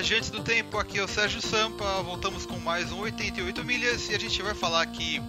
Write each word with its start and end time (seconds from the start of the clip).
viajantes 0.00 0.30
do 0.30 0.42
tempo, 0.42 0.78
aqui 0.78 0.98
é 0.98 1.02
o 1.02 1.06
Sérgio 1.06 1.42
Sampa, 1.42 2.02
voltamos 2.02 2.46
com 2.46 2.58
mais 2.58 2.90
um 2.90 3.00
88 3.00 3.62
milhas 3.62 4.08
e 4.08 4.14
a 4.14 4.18
gente 4.18 4.40
vai 4.40 4.54
falar 4.54 4.80
aqui 4.80 5.20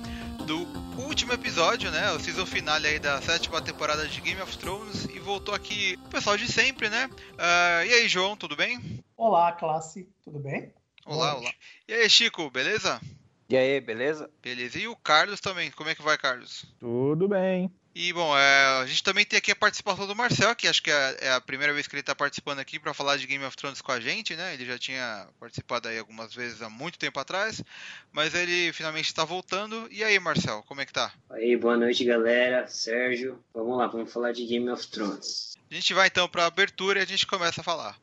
do 0.47 0.59
último 1.01 1.33
episódio, 1.33 1.91
né, 1.91 2.09
o 2.13 2.19
season 2.21 2.45
finale 2.45 2.87
aí 2.87 2.97
da 2.97 3.21
sétima 3.21 3.61
temporada 3.61 4.07
de 4.07 4.21
Game 4.21 4.41
of 4.41 4.57
Thrones 4.57 5.03
e 5.13 5.19
voltou 5.19 5.53
aqui 5.53 5.99
o 6.05 6.09
pessoal 6.09 6.37
de 6.37 6.49
sempre, 6.49 6.87
né? 6.87 7.09
Uh, 7.33 7.85
e 7.85 7.93
aí, 7.95 8.07
João, 8.07 8.37
tudo 8.37 8.55
bem? 8.55 9.03
Olá, 9.17 9.51
classe, 9.51 10.07
tudo 10.23 10.39
bem? 10.39 10.73
Olá, 11.05 11.35
olá. 11.35 11.51
E 11.85 11.93
aí, 11.93 12.09
Chico, 12.09 12.49
beleza? 12.49 13.01
E 13.49 13.57
aí, 13.57 13.81
beleza? 13.81 14.29
Beleza. 14.41 14.79
E 14.79 14.87
o 14.87 14.95
Carlos 14.95 15.41
também, 15.41 15.69
como 15.71 15.89
é 15.89 15.95
que 15.95 16.01
vai, 16.01 16.17
Carlos? 16.17 16.65
Tudo 16.79 17.27
bem. 17.27 17.69
E 17.93 18.13
bom, 18.13 18.37
é, 18.37 18.81
a 18.81 18.85
gente 18.85 19.03
também 19.03 19.25
tem 19.25 19.37
aqui 19.37 19.51
a 19.51 19.55
participação 19.55 20.07
do 20.07 20.15
Marcel, 20.15 20.55
que 20.55 20.67
acho 20.67 20.81
que 20.81 20.89
é, 20.89 21.17
é 21.21 21.31
a 21.33 21.41
primeira 21.41 21.73
vez 21.73 21.87
que 21.87 21.93
ele 21.93 21.99
está 21.99 22.15
participando 22.15 22.59
aqui 22.59 22.79
para 22.79 22.93
falar 22.93 23.17
de 23.17 23.27
Game 23.27 23.43
of 23.43 23.55
Thrones 23.57 23.81
com 23.81 23.91
a 23.91 23.99
gente, 23.99 24.33
né? 24.33 24.53
Ele 24.53 24.65
já 24.65 24.77
tinha 24.77 25.27
participado 25.39 25.89
aí 25.89 25.99
algumas 25.99 26.33
vezes 26.33 26.61
há 26.61 26.69
muito 26.69 26.97
tempo 26.97 27.19
atrás, 27.19 27.61
mas 28.13 28.33
ele 28.33 28.71
finalmente 28.71 29.07
está 29.07 29.25
voltando. 29.25 29.89
E 29.91 30.05
aí, 30.05 30.17
Marcel, 30.19 30.63
como 30.67 30.79
é 30.79 30.85
que 30.85 30.93
tá? 30.93 31.11
Aí, 31.29 31.57
boa 31.57 31.75
noite, 31.75 32.05
galera. 32.05 32.65
Sérgio, 32.67 33.43
vamos 33.53 33.77
lá, 33.77 33.87
vamos 33.87 34.11
falar 34.11 34.31
de 34.31 34.45
Game 34.45 34.69
of 34.69 34.87
Thrones. 34.87 35.57
A 35.69 35.73
gente 35.73 35.93
vai 35.93 36.07
então 36.07 36.29
para 36.29 36.43
a 36.43 36.47
abertura 36.47 36.99
e 36.99 37.03
a 37.03 37.05
gente 37.05 37.27
começa 37.27 37.59
a 37.59 37.63
falar. 37.63 37.97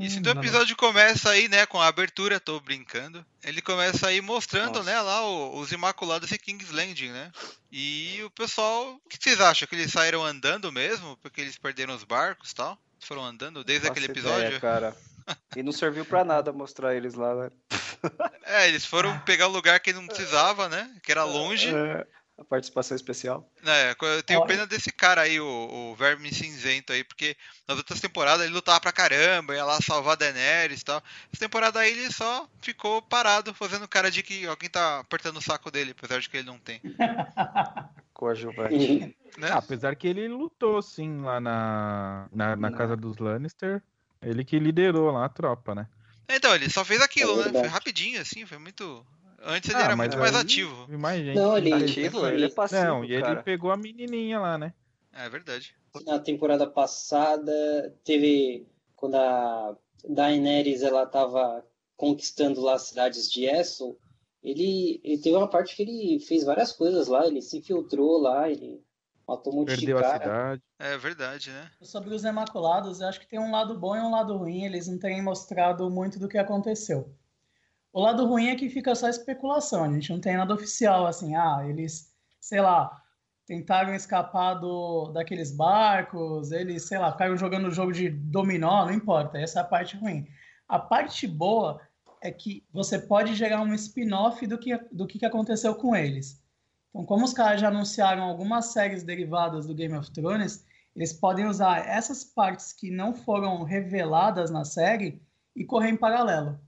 Isso, 0.00 0.18
então 0.18 0.34
o 0.34 0.38
episódio 0.38 0.76
começa 0.76 1.30
aí, 1.30 1.48
né, 1.48 1.64
com 1.64 1.80
a 1.80 1.86
abertura, 1.86 2.40
tô 2.40 2.58
brincando. 2.58 3.24
Ele 3.44 3.62
começa 3.62 4.08
aí 4.08 4.20
mostrando, 4.20 4.78
Nossa. 4.78 4.90
né, 4.90 5.00
lá 5.00 5.26
os 5.28 5.70
Imaculados 5.70 6.30
e 6.32 6.38
King's 6.38 6.70
Landing, 6.70 7.10
né? 7.10 7.30
E 7.70 8.20
o 8.24 8.30
pessoal, 8.30 8.94
o 8.94 9.08
que 9.08 9.16
vocês 9.20 9.40
acham? 9.40 9.68
Que 9.68 9.76
eles 9.76 9.92
saíram 9.92 10.24
andando 10.24 10.72
mesmo? 10.72 11.16
Porque 11.18 11.40
eles 11.40 11.56
perderam 11.56 11.94
os 11.94 12.04
barcos 12.04 12.50
e 12.50 12.54
tal? 12.54 12.76
Foram 13.00 13.24
andando 13.24 13.62
desde 13.62 13.86
Nossa 13.86 13.92
aquele 13.92 14.12
episódio? 14.12 14.46
Ideia, 14.46 14.60
cara. 14.60 14.96
E 15.54 15.62
não 15.62 15.72
serviu 15.72 16.04
para 16.04 16.24
nada 16.24 16.52
mostrar 16.52 16.94
eles 16.94 17.14
lá, 17.14 17.34
né? 17.34 17.50
É, 18.44 18.66
eles 18.68 18.84
foram 18.84 19.18
pegar 19.26 19.46
um 19.46 19.52
lugar 19.52 19.78
que 19.78 19.92
não 19.92 20.06
precisava, 20.06 20.68
né? 20.68 20.90
Que 21.02 21.12
era 21.12 21.22
longe. 21.24 21.68
É 21.68 22.06
a 22.38 22.44
participação 22.44 22.94
especial. 22.94 23.50
É, 23.66 23.96
eu 24.00 24.22
tenho 24.22 24.46
pena 24.46 24.64
desse 24.64 24.92
cara 24.92 25.22
aí, 25.22 25.40
o, 25.40 25.90
o 25.90 25.94
Verme 25.96 26.32
Cinzento 26.32 26.92
aí, 26.92 27.02
porque 27.02 27.36
nas 27.66 27.76
outras 27.76 28.00
temporadas 28.00 28.46
ele 28.46 28.54
lutava 28.54 28.80
pra 28.80 28.92
caramba, 28.92 29.56
ia 29.56 29.64
lá 29.64 29.80
salvar 29.80 30.16
Daenerys 30.16 30.80
e 30.80 30.84
tal. 30.84 31.02
Essa 31.32 31.44
temporada 31.44 31.80
aí 31.80 31.90
ele 31.90 32.12
só 32.12 32.48
ficou 32.62 33.02
parado, 33.02 33.52
fazendo 33.52 33.88
cara 33.88 34.08
de 34.08 34.22
que 34.22 34.46
alguém 34.46 34.70
tá 34.70 35.00
apertando 35.00 35.38
o 35.38 35.42
saco 35.42 35.68
dele, 35.70 35.90
apesar 35.90 36.20
de 36.20 36.30
que 36.30 36.36
ele 36.36 36.46
não 36.46 36.58
tem. 36.58 36.80
Coadjuvante. 38.14 39.16
né? 39.36 39.50
ah, 39.50 39.58
apesar 39.58 39.96
que 39.96 40.06
ele 40.06 40.28
lutou 40.28 40.80
sim 40.80 41.20
lá 41.20 41.40
na, 41.40 42.28
na, 42.32 42.56
na 42.56 42.72
casa 42.72 42.96
dos 42.96 43.18
Lannister. 43.18 43.82
Ele 44.20 44.44
que 44.44 44.58
liderou 44.58 45.12
lá 45.12 45.24
a 45.24 45.28
tropa, 45.28 45.76
né? 45.76 45.86
Então, 46.28 46.54
ele 46.54 46.68
só 46.68 46.84
fez 46.84 47.00
aquilo, 47.00 47.40
é 47.40 47.50
né? 47.50 47.60
Foi 47.60 47.68
rapidinho, 47.68 48.20
assim, 48.20 48.44
foi 48.44 48.58
muito. 48.58 49.06
Antes 49.42 49.70
ele 49.70 49.78
ah, 49.78 49.84
era 49.84 49.96
muito 49.96 50.18
mais 50.18 50.34
ativo. 50.34 50.86
Mais 50.98 51.24
gente 51.24 51.36
não, 51.36 51.56
ele, 51.56 51.72
ativo, 51.72 52.26
ele 52.26 52.46
é 52.46 52.50
passivo. 52.50 52.82
Não, 52.82 53.04
e 53.04 53.20
cara. 53.20 53.32
ele 53.32 53.42
pegou 53.42 53.70
a 53.70 53.76
menininha 53.76 54.40
lá, 54.40 54.58
né? 54.58 54.74
É 55.12 55.28
verdade. 55.28 55.74
Na 56.04 56.18
temporada 56.18 56.66
passada, 56.66 57.52
teve. 58.04 58.66
Quando 58.96 59.14
a 59.14 59.76
Daenerys 60.08 60.82
ela 60.82 61.06
tava 61.06 61.64
conquistando 61.96 62.60
lá 62.60 62.74
as 62.74 62.88
cidades 62.88 63.30
de 63.30 63.44
Essos, 63.44 63.94
ele, 64.42 65.00
ele 65.04 65.18
teve 65.18 65.36
uma 65.36 65.48
parte 65.48 65.76
que 65.76 65.82
ele 65.82 66.20
fez 66.20 66.44
várias 66.44 66.72
coisas 66.72 67.06
lá, 67.06 67.26
ele 67.26 67.42
se 67.42 67.58
infiltrou 67.58 68.20
lá, 68.20 68.50
ele 68.50 68.82
matou 69.26 69.52
um 69.52 69.56
monte 69.56 69.68
Perdeu 69.68 69.96
de 69.96 70.02
cara. 70.02 70.16
A 70.16 70.20
cidade. 70.20 70.62
É 70.78 70.96
verdade, 70.96 71.50
né? 71.50 71.70
Sobre 71.82 72.14
os 72.14 72.24
Imaculados, 72.24 73.00
eu 73.00 73.08
acho 73.08 73.20
que 73.20 73.28
tem 73.28 73.38
um 73.38 73.50
lado 73.50 73.78
bom 73.78 73.96
e 73.96 74.00
um 74.00 74.10
lado 74.10 74.36
ruim, 74.36 74.64
eles 74.64 74.88
não 74.88 74.98
têm 74.98 75.22
mostrado 75.22 75.90
muito 75.90 76.18
do 76.18 76.28
que 76.28 76.38
aconteceu. 76.38 77.12
O 77.92 78.00
lado 78.00 78.26
ruim 78.26 78.48
é 78.48 78.56
que 78.56 78.68
fica 78.68 78.94
só 78.94 79.08
especulação, 79.08 79.84
a 79.84 79.92
gente 79.92 80.10
não 80.12 80.20
tem 80.20 80.36
nada 80.36 80.54
oficial, 80.54 81.06
assim, 81.06 81.34
ah, 81.34 81.64
eles, 81.66 82.12
sei 82.40 82.60
lá, 82.60 83.02
tentaram 83.46 83.94
escapar 83.94 84.54
do, 84.54 85.10
daqueles 85.12 85.50
barcos, 85.50 86.52
eles, 86.52 86.86
sei 86.86 86.98
lá, 86.98 87.10
ficaram 87.12 87.36
jogando 87.36 87.70
jogo 87.70 87.92
de 87.92 88.10
dominó, 88.10 88.84
não 88.84 88.92
importa, 88.92 89.38
essa 89.38 89.60
é 89.60 89.62
a 89.62 89.66
parte 89.66 89.96
ruim. 89.96 90.28
A 90.68 90.78
parte 90.78 91.26
boa 91.26 91.80
é 92.20 92.30
que 92.30 92.66
você 92.70 92.98
pode 92.98 93.34
gerar 93.34 93.62
um 93.62 93.72
spin-off 93.74 94.46
do 94.46 94.58
que, 94.58 94.76
do 94.92 95.06
que 95.06 95.24
aconteceu 95.24 95.74
com 95.74 95.96
eles. 95.96 96.42
Então, 96.90 97.06
como 97.06 97.24
os 97.24 97.32
caras 97.32 97.60
já 97.60 97.68
anunciaram 97.68 98.24
algumas 98.24 98.66
séries 98.66 99.02
derivadas 99.02 99.66
do 99.66 99.74
Game 99.74 99.96
of 99.96 100.10
Thrones, 100.10 100.66
eles 100.94 101.12
podem 101.12 101.46
usar 101.46 101.86
essas 101.86 102.24
partes 102.24 102.72
que 102.72 102.90
não 102.90 103.14
foram 103.14 103.62
reveladas 103.62 104.50
na 104.50 104.64
série 104.64 105.22
e 105.54 105.64
correr 105.64 105.90
em 105.90 105.96
paralelo. 105.96 106.58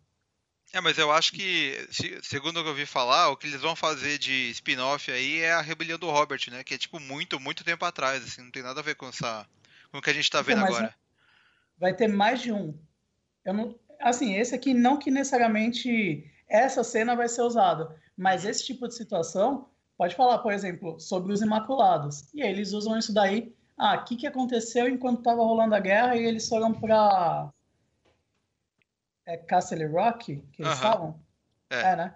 É, 0.72 0.80
mas 0.80 0.98
eu 0.98 1.10
acho 1.10 1.32
que, 1.32 1.76
segundo 2.22 2.58
o 2.58 2.62
que 2.62 2.68
eu 2.68 2.72
ouvi 2.72 2.86
falar, 2.86 3.28
o 3.30 3.36
que 3.36 3.48
eles 3.48 3.60
vão 3.60 3.74
fazer 3.74 4.18
de 4.18 4.50
spin-off 4.50 5.10
aí 5.10 5.40
é 5.40 5.52
a 5.52 5.60
rebelião 5.60 5.98
do 5.98 6.10
Robert, 6.10 6.40
né? 6.48 6.62
Que 6.62 6.74
é 6.74 6.78
tipo 6.78 7.00
muito, 7.00 7.40
muito 7.40 7.64
tempo 7.64 7.84
atrás, 7.84 8.22
assim, 8.22 8.42
não 8.42 8.52
tem 8.52 8.62
nada 8.62 8.78
a 8.78 8.82
ver 8.82 8.94
com 8.94 9.08
essa. 9.08 9.46
com 9.90 9.98
o 9.98 10.02
que 10.02 10.10
a 10.10 10.12
gente 10.12 10.30
tá 10.30 10.40
vendo 10.42 10.64
agora. 10.64 10.94
Vai 11.76 11.94
ter 11.94 12.06
mais 12.06 12.40
de 12.40 12.52
um. 12.52 12.78
Eu 13.44 13.52
não, 13.52 13.78
assim, 14.00 14.34
esse 14.36 14.54
aqui 14.54 14.72
não 14.72 14.96
que 14.96 15.10
necessariamente 15.10 16.24
essa 16.48 16.84
cena 16.84 17.16
vai 17.16 17.28
ser 17.28 17.42
usada, 17.42 17.96
mas 18.16 18.44
esse 18.44 18.64
tipo 18.64 18.86
de 18.86 18.94
situação 18.94 19.68
pode 19.96 20.14
falar, 20.14 20.38
por 20.38 20.52
exemplo, 20.52 21.00
sobre 21.00 21.32
os 21.32 21.42
Imaculados. 21.42 22.32
E 22.32 22.42
aí 22.42 22.50
eles 22.50 22.72
usam 22.72 22.96
isso 22.96 23.12
daí. 23.12 23.52
Ah, 23.76 23.96
o 23.96 24.04
que, 24.04 24.16
que 24.16 24.26
aconteceu 24.26 24.88
enquanto 24.88 25.18
estava 25.18 25.42
rolando 25.42 25.74
a 25.74 25.80
guerra 25.80 26.14
e 26.16 26.24
eles 26.24 26.48
foram 26.48 26.72
para 26.72 27.50
é 29.30 29.36
Castle 29.36 29.86
Rock 29.86 30.42
que 30.52 30.62
eles 30.62 30.74
estavam? 30.74 31.18
É. 31.70 31.80
é. 31.80 31.96
né? 31.96 32.14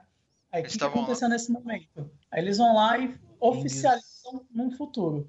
Aí 0.53 0.63
o 0.63 0.67
que, 0.67 0.79
que 0.79 0.85
aconteceu 0.85 1.29
lá. 1.29 1.35
nesse 1.35 1.51
momento? 1.51 2.11
Aí 2.31 2.41
eles 2.41 2.59
vão 2.59 2.75
lá 2.75 2.99
e 2.99 3.15
oficializam 3.41 4.45
num 4.51 4.71
futuro. 4.71 5.29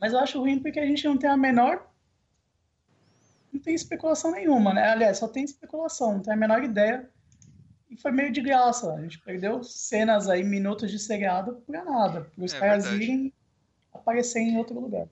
Mas 0.00 0.12
eu 0.12 0.18
acho 0.18 0.38
ruim 0.38 0.58
porque 0.58 0.80
a 0.80 0.86
gente 0.86 1.04
não 1.04 1.16
tem 1.16 1.28
a 1.28 1.36
menor. 1.36 1.86
Não 3.52 3.60
tem 3.60 3.74
especulação 3.74 4.32
nenhuma, 4.32 4.72
né? 4.72 4.88
Aliás, 4.88 5.18
só 5.18 5.28
tem 5.28 5.44
especulação, 5.44 6.14
não 6.14 6.20
tem 6.20 6.32
a 6.32 6.36
menor 6.36 6.62
ideia. 6.62 7.08
E 7.90 7.96
foi 7.96 8.12
meio 8.12 8.30
de 8.30 8.40
graça. 8.40 8.94
A 8.94 9.00
gente 9.02 9.18
perdeu 9.20 9.62
cenas 9.64 10.28
aí, 10.28 10.44
minutos 10.44 10.90
de 10.90 10.98
seriado 10.98 11.62
pra 11.66 11.84
nada. 11.84 12.30
Para 12.34 12.44
os 12.44 12.54
é, 12.54 12.58
caras 12.58 12.84
verdade. 12.84 13.04
irem 13.04 13.32
aparecer 13.92 14.40
em 14.40 14.56
outro 14.56 14.78
lugar. 14.78 15.08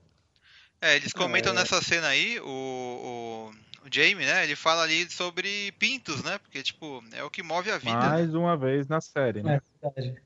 É, 0.81 0.95
eles 0.95 1.11
comentam 1.11 1.51
é... 1.51 1.55
nessa 1.55 1.81
cena 1.81 2.07
aí, 2.07 2.39
o, 2.39 2.45
o 2.45 3.38
o 3.85 3.93
Jamie, 3.93 4.25
né? 4.25 4.43
Ele 4.43 4.55
fala 4.55 4.83
ali 4.83 5.09
sobre 5.09 5.71
pintos, 5.73 6.23
né? 6.23 6.37
Porque, 6.39 6.61
tipo, 6.63 7.03
é 7.13 7.23
o 7.23 7.29
que 7.29 7.43
move 7.43 7.71
a 7.71 7.77
vida. 7.77 7.97
Mais 7.97 8.33
uma 8.33 8.57
vez 8.57 8.87
na 8.87 9.01
série, 9.01 9.41
né? 9.41 9.61
É 9.81 9.89
verdade. 9.89 10.21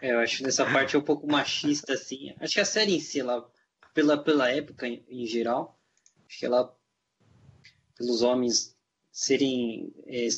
É, 0.00 0.12
eu 0.12 0.20
acho 0.20 0.38
que 0.38 0.42
nessa 0.44 0.64
parte 0.64 0.94
é 0.94 0.98
um 0.98 1.02
pouco 1.02 1.26
machista, 1.26 1.92
assim. 1.94 2.34
Acho 2.40 2.54
que 2.54 2.60
a 2.60 2.64
série 2.64 2.94
em 2.94 3.00
si, 3.00 3.20
ela, 3.20 3.48
pela, 3.92 4.16
pela 4.16 4.50
época 4.50 4.86
em, 4.86 5.04
em 5.08 5.26
geral, 5.26 5.78
acho 6.28 6.38
que 6.38 6.46
ela, 6.46 6.74
pelos 7.96 8.22
homens 8.22 8.76
serem, 9.10 9.92
é, 10.06 10.28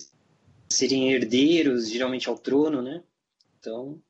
serem 0.68 1.12
herdeiros, 1.12 1.90
geralmente 1.90 2.28
ao 2.28 2.38
trono, 2.38 2.80
né? 2.80 3.02
Então. 3.58 4.00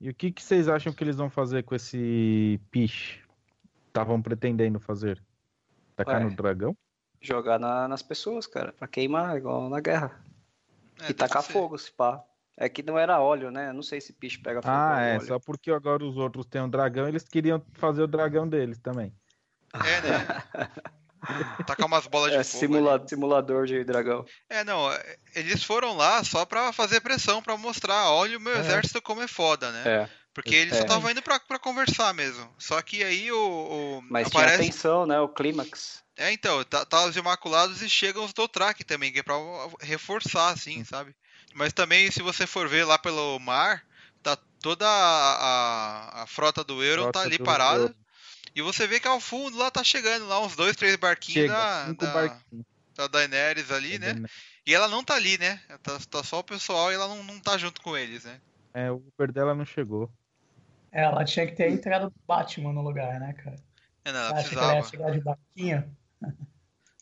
E 0.00 0.10
o 0.10 0.14
que, 0.14 0.30
que 0.30 0.42
vocês 0.42 0.68
acham 0.68 0.92
que 0.92 1.02
eles 1.02 1.16
vão 1.16 1.30
fazer 1.30 1.64
com 1.64 1.74
esse 1.74 2.60
piche? 2.70 3.20
Estavam 3.88 4.20
pretendendo 4.20 4.78
fazer? 4.78 5.22
Tacar 5.96 6.20
Ué, 6.20 6.24
no 6.24 6.34
dragão? 6.34 6.76
Jogar 7.24 7.58
na, 7.58 7.88
nas 7.88 8.02
pessoas, 8.02 8.46
cara, 8.46 8.72
pra 8.72 8.86
queimar, 8.86 9.36
igual 9.36 9.68
na 9.70 9.80
guerra. 9.80 10.22
É, 11.00 11.10
e 11.10 11.14
tacar 11.14 11.42
fogo, 11.42 11.78
se 11.78 11.90
pá. 11.90 12.22
É 12.56 12.68
que 12.68 12.82
não 12.82 12.98
era 12.98 13.20
óleo, 13.20 13.50
né? 13.50 13.72
Não 13.72 13.82
sei 13.82 14.00
se 14.00 14.12
piche 14.12 14.38
pega 14.38 14.60
fogo. 14.60 14.74
Ah, 14.74 15.00
é. 15.00 15.16
Óleo. 15.16 15.26
Só 15.26 15.38
porque 15.38 15.70
agora 15.70 16.04
os 16.04 16.16
outros 16.16 16.46
têm 16.46 16.60
um 16.60 16.68
dragão, 16.68 17.08
eles 17.08 17.24
queriam 17.24 17.64
fazer 17.72 18.02
o 18.02 18.06
dragão 18.06 18.46
deles 18.46 18.78
também. 18.78 19.12
É, 19.72 20.00
né? 20.02 20.26
Tacar 21.66 21.86
umas 21.86 22.06
bolas 22.06 22.30
de 22.30 22.36
é, 22.36 22.44
fogo. 22.44 22.58
Simula 22.58 23.08
simulador 23.08 23.66
de 23.66 23.82
dragão. 23.82 24.24
É, 24.48 24.62
não. 24.62 24.86
Eles 25.34 25.64
foram 25.64 25.96
lá 25.96 26.22
só 26.22 26.44
pra 26.44 26.72
fazer 26.72 27.00
pressão, 27.00 27.42
pra 27.42 27.56
mostrar, 27.56 28.10
olha 28.10 28.36
o 28.36 28.40
meu 28.40 28.54
é. 28.54 28.60
exército 28.60 29.00
como 29.00 29.22
é 29.22 29.26
foda, 29.26 29.72
né? 29.72 29.82
É. 29.86 30.10
Porque 30.34 30.54
eles 30.54 30.74
é. 30.74 30.78
só 30.78 30.82
estavam 30.82 31.10
indo 31.10 31.22
pra, 31.22 31.38
pra 31.38 31.60
conversar 31.60 32.12
mesmo. 32.12 32.52
Só 32.58 32.82
que 32.82 33.04
aí 33.04 33.30
o. 33.30 33.38
o 33.38 34.02
Mas 34.10 34.26
aparece... 34.26 34.56
tinha 34.56 34.68
atenção, 34.68 35.06
né? 35.06 35.20
O 35.20 35.28
clímax. 35.28 36.02
É, 36.16 36.32
então, 36.32 36.62
tá, 36.64 36.84
tá, 36.84 37.04
os 37.04 37.16
Imaculados 37.16 37.80
e 37.82 37.88
chegam 37.88 38.24
os 38.24 38.32
Dothraki 38.32 38.84
também, 38.84 39.12
que 39.12 39.20
é 39.20 39.22
pra 39.22 39.34
reforçar, 39.80 40.50
assim, 40.50 40.84
sabe? 40.84 41.14
Mas 41.54 41.72
também, 41.72 42.10
se 42.10 42.20
você 42.20 42.46
for 42.46 42.68
ver 42.68 42.84
lá 42.84 42.98
pelo 42.98 43.38
mar, 43.38 43.84
tá 44.22 44.36
toda 44.60 44.86
a, 44.86 46.18
a, 46.20 46.22
a 46.22 46.26
frota 46.26 46.64
do 46.64 46.82
Euro 46.82 47.10
tá 47.12 47.22
ali 47.22 47.38
parada. 47.38 47.94
E 48.54 48.62
você 48.62 48.86
vê 48.86 49.00
que 49.00 49.08
ao 49.08 49.20
fundo 49.20 49.56
lá 49.56 49.70
tá 49.70 49.82
chegando 49.82 50.26
lá 50.26 50.40
uns 50.40 50.54
dois, 50.54 50.76
três 50.76 50.94
barquinhos 50.96 51.48
Chega, 51.48 51.54
da, 51.54 51.92
da, 51.92 52.12
barquinhos. 52.12 52.66
da 52.94 53.06
Daenerys 53.08 53.70
ali, 53.70 53.98
né? 53.98 54.14
E 54.64 54.74
ela 54.74 54.88
não 54.88 55.02
tá 55.02 55.14
ali, 55.14 55.36
né? 55.38 55.60
Tá, 55.82 55.98
tá, 56.08 56.22
só 56.22 56.38
o 56.38 56.44
pessoal 56.44 56.90
e 56.90 56.94
ela 56.94 57.08
não, 57.08 57.22
não 57.24 57.40
tá 57.40 57.58
junto 57.58 57.80
com 57.80 57.96
eles, 57.96 58.24
né? 58.24 58.40
É, 58.72 58.90
o 58.90 58.96
Uber 58.96 59.32
dela 59.32 59.54
não 59.54 59.64
chegou. 59.64 60.10
É, 60.94 61.02
ela 61.02 61.24
tinha 61.24 61.44
que 61.44 61.56
ter 61.56 61.72
entrado 61.72 62.08
do 62.08 62.14
Batman 62.24 62.72
no 62.72 62.80
lugar, 62.80 63.18
né, 63.18 63.32
cara? 63.32 63.56
É, 64.04 64.12
não, 64.12 64.20
ela 64.20 64.28
Acha 64.28 64.48
precisava. 64.48 64.66
que 64.66 64.70
ela 64.70 64.76
ia 64.76 64.84
chegar 64.84 65.10
de 65.10 65.20
barquinho? 65.20 65.96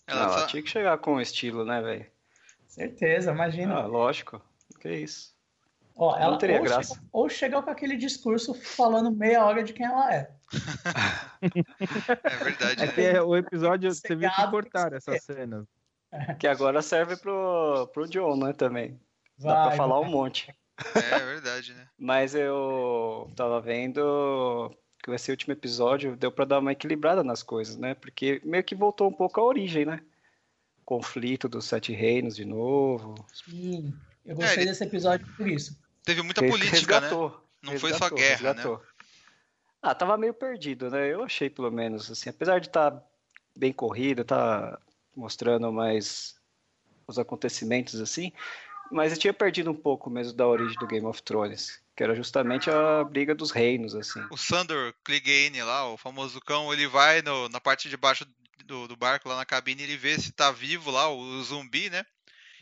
Ela, 0.05 0.27
não, 0.27 0.33
ela 0.35 0.47
tinha 0.49 0.61
que 0.61 0.69
chegar 0.69 0.99
com 0.99 1.21
estilo, 1.21 1.65
né, 1.65 1.81
velho? 1.81 2.05
Certeza, 2.67 3.31
imagina. 3.31 3.77
Ah, 3.77 3.87
lógico. 3.87 4.43
Que 4.81 4.91
isso. 4.93 5.33
Ó, 5.95 6.17
ela, 6.17 6.33
não 6.33 6.39
teria 6.39 6.59
ou 6.59 6.65
graça. 6.65 6.95
Chegou, 6.95 7.09
ou 7.13 7.29
chegou 7.29 7.63
com 7.63 7.71
aquele 7.71 7.97
discurso 7.97 8.53
falando 8.53 9.13
meia 9.13 9.45
hora 9.45 9.63
de 9.63 9.73
quem 9.73 9.87
ela 9.87 10.13
é. 10.13 10.31
é 12.25 12.45
verdade. 12.45 12.83
É 12.83 12.89
que 12.89 13.01
é, 13.01 13.23
o 13.23 13.37
episódio, 13.37 13.95
você 13.95 14.17
viu 14.17 14.29
que 14.29 14.51
cortaram 14.51 14.97
essas 14.97 15.23
cenas. 15.23 15.67
Que 16.41 16.49
agora 16.49 16.83
serve 16.83 17.17
pro, 17.17 17.89
pro 17.95 18.09
John, 18.09 18.37
né, 18.37 18.53
também. 18.53 19.01
Vai, 19.39 19.55
Dá 19.55 19.69
pra 19.69 19.77
falar 19.77 20.01
vai. 20.01 20.09
um 20.09 20.11
monte. 20.11 20.53
É, 20.95 21.15
é 21.17 21.25
verdade, 21.25 21.75
né? 21.75 21.89
Mas 21.99 22.35
eu 22.35 23.31
tava 23.37 23.61
vendo 23.61 24.71
que 25.03 25.11
esse 25.11 25.31
último 25.31 25.53
episódio 25.53 26.17
deu 26.17 26.31
para 26.31 26.45
dar 26.45 26.59
uma 26.61 26.73
equilibrada 26.73 27.25
nas 27.25 27.43
coisas, 27.43 27.77
né? 27.77 27.95
Porque 27.95 28.41
meio 28.45 28.63
que 28.63 28.75
voltou 28.75 29.09
um 29.09 29.13
pouco 29.13 29.41
à 29.41 29.45
origem, 29.45 29.85
né? 29.85 30.01
Conflito 30.85 31.49
dos 31.49 31.65
Sete 31.65 31.93
Reinos 31.93 32.37
de 32.37 32.45
novo. 32.45 33.15
Sim, 33.33 33.93
eu 34.25 34.37
gostei 34.37 34.65
é, 34.65 34.67
desse 34.67 34.85
episódio 34.85 35.27
por 35.37 35.49
isso. 35.49 35.77
Teve 36.05 36.23
muita 36.23 36.41
política, 36.41 36.77
resgatou, 36.77 37.31
né? 37.31 37.37
Não 37.63 37.73
resgatou, 37.73 37.99
foi 37.99 38.09
só 38.09 38.15
guerra, 38.15 38.29
né? 38.29 38.49
resgatou. 38.49 38.79
né? 38.79 38.85
Ah, 39.81 39.95
tava 39.95 40.17
meio 40.17 40.33
perdido, 40.33 40.91
né? 40.91 41.13
Eu 41.13 41.25
achei, 41.25 41.51
pelo 41.51 41.71
menos, 41.71 42.11
assim, 42.11 42.31
apesar 42.31 42.61
de 42.61 42.69
estar 42.69 42.93
tá 42.93 43.05
bem 43.57 43.73
corrido, 43.73 44.25
tá 44.25 44.79
mostrando 45.15 45.73
mais 45.73 46.37
os 47.07 47.19
acontecimentos, 47.19 48.01
assim, 48.01 48.33
mas 48.93 49.13
eu 49.13 49.19
tinha 49.19 49.33
perdido 49.33 49.71
um 49.71 49.75
pouco 49.75 50.11
mesmo 50.11 50.35
da 50.35 50.47
origem 50.47 50.79
do 50.79 50.87
Game 50.87 51.07
of 51.07 51.23
Thrones, 51.23 51.81
que 51.97 52.03
era 52.03 52.15
justamente 52.15 52.71
a 52.71 53.03
briga 53.03 53.35
dos 53.35 53.51
reinos, 53.51 53.95
assim. 53.95 54.25
O 54.31 54.37
Sandor 54.37 54.95
Clegane 55.03 55.63
lá, 55.63 55.89
o 55.89 55.97
famoso 55.97 56.41
cão, 56.41 56.73
ele 56.73 56.87
vai 56.87 57.23
no, 57.23 57.49
na 57.49 57.61
parte 57.61 57.89
de 57.89 57.97
baixo 57.97 58.27
do, 58.65 58.87
do, 58.87 58.97
barco, 58.97 59.29
lá 59.29 59.37
na 59.37 59.45
cabine, 59.45 59.83
ele 59.83 59.97
vê 59.97 60.19
se 60.19 60.33
tá 60.33 60.51
vivo 60.53 60.91
lá, 60.91 61.09
o, 61.11 61.43
zumbi, 61.43 61.91
né? 61.91 62.05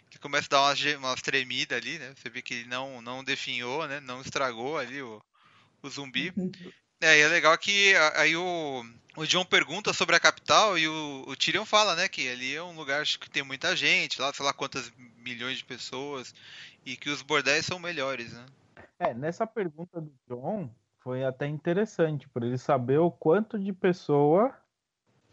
Que 0.08 0.18
começa 0.18 0.46
a 0.46 0.50
dar 0.50 0.62
umas, 0.62 0.80
umas 0.96 1.22
tremidas 1.22 1.78
ali, 1.78 1.98
né? 1.98 2.12
Você 2.16 2.30
vê 2.30 2.42
que 2.42 2.54
ele 2.54 2.68
não, 2.68 3.02
não 3.02 3.22
definhou, 3.22 3.86
né? 3.86 4.00
Não 4.00 4.20
estragou 4.20 4.78
ali 4.78 5.02
o, 5.02 5.22
o 5.82 5.88
zumbi. 5.88 6.32
É, 7.00 7.18
e 7.18 7.22
é 7.22 7.28
legal 7.28 7.56
que 7.56 7.94
aí 8.14 8.36
o, 8.36 8.84
o 9.16 9.26
John 9.26 9.44
pergunta 9.44 9.92
sobre 9.92 10.14
a 10.14 10.20
capital 10.20 10.78
e 10.78 10.86
o, 10.86 11.24
o 11.26 11.34
Tyrion 11.34 11.64
fala, 11.64 11.96
né, 11.96 12.08
que 12.08 12.28
ali 12.28 12.54
é 12.54 12.62
um 12.62 12.76
lugar 12.76 13.04
que 13.04 13.30
tem 13.30 13.42
muita 13.42 13.74
gente, 13.74 14.20
lá 14.20 14.32
sei 14.32 14.44
lá 14.44 14.52
quantas 14.52 14.92
milhões 15.16 15.58
de 15.58 15.64
pessoas, 15.64 16.34
e 16.84 16.96
que 16.96 17.08
os 17.08 17.22
bordéis 17.22 17.64
são 17.64 17.78
melhores, 17.78 18.32
né? 18.34 18.46
É, 18.98 19.14
nessa 19.14 19.46
pergunta 19.46 20.00
do 20.00 20.12
John 20.28 20.70
foi 21.00 21.24
até 21.24 21.46
interessante, 21.46 22.28
por 22.28 22.42
ele 22.42 22.58
saber 22.58 22.98
o 22.98 23.10
quanto 23.10 23.58
de 23.58 23.72
pessoa 23.72 24.54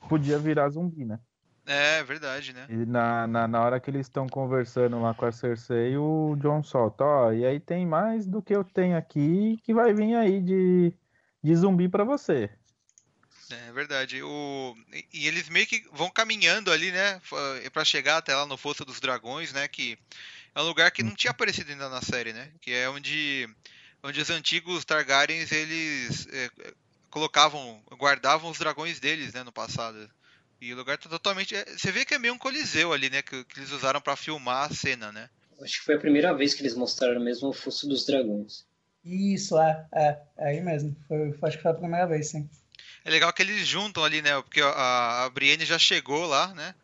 podia 0.07 0.39
virar 0.39 0.69
zumbi, 0.69 1.03
né? 1.03 1.19
É, 1.65 2.01
verdade, 2.01 2.53
né? 2.53 2.65
E 2.69 2.85
na, 2.85 3.27
na, 3.27 3.45
na 3.45 3.61
hora 3.61 3.77
que 3.77 3.89
eles 3.89 4.05
estão 4.05 4.25
conversando 4.25 5.01
lá 5.01 5.13
com 5.13 5.25
a 5.25 5.31
Cersei, 5.33 5.97
o 5.97 6.37
John 6.39 6.63
solta, 6.63 7.03
ó, 7.03 7.33
e 7.33 7.45
aí 7.45 7.59
tem 7.59 7.85
mais 7.85 8.25
do 8.25 8.41
que 8.41 8.55
eu 8.55 8.63
tenho 8.63 8.97
aqui 8.97 9.59
que 9.63 9.73
vai 9.73 9.93
vir 9.93 10.15
aí 10.15 10.39
de 10.39 10.93
de 11.43 11.55
zumbi 11.55 11.87
para 11.87 12.03
você. 12.03 12.49
É 13.49 13.71
verdade. 13.71 14.21
O... 14.21 14.75
E 15.13 15.27
eles 15.27 15.47
meio 15.49 15.65
que 15.65 15.83
vão 15.93 16.09
caminhando 16.09 16.71
ali, 16.71 16.91
né? 16.91 17.21
para 17.71 17.85
chegar 17.85 18.17
até 18.17 18.35
lá 18.35 18.45
no 18.45 18.57
Fosso 18.57 18.83
dos 18.83 18.99
Dragões, 18.99 19.53
né? 19.53 19.67
Que 19.67 19.97
é 20.53 20.61
um 20.61 20.65
lugar 20.65 20.91
que 20.91 21.03
não 21.03 21.15
tinha 21.15 21.31
aparecido 21.31 21.71
ainda 21.71 21.89
na 21.89 22.01
série, 22.01 22.33
né? 22.33 22.51
Que 22.59 22.71
é 22.71 22.89
onde, 22.89 23.47
onde 24.03 24.19
os 24.19 24.29
antigos 24.29 24.83
Targaryens 24.83 25.51
eles 25.51 26.27
é, 26.31 26.49
colocavam, 27.09 27.81
guardavam 27.91 28.51
os 28.51 28.57
dragões 28.57 28.99
deles, 28.99 29.33
né? 29.33 29.43
No 29.43 29.51
passado. 29.51 30.09
E 30.59 30.73
o 30.73 30.75
lugar 30.75 30.97
tá 30.97 31.09
totalmente. 31.09 31.55
É, 31.55 31.63
você 31.65 31.91
vê 31.91 32.03
que 32.03 32.15
é 32.15 32.19
meio 32.19 32.33
um 32.33 32.37
coliseu 32.37 32.91
ali, 32.91 33.09
né? 33.09 33.21
Que, 33.21 33.45
que 33.45 33.59
eles 33.59 33.71
usaram 33.71 34.01
para 34.01 34.15
filmar 34.15 34.69
a 34.69 34.73
cena, 34.73 35.11
né? 35.11 35.29
Acho 35.61 35.79
que 35.79 35.85
foi 35.85 35.95
a 35.95 35.99
primeira 35.99 36.35
vez 36.35 36.53
que 36.53 36.61
eles 36.61 36.75
mostraram 36.75 37.21
mesmo 37.21 37.49
o 37.49 37.53
Fosso 37.53 37.87
dos 37.87 38.05
Dragões. 38.05 38.66
Isso, 39.07 39.57
é, 39.57 39.85
é, 39.93 40.19
é 40.37 40.49
aí 40.49 40.61
mesmo. 40.61 40.95
Foi, 41.07 41.33
acho 41.43 41.57
que 41.57 41.63
foi 41.63 41.71
a 41.71 41.75
primeira 41.75 42.05
vez, 42.05 42.29
sim. 42.29 42.49
É 43.05 43.09
legal 43.09 43.31
que 43.31 43.41
eles 43.41 43.65
juntam 43.65 44.03
ali, 44.03 44.21
né? 44.21 44.41
Porque 44.41 44.61
a, 44.61 45.23
a 45.23 45.29
Brienne 45.29 45.65
já 45.65 45.79
chegou 45.79 46.25
lá, 46.25 46.53
né? 46.53 46.75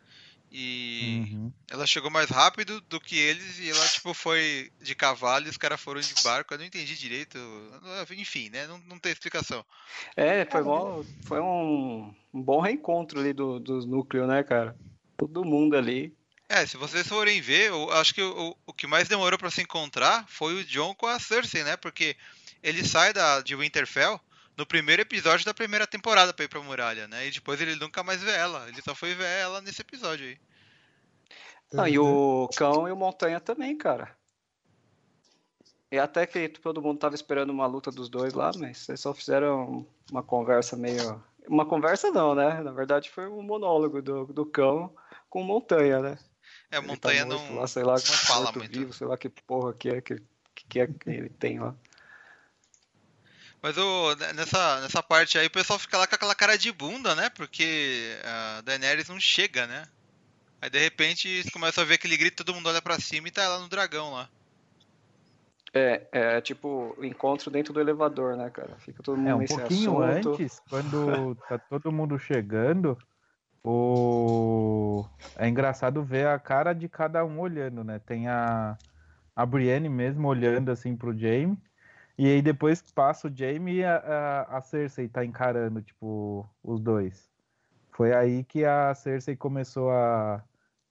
E 0.56 1.28
uhum. 1.32 1.52
ela 1.70 1.86
chegou 1.88 2.12
mais 2.12 2.30
rápido 2.30 2.80
do 2.82 3.00
que 3.00 3.18
eles 3.18 3.60
e 3.60 3.72
ela, 3.72 3.88
tipo, 3.88 4.14
foi 4.14 4.72
de 4.80 4.94
cavalo 4.94 5.48
e 5.48 5.50
os 5.50 5.58
caras 5.58 5.82
foram 5.82 6.00
de 6.00 6.14
barco. 6.24 6.54
Eu 6.54 6.60
não 6.60 6.66
entendi 6.66 6.96
direito. 6.96 7.38
Enfim, 8.16 8.50
né? 8.52 8.68
Não, 8.68 8.80
não 8.88 9.00
tem 9.00 9.12
explicação. 9.12 9.66
É, 10.16 10.46
foi, 10.46 10.64
bom, 10.64 11.04
foi 11.26 11.42
um, 11.42 12.14
um 12.32 12.42
bom 12.42 12.62
reencontro 12.62 13.20
ali 13.20 13.34
do, 13.34 13.60
do 13.60 13.86
núcleo, 13.88 14.28
né, 14.28 14.44
cara? 14.44 14.78
Todo 15.18 15.44
mundo 15.44 15.76
ali. 15.76 16.16
É, 16.50 16.66
se 16.66 16.78
vocês 16.78 17.08
forem 17.08 17.42
ver, 17.42 17.70
eu 17.70 17.92
acho 17.94 18.14
que 18.14 18.22
o, 18.22 18.56
o 18.66 18.74
que 18.74 18.86
mais 18.86 19.08
demorou 19.08 19.40
para 19.40 19.50
se 19.50 19.62
encontrar 19.62 20.26
foi 20.28 20.54
o 20.54 20.64
John 20.66 20.94
com 20.94 21.08
a 21.08 21.20
Cersei, 21.20 21.64
né? 21.64 21.76
Porque 21.78 22.16
ele 22.62 22.86
sai 22.86 23.14
da, 23.14 23.42
de 23.42 23.56
Winterfell 23.56 24.20
no 24.56 24.66
primeiro 24.66 25.02
episódio 25.02 25.46
da 25.46 25.54
primeira 25.54 25.88
temporada 25.88 26.34
pra 26.34 26.46
ir 26.46 26.48
pra 26.48 26.62
muralha, 26.62 27.08
né? 27.08 27.28
E 27.28 27.32
depois 27.32 27.60
ele 27.60 27.76
nunca 27.76 28.04
mais 28.04 28.22
vê 28.22 28.32
ela. 28.32 28.68
Ele 28.68 28.82
só 28.82 28.94
foi 28.94 29.16
ver 29.16 29.26
ela 29.26 29.62
nesse 29.62 29.82
episódio 29.82 30.28
aí. 30.28 30.38
Não, 31.72 31.88
e 31.88 31.98
o 31.98 32.48
Cão 32.56 32.88
e 32.88 32.92
o 32.92 32.96
Montanha 32.96 33.40
também, 33.40 33.76
cara. 33.76 34.16
E 35.92 35.98
até 35.98 36.26
que 36.26 36.50
todo 36.50 36.82
mundo 36.82 37.00
tava 37.00 37.16
esperando 37.16 37.50
uma 37.50 37.66
luta 37.66 37.92
dos 37.92 38.10
dois 38.10 38.34
lá, 38.34 38.52
mas 38.58 38.88
eles 38.90 39.02
só 39.02 39.14
fizeram 39.14 39.86
uma 40.12 40.24
conversa 40.24 40.76
meio. 40.76 41.24
Uma 41.48 41.66
conversa 41.66 42.12
não, 42.12 42.36
né? 42.36 42.62
Na 42.62 42.72
verdade 42.72 43.10
foi 43.10 43.28
um 43.28 43.42
monólogo 43.42 44.02
do, 44.02 44.26
do 44.26 44.46
Cão 44.46 44.94
com 45.30 45.42
o 45.42 45.46
Montanha, 45.46 46.00
né? 46.00 46.18
É, 46.74 46.78
a 46.78 46.82
tá 46.82 46.88
montanha 46.88 47.22
tá 47.22 47.30
não, 47.30 47.56
lá, 47.56 47.68
sei 47.68 47.84
lá, 47.84 47.94
não 47.94 48.00
fala 48.00 48.52
muito. 48.52 48.80
Vivo, 48.80 48.94
sei 48.94 49.06
lá 49.06 49.16
que 49.16 49.30
porra 49.30 49.74
que 49.74 49.90
é 49.90 50.02
que, 50.02 50.16
que, 50.56 50.80
é 50.80 50.88
que 50.88 51.10
ele 51.10 51.30
tem 51.30 51.60
lá. 51.60 51.76
Mas 53.62 53.78
o, 53.78 54.16
nessa, 54.34 54.82
nessa 54.82 55.04
parte 55.04 55.38
aí 55.38 55.46
o 55.46 55.52
pessoal 55.52 55.78
fica 55.78 56.00
lá 56.00 56.08
com 56.08 56.16
aquela 56.16 56.34
cara 56.34 56.58
de 56.58 56.72
bunda, 56.72 57.14
né? 57.14 57.30
Porque 57.30 58.18
a 58.26 58.62
Daenerys 58.62 59.08
não 59.08 59.20
chega, 59.20 59.68
né? 59.68 59.86
Aí 60.60 60.70
de 60.70 60.80
repente 60.80 61.50
começa 61.52 61.82
a 61.82 61.86
ver 61.86 61.94
aquele 61.94 62.18
grito, 62.18 62.44
todo 62.44 62.56
mundo 62.56 62.68
olha 62.68 62.82
pra 62.82 63.00
cima 63.00 63.28
e 63.28 63.32
tá 63.32 63.44
ela 63.44 63.60
no 63.60 63.70
dragão 63.70 64.12
lá. 64.12 64.28
É, 65.76 66.08
é 66.12 66.42
tipo 66.42 66.96
o 66.98 67.06
encontro 67.06 67.52
dentro 67.52 67.72
do 67.72 67.80
elevador, 67.80 68.36
né, 68.36 68.50
cara? 68.50 68.76
Fica 68.80 69.04
todo 69.04 69.18
mundo 69.18 69.30
é, 69.30 69.36
um 69.36 69.46
pouquinho 69.46 70.04
assunto. 70.04 70.30
antes, 70.32 70.62
quando 70.68 71.36
tá 71.48 71.60
todo 71.60 71.92
mundo 71.92 72.18
chegando, 72.18 72.98
o... 73.64 75.06
É 75.38 75.48
engraçado 75.48 76.04
ver 76.04 76.28
a 76.28 76.38
cara 76.40 76.74
de 76.74 76.90
cada 76.90 77.24
um 77.26 77.40
olhando, 77.40 77.84
né? 77.84 78.00
Tem 78.00 78.28
a, 78.28 78.78
a 79.36 79.46
Brienne 79.46 79.90
mesmo 79.90 80.28
olhando 80.28 80.70
assim 80.70 80.96
pro 80.96 81.18
Jaime. 81.18 81.58
E 82.18 82.28
aí 82.28 82.42
depois 82.42 82.82
passa 82.92 83.28
o 83.28 83.36
Jaime 83.36 83.76
e 83.78 83.84
a, 83.84 83.96
a, 83.98 84.58
a, 84.58 84.62
Cersei 84.62 85.08
tá 85.10 85.26
encarando, 85.26 85.82
tipo, 85.82 86.48
os 86.64 86.80
dois. 86.80 87.32
Foi 87.92 88.14
aí 88.14 88.44
que 88.44 88.66
a 88.66 88.94
Cersei 88.94 89.36
começou 89.36 89.92
a, 89.92 90.44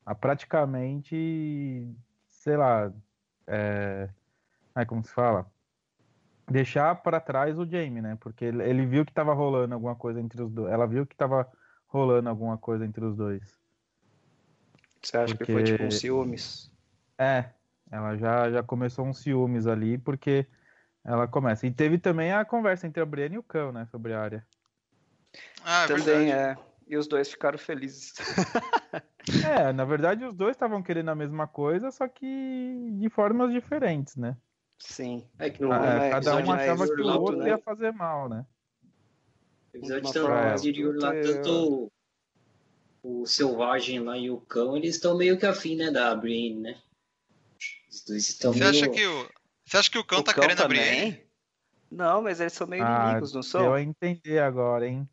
a 0.04 0.14
praticamente, 0.14 1.88
sei 2.28 2.56
lá, 2.56 2.92
é, 3.46 4.08
é 4.74 4.84
como 4.84 5.04
se 5.04 5.12
fala? 5.12 5.46
Deixar 6.50 6.94
para 6.96 7.20
trás 7.20 7.58
o 7.58 7.66
Jaime, 7.66 8.02
né? 8.02 8.16
Porque 8.20 8.44
ele, 8.44 8.62
ele 8.64 8.86
viu 8.86 9.04
que 9.04 9.12
tava 9.12 9.32
rolando 9.32 9.74
alguma 9.74 9.94
coisa 9.94 10.20
entre 10.20 10.42
os 10.42 10.50
dois. 10.50 10.72
Ela 10.72 10.86
viu 10.86 11.06
que 11.06 11.16
tava 11.16 11.50
rolando 11.92 12.30
alguma 12.30 12.56
coisa 12.56 12.86
entre 12.86 13.04
os 13.04 13.14
dois. 13.14 13.42
Você 15.02 15.16
acha 15.18 15.34
porque... 15.34 15.44
que 15.44 15.52
foi 15.52 15.62
tipo 15.62 15.84
um 15.84 15.90
ciúmes? 15.90 16.72
É, 17.18 17.50
ela 17.90 18.16
já, 18.16 18.50
já 18.50 18.62
começou 18.62 19.04
um 19.04 19.12
ciúmes 19.12 19.66
ali, 19.66 19.98
porque 19.98 20.46
ela 21.04 21.28
começa. 21.28 21.66
E 21.66 21.70
teve 21.70 21.98
também 21.98 22.32
a 22.32 22.44
conversa 22.44 22.86
entre 22.86 23.02
a 23.02 23.06
Brienne 23.06 23.34
e 23.34 23.38
o 23.38 23.42
Cão, 23.42 23.72
né, 23.72 23.86
sobre 23.90 24.14
a 24.14 24.22
área. 24.22 24.46
Ah, 25.62 25.84
é 25.84 25.86
também 25.86 26.04
verdade. 26.04 26.30
é. 26.30 26.56
E 26.88 26.96
os 26.96 27.06
dois 27.06 27.30
ficaram 27.30 27.58
felizes. 27.58 28.14
é, 29.46 29.72
na 29.72 29.84
verdade 29.84 30.24
os 30.24 30.34
dois 30.34 30.56
estavam 30.56 30.82
querendo 30.82 31.10
a 31.10 31.14
mesma 31.14 31.46
coisa, 31.46 31.90
só 31.90 32.08
que 32.08 32.90
de 32.98 33.08
formas 33.10 33.52
diferentes, 33.52 34.16
né? 34.16 34.36
Sim. 34.78 35.28
É 35.38 35.50
que 35.50 35.62
não, 35.62 35.72
ah, 35.72 36.04
é, 36.04 36.10
cada 36.10 36.36
um 36.36 36.50
achava 36.50 36.86
que 36.86 37.00
o 37.00 37.06
outro 37.06 37.36
né? 37.36 37.50
ia 37.50 37.58
fazer 37.58 37.92
mal, 37.92 38.28
né? 38.28 38.44
Estão 39.74 40.60
de 40.60 40.82
lá, 40.82 41.12
tanto 41.22 41.90
o 43.02 43.26
selvagem 43.26 44.00
lá 44.00 44.16
e 44.16 44.30
o 44.30 44.40
cão, 44.40 44.76
eles 44.76 44.94
estão 44.96 45.16
meio 45.16 45.38
que 45.38 45.46
afim, 45.46 45.76
né, 45.76 45.90
da 45.90 46.14
Brienne, 46.14 46.60
né? 46.60 46.82
Os 47.90 48.04
dois 48.04 48.28
estão 48.28 48.52
Você 48.52 48.60
meio... 48.60 48.70
acha 48.70 48.88
que 48.88 49.06
o 49.06 49.28
Você 49.66 49.76
acha 49.76 49.90
que 49.90 49.98
o 49.98 50.04
cão 50.04 50.20
o 50.20 50.22
tá 50.22 50.32
cão 50.32 50.42
querendo 50.42 50.58
também? 50.58 50.80
a 50.80 50.84
Brienne? 50.90 51.32
Não, 51.90 52.22
mas 52.22 52.40
eles 52.40 52.52
são 52.52 52.66
meio 52.66 52.84
ah, 52.84 53.10
inimigos, 53.10 53.34
não 53.34 53.42
são? 53.42 53.62
Eu 53.62 53.78
entendi 53.78 54.38
agora, 54.38 54.86
hein? 54.86 55.08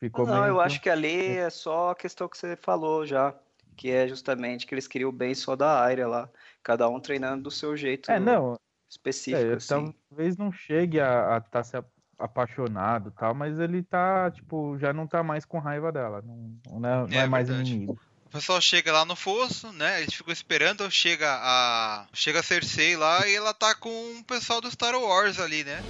Ficou 0.00 0.26
Não, 0.26 0.46
eu 0.46 0.54
meio 0.54 0.60
acho 0.60 0.80
que 0.80 0.90
ali 0.90 1.28
é 1.36 1.50
só 1.50 1.90
a 1.90 1.94
questão 1.94 2.28
que 2.28 2.36
você 2.38 2.56
falou 2.56 3.06
já, 3.06 3.38
que 3.76 3.90
é 3.90 4.08
justamente 4.08 4.66
que 4.66 4.74
eles 4.74 4.88
queriam 4.88 5.10
o 5.10 5.12
bem 5.12 5.34
só 5.34 5.54
da 5.54 5.80
área 5.80 6.08
lá, 6.08 6.30
cada 6.62 6.88
um 6.88 6.98
treinando 7.00 7.44
do 7.44 7.50
seu 7.50 7.76
jeito 7.76 8.10
É, 8.10 8.18
não, 8.18 8.58
específico, 8.88 9.52
é, 9.52 9.56
assim. 9.56 9.94
talvez 10.08 10.36
não 10.36 10.50
chegue 10.50 11.00
a 11.00 11.38
estar 11.44 11.62
se 11.62 11.76
a- 11.76 11.84
apaixonado 12.18 13.10
e 13.10 13.12
tal, 13.12 13.34
mas 13.34 13.58
ele 13.58 13.82
tá, 13.82 14.30
tipo, 14.30 14.78
já 14.78 14.92
não 14.92 15.06
tá 15.06 15.22
mais 15.22 15.44
com 15.44 15.58
raiva 15.58 15.92
dela. 15.92 16.22
Não, 16.22 16.80
não 16.80 16.88
é, 16.88 17.06
não 17.06 17.20
É 17.20 17.24
é 17.24 17.26
mais 17.26 17.48
inimigo. 17.48 17.98
O 18.26 18.30
pessoal 18.30 18.60
chega 18.60 18.92
lá 18.92 19.06
no 19.06 19.16
fosso, 19.16 19.72
né? 19.72 20.02
Eles 20.02 20.14
ficam 20.14 20.32
esperando, 20.32 20.90
chega 20.90 21.26
a. 21.30 22.06
Chega 22.12 22.40
a 22.40 22.42
Cersei 22.42 22.94
lá 22.94 23.26
e 23.26 23.34
ela 23.34 23.54
tá 23.54 23.74
com 23.74 24.18
o 24.18 24.24
pessoal 24.24 24.60
do 24.60 24.70
Star 24.70 24.94
Wars 24.94 25.40
ali, 25.40 25.64
né? 25.64 25.80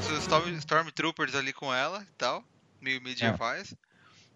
Os 0.00 0.18
Storm, 0.18 0.48
Stormtroopers 0.56 1.36
ali 1.36 1.52
com 1.52 1.72
ela 1.72 2.02
e 2.02 2.14
tal, 2.18 2.42
meio 2.80 3.00
medievais. 3.00 3.72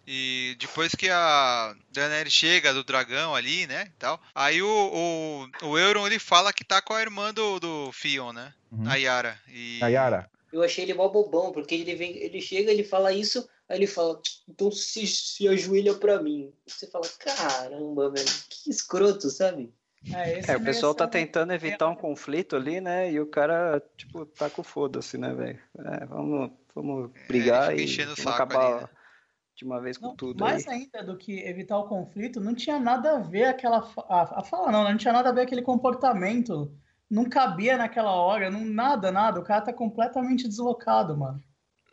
E 0.06 0.56
depois 0.60 0.94
que 0.94 1.08
a 1.10 1.75
Daenerys 1.92 2.32
chega 2.32 2.72
do 2.72 2.84
dragão 2.84 3.34
ali, 3.34 3.66
né, 3.66 3.86
e 3.88 3.98
tal, 3.98 4.20
aí 4.34 4.62
o, 4.62 5.48
o, 5.62 5.66
o 5.68 5.78
Euron 5.78 6.06
ele 6.06 6.18
fala 6.18 6.52
que 6.52 6.64
tá 6.64 6.80
com 6.80 6.94
a 6.94 7.02
irmã 7.02 7.34
do, 7.34 7.58
do 7.58 7.90
Theon, 8.00 8.32
né, 8.32 8.52
Uhum. 8.70 8.88
a 8.88 8.96
Yara. 8.96 9.38
E... 9.48 9.78
A 9.82 9.88
Yara, 9.88 10.30
Eu 10.52 10.62
achei 10.62 10.84
ele 10.84 10.94
mó 10.94 11.08
bobão, 11.08 11.52
porque 11.52 11.75
ele 11.75 11.94
vem, 11.94 12.16
ele 12.16 12.40
chega, 12.40 12.70
ele 12.70 12.84
fala 12.84 13.12
isso, 13.12 13.48
aí 13.68 13.78
ele 13.78 13.86
fala, 13.86 14.20
então 14.48 14.70
se, 14.70 15.06
se 15.06 15.48
ajoelha 15.48 15.94
pra 15.94 16.20
mim. 16.22 16.52
Você 16.66 16.86
fala, 16.86 17.06
caramba, 17.18 18.10
velho, 18.10 18.28
que 18.48 18.70
escroto, 18.70 19.30
sabe? 19.30 19.72
É, 20.12 20.52
É, 20.52 20.56
o 20.56 20.62
pessoal 20.62 20.94
tá 20.94 21.06
tentando 21.06 21.52
evitar 21.52 21.88
um 21.88 21.96
conflito 21.96 22.54
ali, 22.54 22.80
né? 22.80 23.10
E 23.10 23.18
o 23.20 23.26
cara, 23.26 23.82
tipo, 23.96 24.25
tá 24.25 24.48
com 24.48 24.62
foda-se, 24.62 25.18
né, 25.18 25.34
velho? 25.34 25.58
É, 25.78 26.06
vamos, 26.06 26.50
vamos 26.75 27.10
brigar 27.26 27.70
fica 27.75 27.82
e 27.82 28.04
vamos 28.04 28.26
acabar 28.26 28.72
ali, 28.72 28.82
né? 28.82 28.88
De 29.56 29.64
uma 29.64 29.80
vez 29.80 29.96
com 29.96 30.08
Não, 30.08 30.16
tudo 30.16 30.44
mais 30.44 30.68
aí. 30.68 30.75
ainda 30.92 31.02
do 31.02 31.16
que 31.16 31.40
evitar 31.40 31.78
o 31.78 31.88
conflito, 31.88 32.40
não 32.40 32.54
tinha 32.54 32.78
nada 32.78 33.16
a 33.16 33.18
ver 33.20 33.44
aquela. 33.44 33.78
A, 34.08 34.40
a 34.40 34.44
fala 34.44 34.70
não, 34.70 34.84
né? 34.84 34.90
não 34.90 34.98
tinha 34.98 35.12
nada 35.14 35.30
a 35.30 35.32
ver 35.32 35.40
aquele 35.42 35.62
comportamento. 35.62 36.70
Não 37.10 37.25
cabia 37.28 37.76
naquela 37.78 38.10
hora, 38.12 38.50
não, 38.50 38.64
nada, 38.64 39.10
nada. 39.10 39.40
O 39.40 39.44
cara 39.44 39.62
tá 39.62 39.72
completamente 39.72 40.46
deslocado, 40.46 41.16
mano. 41.16 41.42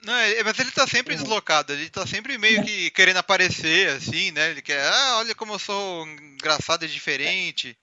Não, 0.03 0.20
ele- 0.20 0.43
mas 0.43 0.60
ele 0.60 0.72
tá 0.72 0.86
sempre 0.86 1.15
deslocado, 1.15 1.72
ele 1.72 1.89
tá 1.89 2.05
sempre 2.05 2.38
meio 2.38 2.62
que 2.63 2.89
querendo 2.91 3.17
aparecer, 3.17 3.89
assim, 3.89 4.32
né? 4.32 4.50
Ele 4.50 4.62
quer, 4.62 4.82
ah, 4.86 5.17
olha 5.20 5.34
como 5.34 5.53
eu 5.53 5.60
sou 5.60 6.05
engraçado 6.08 6.84
e 6.84 6.88
diferente. 6.89 7.77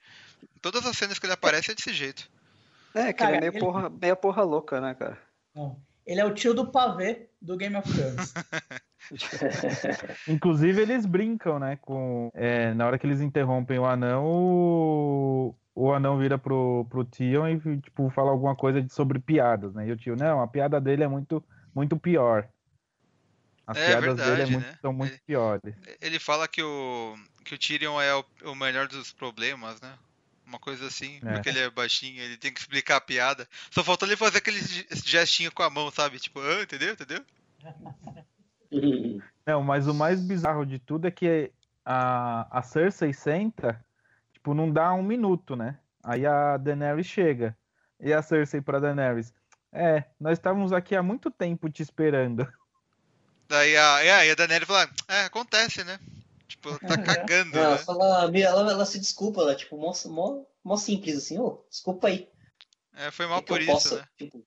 Todas 0.61 0.85
as 0.85 0.95
cenas 0.95 1.17
que 1.17 1.25
ele 1.25 1.33
aparece 1.33 1.71
é 1.71 1.73
desse 1.73 1.91
jeito. 1.93 2.29
É, 2.93 2.99
que 2.99 2.99
ele 3.01 3.09
é 3.09 3.13
Cara, 3.13 3.39
meio 3.39 3.51
ele- 3.53 3.59
porra, 3.59 3.89
meia 3.89 4.15
porra 4.15 4.43
louca, 4.43 4.79
né, 4.79 4.93
cara? 4.93 5.17
Não. 5.55 5.81
Ele 6.05 6.19
é 6.19 6.25
o 6.25 6.33
tio 6.33 6.53
do 6.53 6.69
pavê 6.71 7.29
do 7.41 7.55
Game 7.57 7.75
of 7.75 7.89
Thrones. 7.91 8.33
Inclusive, 10.27 10.81
eles 10.81 11.05
brincam, 11.05 11.59
né? 11.59 11.77
Com, 11.81 12.31
é, 12.33 12.73
na 12.73 12.85
hora 12.85 12.97
que 12.97 13.05
eles 13.05 13.21
interrompem 13.21 13.79
o 13.79 13.85
anão, 13.85 14.25
o, 14.25 15.55
o 15.75 15.91
anão 15.93 16.17
vira 16.17 16.37
pro, 16.37 16.85
pro 16.89 17.03
Tion 17.05 17.47
e 17.47 17.81
tipo, 17.81 18.09
fala 18.11 18.31
alguma 18.31 18.55
coisa 18.55 18.81
de- 18.81 18.93
sobre 18.93 19.19
piadas, 19.19 19.73
né? 19.73 19.87
E 19.87 19.91
o 19.91 19.97
tio, 19.97 20.15
não, 20.15 20.41
a 20.41 20.47
piada 20.47 20.79
dele 20.79 21.03
é 21.03 21.07
muito, 21.07 21.43
muito 21.75 21.97
pior. 21.97 22.47
As 23.67 23.77
É 23.77 23.87
piadas 23.87 24.15
dele 24.17 24.21
é 24.21 24.25
verdade, 24.35 24.51
muito- 24.51 24.67
né? 24.67 24.77
são 24.81 24.93
muito 24.93 25.13
Ele- 25.13 25.21
piores. 25.25 25.75
Ele 26.01 26.19
fala 26.19 26.47
que 26.47 26.61
o, 26.63 27.15
que 27.45 27.53
o 27.55 27.57
Tyrion 27.57 28.01
é 28.01 28.13
o, 28.15 28.25
o 28.45 28.55
melhor 28.55 28.87
dos 28.87 29.11
problemas, 29.13 29.79
né? 29.81 29.93
Uma 30.45 30.59
coisa 30.59 30.87
assim, 30.87 31.19
É. 31.23 31.33
porque 31.33 31.47
ele 31.47 31.59
é 31.59 31.69
baixinho, 31.69 32.21
ele 32.21 32.35
tem 32.35 32.51
que 32.53 32.59
explicar 32.59 32.97
a 32.97 33.01
piada. 33.01 33.47
Só 33.69 33.83
faltou 33.83 34.05
ele 34.07 34.17
fazer 34.17 34.39
aquele 34.39 34.59
ge- 34.59 34.85
gestinho 35.05 35.51
com 35.51 35.63
a 35.63 35.69
mão, 35.69 35.89
sabe? 35.91 36.19
Tipo, 36.19 36.41
ah, 36.41 36.61
entendeu? 36.63 36.93
Entendeu? 36.93 37.23
Não, 39.45 39.63
mas 39.63 39.87
o 39.87 39.93
mais 39.93 40.21
bizarro 40.21 40.65
de 40.65 40.79
tudo 40.79 41.07
é 41.07 41.11
que 41.11 41.51
a, 41.83 42.59
a 42.59 42.61
Cersei 42.61 43.11
senta, 43.11 43.83
tipo, 44.33 44.53
não 44.53 44.71
dá 44.71 44.93
um 44.93 45.03
minuto, 45.03 45.55
né? 45.55 45.79
Aí 46.03 46.25
a 46.25 46.57
Daenerys 46.57 47.05
chega. 47.07 47.57
E 47.99 48.13
a 48.13 48.21
Cersei 48.21 48.61
pra 48.61 48.79
Daenerys. 48.79 49.33
É, 49.71 50.05
nós 50.19 50.33
estávamos 50.37 50.71
aqui 50.73 50.95
há 50.95 51.03
muito 51.03 51.29
tempo 51.31 51.69
te 51.69 51.81
esperando. 51.81 52.47
Daí 53.49 53.75
a, 53.75 54.03
é, 54.05 54.27
e 54.27 54.31
a 54.31 54.35
Daenerys 54.35 54.67
fala, 54.67 54.89
é, 55.07 55.25
acontece, 55.25 55.83
né? 55.83 55.99
Tipo, 56.47 56.69
ela 56.69 56.79
tá 56.79 56.97
cagando, 56.97 57.57
Ela 57.57 57.77
né? 57.77 57.83
fala, 57.83 58.31
meio- 58.31 58.45
ela, 58.45 58.71
ela 58.71 58.85
se 58.85 58.99
desculpa, 58.99 59.41
ela, 59.41 59.55
tipo, 59.55 59.77
mó, 59.77 59.91
mó, 60.05 60.43
mó 60.63 60.77
simples 60.77 61.17
assim, 61.17 61.39
ô, 61.39 61.65
desculpa 61.69 62.07
aí. 62.07 62.29
É, 62.93 63.09
foi 63.09 63.25
mal 63.25 63.39
é 63.39 63.41
que 63.41 63.47
por 63.47 63.61
isso, 63.61 63.71
posso, 63.71 63.95
né? 63.95 64.07
tipo, 64.17 64.45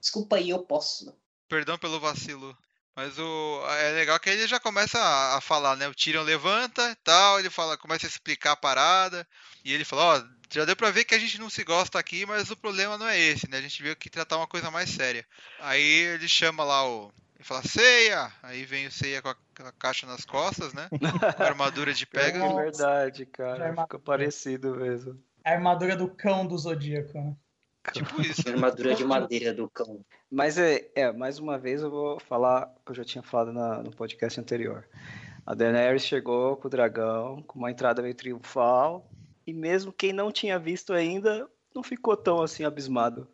desculpa 0.00 0.36
aí, 0.36 0.50
eu 0.50 0.62
posso. 0.64 1.14
Perdão 1.48 1.76
pelo 1.78 2.00
vacilo. 2.00 2.56
Mas 2.98 3.16
o 3.16 3.62
é 3.78 3.92
legal 3.92 4.18
que 4.18 4.28
ele 4.28 4.48
já 4.48 4.58
começa 4.58 4.98
a, 4.98 5.36
a 5.36 5.40
falar, 5.40 5.76
né? 5.76 5.86
O 5.86 5.94
Tyrion 5.94 6.24
levanta 6.24 6.90
e 6.90 6.96
tal, 6.96 7.38
ele 7.38 7.48
fala, 7.48 7.78
começa 7.78 8.04
a 8.04 8.08
explicar 8.08 8.50
a 8.50 8.56
parada, 8.56 9.24
e 9.64 9.72
ele 9.72 9.84
fala, 9.84 10.16
ó, 10.16 10.24
já 10.50 10.64
deu 10.64 10.74
pra 10.74 10.90
ver 10.90 11.04
que 11.04 11.14
a 11.14 11.18
gente 11.18 11.38
não 11.38 11.48
se 11.48 11.62
gosta 11.62 11.96
aqui, 11.96 12.26
mas 12.26 12.50
o 12.50 12.56
problema 12.56 12.98
não 12.98 13.06
é 13.06 13.16
esse, 13.16 13.48
né? 13.48 13.58
A 13.58 13.60
gente 13.60 13.80
veio 13.80 13.92
aqui 13.92 14.10
tratar 14.10 14.36
uma 14.36 14.48
coisa 14.48 14.68
mais 14.68 14.90
séria. 14.90 15.24
Aí 15.60 15.80
ele 15.80 16.26
chama 16.26 16.64
lá 16.64 16.88
o 16.88 17.12
ele 17.36 17.44
fala, 17.44 17.62
Ceia! 17.62 18.32
Aí 18.42 18.64
vem 18.64 18.88
o 18.88 18.90
Ceia 18.90 19.22
com 19.22 19.28
a, 19.28 19.36
com 19.36 19.68
a 19.68 19.72
caixa 19.78 20.04
nas 20.04 20.24
costas, 20.24 20.74
né? 20.74 20.88
Com 20.90 21.44
a 21.44 21.46
armadura 21.46 21.94
de 21.94 22.04
que 22.04 22.10
pega. 22.18 22.44
é 22.44 22.52
verdade, 22.52 23.26
cara. 23.26 23.76
Fica 23.76 24.00
parecido 24.00 24.74
mesmo. 24.74 25.22
A 25.44 25.52
armadura 25.52 25.94
do 25.94 26.08
cão 26.08 26.44
do 26.44 26.58
Zodíaco, 26.58 27.16
né? 27.16 27.36
Tipo 27.92 28.20
isso. 28.22 28.48
Armadura 28.48 28.94
de 28.94 29.04
madeira 29.04 29.52
do 29.52 29.68
cão. 29.68 30.04
Mas 30.30 30.58
é, 30.58 30.90
é, 30.94 31.12
mais 31.12 31.38
uma 31.38 31.58
vez 31.58 31.82
eu 31.82 31.90
vou 31.90 32.20
falar 32.20 32.72
o 32.76 32.84
que 32.84 32.90
eu 32.92 32.94
já 32.96 33.04
tinha 33.04 33.22
falado 33.22 33.52
na- 33.52 33.82
no 33.82 33.90
podcast 33.90 34.38
anterior. 34.40 34.86
A 35.46 35.54
Daenerys 35.54 36.04
chegou 36.04 36.56
com 36.56 36.68
o 36.68 36.70
dragão, 36.70 37.42
com 37.46 37.58
uma 37.58 37.70
entrada 37.70 38.02
meio 38.02 38.14
triunfal, 38.14 39.10
e 39.46 39.52
mesmo 39.52 39.92
quem 39.92 40.12
não 40.12 40.30
tinha 40.30 40.58
visto 40.58 40.92
ainda 40.92 41.48
não 41.74 41.82
ficou 41.82 42.16
tão 42.16 42.42
assim 42.42 42.64
abismado. 42.64 43.26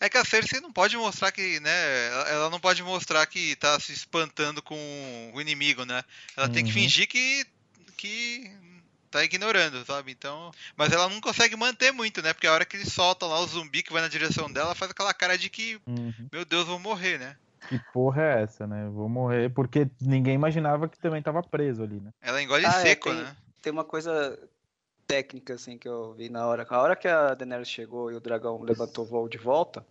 É 0.00 0.08
que 0.08 0.16
a 0.16 0.24
Cersei 0.24 0.60
não 0.60 0.72
pode 0.72 0.96
mostrar 0.96 1.30
que, 1.30 1.60
né? 1.60 2.08
ela- 2.30 2.50
não 2.50 2.58
pode 2.58 2.82
mostrar 2.82 3.24
que 3.26 3.54
tá 3.56 3.78
se 3.78 3.92
espantando 3.92 4.60
com 4.62 5.30
o 5.34 5.40
inimigo, 5.40 5.84
né? 5.84 6.02
Ela 6.36 6.48
tem 6.48 6.64
que 6.64 6.70
Uhum. 6.70 6.74
fingir 6.74 7.06
que, 7.06 7.44
que 7.96 8.50
tá 9.18 9.24
ignorando, 9.24 9.84
sabe? 9.84 10.12
Então. 10.12 10.50
Mas 10.76 10.92
ela 10.92 11.08
não 11.08 11.20
consegue 11.20 11.56
manter 11.56 11.92
muito, 11.92 12.22
né? 12.22 12.32
Porque 12.32 12.46
a 12.46 12.52
hora 12.52 12.64
que 12.64 12.76
eles 12.76 12.92
soltam 12.92 13.28
lá 13.28 13.40
o 13.40 13.46
zumbi 13.46 13.82
que 13.82 13.92
vai 13.92 14.02
na 14.02 14.08
direção 14.08 14.50
dela, 14.50 14.74
faz 14.74 14.90
aquela 14.90 15.12
cara 15.12 15.36
de 15.36 15.50
que, 15.50 15.80
Uhum. 15.86 16.28
meu 16.32 16.44
Deus, 16.44 16.66
vou 16.66 16.78
morrer, 16.78 17.18
né? 17.18 17.36
Que 17.68 17.78
porra 17.92 18.22
é 18.22 18.42
essa, 18.42 18.66
né? 18.66 18.88
Vou 18.88 19.08
morrer. 19.08 19.50
Porque 19.52 19.88
ninguém 20.00 20.34
imaginava 20.34 20.88
que 20.88 20.98
também 20.98 21.20
tava 21.22 21.42
preso 21.42 21.82
ali, 21.82 22.00
né? 22.00 22.10
Ela 22.22 22.42
engole 22.42 22.64
Ah, 22.64 22.78
é, 22.80 22.82
seco, 22.82 23.08
tem- 23.10 23.22
né? 23.22 23.36
Tem 23.60 23.72
uma 23.72 23.84
coisa 23.84 24.38
técnica 25.06 25.54
assim 25.54 25.76
que 25.76 25.88
eu 25.88 26.14
vi 26.14 26.28
na 26.28 26.46
hora. 26.46 26.66
A 26.68 26.80
hora 26.80 26.94
que 26.96 27.08
a 27.08 27.34
Daenerys 27.34 27.68
chegou 27.68 28.10
e 28.12 28.14
o 28.14 28.20
dragão 28.20 28.62
levantou 28.62 29.04
o 29.04 29.08
voo 29.08 29.28
de 29.28 29.38
volta, 29.38 29.84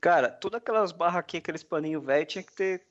cara, 0.00 0.30
todas 0.30 0.58
aquelas 0.60 0.92
barraquinhas, 0.92 1.42
aqueles 1.42 1.62
paninhos 1.62 2.04
velho 2.04 2.26
tinha 2.26 2.42
que 2.42 2.52
ter 2.52 2.82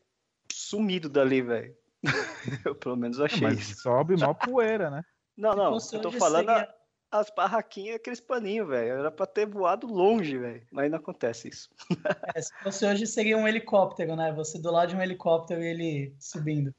sumido 0.52 1.10
dali, 1.10 1.42
velho. 1.42 1.76
eu 2.66 2.76
pelo 2.76 2.96
menos 2.96 3.20
achei 3.20 3.42
Mas 3.48 3.60
isso. 3.60 3.82
sobe 3.82 4.16
mó 4.16 4.34
poeira, 4.34 4.90
né? 4.90 5.04
Não, 5.36 5.54
não, 5.56 5.78
eu 5.94 6.02
tô 6.02 6.12
falando 6.12 6.50
a- 6.50 6.56
seria- 6.56 6.76
as 7.12 7.30
barraquinhas, 7.30 7.96
aqueles 7.96 8.20
paninhos, 8.20 8.68
velho. 8.68 9.00
Era 9.00 9.12
pra 9.12 9.26
ter 9.26 9.46
voado 9.46 9.88
longe, 9.88 10.38
velho. 10.38 10.66
Mas 10.72 10.90
não 10.92 10.98
acontece 10.98 11.48
isso. 11.50 11.70
É, 12.36 12.42
se 12.42 12.52
fosse 12.62 12.86
hoje, 12.86 13.08
seria 13.08 13.38
um 13.38 13.48
helicóptero, 13.48 14.16
né? 14.16 14.32
Você 14.34 14.60
do 14.60 14.72
lado 14.72 14.90
de 14.90 14.96
um 14.96 15.02
helicóptero 15.02 15.62
e 15.62 15.68
ele 15.68 16.16
subindo. 16.20 16.74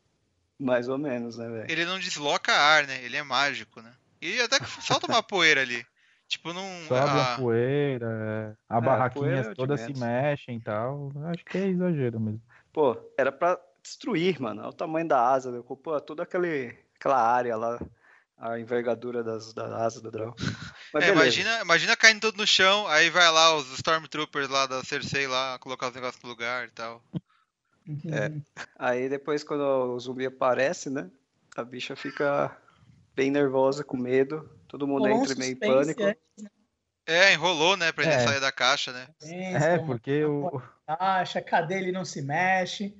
Mais 0.58 0.88
ou 0.88 0.98
menos, 0.98 1.38
né, 1.38 1.48
velho? 1.48 1.70
Ele 1.70 1.84
não 1.84 1.98
desloca 1.98 2.52
ar, 2.52 2.86
né? 2.86 3.02
Ele 3.04 3.16
é 3.16 3.22
mágico, 3.22 3.80
né? 3.80 3.92
E 4.20 4.40
até 4.40 4.58
que 4.58 4.66
solta 4.82 5.06
uma 5.06 5.22
poeira 5.22 5.62
ali. 5.62 5.84
Tipo, 6.28 6.52
não. 6.52 6.62
Sobe 6.86 7.00
a 7.00 7.34
a- 7.34 7.36
poeira, 7.38 8.58
a 8.68 8.76
É, 8.76 8.80
barraquinhas 8.80 9.30
poeira 9.46 9.52
é 9.52 9.54
todas 9.54 9.80
se 9.80 9.94
mexem 9.94 10.56
e 10.56 10.60
tal. 10.60 11.10
Acho 11.32 11.42
que 11.44 11.56
é 11.56 11.66
exagero 11.68 12.20
mesmo. 12.20 12.42
Pô, 12.70 12.96
era 13.16 13.32
pra 13.32 13.58
destruir, 13.88 14.40
mano. 14.40 14.60
Olha 14.60 14.70
o 14.70 14.72
tamanho 14.72 15.08
da 15.08 15.20
asa, 15.30 15.50
né? 15.50 15.58
Ocupou 15.58 16.00
toda 16.00 16.22
aquele, 16.22 16.76
aquela 16.96 17.20
área 17.20 17.56
lá. 17.56 17.78
A 18.36 18.56
envergadura 18.60 19.24
das, 19.24 19.52
da 19.52 19.84
asa 19.84 20.00
do 20.00 20.12
dragão. 20.12 20.32
Mas 20.94 21.04
É, 21.04 21.08
imagina, 21.10 21.60
imagina 21.60 21.96
caindo 21.96 22.20
tudo 22.20 22.38
no 22.38 22.46
chão, 22.46 22.86
aí 22.86 23.10
vai 23.10 23.28
lá 23.32 23.56
os 23.56 23.72
Stormtroopers 23.72 24.48
lá 24.48 24.64
da 24.64 24.84
Cersei 24.84 25.26
lá, 25.26 25.58
colocar 25.58 25.88
os 25.88 25.94
negócios 25.94 26.22
no 26.22 26.28
lugar 26.28 26.68
e 26.68 26.70
tal. 26.70 27.02
É. 28.06 28.30
Aí 28.78 29.08
depois, 29.08 29.42
quando 29.42 29.62
o 29.62 29.98
zumbi 29.98 30.24
aparece, 30.24 30.88
né? 30.88 31.10
A 31.56 31.64
bicha 31.64 31.96
fica 31.96 32.56
bem 33.16 33.30
nervosa, 33.30 33.82
com 33.82 33.96
medo. 33.96 34.48
Todo 34.68 34.86
mundo 34.86 35.08
entra 35.08 35.34
meio 35.34 35.52
em 35.52 35.56
pânico. 35.56 36.02
É, 37.04 37.32
enrolou, 37.32 37.76
né, 37.76 37.90
pra 37.90 38.04
ele 38.04 38.12
É. 38.12 38.20
sair 38.20 38.40
da 38.40 38.52
caixa, 38.52 38.92
né? 38.92 39.08
É, 39.22 39.78
porque 39.78 40.24
o, 40.24 40.62
Caixa, 40.86 41.42
cadê 41.42 41.78
ele 41.78 41.90
não 41.90 42.04
se 42.04 42.22
mexe? 42.22 42.96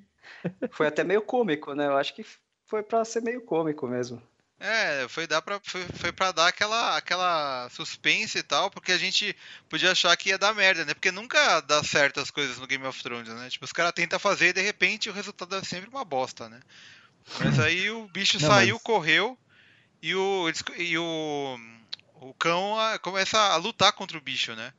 Foi 0.71 0.87
até 0.87 1.03
meio 1.03 1.21
cômico, 1.21 1.73
né? 1.73 1.87
Eu 1.87 1.97
acho 1.97 2.13
que 2.13 2.25
foi 2.65 2.83
pra 2.83 3.03
ser 3.03 3.21
meio 3.21 3.41
cômico 3.41 3.87
mesmo. 3.87 4.21
É, 4.59 5.07
foi, 5.07 5.25
dar 5.25 5.41
pra, 5.41 5.57
foi, 5.63 5.81
foi 5.95 6.11
pra 6.11 6.33
dar 6.33 6.47
aquela, 6.47 6.97
aquela 6.97 7.69
suspense 7.69 8.39
e 8.39 8.43
tal, 8.43 8.69
porque 8.69 8.91
a 8.91 8.97
gente 8.97 9.33
podia 9.69 9.91
achar 9.91 10.15
que 10.17 10.29
ia 10.29 10.37
dar 10.37 10.53
merda, 10.53 10.83
né? 10.83 10.93
Porque 10.93 11.11
nunca 11.11 11.61
dá 11.61 11.81
certo 11.81 12.19
as 12.19 12.29
coisas 12.29 12.59
no 12.59 12.67
Game 12.67 12.85
of 12.85 13.01
Thrones, 13.01 13.29
né? 13.29 13.49
Tipo, 13.49 13.63
os 13.63 13.71
caras 13.71 13.93
tentam 13.93 14.19
fazer 14.19 14.49
e 14.49 14.53
de 14.53 14.61
repente 14.61 15.09
o 15.09 15.13
resultado 15.13 15.55
é 15.55 15.63
sempre 15.63 15.89
uma 15.89 16.03
bosta, 16.03 16.49
né? 16.49 16.59
Mas 17.39 17.57
aí 17.57 17.89
o 17.89 18.07
bicho 18.09 18.39
Não, 18.41 18.49
saiu, 18.49 18.75
mas... 18.75 18.83
correu 18.83 19.37
e 20.01 20.13
o, 20.13 20.51
e 20.77 20.97
o, 20.97 21.57
o 22.19 22.33
cão 22.33 22.75
começa 23.01 23.39
a 23.39 23.55
lutar 23.55 23.93
contra 23.93 24.17
o 24.17 24.21
bicho, 24.21 24.53
né? 24.55 24.73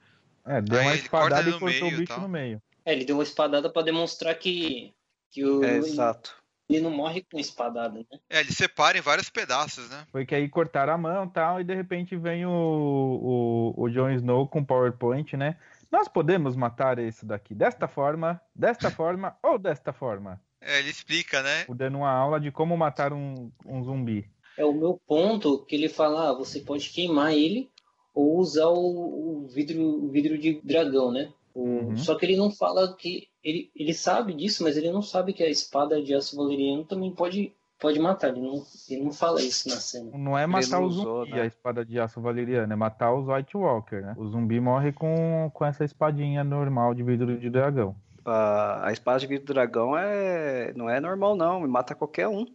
É, 0.44 0.60
deu 0.60 0.78
aí 0.78 0.86
uma 0.86 0.94
espadada 0.94 1.48
e 1.48 1.58
cortou 1.58 1.88
o 1.88 1.96
bicho 1.96 2.20
no 2.20 2.28
meio. 2.28 2.62
É, 2.84 2.92
ele 2.92 3.04
deu 3.04 3.16
uma 3.16 3.22
espadada 3.22 3.70
para 3.70 3.82
demonstrar 3.82 4.34
que, 4.34 4.92
que 5.30 5.44
o. 5.44 5.64
É, 5.64 5.76
exato 5.76 6.40
ele 6.74 6.84
não 6.84 6.90
morre 6.90 7.24
com 7.30 7.38
espadada, 7.38 7.98
né? 7.98 8.18
É, 8.28 8.40
ele 8.40 8.52
separa 8.52 8.96
em 8.96 9.00
vários 9.00 9.28
pedaços, 9.28 9.90
né? 9.90 10.06
Foi 10.10 10.24
que 10.24 10.34
aí 10.34 10.48
cortaram 10.48 10.92
a 10.92 10.98
mão 10.98 11.24
e 11.24 11.30
tal, 11.30 11.60
e 11.60 11.64
de 11.64 11.74
repente 11.74 12.16
vem 12.16 12.46
o, 12.46 12.50
o, 12.50 13.74
o 13.76 13.90
Jon 13.90 14.10
Snow 14.10 14.46
com 14.46 14.64
PowerPoint, 14.64 15.36
né? 15.36 15.56
Nós 15.90 16.06
podemos 16.06 16.54
matar 16.54 16.98
isso 16.98 17.26
daqui 17.26 17.54
desta 17.54 17.88
forma, 17.88 18.40
desta 18.54 18.90
forma 18.90 19.36
ou 19.42 19.58
desta 19.58 19.92
forma. 19.92 20.40
É, 20.60 20.78
ele 20.78 20.90
explica, 20.90 21.42
né? 21.42 21.64
Dando 21.68 21.98
uma 21.98 22.12
aula 22.12 22.38
de 22.38 22.52
como 22.52 22.76
matar 22.76 23.12
um, 23.12 23.50
um 23.66 23.82
zumbi. 23.82 24.30
É 24.56 24.64
o 24.64 24.72
meu 24.72 25.00
ponto 25.06 25.64
que 25.64 25.74
ele 25.74 25.88
fala, 25.88 26.30
ah, 26.30 26.34
você 26.34 26.60
pode 26.60 26.90
queimar 26.90 27.32
ele 27.32 27.70
ou 28.14 28.38
usar 28.38 28.68
o, 28.68 29.44
o 29.44 29.48
vidro, 29.48 29.82
o 29.82 30.08
vidro 30.08 30.38
de 30.38 30.60
dragão, 30.62 31.10
né? 31.10 31.32
Uhum. 31.54 31.96
Só 31.96 32.14
que 32.14 32.26
ele 32.26 32.36
não 32.36 32.50
fala 32.50 32.94
que. 32.96 33.28
Ele, 33.42 33.70
ele 33.74 33.94
sabe 33.94 34.34
disso, 34.34 34.62
mas 34.62 34.76
ele 34.76 34.90
não 34.90 35.02
sabe 35.02 35.32
que 35.32 35.42
a 35.42 35.48
espada 35.48 36.02
de 36.02 36.14
aço 36.14 36.36
valeriano 36.36 36.84
também 36.84 37.10
pode, 37.10 37.54
pode 37.78 37.98
matar. 37.98 38.28
Ele 38.28 38.42
não, 38.42 38.62
ele 38.88 39.04
não 39.04 39.12
fala 39.12 39.40
isso 39.40 39.68
na 39.68 39.76
cena. 39.76 40.10
Não 40.16 40.36
é 40.36 40.46
matar 40.46 40.80
o 40.80 40.90
zumbi, 40.90 41.30
né? 41.30 41.42
a 41.42 41.46
espada 41.46 41.84
de 41.84 41.98
aço 41.98 42.20
valeriano, 42.20 42.72
é 42.72 42.76
matar 42.76 43.14
os 43.14 43.26
White 43.26 43.56
Walker, 43.56 44.02
né? 44.02 44.14
O 44.18 44.26
zumbi 44.26 44.60
morre 44.60 44.92
com, 44.92 45.50
com 45.54 45.64
essa 45.64 45.84
espadinha 45.84 46.44
normal 46.44 46.94
de 46.94 47.02
vidro 47.02 47.38
de 47.38 47.48
dragão. 47.48 47.96
Uh, 48.20 48.82
a 48.82 48.92
espada 48.92 49.18
de 49.18 49.26
vidro 49.26 49.46
de 49.46 49.54
dragão 49.54 49.96
é, 49.96 50.72
não 50.74 50.90
é 50.90 51.00
normal, 51.00 51.34
não. 51.34 51.66
Mata 51.66 51.94
qualquer 51.94 52.28
um. 52.28 52.46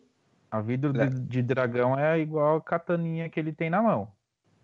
A 0.52 0.62
vidro 0.62 0.96
é. 1.02 1.08
de, 1.08 1.20
de, 1.20 1.42
dragão 1.42 1.98
é 1.98 2.20
igual 2.20 2.58
a 2.58 2.62
kataninha 2.62 3.28
que 3.30 3.40
ele 3.40 3.52
tem 3.52 3.70
na 3.70 3.82
mão. 3.82 4.08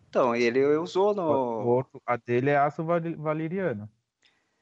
Então, 0.09 0.35
ele 0.35 0.63
usou 0.77 1.15
no. 1.15 1.23
O 1.23 1.67
outro, 1.67 2.01
a 2.05 2.15
dele 2.15 2.51
é 2.51 2.57
aço 2.57 2.83
valeriano. 3.17 3.89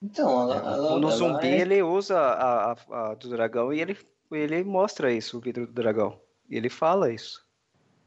Então, 0.01 0.41
ela, 0.41 0.55
ela, 0.55 0.99
no 0.99 1.07
ela 1.07 1.17
zumbi 1.17 1.47
é... 1.47 1.61
ele 1.61 1.83
usa 1.83 2.17
a, 2.17 2.71
a, 2.71 3.11
a, 3.11 3.13
do 3.15 3.29
dragão 3.29 3.73
e 3.73 3.81
ele, 3.81 3.97
ele 4.31 4.63
mostra 4.63 5.11
isso, 5.11 5.37
o 5.37 5.41
vidro 5.41 5.67
do 5.67 5.73
dragão. 5.73 6.19
E 6.49 6.55
ele 6.55 6.69
fala 6.69 7.11
isso. 7.11 7.45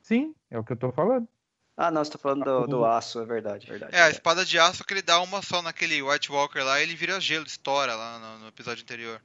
Sim, 0.03 0.35
é 0.51 0.59
o 0.59 0.65
que 0.65 0.73
eu 0.73 0.77
tô 0.77 0.91
falando. 0.91 1.29
Ah, 1.77 1.91
não, 1.91 2.05
você 2.05 2.13
tá 2.13 2.19
falando 2.19 2.45
do, 2.45 2.67
do 2.67 2.85
aço, 2.85 3.21
é 3.21 3.25
verdade, 3.25 3.67
verdade. 3.67 3.95
É, 3.95 4.03
a 4.03 4.11
espada 4.11 4.45
de 4.45 4.59
aço 4.59 4.85
que 4.85 4.93
ele 4.93 5.03
dá 5.03 5.21
uma 5.21 5.41
só 5.43 5.63
naquele 5.63 6.03
White 6.03 6.31
Walker 6.31 6.61
lá, 6.61 6.81
ele 6.81 6.95
vira 6.95 7.21
gelo, 7.21 7.47
estoura 7.47 7.95
lá 7.95 8.19
no, 8.19 8.39
no 8.41 8.49
episódio 8.49 8.83
anterior. 8.83 9.21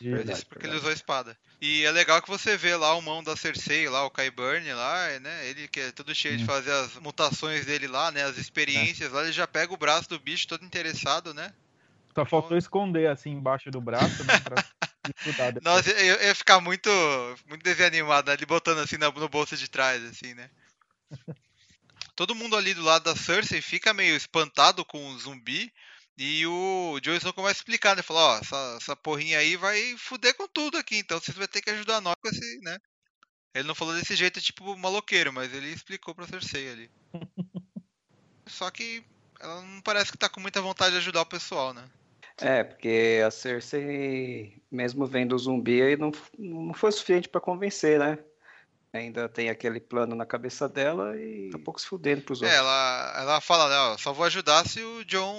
Verdade, 0.00 0.32
isso 0.32 0.46
porque 0.46 0.66
verdade. 0.66 0.74
ele 0.74 0.78
usou 0.78 0.90
a 0.90 0.94
espada. 0.94 1.38
E 1.60 1.84
é 1.84 1.90
legal 1.90 2.20
que 2.20 2.28
você 2.28 2.54
vê 2.54 2.76
lá 2.76 2.94
o 2.94 3.00
mão 3.00 3.24
da 3.24 3.34
Cersei, 3.34 3.88
lá, 3.88 4.04
o 4.04 4.10
Kyburn 4.10 4.70
lá, 4.74 5.18
né? 5.20 5.48
Ele 5.48 5.66
que 5.68 5.80
é 5.80 5.90
todo 5.90 6.14
cheio 6.14 6.34
hum. 6.34 6.38
de 6.38 6.44
fazer 6.44 6.70
as 6.70 6.96
mutações 6.96 7.64
dele 7.64 7.86
lá, 7.86 8.10
né? 8.10 8.24
As 8.24 8.36
experiências 8.36 9.10
é. 9.10 9.14
lá, 9.14 9.22
ele 9.22 9.32
já 9.32 9.46
pega 9.46 9.72
o 9.72 9.78
braço 9.78 10.08
do 10.08 10.20
bicho 10.20 10.46
todo 10.46 10.66
interessado, 10.66 11.32
né? 11.32 11.52
Só 12.16 12.24
faltou 12.24 12.56
esconder 12.56 13.10
assim 13.10 13.28
embaixo 13.28 13.70
do 13.70 13.78
braço, 13.78 14.24
né, 14.24 14.40
pra 14.40 14.56
Nossa, 15.62 15.90
eu 15.90 16.22
ia 16.22 16.34
ficar 16.34 16.62
muito, 16.62 16.88
muito 17.46 17.62
desanimado? 17.62 18.32
Ele 18.32 18.46
botando 18.46 18.78
assim 18.78 18.96
no, 18.96 19.12
no 19.12 19.28
bolso 19.28 19.54
de 19.54 19.68
trás, 19.68 20.02
assim, 20.02 20.32
né? 20.32 20.50
Todo 22.16 22.34
mundo 22.34 22.56
ali 22.56 22.72
do 22.72 22.82
lado 22.82 23.04
da 23.04 23.14
Cersei 23.14 23.60
fica 23.60 23.92
meio 23.92 24.16
espantado 24.16 24.82
com 24.82 25.10
o 25.10 25.18
zumbi. 25.18 25.70
E 26.16 26.46
o 26.46 26.98
Jon 27.02 27.16
Snow 27.16 27.34
começa 27.34 27.58
a 27.58 27.60
explicar, 27.60 27.94
né? 27.94 28.00
Fala, 28.00 28.20
ó, 28.20 28.38
essa, 28.38 28.78
essa 28.80 28.96
porrinha 28.96 29.38
aí 29.38 29.54
vai 29.54 29.94
fuder 29.98 30.34
com 30.34 30.48
tudo 30.48 30.78
aqui, 30.78 30.96
então 30.96 31.20
vocês 31.20 31.36
vão 31.36 31.46
ter 31.46 31.60
que 31.60 31.68
ajudar 31.68 32.00
nós 32.00 32.14
com 32.18 32.30
esse, 32.30 32.58
né? 32.62 32.78
Ele 33.54 33.68
não 33.68 33.74
falou 33.74 33.94
desse 33.94 34.16
jeito, 34.16 34.40
tipo, 34.40 34.74
maloqueiro, 34.78 35.30
mas 35.34 35.52
ele 35.52 35.70
explicou 35.70 36.14
pra 36.14 36.26
Cersei 36.26 36.70
ali. 36.70 36.90
Só 38.46 38.70
que 38.70 39.04
ela 39.38 39.60
não 39.60 39.82
parece 39.82 40.10
que 40.10 40.16
tá 40.16 40.30
com 40.30 40.40
muita 40.40 40.62
vontade 40.62 40.92
de 40.92 40.98
ajudar 40.98 41.20
o 41.20 41.26
pessoal, 41.26 41.74
né? 41.74 41.86
É, 42.38 42.62
porque 42.62 43.22
a 43.26 43.30
Cersei, 43.30 44.60
mesmo 44.70 45.06
vendo 45.06 45.34
o 45.34 45.38
zumbi, 45.38 45.80
aí 45.80 45.96
não, 45.96 46.12
não 46.38 46.74
foi 46.74 46.92
suficiente 46.92 47.28
para 47.28 47.40
convencer, 47.40 47.98
né? 47.98 48.18
Ainda 48.92 49.28
tem 49.28 49.50
aquele 49.50 49.80
plano 49.80 50.14
na 50.14 50.26
cabeça 50.26 50.68
dela 50.68 51.16
e 51.16 51.50
tá 51.50 51.58
um 51.58 51.62
pouco 51.62 51.80
se 51.80 51.86
fudendo 51.86 52.22
pros 52.22 52.42
é, 52.42 52.46
outros. 52.46 52.56
É, 52.56 52.58
ela, 52.58 53.14
ela 53.18 53.40
fala, 53.40 53.68
né, 53.68 53.76
ó, 53.76 53.98
só 53.98 54.12
vou 54.12 54.24
ajudar 54.26 54.66
se 54.66 54.82
o 54.82 55.04
John 55.04 55.38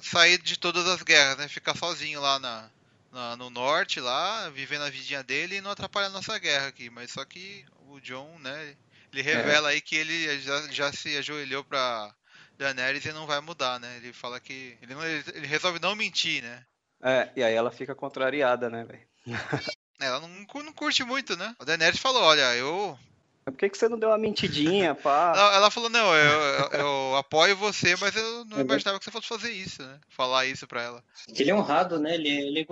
sair 0.00 0.38
de 0.38 0.58
todas 0.58 0.86
as 0.86 1.02
guerras, 1.02 1.38
né? 1.38 1.48
Ficar 1.48 1.76
sozinho 1.76 2.20
lá 2.20 2.38
na, 2.38 2.70
na, 3.12 3.36
no 3.36 3.50
norte, 3.50 4.00
lá, 4.00 4.48
vivendo 4.50 4.82
a 4.82 4.90
vidinha 4.90 5.22
dele 5.22 5.56
e 5.56 5.60
não 5.60 5.70
atrapalhar 5.70 6.06
a 6.08 6.10
nossa 6.10 6.38
guerra 6.38 6.68
aqui. 6.68 6.88
Mas 6.90 7.10
só 7.10 7.24
que 7.24 7.64
o 7.88 8.00
John, 8.00 8.38
né, 8.40 8.74
ele 9.12 9.22
revela 9.22 9.70
é. 9.70 9.74
aí 9.74 9.80
que 9.80 9.96
ele 9.96 10.38
já, 10.40 10.68
já 10.70 10.92
se 10.92 11.16
ajoelhou 11.16 11.64
pra 11.64 12.14
Daenerys 12.58 13.04
e 13.04 13.12
não 13.12 13.26
vai 13.26 13.40
mudar, 13.40 13.78
né? 13.78 13.96
Ele 13.98 14.12
fala 14.12 14.40
que. 14.40 14.76
Ele, 14.82 14.94
não, 14.94 15.04
ele 15.04 15.46
resolve 15.46 15.78
não 15.80 15.94
mentir, 15.94 16.42
né? 16.42 16.64
É, 17.00 17.30
e 17.36 17.42
aí 17.42 17.54
ela 17.54 17.70
fica 17.70 17.94
contrariada, 17.94 18.68
né, 18.68 18.84
velho? 18.84 19.06
ela 20.00 20.20
não, 20.20 20.28
não 20.62 20.72
curte 20.72 21.04
muito, 21.04 21.36
né? 21.36 21.54
A 21.58 21.64
Daenerys 21.64 22.00
falou: 22.00 22.22
olha, 22.22 22.54
eu. 22.56 22.98
Por 23.44 23.56
que, 23.56 23.70
que 23.70 23.78
você 23.78 23.88
não 23.88 23.98
deu 23.98 24.10
uma 24.10 24.18
mentidinha, 24.18 24.94
pá? 24.94 25.32
Ela, 25.56 25.70
falou: 25.70 25.88
não, 25.88 26.14
eu, 26.14 26.30
eu, 26.30 26.80
eu, 26.80 27.16
apoio 27.16 27.56
você, 27.56 27.96
mas 27.96 28.14
eu 28.14 28.44
não 28.44 28.60
imaginava 28.60 28.98
que 28.98 29.04
você 29.06 29.10
fosse 29.10 29.26
fazer 29.26 29.50
isso, 29.50 29.82
né? 29.82 29.98
Falar 30.10 30.44
isso 30.44 30.66
pra 30.66 30.82
ela. 30.82 31.04
Ele 31.34 31.50
é 31.50 31.54
honrado, 31.54 31.98
né? 31.98 32.14
Ele, 32.14 32.28
ele, 32.28 32.66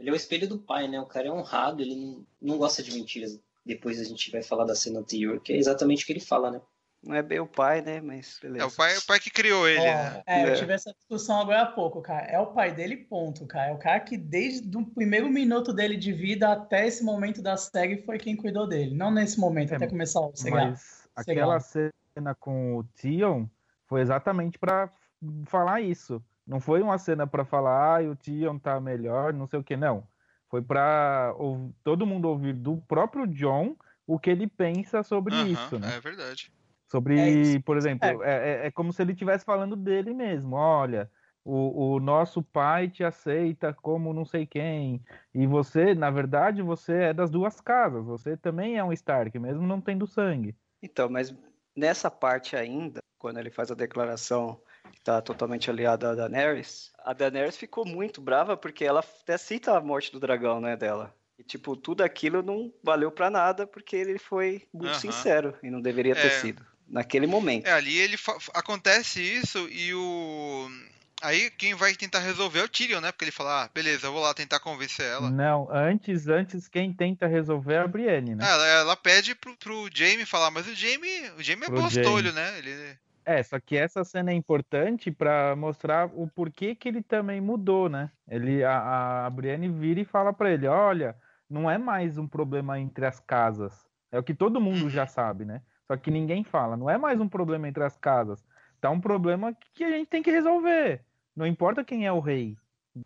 ele 0.00 0.08
é 0.08 0.12
o 0.12 0.16
espelho 0.16 0.48
do 0.48 0.58
pai, 0.58 0.88
né? 0.88 0.98
O 0.98 1.04
cara 1.04 1.28
é 1.28 1.30
honrado, 1.30 1.82
ele 1.82 1.94
não, 1.94 2.26
não 2.40 2.56
gosta 2.56 2.82
de 2.82 2.92
mentiras. 2.92 3.38
Depois 3.66 4.00
a 4.00 4.04
gente 4.04 4.30
vai 4.30 4.42
falar 4.42 4.64
da 4.64 4.74
cena 4.74 5.00
anterior, 5.00 5.40
que 5.40 5.52
é 5.52 5.58
exatamente 5.58 6.04
o 6.04 6.06
que 6.06 6.12
ele 6.14 6.20
fala, 6.20 6.50
né? 6.50 6.60
Não 7.06 7.14
é 7.14 7.22
bem 7.22 7.38
o 7.38 7.46
pai, 7.46 7.82
né? 7.82 8.00
Mas 8.00 8.38
beleza. 8.40 8.64
É 8.64 8.66
o 8.66 8.70
pai, 8.70 8.96
o 8.96 9.06
pai 9.06 9.20
que 9.20 9.30
criou 9.30 9.68
ele, 9.68 9.80
é, 9.80 9.94
né? 9.94 10.22
É, 10.26 10.50
eu 10.50 10.56
tive 10.56 10.72
essa 10.72 10.92
discussão 10.92 11.40
agora 11.40 11.62
há 11.62 11.66
pouco, 11.66 12.00
cara. 12.00 12.26
É 12.26 12.38
o 12.38 12.46
pai 12.46 12.74
dele, 12.74 12.96
ponto, 12.96 13.46
cara. 13.46 13.70
É 13.70 13.72
o 13.74 13.78
cara 13.78 14.00
que 14.00 14.16
desde 14.16 14.76
o 14.76 14.86
primeiro 14.86 15.28
minuto 15.28 15.72
dele 15.72 15.96
de 15.96 16.12
vida 16.12 16.50
até 16.50 16.86
esse 16.86 17.04
momento 17.04 17.42
da 17.42 17.56
série 17.56 18.02
foi 18.02 18.18
quem 18.18 18.34
cuidou 18.34 18.66
dele. 18.66 18.94
Não 18.94 19.10
nesse 19.10 19.38
momento, 19.38 19.72
é, 19.72 19.76
até 19.76 19.86
começar 19.86 20.20
o 20.20 20.34
seriado. 20.34 20.70
Mas 20.70 21.08
aquela 21.14 21.60
cena 21.60 22.34
com 22.38 22.78
o 22.78 22.84
Tion 22.94 23.46
foi 23.86 24.00
exatamente 24.00 24.58
para 24.58 24.90
falar 25.46 25.82
isso. 25.82 26.22
Não 26.46 26.60
foi 26.60 26.82
uma 26.82 26.98
cena 26.98 27.26
para 27.26 27.44
falar, 27.44 28.00
ah, 28.00 28.10
o 28.10 28.16
Tion 28.16 28.58
tá 28.58 28.80
melhor, 28.80 29.32
não 29.32 29.46
sei 29.46 29.58
o 29.58 29.64
que, 29.64 29.76
não. 29.76 30.06
Foi 30.48 30.62
para 30.62 31.34
todo 31.82 32.06
mundo 32.06 32.28
ouvir 32.28 32.54
do 32.54 32.76
próprio 32.88 33.26
John 33.26 33.76
o 34.06 34.18
que 34.18 34.30
ele 34.30 34.46
pensa 34.46 35.02
sobre 35.02 35.34
isso, 35.34 35.78
né? 35.78 35.96
É 35.96 36.00
verdade. 36.00 36.52
Sobre, 36.86 37.56
é 37.56 37.60
por 37.60 37.76
exemplo, 37.76 38.22
é. 38.22 38.62
É, 38.62 38.66
é, 38.66 38.70
como 38.70 38.92
se 38.92 39.02
ele 39.02 39.12
estivesse 39.12 39.44
falando 39.44 39.74
dele 39.76 40.12
mesmo. 40.12 40.56
Olha, 40.56 41.10
o, 41.44 41.94
o, 41.94 42.00
nosso 42.00 42.42
pai 42.42 42.88
te 42.88 43.04
aceita 43.04 43.72
como 43.72 44.12
não 44.12 44.24
sei 44.24 44.46
quem. 44.46 45.02
E 45.34 45.46
você, 45.46 45.94
na 45.94 46.10
verdade, 46.10 46.62
você 46.62 46.94
é 46.94 47.12
das 47.12 47.30
duas 47.30 47.60
casas. 47.60 48.04
Você 48.04 48.36
também 48.36 48.78
é 48.78 48.84
um 48.84 48.92
Stark, 48.92 49.38
mesmo 49.38 49.66
não 49.66 49.80
tendo 49.80 50.06
sangue. 50.06 50.54
Então, 50.82 51.08
mas 51.08 51.34
nessa 51.76 52.10
parte 52.10 52.56
ainda, 52.56 53.00
quando 53.18 53.38
ele 53.38 53.50
faz 53.50 53.70
a 53.70 53.74
declaração 53.74 54.60
que 54.92 54.98
está 54.98 55.20
totalmente 55.20 55.70
aliada 55.70 56.10
a 56.10 56.14
Daenerys, 56.14 56.92
a 56.98 57.12
Daenerys 57.12 57.56
ficou 57.56 57.84
muito 57.84 58.20
brava 58.20 58.56
porque 58.56 58.84
ela 58.84 59.00
até 59.00 59.36
cita 59.36 59.76
a 59.76 59.80
morte 59.80 60.12
do 60.12 60.20
dragão, 60.20 60.60
né, 60.60 60.76
dela. 60.76 61.14
E, 61.38 61.42
tipo, 61.42 61.74
tudo 61.74 62.02
aquilo 62.02 62.42
não 62.42 62.72
valeu 62.82 63.10
para 63.10 63.28
nada 63.28 63.66
porque 63.66 63.96
ele 63.96 64.18
foi 64.18 64.62
muito 64.72 64.92
uhum. 64.92 65.00
sincero 65.00 65.56
e 65.62 65.70
não 65.70 65.80
deveria 65.80 66.14
ter 66.14 66.28
é. 66.28 66.30
sido 66.30 66.73
naquele 66.88 67.26
momento. 67.26 67.66
É, 67.66 67.72
ali 67.72 67.96
ele 67.96 68.16
acontece 68.52 69.20
isso 69.20 69.68
e 69.70 69.94
o 69.94 70.68
aí 71.22 71.50
quem 71.50 71.74
vai 71.74 71.94
tentar 71.94 72.18
resolver 72.18 72.60
é 72.60 72.64
o 72.64 72.68
Tyrion, 72.68 73.00
né? 73.00 73.10
Porque 73.10 73.24
ele 73.24 73.32
fala, 73.32 73.64
ah, 73.64 73.70
beleza, 73.72 74.06
eu 74.06 74.12
vou 74.12 74.22
lá 74.22 74.34
tentar 74.34 74.60
convencer 74.60 75.06
ela. 75.06 75.30
Não, 75.30 75.68
antes, 75.70 76.28
antes 76.28 76.68
quem 76.68 76.92
tenta 76.92 77.26
resolver 77.26 77.74
é 77.74 77.78
a 77.78 77.88
Brienne, 77.88 78.34
né? 78.34 78.44
Ela, 78.46 78.66
ela, 78.66 78.96
pede 78.96 79.34
pro, 79.34 79.56
pro 79.56 79.88
Jaime 79.92 80.26
falar, 80.26 80.50
mas 80.50 80.66
o 80.66 80.74
Jaime, 80.74 81.30
o 81.38 81.42
Jaime 81.42 81.64
é 81.64 81.70
bostolho, 81.70 82.32
né? 82.32 82.58
Ele 82.58 82.98
é, 83.26 83.42
só 83.42 83.58
que 83.58 83.76
essa 83.76 84.04
cena 84.04 84.30
é 84.30 84.34
importante 84.34 85.10
para 85.10 85.56
mostrar 85.56 86.10
o 86.12 86.28
porquê 86.28 86.74
que 86.74 86.86
ele 86.86 87.02
também 87.02 87.40
mudou, 87.40 87.88
né? 87.88 88.10
Ele, 88.28 88.62
a, 88.62 89.24
a 89.24 89.30
Brienne 89.30 89.70
vira 89.70 90.00
e 90.00 90.04
fala 90.04 90.32
para 90.32 90.52
ele, 90.52 90.66
olha, 90.66 91.16
não 91.48 91.70
é 91.70 91.78
mais 91.78 92.18
um 92.18 92.28
problema 92.28 92.78
entre 92.78 93.06
as 93.06 93.18
casas. 93.20 93.72
É 94.12 94.18
o 94.18 94.22
que 94.22 94.34
todo 94.34 94.60
mundo 94.60 94.90
já 94.90 95.02
uhum. 95.02 95.08
sabe, 95.08 95.44
né? 95.46 95.62
Só 95.86 95.96
que 95.96 96.10
ninguém 96.10 96.44
fala. 96.44 96.76
Não 96.76 96.88
é 96.88 96.96
mais 96.96 97.20
um 97.20 97.28
problema 97.28 97.68
entre 97.68 97.82
as 97.82 97.96
casas. 97.96 98.44
Tá 98.80 98.90
um 98.90 99.00
problema 99.00 99.56
que 99.74 99.84
a 99.84 99.90
gente 99.90 100.08
tem 100.08 100.22
que 100.22 100.30
resolver. 100.30 101.02
Não 101.34 101.46
importa 101.46 101.84
quem 101.84 102.06
é 102.06 102.12
o 102.12 102.20
rei. 102.20 102.56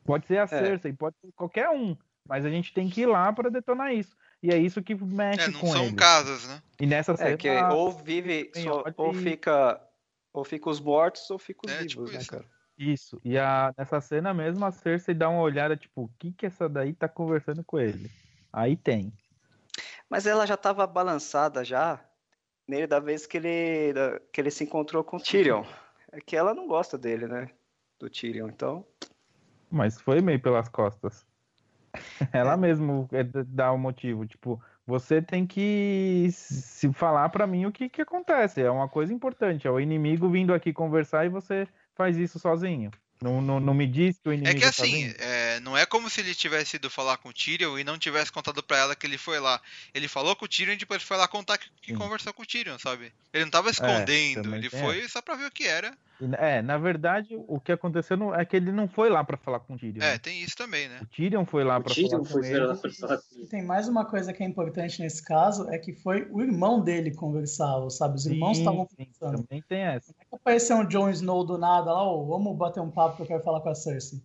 Pode 0.05 0.27
ser 0.27 0.39
a 0.39 0.43
é. 0.43 0.47
Cersei, 0.47 0.93
pode 0.93 1.17
ser 1.21 1.33
qualquer 1.33 1.71
um. 1.71 1.97
Mas 2.27 2.45
a 2.45 2.51
gente 2.51 2.75
tem 2.75 2.91
que 2.91 3.03
ir 3.03 3.07
lá 3.07 3.33
para 3.33 3.51
detonar 3.51 3.95
isso. 3.95 4.15
e 4.43 4.51
é 4.51 4.59
isso 4.59 4.83
que 4.83 4.95
mexe 4.95 5.49
é, 5.49 5.53
não 5.53 5.61
com 5.61 5.69
são 5.69 5.87
ele. 5.87 5.97
casas, 5.97 6.47
né? 6.47 6.63
E 6.79 6.87
nessa 6.87 7.13
é, 7.19 7.37
que 7.37 7.49
ou 7.49 7.91
vive, 7.91 8.51
só, 8.55 8.85
ou 8.97 9.15
fica 9.15 9.81
ou 10.33 10.45
fica 10.45 10.69
os 10.69 10.79
mortos 10.79 11.29
ou 11.31 11.39
fica 11.39 11.61
os 11.67 11.73
é, 11.73 11.79
vivos, 11.79 11.91
tipo 11.91 12.05
né, 12.05 12.19
isso. 12.19 12.31
cara? 12.31 12.45
Isso. 12.79 13.21
E 13.25 13.37
a, 13.37 13.75
nessa 13.77 14.01
cena 14.01 14.33
mesmo, 14.33 14.65
a 14.65 14.71
Cersei 14.71 15.15
dá 15.15 15.29
uma 15.29 15.41
olhada, 15.41 15.77
tipo, 15.77 16.03
o 16.03 16.11
que 16.19 16.31
que 16.31 16.47
essa 16.47 16.69
daí 16.69 16.93
tá 16.93 17.09
conversando 17.09 17.65
com 17.65 17.79
ele? 17.79 18.09
Aí 18.53 18.77
tem. 18.77 19.13
Mas 20.09 20.27
ela 20.27 20.47
já 20.47 20.57
tava 20.57 20.87
balançada 20.87 21.65
já, 21.65 22.01
nele 22.69 22.87
da 22.87 23.01
vez 23.01 23.27
que 23.27 23.39
ele, 23.39 23.93
que 24.31 24.41
ele 24.41 24.51
se 24.51 24.63
encontrou 24.63 25.03
com 25.03 25.19
Tyrion. 25.19 25.65
É 26.13 26.21
que 26.21 26.37
ela 26.37 26.55
não 26.55 26.69
gosta 26.69 26.99
dele, 26.99 27.27
né? 27.27 27.49
Do 27.99 28.09
Tyrion, 28.11 28.49
então... 28.49 28.85
Mas 29.71 30.01
foi 30.01 30.21
meio 30.21 30.41
pelas 30.41 30.69
costas. 30.69 31.27
Ela 32.33 32.57
mesmo 32.57 33.09
é, 33.13 33.23
dá 33.23 33.71
o 33.73 33.79
motivo. 33.79 34.27
Tipo, 34.27 34.63
você 34.87 35.21
tem 35.21 35.47
que 35.47 36.29
se 36.31 36.91
falar 36.93 37.29
para 37.29 37.47
mim 37.47 37.67
o 37.67 37.73
que, 37.73 37.89
que 37.89 38.01
acontece. 38.01 38.63
É 38.63 38.71
uma 38.71 38.89
coisa 38.89 39.13
importante. 39.13 39.67
É 39.67 39.71
o 39.71 39.81
inimigo 39.81 40.29
vindo 40.31 40.55
aqui 40.55 40.73
conversar 40.73 41.27
e 41.27 41.29
você 41.29 41.69
faz 41.95 42.17
isso 42.17 42.39
sozinho. 42.39 42.91
Não, 43.21 43.43
não, 43.43 43.59
não 43.59 43.75
me 43.75 43.87
diz 43.87 44.17
que 44.19 44.29
o 44.29 44.33
inimigo. 44.33 44.57
É 44.57 44.61
que 44.61 44.65
assim, 44.65 45.13
é, 45.19 45.59
não 45.61 45.77
é 45.77 45.85
como 45.85 46.09
se 46.09 46.21
ele 46.21 46.35
tivesse 46.35 46.77
ido 46.77 46.89
falar 46.89 47.17
com 47.17 47.31
o 47.31 47.33
Tyrion 47.33 47.77
e 47.77 47.83
não 47.83 47.99
tivesse 47.99 48.31
contado 48.31 48.63
para 48.63 48.79
ela 48.79 48.97
que 48.97 49.07
ele 49.07 49.19
foi 49.19 49.41
lá. 49.41 49.61
Ele 49.93 50.07
falou 50.07 50.37
com 50.37 50.45
o 50.45 50.49
Tyrion 50.49 50.75
e 50.75 50.77
depois 50.77 51.03
foi 51.03 51.17
lá 51.17 51.27
contar 51.27 51.59
que, 51.59 51.69
que 51.83 51.95
conversou 51.95 52.33
com 52.33 52.43
o 52.43 52.47
Tyrion, 52.47 52.79
sabe? 52.79 53.13
Ele 53.33 53.45
não 53.45 53.51
tava 53.51 53.69
é, 53.69 53.73
escondendo, 53.73 54.55
é, 54.55 54.59
ele 54.59 54.71
foi 54.71 55.09
só 55.09 55.21
pra 55.21 55.35
ver 55.35 55.47
o 55.47 55.51
que 55.51 55.65
era. 55.65 55.97
É, 56.39 56.61
na 56.61 56.77
verdade, 56.77 57.37
o 57.47 57.61
que 57.61 57.71
aconteceu 57.71 58.35
é 58.35 58.45
que 58.45 58.57
ele 58.57 58.73
não 58.73 58.89
foi 58.89 59.09
lá 59.09 59.23
para 59.23 59.37
falar 59.37 59.61
com 59.61 59.75
o 59.75 59.79
Tyrion. 59.79 60.03
É, 60.03 60.19
tem 60.19 60.43
isso 60.43 60.57
também, 60.57 60.89
né? 60.89 61.01
O 61.03 61.07
Tyrion 61.07 61.45
foi 61.45 61.63
lá 61.63 61.81
para 61.81 61.95
falar 61.95 62.25
com 62.25 62.45
ele. 62.45 63.47
Tem 63.49 63.63
mais 63.63 63.89
uma 63.89 64.05
coisa 64.05 64.33
que 64.33 64.43
é 64.43 64.47
importante 64.47 65.01
nesse 65.01 65.25
caso, 65.25 65.71
é 65.71 65.79
que 65.79 65.93
foi 65.93 66.29
o 66.31 66.43
irmão 66.43 66.81
dele 66.81 67.15
conversar, 67.15 67.89
sabe? 67.91 68.17
Os 68.17 68.27
irmãos 68.27 68.59
estavam 68.59 68.87
conversando. 68.87 69.45
Também 69.45 69.63
tem 69.69 69.83
essa. 69.83 70.13
Como 70.13 70.21
é 70.21 70.25
que 70.25 70.35
apareceu 70.35 70.77
um 70.77 70.89
Jon 70.89 71.09
Snow 71.11 71.45
do 71.45 71.57
nada 71.57 71.93
lá, 71.93 72.11
oh, 72.11 72.27
vamos 72.27 72.57
bater 72.57 72.81
um 72.81 72.91
papo 72.91 73.17
que 73.17 73.23
eu 73.23 73.27
quero 73.27 73.43
falar 73.43 73.61
com 73.61 73.69
a 73.69 73.75
Cersei. 73.75 74.21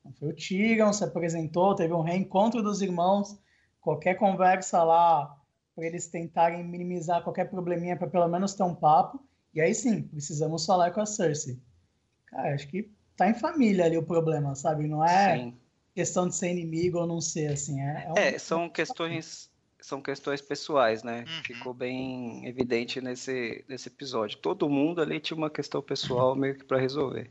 Então, 0.00 0.12
foi 0.18 0.28
o 0.30 0.34
Tyrion, 0.34 0.92
se 0.92 1.04
apresentou, 1.04 1.74
teve 1.74 1.92
um 1.92 2.02
reencontro 2.02 2.62
dos 2.62 2.82
irmãos, 2.82 3.38
qualquer 3.80 4.14
conversa 4.14 4.82
lá 4.82 5.36
para 5.76 5.86
eles 5.86 6.08
tentarem 6.08 6.64
minimizar 6.64 7.22
qualquer 7.22 7.50
probleminha 7.50 7.96
para 7.96 8.08
pelo 8.08 8.26
menos 8.26 8.54
ter 8.54 8.62
um 8.62 8.74
papo. 8.74 9.22
E 9.56 9.60
aí 9.60 9.74
sim, 9.74 10.02
precisamos 10.02 10.66
falar 10.66 10.90
com 10.90 11.00
a 11.00 11.06
Cersei. 11.06 11.58
Cara, 12.26 12.54
acho 12.54 12.68
que 12.68 12.90
tá 13.16 13.26
em 13.26 13.34
família 13.34 13.86
ali 13.86 13.96
o 13.96 14.02
problema, 14.02 14.54
sabe? 14.54 14.86
Não 14.86 15.02
é 15.02 15.38
sim. 15.38 15.56
questão 15.94 16.28
de 16.28 16.36
ser 16.36 16.50
inimigo 16.50 16.98
ou 16.98 17.06
não 17.06 17.22
ser, 17.22 17.52
assim. 17.52 17.80
É, 17.80 18.04
é, 18.06 18.12
um... 18.12 18.16
é 18.18 18.38
são 18.38 18.68
questões 18.68 19.50
são 19.80 20.02
questões 20.02 20.42
pessoais, 20.42 21.02
né? 21.02 21.24
Uhum. 21.26 21.42
Ficou 21.44 21.72
bem 21.72 22.46
evidente 22.46 23.00
nesse, 23.00 23.64
nesse 23.68 23.88
episódio. 23.88 24.36
Todo 24.38 24.68
mundo 24.68 25.00
ali 25.00 25.20
tinha 25.20 25.36
uma 25.36 25.48
questão 25.48 25.80
pessoal 25.80 26.34
meio 26.34 26.56
que 26.56 26.64
para 26.64 26.78
resolver. 26.78 27.30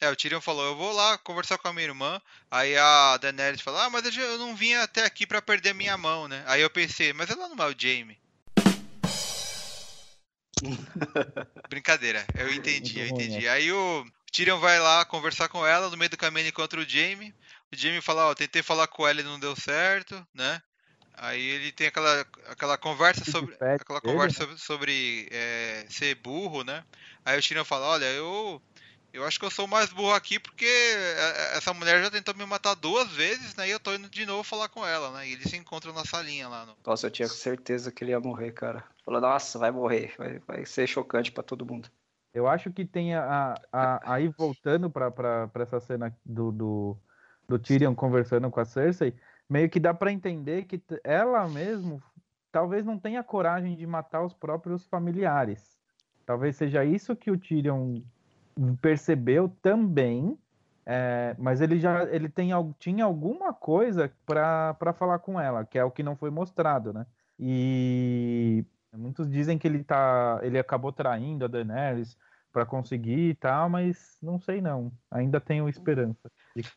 É, 0.00 0.08
o 0.08 0.16
Tyrion 0.16 0.40
falou, 0.40 0.64
eu 0.64 0.76
vou 0.76 0.92
lá 0.92 1.18
conversar 1.18 1.58
com 1.58 1.68
a 1.68 1.72
minha 1.74 1.86
irmã. 1.86 2.22
Aí 2.50 2.74
a 2.74 3.18
Daenerys 3.18 3.60
falou, 3.60 3.80
ah, 3.80 3.90
mas 3.90 4.16
eu 4.16 4.38
não 4.38 4.56
vim 4.56 4.72
até 4.74 5.04
aqui 5.04 5.26
para 5.26 5.42
perder 5.42 5.74
minha 5.74 5.98
mão, 5.98 6.26
né? 6.26 6.42
Aí 6.46 6.62
eu 6.62 6.70
pensei, 6.70 7.12
mas 7.12 7.28
ela 7.28 7.48
não 7.48 7.64
é 7.64 7.68
o 7.68 7.74
Jaime. 7.76 8.16
Brincadeira, 11.68 12.24
eu 12.36 12.52
entendi, 12.52 13.00
eu 13.00 13.06
entendi. 13.06 13.48
Aí 13.48 13.72
o 13.72 14.04
Tyrion 14.32 14.58
vai 14.58 14.78
lá 14.78 15.04
conversar 15.04 15.48
com 15.48 15.66
ela, 15.66 15.90
no 15.90 15.96
meio 15.96 16.10
do 16.10 16.16
caminho 16.16 16.48
encontra 16.48 16.80
o 16.80 16.88
Jaime. 16.88 17.34
O 17.72 17.76
Jaime 17.76 18.00
fala, 18.00 18.26
ó, 18.26 18.34
tentei 18.34 18.62
falar 18.62 18.86
com 18.86 19.06
ela 19.06 19.20
e 19.20 19.24
não 19.24 19.38
deu 19.38 19.54
certo, 19.56 20.26
né? 20.34 20.60
Aí 21.14 21.40
ele 21.42 21.72
tem 21.72 21.86
aquela, 21.86 22.26
aquela 22.46 22.78
conversa 22.78 23.30
sobre 23.30 23.54
aquela 23.54 24.00
conversa 24.00 24.38
sobre, 24.38 24.58
sobre 24.58 25.28
é, 25.30 25.84
ser 25.88 26.14
burro, 26.16 26.64
né? 26.64 26.84
Aí 27.24 27.38
o 27.38 27.42
Tyrion 27.42 27.64
fala, 27.64 27.88
olha, 27.88 28.06
eu 28.06 28.62
eu 29.12 29.24
acho 29.24 29.38
que 29.38 29.44
eu 29.44 29.50
sou 29.50 29.66
mais 29.66 29.92
burro 29.92 30.12
aqui 30.12 30.38
porque 30.38 30.64
é, 30.64 31.54
é, 31.54 31.56
essa 31.56 31.74
mulher 31.74 32.02
já 32.02 32.10
tentou 32.10 32.34
me 32.34 32.46
matar 32.46 32.74
duas 32.74 33.10
vezes, 33.12 33.54
né? 33.56 33.68
E 33.68 33.70
eu 33.70 33.80
tô 33.80 33.94
indo 33.94 34.08
de 34.08 34.24
novo 34.24 34.42
falar 34.42 34.68
com 34.68 34.86
ela, 34.86 35.10
né? 35.12 35.28
E 35.28 35.32
eles 35.32 35.50
se 35.50 35.56
encontram 35.56 35.92
na 35.92 36.04
salinha 36.04 36.48
lá. 36.48 36.66
No... 36.66 36.76
Nossa, 36.86 37.06
eu 37.06 37.10
tinha 37.10 37.28
certeza 37.28 37.90
que 37.90 38.04
ele 38.04 38.12
ia 38.12 38.20
morrer, 38.20 38.52
cara. 38.52 38.84
Falou, 39.04 39.20
nossa, 39.20 39.58
vai 39.58 39.70
morrer. 39.70 40.14
Vai, 40.16 40.38
vai 40.46 40.64
ser 40.64 40.86
chocante 40.86 41.32
para 41.32 41.42
todo 41.42 41.66
mundo. 41.66 41.88
Eu 42.32 42.46
acho 42.46 42.70
que 42.70 42.84
tem 42.84 43.14
a, 43.14 43.54
a, 43.72 44.14
aí 44.14 44.28
voltando 44.28 44.88
para 44.88 45.50
essa 45.56 45.80
cena 45.80 46.16
do, 46.24 46.52
do, 46.52 46.96
do 47.48 47.58
Tyrion 47.58 47.94
conversando 47.94 48.48
com 48.50 48.60
a 48.60 48.64
Cersei, 48.64 49.14
meio 49.48 49.68
que 49.68 49.80
dá 49.80 49.92
para 49.92 50.12
entender 50.12 50.64
que 50.64 50.80
ela 51.02 51.48
mesmo 51.48 52.00
talvez 52.52 52.84
não 52.84 52.98
tenha 52.98 53.22
coragem 53.24 53.74
de 53.74 53.86
matar 53.86 54.22
os 54.22 54.32
próprios 54.32 54.84
familiares. 54.86 55.76
Talvez 56.24 56.54
seja 56.54 56.84
isso 56.84 57.16
que 57.16 57.30
o 57.30 57.38
Tyrion 57.38 58.00
percebeu 58.80 59.48
também, 59.62 60.38
é, 60.86 61.34
mas 61.38 61.60
ele 61.60 61.78
já 61.78 62.04
ele 62.04 62.28
tem, 62.28 62.50
tinha 62.78 63.04
alguma 63.04 63.52
coisa 63.52 64.12
para 64.26 64.92
falar 64.94 65.18
com 65.18 65.40
ela, 65.40 65.64
que 65.64 65.78
é 65.78 65.84
o 65.84 65.90
que 65.90 66.02
não 66.02 66.16
foi 66.16 66.30
mostrado, 66.30 66.92
né? 66.92 67.06
E 67.38 68.64
muitos 68.92 69.30
dizem 69.30 69.58
que 69.58 69.66
ele 69.66 69.82
tá, 69.82 70.40
ele 70.42 70.58
acabou 70.58 70.92
traindo 70.92 71.44
a 71.44 71.48
Daenerys 71.48 72.16
para 72.52 72.66
conseguir 72.66 73.30
e 73.30 73.34
tal, 73.34 73.68
mas 73.68 74.18
não 74.22 74.38
sei 74.38 74.60
não. 74.60 74.92
Ainda 75.10 75.40
tenho 75.40 75.68
esperança. 75.68 76.30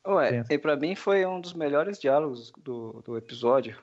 Ué, 0.08 0.44
e 0.50 0.58
para 0.58 0.76
mim 0.76 0.96
foi 0.96 1.26
um 1.26 1.42
dos 1.42 1.54
melhores 1.54 2.00
diálogos 2.00 2.52
do, 2.64 3.02
do 3.02 3.18
episódio 3.18 3.76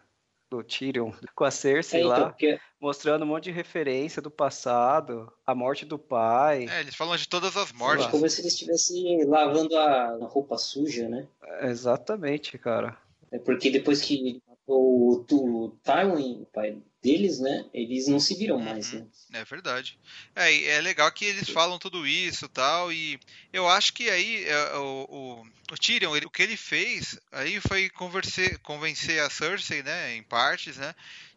do 0.51 0.63
Tyrion 0.63 1.13
com 1.35 1.45
a 1.45 1.51
Cersei 1.51 2.01
é, 2.01 2.05
então, 2.05 2.19
lá, 2.19 2.29
porque... 2.31 2.59
mostrando 2.81 3.23
um 3.23 3.29
monte 3.29 3.45
de 3.45 3.51
referência 3.53 4.21
do 4.21 4.31
passado, 4.31 5.33
a 5.47 5.55
morte 5.55 5.87
do 5.87 5.99
pai. 5.99 6.67
É, 6.69 6.81
eles 6.81 6.95
falam 6.95 7.17
de 7.17 7.29
todas 7.29 7.57
as 7.57 7.73
mortes. 7.73 8.07
É 8.07 8.11
como 8.11 8.29
se 8.29 8.41
eles 8.41 8.53
estivessem 8.53 9.25
lavando 9.25 9.77
a 9.77 10.19
roupa 10.23 10.59
suja, 10.59 11.09
né? 11.09 11.27
É, 11.43 11.69
exatamente, 11.69 12.59
cara. 12.59 12.97
É 13.31 13.39
porque 13.39 13.71
depois 13.71 14.03
que 14.03 14.43
o, 14.75 15.27
o 15.31 15.69
Tywin, 15.83 16.43
o 16.43 16.47
pai 16.47 16.77
deles, 17.03 17.41
né? 17.41 17.65
Eles 17.73 18.07
não 18.07 18.21
se 18.21 18.35
viram 18.35 18.59
mais, 18.59 18.93
uhum. 18.93 19.01
né? 19.31 19.41
É 19.41 19.45
verdade. 19.45 19.99
É, 20.35 20.65
é 20.65 20.81
legal 20.81 21.11
que 21.13 21.25
eles 21.25 21.49
falam 21.49 21.79
tudo 21.79 22.07
isso 22.07 22.49
tal, 22.49 22.93
e 22.93 23.19
eu 23.53 23.69
acho 23.69 23.93
que 23.93 24.11
aí 24.11 24.45
é, 24.45 24.77
o, 24.77 25.07
o, 25.09 25.47
o 25.73 25.79
Tyrion, 25.79 26.15
ele, 26.15 26.27
o 26.27 26.31
que 26.31 26.43
ele 26.43 26.57
fez 26.57 27.19
aí 27.33 27.61
foi 27.61 27.89
convencer, 27.91 28.59
convencer 28.59 29.21
a 29.23 29.31
Cersei, 29.31 29.83
né, 29.83 30.15
em 30.15 30.23
partes, 30.23 30.77
né, 30.77 30.95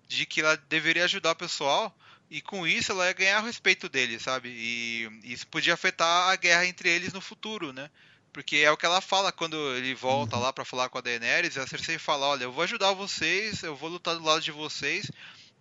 de 0.08 0.26
que 0.26 0.42
ela 0.42 0.56
deveria 0.70 1.06
ajudar 1.06 1.32
o 1.32 1.36
pessoal, 1.36 1.96
e 2.30 2.42
com 2.42 2.68
isso 2.68 2.92
ela 2.92 3.08
ia 3.08 3.14
ganhar 3.14 3.42
o 3.42 3.46
respeito 3.46 3.88
dele, 3.88 4.20
sabe? 4.20 4.50
E 4.50 5.08
isso 5.24 5.48
podia 5.48 5.76
afetar 5.76 6.30
a 6.30 6.36
guerra 6.36 6.66
entre 6.66 6.90
eles 6.90 7.14
no 7.14 7.22
futuro, 7.22 7.72
né? 7.72 7.90
Porque 8.34 8.58
é 8.58 8.72
o 8.72 8.76
que 8.76 8.86
ela 8.86 9.00
fala 9.00 9.32
quando 9.32 9.56
ele 9.76 9.94
volta 9.94 10.36
uhum. 10.36 10.42
lá 10.42 10.52
para 10.52 10.66
falar 10.66 10.90
com 10.90 10.98
a 10.98 11.02
Daenerys, 11.02 11.56
a 11.56 11.68
Cersei 11.68 12.00
fala, 12.00 12.26
olha, 12.26 12.46
eu 12.46 12.52
vou 12.52 12.64
ajudar 12.64 12.92
vocês, 12.92 13.62
eu 13.62 13.76
vou 13.76 13.90
lutar 13.90 14.16
do 14.16 14.24
lado 14.24 14.42
de 14.42 14.52
vocês, 14.52 15.10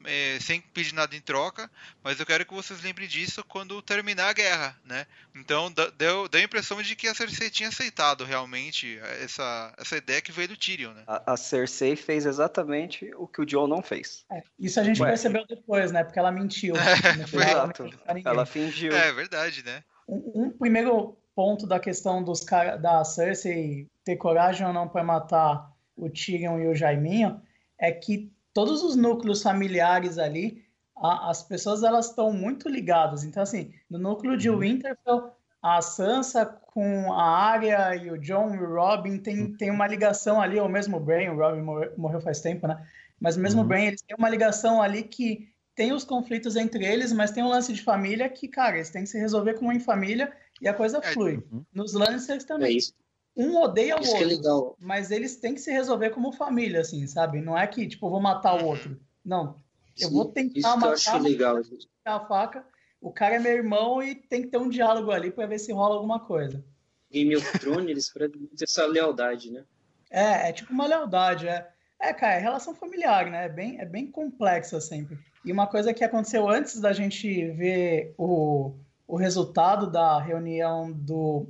é, 0.05 0.39
sem 0.41 0.61
pedir 0.61 0.95
nada 0.95 1.15
em 1.15 1.21
troca, 1.21 1.71
mas 2.03 2.19
eu 2.19 2.27
quero 2.27 2.47
que 2.47 2.55
vocês 2.55 2.83
lembrem 2.83 3.07
disso 3.07 3.45
quando 3.45 3.81
terminar 3.83 4.31
a 4.31 4.33
guerra, 4.33 4.77
né? 4.85 5.07
Então 5.35 5.71
deu, 5.71 6.29
deu 6.29 6.41
a 6.41 6.45
impressão 6.45 6.81
de 6.83 6.97
que 6.97 7.07
a 7.07 7.15
Cersei 7.15 7.51
tinha 7.51 7.69
aceitado 7.69 8.25
realmente 8.25 8.99
essa, 9.23 9.73
essa 9.79 9.97
ideia 9.97 10.21
que 10.21 10.33
veio 10.33 10.49
do 10.49 10.57
Tyrion, 10.57 10.93
né? 10.93 11.03
A, 11.07 11.35
a 11.35 11.37
Cersei 11.37 11.95
fez 11.95 12.27
exatamente 12.27 13.11
o 13.17 13.27
que 13.27 13.43
o 13.43 13.47
Jon 13.47 13.67
não 13.67 13.83
fez. 13.83 14.25
É, 14.33 14.43
isso 14.59 14.81
a 14.81 14.85
gente 14.85 15.01
Ué. 15.03 15.09
percebeu 15.09 15.47
depois, 15.47 15.93
né? 15.93 16.03
Porque 16.05 16.19
ela 16.19 16.33
mentiu. 16.33 16.75
É, 17.03 17.27
foi... 17.27 17.43
Exato. 17.43 17.91
Ela 18.25 18.47
fingiu. 18.47 18.93
É 18.93 19.13
verdade, 19.13 19.63
né? 19.63 19.85
Um, 20.09 20.45
um 20.47 20.51
primeiro 20.51 21.17
ponto 21.35 21.67
da 21.67 21.81
questão 21.81 22.23
dos 22.23 22.41
cara, 22.41 22.77
da 22.77 23.05
Cersei 23.05 23.89
ter 24.05 24.17
coragem 24.17 24.67
ou 24.67 24.73
não 24.73 24.89
para 24.89 25.03
matar 25.05 25.73
o 25.97 26.09
Tyrion 26.09 26.59
e 26.59 26.69
o 26.69 26.75
Jaiminho 26.75 27.41
é 27.79 27.91
que 27.91 28.33
todos 28.53 28.83
os 28.83 28.97
núcleos 28.97 29.43
familiares 29.43 30.19
ali, 30.19 30.65
a, 30.97 31.31
as 31.31 31.43
pessoas 31.43 31.83
elas 31.83 32.09
estão 32.09 32.33
muito 32.33 32.69
ligadas. 32.69 33.25
Então, 33.25 33.43
assim, 33.43 33.73
no 33.89 33.99
núcleo 33.99 34.37
de 34.37 34.51
uhum. 34.51 34.59
Winterfell, 34.59 35.33
a 35.63 35.81
Sansa 35.81 36.45
com 36.45 37.13
a 37.13 37.23
Arya 37.23 37.95
e 37.97 38.11
o 38.11 38.19
John 38.19 38.55
e 38.55 38.59
o 38.59 38.75
Robin 38.75 39.19
tem, 39.19 39.41
uhum. 39.41 39.57
tem 39.57 39.71
uma 39.71 39.87
ligação 39.87 40.41
ali, 40.41 40.59
ou 40.59 40.69
mesmo 40.69 40.97
o 40.97 41.01
Bran, 41.01 41.33
o 41.33 41.37
Robin 41.37 41.61
morreu, 41.61 41.93
morreu 41.97 42.21
faz 42.21 42.41
tempo, 42.41 42.67
né? 42.67 42.85
Mas 43.21 43.37
mesmo 43.37 43.61
uhum. 43.61 43.67
o 43.67 43.69
Bran, 43.69 43.83
eles 43.83 44.03
têm 44.03 44.17
uma 44.19 44.29
ligação 44.29 44.83
ali 44.83 45.05
que 45.05 45.49
tem 45.75 45.93
os 45.93 46.05
conflitos 46.05 46.57
entre 46.57 46.85
eles, 46.85 47.13
mas 47.13 47.31
tem 47.31 47.43
um 47.43 47.49
lance 47.49 47.73
de 47.73 47.83
família 47.83 48.29
que, 48.29 48.49
cara, 48.49 48.77
eles 48.77 48.91
têm 48.91 49.05
que 49.05 49.09
se 49.09 49.19
resolver 49.19 49.55
como 49.55 49.73
em 49.73 49.81
família 49.81 50.33
e 50.63 50.69
a 50.69 50.73
coisa 50.73 50.99
é, 50.99 51.13
flui. 51.13 51.43
Uhum. 51.51 51.65
Nos 51.75 51.93
Lannisters 51.93 52.45
também. 52.45 52.69
É 52.69 52.77
isso 52.79 52.95
um 53.37 53.57
odeia 53.57 53.97
o 53.97 54.01
Isso 54.01 54.17
é 54.17 54.53
outro. 54.53 54.77
É 54.81 54.85
mas 54.85 55.11
eles 55.11 55.37
têm 55.37 55.55
que 55.55 55.61
se 55.61 55.73
resolver 55.73 56.11
como 56.11 56.33
família, 56.33 56.81
assim, 56.81 57.07
sabe? 57.07 57.41
Não 57.41 57.57
é 57.57 57.67
que, 57.67 57.87
tipo, 57.87 58.07
eu 58.07 58.11
vou 58.11 58.21
matar 58.21 58.63
o 58.63 58.67
outro. 58.67 59.01
Não. 59.25 59.61
Eu 59.99 60.09
Sim, 60.09 60.15
vou 60.15 60.27
tentar 60.27 60.77
matar. 60.77 60.89
Eu 60.89 60.93
acho 60.93 61.19
legal. 61.19 61.57
A 62.05 62.21
faca. 62.21 62.67
O 63.01 63.13
cara 63.13 63.37
é 63.37 63.39
meu 63.39 63.53
irmão 63.53 64.03
e 64.03 64.15
tem 64.15 64.43
que 64.43 64.49
ter 64.49 64.59
um 64.59 64.69
diálogo 64.69 65.11
ali 65.11 65.31
para 65.31 65.47
ver 65.47 65.59
se 65.59 65.73
rola 65.73 65.97
alguma 65.97 66.21
coisa. 66.21 66.65
Game 67.11 67.35
of 67.37 67.59
Thrones, 67.59 67.91
eles 67.91 68.13
pregam 68.13 68.49
essa 68.61 68.87
lealdade, 68.87 69.51
né? 69.51 69.65
É, 70.11 70.49
é 70.49 70.53
tipo 70.53 70.73
uma 70.73 70.87
lealdade, 70.87 71.49
é. 71.49 71.69
É, 72.01 72.13
cara, 72.13 72.35
é 72.35 72.39
relação 72.39 72.75
familiar, 72.75 73.31
né? 73.31 73.47
É 73.47 73.49
bem, 73.49 73.81
é 73.81 73.85
bem 73.85 74.11
complexa 74.11 74.81
sempre. 74.81 75.19
E 75.45 75.53
uma 75.53 75.67
coisa 75.67 75.93
que 75.93 76.05
aconteceu 76.05 76.49
antes 76.49 76.81
da 76.81 76.93
gente 76.93 77.51
ver 77.51 78.15
o, 78.17 78.75
o 79.13 79.17
resultado 79.17 79.91
da 79.91 80.19
reunião 80.19 80.91
do 80.91 81.47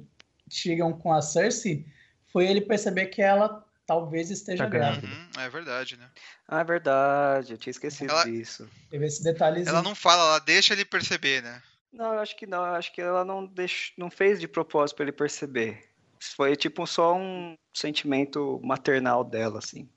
Tyrion 0.50 0.92
com 0.94 1.12
a 1.12 1.22
Cersei 1.22 1.86
foi 2.32 2.44
ele 2.48 2.60
perceber 2.60 3.06
que 3.06 3.22
ela 3.22 3.64
talvez 3.86 4.32
esteja 4.32 4.64
tá 4.64 4.68
grávida. 4.68 5.06
Uhum, 5.06 5.28
é 5.38 5.48
verdade, 5.48 5.96
né? 5.96 6.10
Ah, 6.48 6.62
é 6.62 6.64
verdade, 6.64 7.52
eu 7.52 7.58
tinha 7.58 7.70
esquecido 7.70 8.10
ela, 8.10 8.24
disso. 8.24 8.68
Teve 8.90 9.06
esse 9.06 9.22
detalhezinho. 9.22 9.68
Ela 9.68 9.80
não 9.80 9.94
fala, 9.94 10.24
ela 10.24 10.38
deixa 10.40 10.72
ele 10.72 10.84
perceber, 10.84 11.40
né? 11.40 11.62
Não, 11.92 12.12
eu 12.12 12.18
acho 12.18 12.34
que 12.36 12.48
não, 12.48 12.66
eu 12.66 12.74
acho 12.74 12.92
que 12.92 13.00
ela 13.00 13.24
não, 13.24 13.46
deixou, 13.46 13.94
não 13.96 14.10
fez 14.10 14.40
de 14.40 14.48
propósito 14.48 14.96
para 14.96 15.04
ele 15.04 15.12
perceber. 15.12 15.88
Foi 16.18 16.56
tipo 16.56 16.84
só 16.84 17.14
um 17.14 17.54
sentimento 17.72 18.60
maternal 18.64 19.22
dela, 19.22 19.60
assim. 19.60 19.88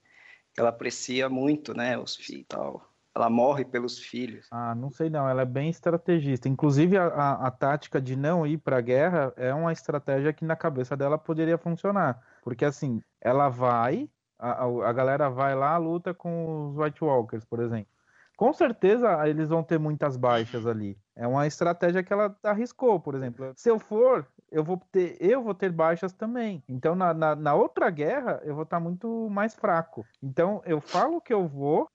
Ela 0.55 0.69
aprecia 0.69 1.27
muito, 1.29 1.73
né, 1.73 1.97
os 1.97 2.15
filhos 2.15 2.43
e 2.43 2.45
tal. 2.45 2.94
Ela 3.15 3.29
morre 3.29 3.63
pelos 3.63 3.97
filhos. 3.97 4.47
Ah, 4.51 4.75
não 4.75 4.91
sei 4.91 5.09
não, 5.09 5.27
ela 5.27 5.43
é 5.43 5.45
bem 5.45 5.69
estrategista. 5.69 6.49
Inclusive, 6.49 6.97
a, 6.97 7.07
a, 7.07 7.47
a 7.47 7.51
tática 7.51 8.01
de 8.01 8.15
não 8.15 8.45
ir 8.45 8.57
para 8.57 8.77
a 8.77 8.81
guerra 8.81 9.33
é 9.37 9.53
uma 9.53 9.71
estratégia 9.71 10.33
que 10.33 10.43
na 10.43 10.55
cabeça 10.55 10.97
dela 10.97 11.17
poderia 11.17 11.57
funcionar. 11.57 12.21
Porque 12.43 12.65
assim, 12.65 13.01
ela 13.21 13.47
vai, 13.47 14.09
a, 14.37 14.65
a 14.65 14.93
galera 14.93 15.29
vai 15.29 15.55
lá, 15.55 15.77
luta 15.77 16.13
com 16.13 16.67
os 16.69 16.77
White 16.77 17.03
Walkers, 17.03 17.45
por 17.45 17.61
exemplo. 17.61 17.87
Com 18.35 18.51
certeza 18.51 19.25
eles 19.27 19.47
vão 19.47 19.63
ter 19.63 19.79
muitas 19.79 20.17
baixas 20.17 20.67
ali. 20.67 20.97
É 21.15 21.25
uma 21.25 21.47
estratégia 21.47 22.03
que 22.03 22.11
ela 22.11 22.35
arriscou, 22.43 22.99
por 22.99 23.15
exemplo. 23.15 23.53
Se 23.55 23.69
eu 23.69 23.79
for, 23.79 24.27
eu 24.51 24.63
vou 24.63 24.81
ter, 24.91 25.17
eu 25.21 25.41
vou 25.41 25.53
ter 25.53 25.71
baixas 25.71 26.11
também. 26.11 26.61
Então, 26.67 26.95
na, 26.95 27.13
na, 27.13 27.33
na 27.33 27.53
outra 27.53 27.89
guerra, 27.89 28.41
eu 28.43 28.53
vou 28.53 28.63
estar 28.63 28.79
muito 28.79 29.29
mais 29.29 29.55
fraco. 29.55 30.05
Então, 30.21 30.61
eu 30.65 30.81
falo 30.81 31.21
que 31.21 31.33
eu 31.33 31.47
vou, 31.47 31.87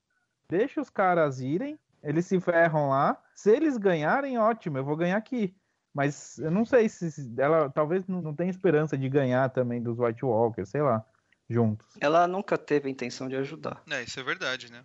deixa 0.51 0.81
os 0.81 0.89
caras 0.89 1.39
irem, 1.39 1.79
eles 2.03 2.25
se 2.25 2.39
ferram 2.41 2.89
lá. 2.89 3.17
Se 3.33 3.49
eles 3.49 3.77
ganharem, 3.77 4.37
ótimo, 4.37 4.77
eu 4.77 4.83
vou 4.83 4.97
ganhar 4.97 5.15
aqui. 5.15 5.55
Mas 5.93 6.37
eu 6.39 6.51
não 6.51 6.65
sei 6.65 6.89
se 6.89 7.09
ela 7.37 7.69
talvez 7.69 8.05
não 8.07 8.35
tenha 8.35 8.49
esperança 8.49 8.97
de 8.97 9.07
ganhar 9.07 9.49
também 9.49 9.81
dos 9.81 9.97
White 9.97 10.25
Walkers, 10.25 10.69
sei 10.69 10.81
lá, 10.81 11.05
juntos. 11.49 11.87
Ela 11.99 12.27
nunca 12.27 12.57
teve 12.57 12.87
a 12.87 12.91
intenção 12.91 13.27
de 13.27 13.35
ajudar. 13.35 13.81
É, 13.89 14.03
isso 14.03 14.19
é 14.19 14.23
verdade, 14.23 14.71
né? 14.71 14.83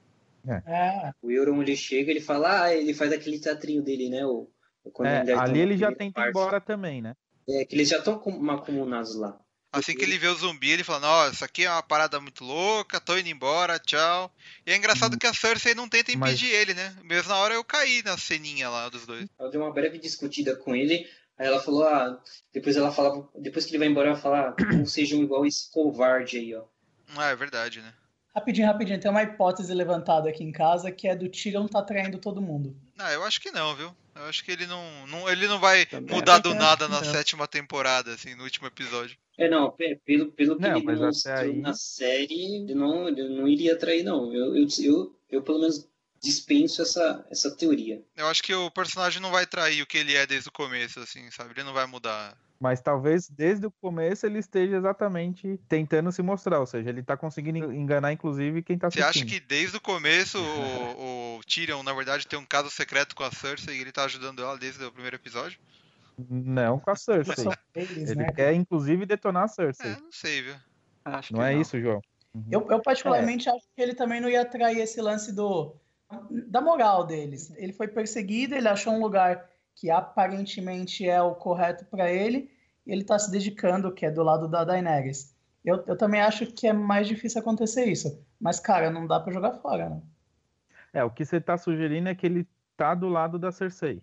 É. 0.48 0.62
é. 0.66 1.12
O 1.20 1.30
Euron 1.30 1.60
ele 1.62 1.76
chega, 1.76 2.10
ele 2.10 2.20
fala, 2.20 2.62
ah, 2.62 2.74
ele 2.74 2.94
faz 2.94 3.12
aquele 3.12 3.40
teatrinho 3.40 3.82
dele, 3.82 4.08
né? 4.08 4.24
O, 4.24 4.48
é, 5.04 5.32
ali 5.32 5.60
ele 5.60 5.76
já 5.76 5.92
tenta 5.92 6.20
ir 6.20 6.28
embora 6.28 6.60
também, 6.60 7.02
né? 7.02 7.14
É, 7.48 7.64
que 7.64 7.74
eles 7.74 7.88
já 7.88 7.98
estão 7.98 8.14
acumulados 8.14 9.16
lá. 9.16 9.38
Assim 9.72 9.94
que 9.94 10.02
ele 10.02 10.16
vê 10.16 10.28
o 10.28 10.34
zumbi, 10.34 10.70
ele 10.70 10.84
fala, 10.84 11.00
nossa, 11.00 11.34
isso 11.34 11.44
aqui 11.44 11.64
é 11.64 11.70
uma 11.70 11.82
parada 11.82 12.18
muito 12.20 12.44
louca, 12.44 13.00
tô 13.00 13.16
indo 13.18 13.28
embora, 13.28 13.78
tchau. 13.78 14.32
E 14.66 14.72
é 14.72 14.76
engraçado 14.76 15.14
hum. 15.14 15.18
que 15.18 15.26
a 15.26 15.34
Cersei 15.34 15.74
não 15.74 15.88
tenta 15.88 16.12
impedir 16.12 16.46
Mas... 16.46 16.54
ele, 16.54 16.74
né? 16.74 16.96
Mesmo 17.02 17.28
na 17.28 17.36
hora 17.36 17.54
eu 17.54 17.64
caí 17.64 18.02
na 18.02 18.16
ceninha 18.16 18.70
lá 18.70 18.88
dos 18.88 19.04
dois. 19.04 19.28
Ela 19.38 19.50
deu 19.50 19.60
uma 19.60 19.72
breve 19.72 19.98
discutida 19.98 20.56
com 20.56 20.74
ele, 20.74 21.06
aí 21.36 21.46
ela 21.46 21.60
falou, 21.60 21.84
ah, 21.84 22.18
depois 22.54 22.76
ela 22.76 22.90
fala, 22.90 23.28
depois 23.34 23.66
que 23.66 23.72
ele 23.72 23.78
vai 23.78 23.88
embora, 23.88 24.08
ela 24.08 24.18
fala, 24.18 24.54
ah, 24.58 24.72
não 24.72 24.86
sejam 24.86 25.22
igual 25.22 25.44
esse 25.44 25.70
covarde 25.70 26.38
aí, 26.38 26.54
ó. 26.54 26.64
Ah, 27.16 27.28
é 27.28 27.36
verdade, 27.36 27.82
né? 27.82 27.92
Rapidinho, 28.34 28.66
rapidinho, 28.66 29.00
tem 29.00 29.10
uma 29.10 29.22
hipótese 29.22 29.72
levantada 29.72 30.28
aqui 30.28 30.44
em 30.44 30.52
casa 30.52 30.92
que 30.92 31.08
é 31.08 31.16
do 31.16 31.28
Tyrion 31.28 31.66
tá 31.66 31.82
traindo 31.82 32.18
todo 32.18 32.42
mundo. 32.42 32.76
Ah, 32.98 33.10
eu 33.12 33.24
acho 33.24 33.40
que 33.40 33.50
não, 33.50 33.74
viu? 33.74 33.96
Eu 34.14 34.24
acho 34.24 34.44
que 34.44 34.50
ele 34.50 34.66
não, 34.66 35.06
não 35.06 35.28
ele 35.28 35.46
não 35.46 35.58
vai 35.58 35.86
Também 35.86 36.14
mudar 36.14 36.38
do 36.38 36.54
nada 36.54 36.86
na 36.86 37.02
sétima 37.02 37.46
temporada, 37.46 38.12
assim, 38.12 38.34
no 38.34 38.44
último 38.44 38.66
episódio. 38.66 39.16
É, 39.38 39.48
não, 39.48 39.70
pelo, 39.70 40.32
pelo 40.32 40.56
que 40.56 40.62
não, 40.62 40.76
ele 40.78 40.96
mostrou 40.96 41.36
aí... 41.36 41.60
na 41.60 41.74
série, 41.74 42.34
ele 42.34 42.74
não, 42.74 43.08
ele 43.08 43.28
não 43.28 43.46
iria 43.46 43.76
trair, 43.76 44.02
não. 44.02 44.32
Eu, 44.32 44.56
eu, 44.56 44.66
eu, 44.82 45.16
eu, 45.30 45.42
pelo 45.42 45.60
menos, 45.60 45.86
dispenso 46.22 46.82
essa, 46.82 47.26
essa 47.30 47.54
teoria. 47.54 48.02
Eu 48.16 48.26
acho 48.26 48.42
que 48.42 48.54
o 48.54 48.70
personagem 48.70 49.20
não 49.20 49.30
vai 49.30 49.46
trair 49.46 49.82
o 49.82 49.86
que 49.86 49.98
ele 49.98 50.14
é 50.14 50.26
desde 50.26 50.48
o 50.48 50.52
começo, 50.52 51.00
assim, 51.00 51.30
sabe? 51.30 51.52
Ele 51.52 51.64
não 51.64 51.74
vai 51.74 51.86
mudar. 51.86 52.36
Mas 52.58 52.80
talvez 52.80 53.28
desde 53.28 53.66
o 53.66 53.70
começo 53.70 54.24
ele 54.24 54.38
esteja 54.38 54.76
exatamente 54.76 55.60
tentando 55.68 56.10
se 56.10 56.22
mostrar, 56.22 56.58
ou 56.58 56.66
seja, 56.66 56.88
ele 56.88 57.02
tá 57.02 57.14
conseguindo 57.14 57.70
enganar 57.70 58.12
inclusive 58.12 58.62
quem 58.62 58.78
tá 58.78 58.90
Você 58.90 59.02
acha 59.02 59.26
que 59.26 59.38
desde 59.38 59.76
o 59.76 59.80
começo 59.80 60.38
o, 60.96 61.36
o 61.36 61.40
Tyrion, 61.44 61.82
na 61.82 61.92
verdade, 61.92 62.26
tem 62.26 62.38
um 62.38 62.46
caso 62.46 62.70
secreto 62.70 63.14
com 63.14 63.24
a 63.24 63.30
Cersei 63.30 63.76
e 63.76 63.80
ele 63.82 63.92
tá 63.92 64.04
ajudando 64.04 64.42
ela 64.42 64.56
desde 64.56 64.82
o 64.82 64.90
primeiro 64.90 65.16
episódio? 65.16 65.58
Não 66.18 66.78
com 66.78 66.90
a 66.90 66.96
Cersei. 66.96 67.46
Eles, 67.74 68.10
ele 68.10 68.22
né? 68.22 68.32
quer 68.32 68.54
inclusive 68.54 69.04
detonar 69.04 69.44
a 69.44 69.48
Cersei. 69.48 69.92
É, 69.92 70.00
não 70.00 70.12
sei, 70.12 70.42
viu? 70.42 70.54
Acho 71.04 71.32
não 71.34 71.42
é 71.42 71.54
não. 71.54 71.60
isso, 71.60 71.78
João. 71.78 72.00
Uhum. 72.34 72.44
Eu, 72.50 72.66
eu, 72.70 72.80
particularmente 72.80 73.48
é. 73.48 73.52
acho 73.52 73.66
que 73.74 73.82
ele 73.82 73.94
também 73.94 74.20
não 74.20 74.28
ia 74.28 74.44
trair 74.44 74.78
esse 74.78 75.00
lance 75.00 75.32
do 75.32 75.76
da 76.30 76.60
moral 76.60 77.04
deles. 77.04 77.52
Ele 77.56 77.72
foi 77.72 77.88
perseguido, 77.88 78.54
ele 78.54 78.68
achou 78.68 78.92
um 78.92 79.00
lugar 79.00 79.50
que 79.74 79.90
aparentemente 79.90 81.06
é 81.06 81.20
o 81.20 81.34
correto 81.34 81.84
para 81.86 82.10
ele, 82.10 82.50
e 82.86 82.92
ele 82.92 83.02
está 83.02 83.18
se 83.18 83.30
dedicando, 83.30 83.92
que 83.92 84.06
é 84.06 84.10
do 84.10 84.22
lado 84.22 84.48
da 84.48 84.64
Daenerys. 84.64 85.34
Eu, 85.64 85.84
eu 85.86 85.96
também 85.96 86.20
acho 86.20 86.46
que 86.46 86.68
é 86.68 86.72
mais 86.72 87.08
difícil 87.08 87.40
acontecer 87.40 87.86
isso. 87.86 88.24
Mas, 88.40 88.60
cara, 88.60 88.88
não 88.88 89.06
dá 89.06 89.18
para 89.18 89.32
jogar 89.32 89.52
fora, 89.54 89.90
né? 89.90 90.02
É, 90.92 91.04
o 91.04 91.10
que 91.10 91.24
você 91.24 91.38
está 91.38 91.58
sugerindo 91.58 92.08
é 92.08 92.14
que 92.14 92.24
ele 92.24 92.46
tá 92.76 92.94
do 92.94 93.08
lado 93.08 93.38
da 93.38 93.50
Cersei. 93.50 94.00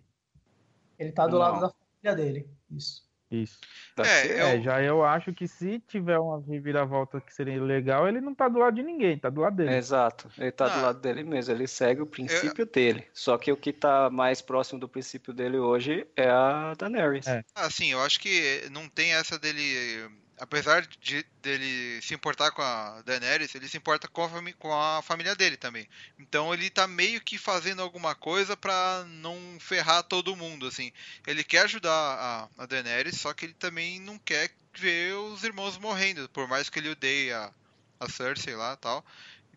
Ele 0.99 1.11
tá 1.11 1.25
do 1.25 1.33
não. 1.33 1.39
lado 1.39 1.61
da 1.61 1.69
família 2.03 2.15
dele. 2.15 2.49
Isso. 2.69 3.03
Isso. 3.31 3.59
É, 3.97 4.27
eu... 4.27 4.45
é, 4.45 4.61
já 4.61 4.83
eu 4.83 5.03
acho 5.03 5.33
que 5.33 5.47
se 5.47 5.79
tiver 5.87 6.19
uma 6.19 6.39
reviravolta 6.45 7.19
que 7.19 7.33
seria 7.33 7.59
legal, 7.59 8.07
ele 8.07 8.21
não 8.21 8.35
tá 8.35 8.47
do 8.47 8.59
lado 8.59 8.75
de 8.75 8.83
ninguém, 8.83 9.17
tá 9.17 9.27
do 9.27 9.41
lado 9.41 9.55
dele. 9.55 9.73
Exato, 9.73 10.29
ele 10.37 10.51
tá 10.51 10.65
ah. 10.65 10.69
do 10.69 10.81
lado 10.83 11.01
dele 11.01 11.23
mesmo, 11.23 11.51
ele 11.51 11.65
segue 11.65 12.01
o 12.01 12.05
princípio 12.05 12.61
eu... 12.61 12.65
dele. 12.67 13.07
Só 13.11 13.35
que 13.39 13.51
o 13.51 13.57
que 13.57 13.73
tá 13.73 14.07
mais 14.11 14.39
próximo 14.39 14.79
do 14.79 14.87
princípio 14.87 15.33
dele 15.33 15.57
hoje 15.57 16.05
é 16.15 16.29
a 16.29 16.75
Daenerys. 16.77 17.25
É. 17.25 17.43
Ah, 17.55 17.71
sim, 17.71 17.91
eu 17.91 18.01
acho 18.01 18.19
que 18.19 18.67
não 18.71 18.87
tem 18.87 19.13
essa 19.13 19.39
dele 19.39 20.07
apesar 20.37 20.85
de 20.99 21.25
dele 21.41 22.01
se 22.01 22.13
importar 22.13 22.51
com 22.51 22.61
a 22.61 23.01
Daenerys, 23.03 23.53
ele 23.53 23.67
se 23.67 23.77
importa 23.77 24.07
com 24.07 24.23
a, 24.23 24.29
com 24.57 24.73
a, 24.73 25.01
família 25.01 25.35
dele 25.35 25.57
também. 25.57 25.87
Então 26.17 26.53
ele 26.53 26.69
tá 26.69 26.87
meio 26.87 27.21
que 27.21 27.37
fazendo 27.37 27.81
alguma 27.81 28.15
coisa 28.15 28.55
para 28.55 29.03
não 29.05 29.37
ferrar 29.59 30.03
todo 30.03 30.35
mundo, 30.35 30.67
assim. 30.67 30.91
Ele 31.27 31.43
quer 31.43 31.63
ajudar 31.63 31.91
a, 31.91 32.49
a, 32.57 32.65
Daenerys, 32.65 33.19
só 33.19 33.33
que 33.33 33.45
ele 33.45 33.53
também 33.53 33.99
não 33.99 34.17
quer 34.17 34.51
ver 34.75 35.13
os 35.13 35.43
irmãos 35.43 35.77
morrendo, 35.77 36.27
por 36.29 36.47
mais 36.47 36.69
que 36.69 36.79
ele 36.79 36.89
odeie 36.89 37.31
a, 37.31 37.51
a 37.99 38.09
Cersei 38.09 38.55
lá 38.55 38.75
tal. 38.77 39.05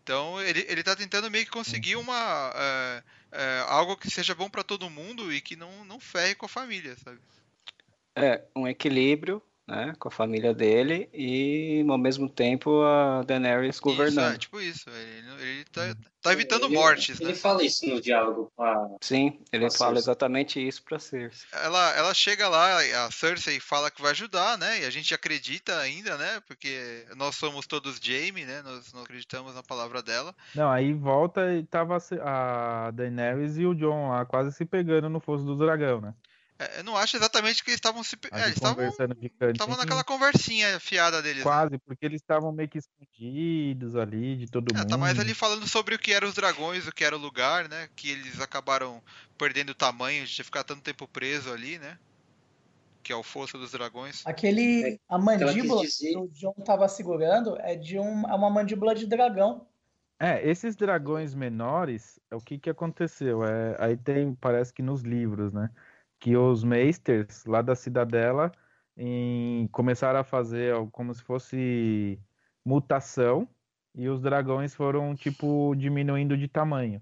Então 0.01 0.39
ele, 0.41 0.65
ele 0.69 0.83
tá 0.83 0.95
tentando 0.95 1.29
meio 1.29 1.45
que 1.45 1.51
conseguir 1.51 1.95
uhum. 1.95 2.03
uma 2.03 2.53
é, 2.55 3.03
é, 3.31 3.65
algo 3.67 3.97
que 3.97 4.09
seja 4.09 4.33
bom 4.35 4.49
para 4.49 4.63
todo 4.63 4.89
mundo 4.89 5.33
e 5.33 5.41
que 5.41 5.55
não, 5.55 5.83
não 5.83 5.99
ferre 5.99 6.35
com 6.35 6.45
a 6.45 6.49
família, 6.49 6.95
sabe? 7.03 7.19
É, 8.15 8.41
um 8.55 8.67
equilíbrio 8.67 9.43
né, 9.67 9.93
com 9.99 10.07
a 10.07 10.11
família 10.11 10.53
dele 10.53 11.09
e 11.13 11.85
ao 11.87 11.97
mesmo 11.97 12.29
tempo 12.29 12.81
a 12.81 13.23
Daenerys 13.23 13.79
governando. 13.79 14.27
Isso, 14.27 14.35
é, 14.35 14.37
tipo 14.37 14.61
isso, 14.61 14.89
ele, 14.89 15.41
ele 15.41 15.65
tá, 15.65 15.95
tá 16.21 16.31
evitando 16.31 16.67
ele, 16.67 16.75
mortes, 16.75 17.19
ele, 17.19 17.31
né? 17.31 17.35
fala 17.35 17.63
isso 17.63 17.85
no 17.85 17.99
diálogo 17.99 18.49
com 18.55 18.63
a... 18.63 18.95
Sim, 19.01 19.39
ele 19.51 19.69
fala 19.69 19.95
Cersei. 19.95 19.97
exatamente 19.97 20.67
isso 20.67 20.81
pra 20.83 20.97
Cersei. 20.99 21.47
Ela, 21.51 21.95
ela 21.97 22.13
chega 22.13 22.47
lá, 22.47 22.79
a 23.05 23.11
Cersei 23.11 23.59
fala 23.59 23.91
que 23.91 24.01
vai 24.01 24.11
ajudar, 24.11 24.57
né, 24.57 24.81
e 24.81 24.85
a 24.85 24.89
gente 24.89 25.13
acredita 25.13 25.77
ainda, 25.79 26.17
né, 26.17 26.41
porque 26.47 27.05
nós 27.17 27.35
somos 27.35 27.67
todos 27.67 27.99
Jaime, 28.01 28.45
né, 28.45 28.61
nós, 28.63 28.93
nós 28.93 29.03
acreditamos 29.03 29.53
na 29.53 29.63
palavra 29.63 30.01
dela. 30.01 30.33
Não, 30.55 30.71
aí 30.71 30.93
volta 30.93 31.53
e 31.53 31.63
tava 31.63 31.97
a 32.21 32.91
Daenerys 32.91 33.57
e 33.57 33.65
o 33.65 33.75
John 33.75 34.09
lá 34.09 34.25
quase 34.25 34.55
se 34.55 34.65
pegando 34.65 35.09
no 35.09 35.19
fosso 35.19 35.43
do 35.43 35.57
dragão, 35.57 35.99
né? 35.99 36.13
É, 36.59 36.79
eu 36.79 36.83
não 36.83 36.97
acho 36.97 37.15
exatamente 37.15 37.63
que 37.63 37.69
eles 37.69 37.77
estavam 37.77 38.03
se. 38.03 38.17
É, 38.31 38.45
eles 38.45 38.55
estavam 38.55 39.77
naquela 39.77 40.03
conversinha 40.03 40.79
fiada 40.79 41.21
deles. 41.21 41.37
Né? 41.37 41.43
Quase, 41.43 41.73
né? 41.73 41.79
porque 41.85 42.05
eles 42.05 42.19
estavam 42.19 42.51
meio 42.51 42.67
que 42.67 42.79
escondidos 42.79 43.95
ali 43.95 44.35
de 44.37 44.47
todo 44.47 44.73
é, 44.73 44.77
mundo. 44.77 44.89
Tá 44.89 44.97
mais 44.97 45.19
ali 45.19 45.35
falando 45.35 45.67
sobre 45.67 45.93
o 45.93 45.99
que 45.99 46.13
eram 46.13 46.27
os 46.27 46.33
dragões, 46.33 46.87
o 46.87 46.91
que 46.91 47.03
era 47.03 47.15
o 47.15 47.19
lugar, 47.19 47.69
né? 47.69 47.89
Que 47.95 48.09
eles 48.09 48.41
acabaram 48.41 49.01
perdendo 49.37 49.69
o 49.69 49.75
tamanho 49.75 50.25
de 50.25 50.43
ficar 50.43 50.63
tanto 50.63 50.81
tempo 50.81 51.07
preso 51.07 51.53
ali, 51.53 51.77
né? 51.77 51.99
Que 53.03 53.13
é 53.13 53.15
o 53.15 53.23
fosso 53.23 53.57
dos 53.59 53.71
dragões. 53.71 54.25
Aquele. 54.25 54.99
A 55.07 55.19
mandíbula 55.19 55.83
que 55.85 56.17
o 56.17 56.27
John 56.29 56.55
tava 56.65 56.89
segurando 56.89 57.55
é 57.59 57.75
de 57.75 57.99
um, 57.99 58.27
é 58.27 58.33
uma 58.33 58.49
mandíbula 58.49 58.95
de 58.95 59.05
dragão. 59.05 59.67
É, 60.19 60.47
esses 60.49 60.75
dragões 60.75 61.35
menores, 61.35 62.19
o 62.31 62.39
que 62.39 62.57
que 62.57 62.71
aconteceu? 62.71 63.43
É, 63.43 63.75
aí 63.79 63.95
tem, 63.95 64.33
parece 64.33 64.73
que 64.73 64.81
nos 64.81 65.03
livros, 65.03 65.53
né? 65.53 65.69
Que 66.19 66.35
os 66.37 66.63
Meisters 66.63 67.45
lá 67.45 67.61
da 67.61 67.75
Cidadela 67.75 68.51
em, 68.95 69.67
começaram 69.69 70.19
a 70.19 70.23
fazer 70.23 70.75
como 70.91 71.13
se 71.13 71.23
fosse 71.23 72.19
mutação 72.65 73.47
e 73.95 74.09
os 74.09 74.21
dragões 74.21 74.75
foram 74.75 75.15
tipo 75.15 75.75
diminuindo 75.75 76.37
de 76.37 76.47
tamanho. 76.47 77.01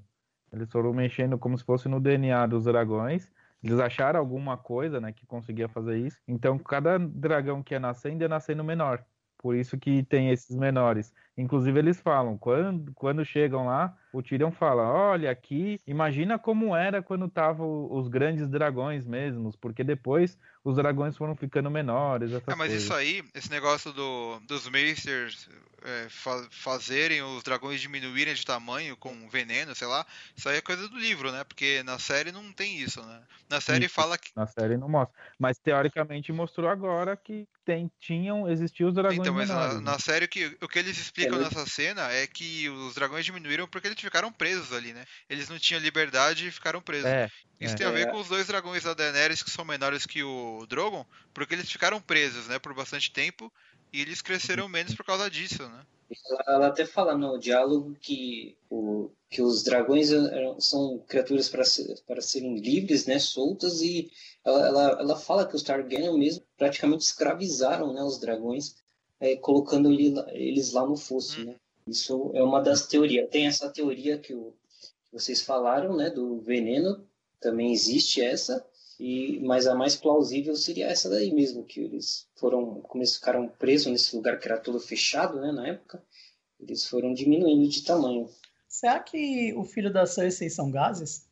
Eles 0.52 0.72
foram 0.72 0.94
mexendo 0.94 1.38
como 1.38 1.58
se 1.58 1.64
fosse 1.66 1.90
no 1.90 2.00
DNA 2.00 2.48
dos 2.48 2.66
dragões. 2.66 3.32
Eles 3.64 3.80
acharam 3.80 4.20
alguma 4.20 4.58
coisa, 4.58 5.02
né, 5.02 5.12
que 5.12 5.26
conseguia 5.26 5.68
fazer 5.68 5.98
isso. 5.98 6.22
Então, 6.28 6.58
cada 6.58 6.98
dragão 7.00 7.64
que 7.64 7.74
ia 7.74 7.80
nascendo 7.80 8.24
ia 8.24 8.30
nascendo 8.30 8.64
menor. 8.64 9.06
Por 9.38 9.56
isso 9.56 9.78
que 9.78 10.04
tem 10.04 10.30
esses 10.30 10.56
menores. 10.56 11.14
Inclusive 11.38 11.78
eles 11.78 12.00
falam, 12.00 12.38
quando, 12.38 12.94
quando 12.94 13.26
chegam 13.26 13.66
lá, 13.66 13.94
o 14.14 14.24
Tyrion 14.24 14.52
fala, 14.52 14.84
olha 14.84 15.30
aqui, 15.30 15.80
imagina 15.86 16.40
como 16.40 16.74
era 16.74 17.02
quando 17.02 17.26
estavam 17.26 17.92
os 17.92 18.08
grandes 18.08 18.48
dragões 18.48 19.06
mesmos, 19.06 19.56
porque 19.56 19.84
depois 19.84 20.38
os 20.64 20.78
dragões 20.78 21.18
foram 21.18 21.36
ficando 21.36 21.70
menores. 21.70 22.32
É, 22.32 22.42
mas 22.56 22.70
coisas. 22.70 22.84
isso 22.84 22.94
aí, 22.94 23.24
esse 23.34 23.52
negócio 23.52 23.92
do, 23.92 24.40
dos 24.48 24.70
Maesters 24.70 25.50
é, 25.84 26.08
fa 26.10 26.48
fazerem 26.50 27.22
os 27.22 27.44
dragões 27.44 27.82
diminuírem 27.82 28.34
de 28.34 28.46
tamanho 28.46 28.96
com 28.96 29.28
veneno, 29.30 29.76
sei 29.76 29.88
lá, 29.88 30.06
isso 30.36 30.48
aí 30.48 30.58
é 30.58 30.62
coisa 30.62 30.88
do 30.88 30.98
livro, 30.98 31.32
né? 31.32 31.44
Porque 31.44 31.84
na 31.84 32.00
série 32.00 32.32
não 32.32 32.52
tem 32.54 32.80
isso, 32.80 33.02
né? 33.04 33.22
Na 33.50 33.60
série 33.60 33.86
isso, 33.86 33.94
fala 33.94 34.18
que. 34.18 34.32
Na 34.36 34.48
série 34.48 34.78
não 34.78 34.90
mostra. 34.90 35.16
Mas 35.38 35.60
teoricamente 35.60 36.32
mostrou 36.32 36.70
agora 36.70 37.16
que 37.16 37.48
tem, 37.64 37.92
tinham, 38.00 38.50
existiam 38.50 38.90
os 38.90 38.96
dragões 38.96 39.20
Então, 39.20 39.34
mas 39.34 39.50
menores, 39.50 39.74
na, 39.76 39.80
né? 39.80 39.92
na 39.92 40.00
série 40.00 40.26
o 40.26 40.30
que, 40.30 40.58
o 40.62 40.68
que 40.68 40.80
eles 40.80 40.98
explicam 40.98 41.25
é 41.28 41.32
nessa 41.32 41.66
cena 41.66 42.12
é 42.12 42.28
que 42.28 42.70
os 42.70 42.96
dragões 42.96 43.26
diminuíram 43.26 43.68
porque 43.68 43.88
eles 43.88 44.00
ficaram 44.00 44.32
presos 44.32 44.72
ali, 44.74 44.94
né? 44.94 45.06
Eles 45.30 45.50
não 45.50 45.60
tinham 45.60 45.82
liberdade 45.82 46.48
e 46.48 46.52
ficaram 46.52 46.82
presos. 46.82 47.06
É, 47.06 47.30
Isso 47.60 47.74
é. 47.74 47.78
tem 47.78 47.88
a 47.88 47.92
ver 47.92 48.10
com 48.10 48.18
os 48.20 48.28
dois 48.28 48.48
dragões 48.48 48.84
da 48.84 48.94
Daenerys 48.94 49.44
que 49.44 49.52
são 49.52 49.66
menores 49.66 50.06
que 50.06 50.24
o 50.24 50.66
Drogon, 50.68 51.06
porque 51.34 51.54
eles 51.54 51.72
ficaram 51.72 52.02
presos, 52.02 52.48
né, 52.48 52.60
por 52.60 52.74
bastante 52.74 53.12
tempo 53.12 53.52
e 53.94 54.02
eles 54.02 54.22
cresceram 54.22 54.68
menos 54.68 54.94
por 54.94 55.06
causa 55.06 55.30
disso, 55.30 55.68
né? 55.68 55.86
Ela 56.48 56.68
até 56.68 56.86
fala 56.86 57.18
no 57.18 57.40
diálogo 57.40 57.96
que, 58.00 58.56
o, 58.70 59.10
que 59.30 59.42
os 59.42 59.64
dragões 59.64 60.12
eram- 60.12 60.60
são 60.60 61.00
criaturas 61.08 61.50
para, 61.50 61.64
ser, 61.64 62.00
para 62.06 62.22
serem 62.22 62.58
livres, 62.60 63.06
né, 63.06 63.18
soltas, 63.18 63.82
e 63.82 64.12
ela, 64.44 64.68
ela, 64.68 64.98
ela 65.02 65.16
fala 65.18 65.48
que 65.48 65.56
os 65.56 65.64
Targaryen 65.64 66.18
mesmo 66.18 66.44
praticamente 66.58 67.04
escravizaram 67.04 67.92
né, 67.94 68.04
os 68.04 68.20
dragões, 68.20 68.76
é, 69.20 69.36
colocando 69.36 69.92
eles 69.92 70.72
lá 70.72 70.86
no 70.86 70.96
fosso. 70.96 71.44
Né? 71.44 71.56
Isso 71.88 72.32
é 72.34 72.44
uma 72.44 72.62
das 72.62 72.88
teorias. 72.88 73.30
Tem 73.30 73.48
essa 73.48 73.70
teoria 73.70 74.18
que, 74.18 74.34
o, 74.34 74.54
que 75.06 75.14
vocês 75.14 75.42
falaram, 75.42 75.96
né, 75.96 76.10
do 76.10 76.40
veneno, 76.40 77.06
também 77.40 77.72
existe 77.72 78.22
essa, 78.22 78.66
e, 79.00 79.40
mas 79.42 79.68
a 79.68 79.76
mais 79.76 79.96
plausível 79.96 80.56
seria 80.56 80.88
essa 80.88 81.10
daí 81.10 81.34
mesmo, 81.34 81.64
que 81.64 81.80
eles 81.82 82.28
foram, 82.36 82.82
como 82.82 83.04
eles 83.04 83.16
ficaram 83.16 83.48
presos 83.48 83.88
nesse 83.88 84.16
lugar 84.16 84.40
que 84.40 84.48
era 84.48 84.60
todo 84.60 84.80
fechado, 84.80 85.40
né, 85.40 85.52
na 85.52 85.68
época, 85.68 86.02
eles 86.60 86.86
foram 86.88 87.14
diminuindo 87.14 87.68
de 87.70 87.84
tamanho. 87.84 88.30
Será 88.68 89.00
que 89.00 89.54
o 89.54 89.64
filho 89.64 89.92
da 89.92 90.06
Cersei 90.06 90.50
são 90.50 90.72
gases? 90.72 91.26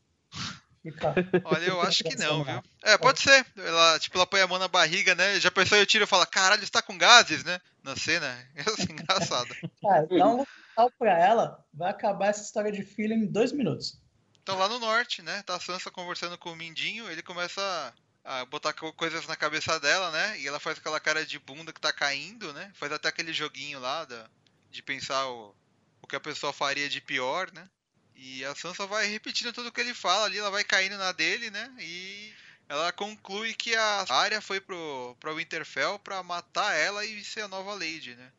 Olha, 1.46 1.66
eu 1.66 1.82
acho 1.82 2.04
que 2.04 2.16
não, 2.18 2.44
viu? 2.44 2.62
É, 2.84 2.98
pode 2.98 3.22
ser. 3.22 3.46
Ela, 3.56 3.98
tipo, 3.98 4.18
ela 4.18 4.28
põe 4.28 4.42
a 4.42 4.48
mão 4.48 4.60
na 4.60 4.68
barriga, 4.68 5.16
né? 5.16 5.40
Já 5.40 5.50
pensou 5.50 5.78
eu 5.78 5.86
tiro 5.86 6.04
e 6.04 6.08
fala, 6.08 6.26
caralho, 6.26 6.64
está 6.64 6.82
com 6.82 6.98
gases, 6.98 7.44
né? 7.46 7.62
Na 7.84 7.96
cena. 7.96 8.28
É 8.56 8.62
assim, 8.62 8.94
engraçado. 8.94 9.56
Cara, 9.82 10.08
dá 10.08 10.28
um 10.28 10.38
local 10.38 10.92
pra 10.98 11.20
ela, 11.20 11.66
vai 11.74 11.92
acabar 11.92 12.28
essa 12.28 12.44
história 12.44 12.72
de 12.72 12.82
filho 12.84 13.14
em 13.14 13.26
dois 13.26 13.52
minutos. 13.52 14.00
Então 14.42 14.58
lá 14.58 14.68
no 14.68 14.80
norte, 14.80 15.22
né? 15.22 15.42
Tá 15.44 15.56
a 15.56 15.60
Sansa 15.60 15.92
conversando 15.92 16.38
com 16.38 16.52
o 16.52 16.56
Mindinho, 16.56 17.10
ele 17.10 17.22
começa 17.22 17.94
a 18.24 18.46
botar 18.46 18.74
co- 18.74 18.94
coisas 18.94 19.28
na 19.28 19.36
cabeça 19.36 19.80
dela, 19.80 20.12
né? 20.12 20.40
E 20.40 20.48
ela 20.48 20.60
faz 20.60 20.78
aquela 20.78 21.00
cara 21.00 21.26
de 21.26 21.38
bunda 21.40 21.74
que 21.74 21.80
tá 21.82 21.92
caindo, 21.94 22.54
né? 22.54 22.72
Faz 22.76 22.92
até 22.92 23.08
aquele 23.10 23.34
joguinho 23.34 23.80
lá 23.80 24.06
da, 24.06 24.30
de 24.70 24.82
pensar 24.82 25.28
o, 25.30 25.56
o 26.02 26.08
que 26.08 26.16
a 26.16 26.20
pessoa 26.22 26.52
faria 26.54 26.90
de 26.90 27.02
pior, 27.02 27.52
né? 27.54 27.70
E 28.16 28.44
a 28.46 28.56
Sansa 28.56 28.86
vai 28.86 29.08
repetindo 29.08 29.52
tudo 29.54 29.72
que 29.72 29.82
ele 29.82 29.94
fala 29.94 30.26
ali, 30.26 30.38
ela 30.38 30.52
vai 30.52 30.64
caindo 30.64 30.98
na 30.98 31.12
dele, 31.12 31.50
né? 31.50 31.74
E 31.80 32.34
ela 32.70 32.92
conclui 32.92 33.54
que 33.54 33.76
a 33.76 34.06
Arya 34.10 34.42
foi 34.42 34.60
pro, 34.60 35.16
pro 35.20 35.36
Winterfell 35.36 36.00
pra 36.00 36.24
matar 36.24 36.74
ela 36.76 37.06
e 37.06 37.24
ser 37.24 37.42
a 37.42 37.48
nova 37.48 37.74
Lady, 37.74 38.16
né? 38.16 38.32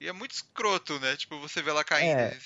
E 0.00 0.08
é 0.08 0.12
muito 0.12 0.32
escroto, 0.32 0.98
né? 1.00 1.16
Tipo, 1.16 1.38
você 1.40 1.62
vê 1.62 1.70
ela 1.70 1.84
caindo. 1.84 2.18
É. 2.18 2.38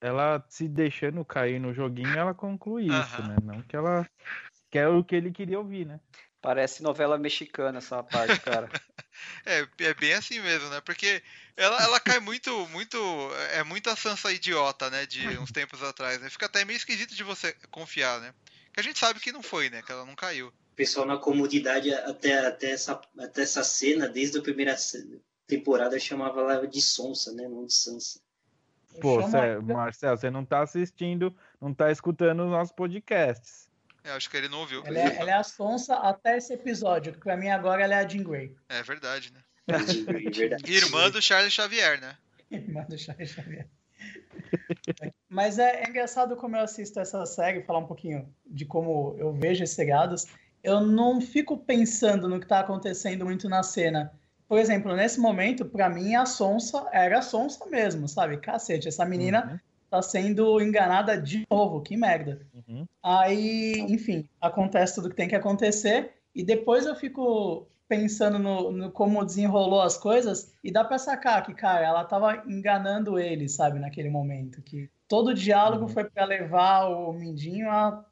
Ela 0.00 0.44
se 0.48 0.66
deixando 0.66 1.24
cair 1.24 1.60
no 1.60 1.72
joguinho, 1.72 2.18
ela 2.18 2.34
conclui 2.34 2.86
isso, 2.86 3.22
né? 3.22 3.36
Não 3.44 3.62
que 3.62 3.76
ela 3.76 4.08
quer 4.70 4.88
o 4.88 5.04
que 5.04 5.14
ele 5.14 5.30
queria 5.30 5.58
ouvir, 5.58 5.86
né? 5.86 6.00
Parece 6.40 6.82
novela 6.82 7.16
mexicana 7.16 7.78
essa 7.78 8.02
parte, 8.02 8.40
cara. 8.40 8.68
É, 9.44 9.68
é 9.78 9.94
bem 9.94 10.14
assim 10.14 10.40
mesmo, 10.40 10.68
né? 10.70 10.80
Porque 10.80 11.22
ela, 11.56 11.80
ela 11.82 12.00
cai 12.00 12.18
muito, 12.18 12.66
muito. 12.68 12.98
É 13.52 13.62
muito 13.62 13.90
a 13.90 13.94
Sansa 13.94 14.32
idiota, 14.32 14.88
né? 14.88 15.04
De 15.04 15.38
uns 15.38 15.52
tempos 15.52 15.82
atrás, 15.82 16.20
né? 16.20 16.30
Fica 16.30 16.46
até 16.46 16.64
meio 16.64 16.76
esquisito 16.76 17.14
de 17.14 17.22
você 17.22 17.52
confiar, 17.70 18.20
né? 18.20 18.34
Que 18.72 18.80
a 18.80 18.82
gente 18.82 18.98
sabe 18.98 19.20
que 19.20 19.30
não 19.30 19.42
foi, 19.42 19.68
né? 19.68 19.82
Que 19.82 19.92
ela 19.92 20.06
não 20.06 20.16
caiu. 20.16 20.52
O 20.72 20.74
pessoal 20.74 21.06
na 21.06 21.18
comunidade, 21.18 21.92
até, 21.92 22.46
até, 22.46 22.70
essa, 22.70 23.00
até 23.18 23.42
essa 23.42 23.62
cena, 23.62 24.08
desde 24.08 24.38
a 24.38 24.42
primeira 24.42 24.74
temporada, 25.46 25.98
chamava 25.98 26.40
ela 26.40 26.66
de 26.66 26.80
Sonsa, 26.80 27.32
né? 27.32 27.46
Não 27.46 27.66
de 27.66 27.74
Sansa. 27.74 28.20
Pô, 29.00 29.20
chamo 29.20 29.30
Cé- 29.30 29.52
a- 29.54 29.60
Marcel, 29.60 30.16
você 30.16 30.30
não 30.30 30.44
tá 30.44 30.62
assistindo, 30.62 31.34
não 31.60 31.72
tá 31.74 31.90
escutando 31.90 32.44
os 32.44 32.50
nossos 32.50 32.72
podcasts. 32.74 33.68
Eu 34.04 34.14
acho 34.14 34.28
que 34.30 34.36
ele 34.36 34.48
não 34.48 34.60
ouviu. 34.60 34.82
Ela 34.84 34.98
é, 34.98 35.16
ela 35.16 35.30
é 35.30 35.34
a 35.34 35.42
Sonsa 35.44 35.94
até 35.96 36.36
esse 36.38 36.52
episódio, 36.54 37.12
que 37.12 37.20
pra 37.20 37.36
mim 37.36 37.48
agora 37.48 37.82
ela 37.84 37.94
é 37.94 37.98
a 38.04 38.08
Jean 38.08 38.22
Grey. 38.24 38.56
É 38.68 38.82
verdade, 38.82 39.32
né? 39.32 39.40
De 39.84 40.02
verdade. 40.40 40.72
Irmã 40.72 41.08
do 41.10 41.22
Charles 41.22 41.52
Xavier, 41.52 42.00
né? 42.00 42.16
Irmã 42.50 42.82
do 42.88 42.98
Charles 42.98 43.30
Xavier. 43.30 43.68
Mas 45.28 45.58
é, 45.58 45.82
é 45.84 45.88
engraçado 45.88 46.34
como 46.36 46.56
eu 46.56 46.62
assisto 46.62 46.98
essa 46.98 47.24
série, 47.26 47.62
falar 47.62 47.78
um 47.78 47.86
pouquinho 47.86 48.34
de 48.46 48.64
como 48.64 49.14
eu 49.18 49.32
vejo 49.32 49.62
esses 49.62 49.76
seriados. 49.76 50.26
Eu 50.62 50.80
não 50.80 51.20
fico 51.20 51.56
pensando 51.56 52.28
no 52.28 52.38
que 52.40 52.46
tá 52.46 52.60
acontecendo 52.60 53.24
muito 53.24 53.48
na 53.48 53.62
cena. 53.62 54.12
Por 54.48 54.58
exemplo, 54.58 54.94
nesse 54.94 55.18
momento, 55.18 55.64
pra 55.64 55.88
mim, 55.88 56.14
a 56.14 56.26
Sonsa 56.26 56.86
era 56.92 57.18
a 57.18 57.22
Sonsa 57.22 57.66
mesmo, 57.66 58.06
sabe? 58.06 58.36
Cacete, 58.36 58.86
essa 58.88 59.04
menina 59.04 59.60
tá 59.90 60.00
sendo 60.02 60.60
enganada 60.60 61.20
de 61.20 61.44
novo, 61.50 61.80
que 61.80 61.96
merda. 61.96 62.40
Uhum. 62.54 62.86
Aí, 63.02 63.78
enfim, 63.88 64.28
acontece 64.40 64.94
tudo 64.94 65.08
que 65.10 65.16
tem 65.16 65.28
que 65.28 65.34
acontecer. 65.34 66.12
E 66.34 66.44
depois 66.44 66.86
eu 66.86 66.94
fico 66.94 67.66
pensando 67.88 68.38
no, 68.38 68.70
no 68.72 68.90
como 68.90 69.24
desenrolou 69.24 69.82
as 69.82 69.96
coisas. 69.96 70.52
E 70.62 70.70
dá 70.70 70.84
pra 70.84 70.98
sacar 70.98 71.42
que, 71.44 71.52
cara, 71.54 71.84
ela 71.84 72.04
tava 72.04 72.42
enganando 72.46 73.18
ele, 73.18 73.48
sabe, 73.48 73.78
naquele 73.78 74.08
momento. 74.10 74.62
Que 74.62 74.88
todo 75.08 75.28
o 75.28 75.34
diálogo 75.34 75.84
Uhum. 75.84 75.88
foi 75.88 76.04
pra 76.04 76.24
levar 76.24 76.86
o 76.88 77.12
Mindinho 77.12 77.70
a, 77.70 78.04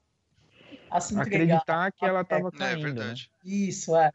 a 0.91 1.01
se 1.01 1.15
entregar. 1.15 1.57
Acreditar 1.59 1.93
que 1.93 2.05
ela 2.05 2.25
tava 2.25 2.49
É 2.49 2.51
caindo, 2.51 2.83
né? 2.83 2.83
verdade. 2.85 3.31
Isso, 3.45 3.97
é. 3.97 4.11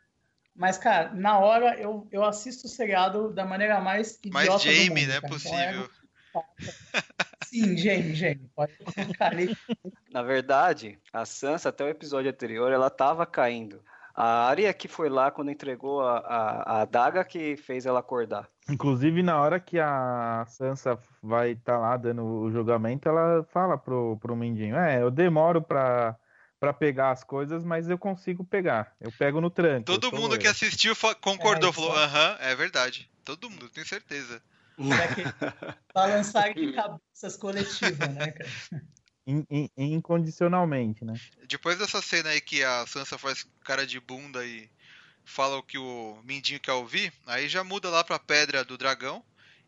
Mas, 0.56 0.78
cara, 0.78 1.14
na 1.14 1.38
hora 1.40 1.80
eu, 1.80 2.08
eu 2.12 2.24
assisto 2.24 2.68
o 2.68 2.70
seriado 2.70 3.32
da 3.34 3.46
maneira 3.46 3.80
mais 3.82 4.20
idiota 4.24 4.34
Mas 4.34 4.54
do 4.54 4.60
Jamie, 4.60 4.90
mundo, 4.90 5.08
né? 5.08 5.22
cara. 5.22 5.26
Então, 5.26 5.30
Possível. 5.30 5.90
é- 6.02 6.06
Sim, 7.46 7.78
Jamie, 7.78 8.14
Jamie. 8.16 8.50
Pode 8.56 8.74
colocar 8.78 9.28
ali. 9.32 9.56
Na 10.12 10.22
verdade, 10.22 10.98
a 11.12 11.26
Sansa, 11.26 11.70
até 11.70 11.84
o 11.84 11.90
episódio 11.90 12.32
anterior, 12.32 12.72
ela 12.72 12.90
tava 12.90 13.26
caindo. 13.26 13.82
A 14.16 14.48
Arya 14.48 14.74
que 14.74 14.88
foi 14.88 15.10
lá 15.10 15.30
quando 15.30 15.52
entregou 15.52 16.02
a, 16.02 16.20
a, 16.20 16.62
a 16.78 16.82
adaga 16.82 17.24
que 17.26 17.58
fez 17.58 17.86
ela 17.86 18.00
acordar. 18.00 18.50
Inclusive, 18.70 19.22
na 19.22 19.40
hora 19.40 19.60
que 19.60 19.78
a 19.78 20.46
Sansa 20.48 20.98
vai 21.22 21.52
estar 21.52 21.78
lá 21.78 21.98
dando 21.98 22.24
o 22.24 22.50
julgamento, 22.50 23.10
ela 23.10 23.44
fala 23.52 23.78
pro, 23.78 24.18
pro 24.18 24.36
Mindinho: 24.36 24.78
É, 24.78 25.02
eu 25.02 25.12
demoro 25.12 25.62
pra, 25.62 26.18
pra 26.66 26.74
pegar 26.74 27.12
as 27.12 27.24
coisas, 27.24 27.64
mas 27.64 27.88
eu 27.88 27.98
consigo 27.98 28.44
pegar. 28.44 28.96
Eu 29.00 29.12
pego 29.12 29.40
no 29.40 29.50
tranco. 29.52 29.92
eu 29.92 30.00
Todo 30.00 30.12
mundo 30.12 30.36
eu." 30.36 30.40
que 30.40 30.48
assistiu 30.48 30.96
concordou, 31.22 31.70
É, 31.70 31.74
falou, 31.74 31.96
aham, 31.96 32.38
é 32.40 32.56
verdade. 32.56 33.10
Todo 33.24 33.50
mundo, 33.50 33.70
tenho 33.70 33.86
certeza. 33.86 34.42
Balançar 35.94 36.54
de 36.56 36.74
cabeças 36.74 37.38
coletivas, 37.38 38.14
né, 38.16 38.32
cara? 38.32 38.50
In- 39.28 39.46
in- 39.50 39.70
incondicionalmente, 39.78 41.04
né? 41.06 41.14
Depois 41.48 41.78
dessa 41.78 42.02
cena 42.02 42.30
aí 42.30 42.42
que 42.42 42.64
a 42.64 42.86
Sansa 42.88 43.18
faz 43.18 43.46
cara 43.64 43.86
de 43.86 44.00
bunda 44.00 44.46
e 44.46 44.70
fala 45.24 45.58
o 45.58 45.64
que 45.64 45.78
o 45.78 46.20
Mindinho 46.24 46.60
quer 46.60 46.74
ouvir, 46.74 47.12
aí 47.26 47.48
já 47.48 47.64
muda 47.64 47.90
lá 47.90 48.04
pra 48.04 48.20
Pedra 48.20 48.64
do 48.64 48.78
Dragão. 48.78 49.24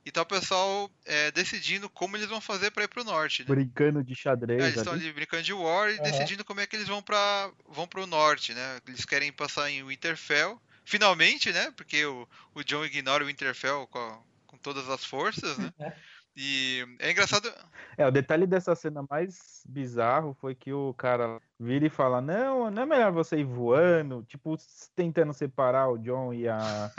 E 0.07 0.11
tá 0.11 0.21
o 0.21 0.25
pessoal 0.25 0.89
é, 1.05 1.31
decidindo 1.31 1.89
como 1.89 2.15
eles 2.15 2.29
vão 2.29 2.39
fazer 2.39 2.71
pra 2.71 2.83
ir 2.85 2.87
pro 2.87 3.03
norte, 3.03 3.43
né? 3.43 3.49
Brincando 3.49 4.01
de 4.03 4.13
É, 4.13 4.15
xadrez 4.15 4.63
eles 4.67 4.77
estão 4.77 4.93
ali. 4.93 5.11
brincando 5.11 5.43
de 5.43 5.53
War 5.53 5.89
e 5.89 5.99
Aham. 5.99 6.11
decidindo 6.11 6.45
como 6.45 6.61
é 6.61 6.65
que 6.67 6.75
eles 6.77 6.87
vão 6.87 7.01
para 7.01 7.51
vão 7.67 7.87
pro 7.87 8.07
norte, 8.07 8.53
né? 8.53 8.79
Eles 8.87 9.03
querem 9.05 9.33
passar 9.33 9.69
em 9.69 9.83
Winterfell. 9.83 10.61
Finalmente, 10.85 11.51
né? 11.51 11.71
Porque 11.75 12.05
o, 12.05 12.27
o 12.55 12.63
John 12.63 12.85
ignora 12.85 13.23
o 13.23 13.27
Winterfell 13.27 13.85
com, 13.87 13.99
a- 13.99 14.19
com 14.45 14.57
todas 14.57 14.89
as 14.89 15.03
forças, 15.03 15.57
né? 15.57 15.71
É. 15.79 15.91
E 16.39 16.85
é 16.99 17.09
engraçado. 17.11 17.51
É, 17.97 18.05
o 18.07 18.11
detalhe 18.11 18.45
dessa 18.45 18.75
cena 18.75 19.03
mais 19.09 19.63
bizarro 19.67 20.33
foi 20.39 20.53
que 20.53 20.71
o 20.71 20.93
cara 20.93 21.41
vira 21.59 21.87
e 21.87 21.89
fala: 21.89 22.21
Não, 22.21 22.69
não 22.69 22.83
é 22.83 22.85
melhor 22.85 23.11
você 23.11 23.37
ir 23.37 23.43
voando, 23.45 24.23
tipo, 24.23 24.55
tentando 24.95 25.33
separar 25.33 25.89
o 25.89 25.97
John 25.97 26.33
e 26.33 26.47
a, 26.47 26.91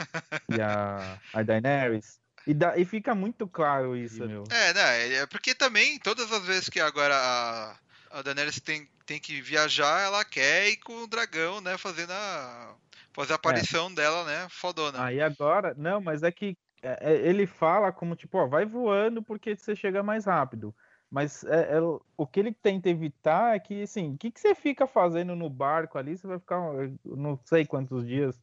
e 0.49 0.59
a, 0.61 1.21
a 1.33 1.43
Daenerys. 1.43 2.19
E, 2.47 2.53
dá, 2.53 2.77
e 2.77 2.85
fica 2.85 3.13
muito 3.13 3.47
claro 3.47 3.95
isso, 3.95 4.25
meu. 4.25 4.43
É, 4.49 4.73
né? 4.73 5.13
É 5.15 5.25
porque 5.25 5.53
também, 5.53 5.99
todas 5.99 6.31
as 6.31 6.43
vezes 6.45 6.69
que 6.69 6.79
agora 6.79 7.15
a, 7.15 7.75
a 8.11 8.21
Daenerys 8.21 8.59
tem, 8.59 8.87
tem 9.05 9.19
que 9.19 9.41
viajar, 9.41 10.01
ela 10.01 10.23
quer 10.25 10.69
ir 10.69 10.77
com 10.77 11.03
o 11.03 11.07
dragão, 11.07 11.61
né? 11.61 11.77
Fazendo 11.77 12.11
a. 12.11 12.75
Fazer 13.11 13.33
a 13.33 13.35
aparição 13.35 13.93
dela, 13.93 14.23
né? 14.23 14.47
Fodona. 14.49 15.03
Aí 15.03 15.19
agora, 15.19 15.73
não, 15.77 15.99
mas 15.99 16.23
é 16.23 16.31
que 16.31 16.55
é, 16.81 17.11
é, 17.11 17.27
ele 17.27 17.45
fala 17.45 17.91
como 17.91 18.15
tipo, 18.15 18.37
ó, 18.37 18.47
vai 18.47 18.65
voando 18.65 19.21
porque 19.21 19.55
você 19.55 19.75
chega 19.75 20.01
mais 20.03 20.25
rápido. 20.25 20.73
Mas 21.09 21.43
é, 21.43 21.77
é, 21.77 21.79
o 22.15 22.27
que 22.27 22.39
ele 22.39 22.53
tenta 22.53 22.87
evitar 22.87 23.55
é 23.55 23.59
que, 23.59 23.81
assim, 23.81 24.13
o 24.13 24.17
que, 24.17 24.29
que 24.29 24.39
você 24.39 24.53
fica 24.53 24.85
fazendo 24.85 25.35
no 25.35 25.49
barco 25.49 25.97
ali? 25.97 26.15
Você 26.15 26.27
vai 26.27 26.37
ficar, 26.37 26.59
não 27.03 27.39
sei 27.45 27.65
quantos 27.65 28.05
dias 28.05 28.39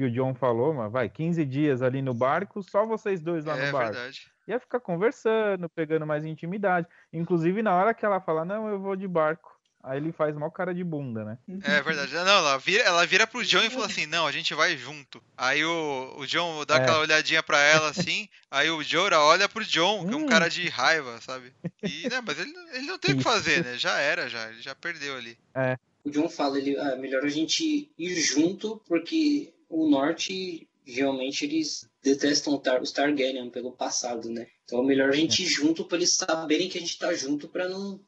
que 0.00 0.04
o 0.04 0.10
John 0.10 0.34
falou, 0.34 0.72
mas 0.72 0.90
vai, 0.90 1.08
15 1.10 1.44
dias 1.44 1.82
ali 1.82 2.00
no 2.00 2.14
barco, 2.14 2.62
só 2.62 2.86
vocês 2.86 3.20
dois 3.20 3.44
lá 3.44 3.58
é, 3.58 3.66
no 3.66 3.72
barco. 3.72 3.92
Verdade. 3.92 4.32
Ia 4.48 4.58
ficar 4.58 4.80
conversando, 4.80 5.68
pegando 5.68 6.06
mais 6.06 6.24
intimidade. 6.24 6.86
Inclusive, 7.12 7.62
na 7.62 7.74
hora 7.74 7.92
que 7.92 8.04
ela 8.04 8.18
fala, 8.18 8.42
não, 8.42 8.66
eu 8.66 8.80
vou 8.80 8.96
de 8.96 9.06
barco. 9.06 9.54
Aí 9.82 9.98
ele 9.98 10.12
faz 10.12 10.34
mal 10.36 10.50
cara 10.50 10.74
de 10.74 10.82
bunda, 10.82 11.24
né? 11.24 11.38
É 11.64 11.82
verdade. 11.82 12.14
Não, 12.14 12.22
ela 12.22 12.58
vira, 12.58 12.82
ela 12.82 13.06
vira 13.06 13.26
pro 13.26 13.44
John 13.44 13.62
e 13.62 13.70
fala 13.70 13.86
assim: 13.86 14.04
Não, 14.04 14.26
a 14.26 14.32
gente 14.32 14.52
vai 14.52 14.76
junto. 14.76 15.22
Aí 15.34 15.64
o, 15.64 16.16
o 16.18 16.26
John 16.26 16.66
dá 16.66 16.74
é. 16.74 16.82
aquela 16.82 16.98
olhadinha 16.98 17.42
pra 17.42 17.58
ela 17.58 17.88
assim. 17.88 18.28
aí 18.50 18.70
o 18.70 18.82
Jorah 18.82 19.24
olha 19.24 19.48
pro 19.48 19.64
John, 19.64 20.06
que 20.06 20.12
é 20.12 20.16
um 20.18 20.26
cara 20.26 20.46
hum. 20.46 20.50
de 20.50 20.68
raiva, 20.68 21.18
sabe? 21.22 21.50
E, 21.82 22.10
né, 22.10 22.20
mas 22.22 22.38
ele, 22.38 22.52
ele 22.74 22.86
não 22.86 22.98
tem 22.98 23.14
o 23.14 23.18
que 23.18 23.24
fazer, 23.24 23.64
né? 23.64 23.78
Já 23.78 23.98
era, 23.98 24.28
já. 24.28 24.50
Ele 24.50 24.60
já 24.60 24.74
perdeu 24.74 25.16
ali. 25.16 25.38
É. 25.54 25.78
O 26.04 26.10
John 26.10 26.28
fala: 26.28 26.58
ele, 26.58 26.78
ah, 26.78 26.96
melhor 26.96 27.24
a 27.24 27.28
gente 27.30 27.90
ir 27.98 28.20
junto, 28.20 28.82
porque 28.86 29.50
o 29.70 29.88
norte 29.88 30.68
realmente 30.84 31.44
eles 31.44 31.88
detestam 32.02 32.60
os 32.82 32.92
Targaryen 32.92 33.48
pelo 33.50 33.72
passado, 33.72 34.28
né? 34.28 34.46
Então 34.64 34.80
é 34.80 34.86
melhor 34.86 35.10
a 35.10 35.16
gente 35.16 35.44
ir 35.44 35.46
junto 35.46 35.84
pra 35.84 35.96
eles 35.96 36.16
saberem 36.16 36.68
que 36.68 36.76
a 36.76 36.80
gente 36.80 36.98
tá 36.98 37.14
junto 37.14 37.48
pra 37.48 37.68
não. 37.68 38.00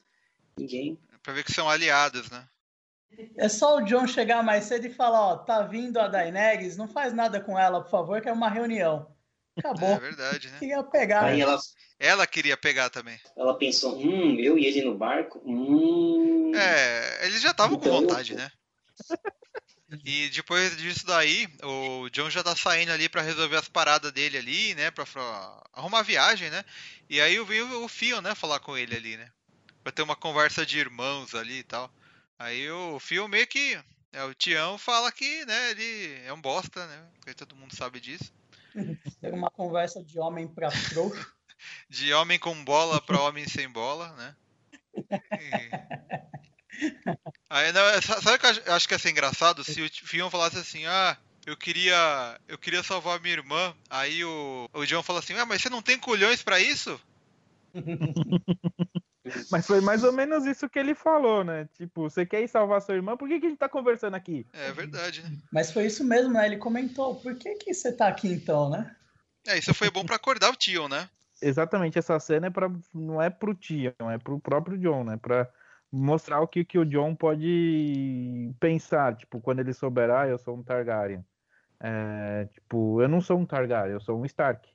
Ninguém 0.59 0.99
Pra 1.23 1.33
ver 1.33 1.45
que 1.45 1.53
são 1.53 1.71
aliados, 1.71 2.29
né? 2.31 2.45
É 3.37 3.49
só 3.49 3.77
o 3.77 3.83
John 3.83 4.07
chegar 4.07 4.43
mais 4.43 4.65
cedo 4.65 4.87
e 4.87 4.93
falar, 4.93 5.21
ó, 5.21 5.37
tá 5.37 5.63
vindo 5.63 5.99
a 5.99 6.09
Daenerys, 6.09 6.77
não 6.77 6.89
faz 6.89 7.13
nada 7.13 7.41
com 7.41 7.59
ela, 7.59 7.81
por 7.83 7.91
favor, 7.91 8.21
que 8.21 8.29
é 8.29 8.33
uma 8.33 8.49
reunião. 8.49 9.15
Acabou. 9.57 9.91
É 9.91 10.01
verdade, 10.01 10.49
né? 10.49 10.59
Queria 10.59 10.83
pegar. 10.83 11.27
Aí 11.27 11.41
ela... 11.41 11.59
ela 12.01 12.27
queria 12.27 12.57
pegar 12.57 12.91
também. 12.91 13.21
Ela 13.37 13.57
pensou, 13.57 13.97
hum, 13.99 14.37
eu 14.41 14.59
e 14.59 14.67
ele 14.67 14.83
no 14.83 14.97
barco? 14.97 15.41
Hum... 15.45 16.53
É, 16.57 17.27
eles 17.27 17.41
já 17.41 17.51
estavam 17.53 17.77
então, 17.77 17.93
com 17.93 18.01
vontade, 18.01 18.33
eu... 18.33 18.39
né? 18.39 18.51
E 20.05 20.31
depois 20.31 20.77
disso 20.77 21.07
daí, 21.07 21.47
o 21.63 22.09
John 22.11 22.31
já 22.31 22.43
tá 22.43 22.57
saindo 22.57 22.93
ali 22.93 23.09
para 23.09 23.21
resolver 23.21 23.57
as 23.57 23.69
paradas 23.69 24.11
dele 24.13 24.39
ali, 24.39 24.75
né? 24.75 24.91
Pra, 24.91 25.05
pra 25.05 25.63
arrumar 25.73 26.01
a 26.01 26.05
viagem, 26.05 26.51
né? 26.51 26.65
E 27.11 27.21
aí 27.21 27.35
eu 27.35 27.45
vi 27.45 27.61
o 27.61 27.89
Fion, 27.89 28.21
né, 28.23 28.35
falar 28.35 28.59
com 28.61 28.77
ele 28.77 28.97
ali, 28.97 29.17
né? 29.17 29.31
Vai 29.85 29.93
ter 29.93 30.03
uma 30.03 30.17
conversa 30.17 30.65
de 30.65 30.79
irmãos 30.79 31.35
ali 31.35 31.59
e 31.59 31.65
tal. 31.65 31.93
Aí 32.39 32.71
o 32.71 32.99
filme 32.99 33.29
meio 33.29 33.47
que. 33.47 33.79
É, 34.13 34.23
o 34.25 34.35
Tião 34.35 34.77
fala 34.77 35.11
que 35.11 35.45
né, 35.47 35.71
ele 35.71 36.21
é 36.27 36.33
um 36.33 36.41
bosta, 36.41 36.87
né? 36.87 37.09
Porque 37.15 37.35
todo 37.35 37.57
mundo 37.57 37.75
sabe 37.75 38.01
disso. 38.01 38.33
Tem 39.21 39.33
uma 39.33 39.51
conversa 39.51 40.03
de 40.03 40.19
homem 40.19 40.47
pra 40.47 40.69
trouxa. 40.71 41.27
de 41.89 42.13
homem 42.13 42.39
com 42.39 42.65
bola 42.65 43.01
pra 43.01 43.21
homem 43.21 43.47
sem 43.49 43.69
bola, 43.69 44.13
né? 44.13 44.37
E... 45.13 46.52
Aí, 47.51 47.73
não, 47.73 48.03
sabe 48.03 48.37
o 48.37 48.39
que 48.39 48.69
eu 48.69 48.75
acho 48.75 48.89
que 48.89 48.95
ia 48.95 48.99
ser 48.99 49.11
engraçado? 49.11 49.63
Se 49.65 49.81
o 49.83 49.91
Fion 49.91 50.31
falasse 50.31 50.59
assim, 50.59 50.87
ah, 50.87 51.17
eu 51.47 51.57
queria. 51.57 52.41
Eu 52.49 52.59
queria 52.59 52.83
salvar 52.83 53.21
minha 53.21 53.35
irmã. 53.35 53.75
Aí 53.91 54.25
o, 54.25 54.69
o 54.73 54.85
John 54.87 55.03
fala 55.03 55.19
assim, 55.19 55.35
ah, 55.35 55.47
mas 55.47 55.63
você 55.63 55.69
não 55.69 55.83
tem 55.83 55.99
colhões 55.99 56.43
para 56.43 56.61
isso? 56.61 57.01
Mas 59.51 59.67
foi 59.67 59.81
mais 59.81 60.03
ou 60.03 60.13
menos 60.13 60.45
isso 60.47 60.69
que 60.69 60.79
ele 60.79 60.95
falou, 60.95 61.45
né? 61.45 61.69
Tipo, 61.75 62.11
você 62.11 62.27
quer 62.27 62.43
ir 62.43 62.49
salvar 62.49 62.83
sua 62.83 62.95
irmã, 62.95 63.17
por 63.17 63.29
que, 63.29 63.39
que 63.39 63.47
a 63.47 63.49
gente 63.49 63.59
tá 63.59 63.69
conversando 63.69 64.15
aqui? 64.15 64.47
É 64.53 64.73
verdade, 64.73 65.23
né? 65.23 65.31
Mas 65.53 65.71
foi 65.71 65.87
isso 65.87 66.05
mesmo, 66.05 66.33
né? 66.33 66.47
Ele 66.47 66.57
comentou, 66.57 67.15
por 67.15 67.37
que, 67.37 67.55
que 67.55 67.73
você 67.73 67.93
tá 67.93 68.09
aqui 68.09 68.29
então, 68.29 68.69
né? 68.69 68.95
É, 69.47 69.57
isso 69.57 69.73
foi 69.75 69.91
bom 69.91 70.05
para 70.05 70.17
acordar 70.17 70.51
o 70.51 70.57
Tion, 70.57 70.89
né? 70.89 71.09
Exatamente, 71.41 71.99
essa 71.99 72.19
cena 72.19 72.49
é 72.49 72.51
pra, 72.51 72.71
não 72.93 73.23
é 73.23 73.31
pro 73.31 73.55
Tion, 73.55 74.11
é 74.11 74.19
pro 74.19 74.41
próprio 74.41 74.77
John, 74.79 75.05
né? 75.05 75.17
Pra 75.17 75.49
mostrar 75.93 76.41
o 76.41 76.49
que, 76.49 76.65
que 76.65 76.79
o 76.79 76.85
John 76.87 77.15
pode 77.15 78.51
pensar, 78.59 79.17
tipo, 79.17 79.41
quando 79.41 79.61
ele 79.61 79.73
souber, 79.73 80.11
ah, 80.11 80.27
eu 80.27 80.39
sou 80.39 80.57
um 80.57 80.63
Targaryen. 80.63 81.25
É, 81.79 82.47
tipo, 82.47 83.03
eu 83.03 83.09
não 83.09 83.21
sou 83.21 83.39
um 83.39 83.45
Targaryen, 83.45 83.93
eu 83.93 84.01
sou 84.01 84.21
um 84.21 84.25
Stark. 84.25 84.69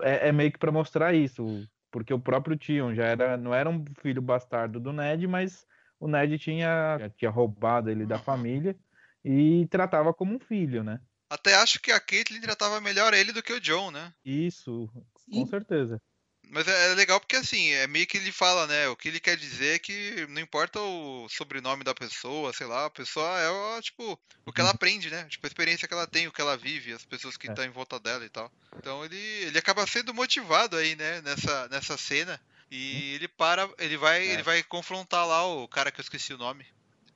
É, 0.00 0.28
é 0.28 0.32
meio 0.32 0.50
que 0.50 0.58
pra 0.58 0.72
mostrar 0.72 1.12
isso 1.12 1.68
porque 1.94 2.12
o 2.12 2.18
próprio 2.18 2.56
Tion 2.56 2.92
já 2.92 3.04
era, 3.04 3.36
não 3.36 3.54
era 3.54 3.70
um 3.70 3.84
filho 4.02 4.20
bastardo 4.20 4.80
do 4.80 4.92
Ned, 4.92 5.28
mas 5.28 5.64
o 6.00 6.08
Ned 6.08 6.36
tinha, 6.40 6.98
tinha 7.16 7.30
roubado 7.30 7.88
ele 7.88 8.04
da 8.04 8.18
família 8.18 8.76
e 9.24 9.64
tratava 9.70 10.12
como 10.12 10.34
um 10.34 10.40
filho, 10.40 10.82
né? 10.82 11.00
Até 11.30 11.54
acho 11.54 11.80
que 11.80 11.92
a 11.92 12.00
Caitlyn 12.00 12.40
tratava 12.40 12.80
melhor 12.80 13.14
ele 13.14 13.32
do 13.32 13.40
que 13.40 13.52
o 13.52 13.60
John, 13.60 13.92
né? 13.92 14.12
Isso, 14.24 14.90
com 15.32 15.46
certeza. 15.46 16.02
Mas 16.50 16.68
é, 16.68 16.92
é, 16.92 16.94
legal 16.94 17.20
porque 17.20 17.36
assim, 17.36 17.70
é 17.70 17.86
meio 17.86 18.06
que 18.06 18.16
ele 18.16 18.32
fala, 18.32 18.66
né? 18.66 18.88
O 18.88 18.96
que 18.96 19.08
ele 19.08 19.20
quer 19.20 19.36
dizer 19.36 19.76
é 19.76 19.78
que 19.78 20.26
não 20.28 20.40
importa 20.40 20.80
o 20.80 21.28
sobrenome 21.28 21.84
da 21.84 21.94
pessoa, 21.94 22.52
sei 22.52 22.66
lá, 22.66 22.86
a 22.86 22.90
pessoa 22.90 23.26
é 23.38 23.82
tipo 23.82 24.18
o 24.44 24.52
que 24.52 24.60
ela 24.60 24.70
uhum. 24.70 24.74
aprende, 24.74 25.10
né? 25.10 25.24
Tipo, 25.28 25.46
a 25.46 25.48
experiência 25.48 25.88
que 25.88 25.94
ela 25.94 26.06
tem, 26.06 26.26
o 26.26 26.32
que 26.32 26.40
ela 26.40 26.56
vive, 26.56 26.92
as 26.92 27.04
pessoas 27.04 27.36
que 27.36 27.48
estão 27.48 27.64
é. 27.64 27.66
em 27.66 27.70
volta 27.70 27.98
dela 27.98 28.24
e 28.24 28.28
tal. 28.28 28.50
Então 28.76 29.04
ele, 29.04 29.16
ele 29.16 29.58
acaba 29.58 29.86
sendo 29.86 30.14
motivado 30.14 30.76
aí, 30.76 30.94
né, 30.96 31.20
nessa, 31.22 31.68
nessa 31.68 31.96
cena. 31.96 32.40
E 32.70 32.92
uhum. 32.92 33.14
ele 33.14 33.28
para, 33.28 33.68
ele 33.78 33.96
vai, 33.96 34.26
é. 34.26 34.32
ele 34.32 34.42
vai 34.42 34.62
confrontar 34.62 35.26
lá 35.26 35.46
o 35.46 35.68
cara 35.68 35.90
que 35.90 36.00
eu 36.00 36.02
esqueci 36.02 36.32
o 36.34 36.38
nome. 36.38 36.66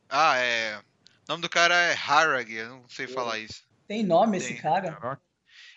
Ah, 0.09 0.37
é. 0.39 0.79
O 0.79 1.33
nome 1.33 1.43
do 1.43 1.49
cara 1.51 1.74
é 1.74 1.95
Harag, 1.95 2.53
eu 2.53 2.68
não 2.68 2.89
sei 2.89 3.07
falar 3.07 3.39
isso. 3.39 3.62
Tem 3.87 4.03
nome 4.03 4.39
Tem. 4.39 4.47
esse 4.47 4.62
cara? 4.62 5.18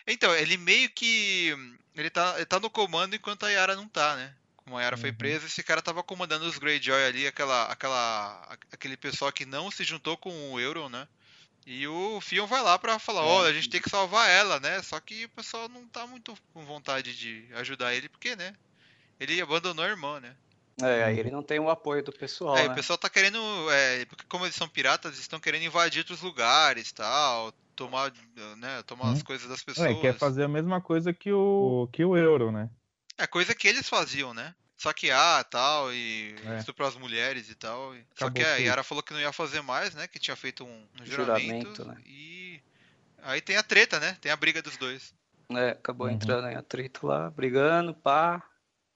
Então, 0.06 0.34
ele 0.34 0.56
meio 0.56 0.90
que 0.90 1.54
ele 1.94 2.10
tá, 2.10 2.34
ele 2.36 2.46
tá 2.46 2.58
no 2.58 2.70
comando 2.70 3.14
enquanto 3.14 3.44
a 3.44 3.50
Yara 3.50 3.76
não 3.76 3.86
tá, 3.86 4.16
né? 4.16 4.34
Como 4.56 4.76
a 4.76 4.82
Yara 4.82 4.96
uhum. 4.96 5.00
foi 5.00 5.12
presa, 5.12 5.46
esse 5.46 5.62
cara 5.62 5.82
tava 5.82 6.02
comandando 6.02 6.46
os 6.46 6.58
Greyjoy 6.58 7.04
ali, 7.04 7.26
aquela, 7.26 7.64
aquela, 7.64 8.58
aquele 8.70 8.96
pessoal 8.96 9.32
que 9.32 9.44
não 9.44 9.70
se 9.70 9.84
juntou 9.84 10.16
com 10.16 10.52
o 10.52 10.60
Euron, 10.60 10.88
né? 10.88 11.06
E 11.64 11.86
o 11.86 12.20
Fion 12.20 12.46
vai 12.46 12.62
lá 12.62 12.78
para 12.78 12.98
falar, 12.98 13.22
olha, 13.22 13.50
a 13.50 13.52
gente 13.52 13.68
tem 13.68 13.80
que 13.80 13.90
salvar 13.90 14.28
ela, 14.28 14.58
né? 14.58 14.82
Só 14.82 14.98
que 14.98 15.26
o 15.26 15.28
pessoal 15.28 15.68
não 15.68 15.86
tá 15.86 16.06
muito 16.06 16.36
com 16.52 16.64
vontade 16.64 17.16
de 17.16 17.46
ajudar 17.54 17.94
ele, 17.94 18.08
porque, 18.08 18.34
né? 18.34 18.54
Ele 19.20 19.40
abandonou 19.40 19.84
a 19.84 19.88
irmã, 19.88 20.18
né? 20.18 20.34
É, 20.80 21.04
aí 21.04 21.18
ele 21.20 21.30
não 21.30 21.42
tem 21.42 21.60
o 21.60 21.70
apoio 21.70 22.02
do 22.02 22.12
pessoal. 22.12 22.56
É, 22.56 22.66
né? 22.66 22.72
o 22.72 22.74
pessoal 22.74 22.98
tá 22.98 23.08
querendo. 23.08 23.38
É, 23.70 24.04
porque 24.06 24.24
como 24.28 24.44
eles 24.44 24.56
são 24.56 24.68
piratas, 24.68 25.12
eles 25.12 25.20
estão 25.20 25.38
querendo 25.38 25.64
invadir 25.64 26.00
outros 26.00 26.22
lugares 26.22 26.90
tal 26.90 27.52
tomar, 27.82 28.12
né, 28.56 28.82
tomar 28.84 29.06
hum. 29.06 29.12
as 29.12 29.22
coisas 29.22 29.48
das 29.48 29.62
pessoas. 29.62 29.90
É, 29.90 29.94
quer 29.94 30.14
fazer 30.14 30.44
a 30.44 30.48
mesma 30.48 30.80
coisa 30.80 31.12
que 31.12 31.32
o, 31.32 31.88
que 31.92 32.04
o 32.04 32.16
euro, 32.16 32.52
né? 32.52 32.70
É 33.18 33.26
coisa 33.26 33.54
que 33.54 33.66
eles 33.66 33.88
faziam, 33.88 34.32
né? 34.32 34.54
Saquear 34.76 35.44
tal, 35.44 35.92
e 35.92 36.34
é. 36.44 36.58
estuprar 36.58 36.88
as 36.88 36.96
mulheres 36.96 37.48
e 37.50 37.54
tal. 37.54 37.90
Acabou 37.90 38.04
Só 38.16 38.30
que 38.30 38.42
a 38.42 38.56
Yara 38.56 38.82
falou 38.82 39.02
que 39.02 39.12
não 39.12 39.20
ia 39.20 39.32
fazer 39.32 39.62
mais, 39.62 39.94
né? 39.94 40.08
Que 40.08 40.18
tinha 40.18 40.36
feito 40.36 40.64
um, 40.64 40.86
um 41.00 41.06
juramento. 41.06 41.76
juramento 41.76 41.84
né? 41.84 41.96
E 42.06 42.60
aí 43.22 43.40
tem 43.40 43.56
a 43.56 43.62
treta, 43.62 44.00
né? 44.00 44.16
Tem 44.20 44.32
a 44.32 44.36
briga 44.36 44.60
dos 44.62 44.76
dois. 44.76 45.14
É, 45.50 45.70
acabou 45.70 46.06
uhum. 46.06 46.14
entrando 46.14 46.48
em 46.48 46.56
atrito 46.56 47.06
lá, 47.06 47.30
brigando, 47.30 47.94
pá. 47.94 48.42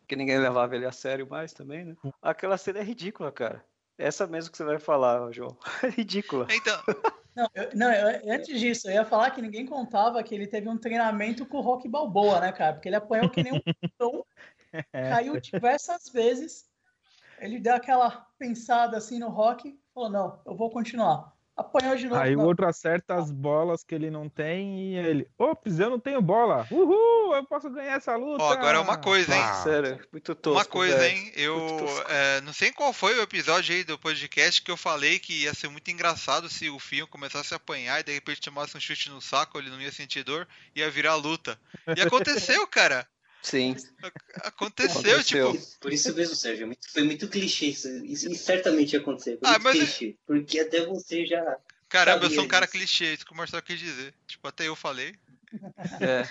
Que 0.08 0.16
ninguém 0.16 0.38
levava 0.38 0.74
ele 0.74 0.86
a 0.86 0.92
sério 0.92 1.28
mais 1.28 1.52
também, 1.52 1.84
né? 1.84 1.96
Hum. 2.04 2.12
Aquela 2.22 2.56
cena 2.56 2.78
é 2.78 2.82
ridícula, 2.82 3.30
cara. 3.30 3.64
Essa 3.98 4.26
mesmo 4.26 4.50
que 4.50 4.56
você 4.56 4.64
vai 4.64 4.78
falar, 4.78 5.32
João. 5.32 5.56
É 5.82 5.88
ridícula. 5.88 6.46
Então, 6.50 6.80
não, 7.36 7.50
eu, 7.54 7.68
não 7.74 7.92
eu, 7.92 8.32
antes 8.32 8.58
disso, 8.58 8.88
eu 8.88 8.94
ia 8.94 9.04
falar 9.04 9.30
que 9.30 9.42
ninguém 9.42 9.66
contava 9.66 10.22
que 10.22 10.34
ele 10.34 10.46
teve 10.46 10.68
um 10.70 10.78
treinamento 10.78 11.44
com 11.44 11.58
o 11.58 11.60
Rock 11.60 11.86
Balboa, 11.86 12.40
né, 12.40 12.50
cara? 12.50 12.72
Porque 12.72 12.88
ele 12.88 12.96
apanhou 12.96 13.28
que 13.28 13.42
nem 13.42 13.52
um 13.52 13.60
pão, 13.98 14.24
é. 14.92 15.10
caiu 15.10 15.38
diversas 15.38 16.08
vezes. 16.08 16.64
Ele 17.38 17.60
deu 17.60 17.74
aquela 17.74 18.26
pensada 18.38 18.96
assim 18.96 19.18
no 19.18 19.28
Rock, 19.28 19.78
falou: 19.92 20.08
não, 20.08 20.40
eu 20.46 20.56
vou 20.56 20.70
continuar. 20.70 21.35
Apanhou 21.56 21.96
de 21.96 22.06
novo. 22.06 22.20
Aí 22.20 22.36
o 22.36 22.42
outro 22.42 22.66
acerta 22.66 23.14
as 23.14 23.30
bolas 23.30 23.82
que 23.82 23.94
ele 23.94 24.10
não 24.10 24.28
tem 24.28 24.92
e 24.92 24.96
ele, 24.96 25.26
ops, 25.38 25.78
eu 25.78 25.88
não 25.88 25.98
tenho 25.98 26.20
bola. 26.20 26.66
Uhul, 26.70 27.34
eu 27.34 27.44
posso 27.46 27.70
ganhar 27.70 27.94
essa 27.94 28.14
luta. 28.14 28.44
Ó, 28.44 28.52
agora 28.52 28.76
é 28.76 28.80
uma 28.80 28.98
coisa, 28.98 29.34
hein? 29.34 29.42
Ah, 29.42 29.54
Sério, 29.62 29.98
muito 30.12 30.34
tosco. 30.34 30.58
Uma 30.58 30.64
coisa, 30.66 30.98
velho. 30.98 31.16
hein? 31.16 31.32
Eu 31.34 31.86
é, 32.08 32.40
não 32.42 32.52
sei 32.52 32.70
qual 32.72 32.92
foi 32.92 33.18
o 33.18 33.22
episódio 33.22 33.74
aí 33.74 33.84
do 33.84 33.98
podcast 33.98 34.60
que 34.60 34.70
eu 34.70 34.76
falei 34.76 35.18
que 35.18 35.44
ia 35.44 35.54
ser 35.54 35.68
muito 35.68 35.90
engraçado 35.90 36.50
se 36.50 36.68
o 36.68 36.78
Fio 36.78 37.08
começasse 37.08 37.54
a 37.54 37.56
apanhar 37.56 38.00
e 38.00 38.04
de 38.04 38.12
repente 38.12 38.42
tomasse 38.42 38.76
um 38.76 38.80
chute 38.80 39.08
no 39.08 39.22
saco, 39.22 39.58
ele 39.58 39.70
não 39.70 39.80
ia 39.80 39.90
sentir 39.90 40.24
dor, 40.24 40.46
ia 40.74 40.90
virar 40.90 41.14
luta. 41.14 41.58
E 41.96 42.02
aconteceu, 42.02 42.66
cara. 42.68 43.08
Sim. 43.46 43.76
Aconteceu, 44.42 45.12
Aconteceu, 45.12 45.22
tipo. 45.22 45.78
Por 45.80 45.92
isso 45.92 46.12
mesmo, 46.16 46.34
Sérgio. 46.34 46.72
É 46.72 46.76
foi 46.92 47.04
muito 47.04 47.28
clichê 47.28 47.66
isso. 47.66 47.88
Isso 48.04 48.34
certamente 48.34 48.94
ia 48.94 48.98
acontecer. 48.98 49.38
Foi 49.38 49.48
ah, 49.48 49.58
mas... 49.60 49.76
clichê. 49.76 50.16
Porque 50.26 50.58
até 50.58 50.84
você 50.84 51.24
já. 51.24 51.56
Caramba, 51.88 52.26
eu 52.26 52.30
sou 52.30 52.42
um 52.42 52.48
cara 52.48 52.66
clichê, 52.66 53.14
isso 53.14 53.24
que 53.24 53.32
o 53.32 53.36
Marcelo 53.36 53.62
quis 53.62 53.78
dizer. 53.78 54.12
Tipo, 54.26 54.48
até 54.48 54.66
eu 54.66 54.74
falei. 54.74 55.14
É. 56.00 56.26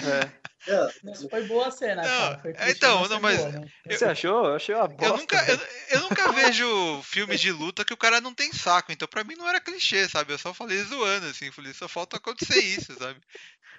é. 0.66 0.88
Mas 1.04 1.22
foi 1.28 1.46
boa 1.46 1.68
a 1.68 1.70
cena, 1.70 2.00
não, 2.02 2.40
clichê, 2.40 2.70
então, 2.70 3.06
não, 3.06 3.20
mas. 3.20 3.36
Boa, 3.36 3.50
né? 3.50 3.68
eu, 3.84 3.98
você 3.98 4.04
achou? 4.06 4.46
Eu 4.46 4.54
achei 4.54 4.74
uma 4.74 4.88
bosta. 4.88 5.04
Eu 5.04 5.16
nunca, 5.18 5.36
eu, 5.46 5.60
eu, 5.90 6.00
nunca 6.00 6.32
vejo 6.32 7.02
filmes 7.02 7.38
de 7.38 7.52
luta 7.52 7.84
que 7.84 7.92
o 7.92 7.98
cara 7.98 8.22
não 8.22 8.32
tem 8.32 8.50
saco. 8.50 8.90
Então, 8.90 9.06
pra 9.06 9.24
mim, 9.24 9.34
não 9.36 9.46
era 9.46 9.60
clichê, 9.60 10.08
sabe? 10.08 10.32
Eu 10.32 10.38
só 10.38 10.54
falei 10.54 10.82
zoando, 10.84 11.26
assim. 11.26 11.52
Falei, 11.52 11.74
só 11.74 11.86
falta 11.86 12.16
acontecer 12.16 12.60
isso, 12.60 12.94
sabe? 12.98 13.20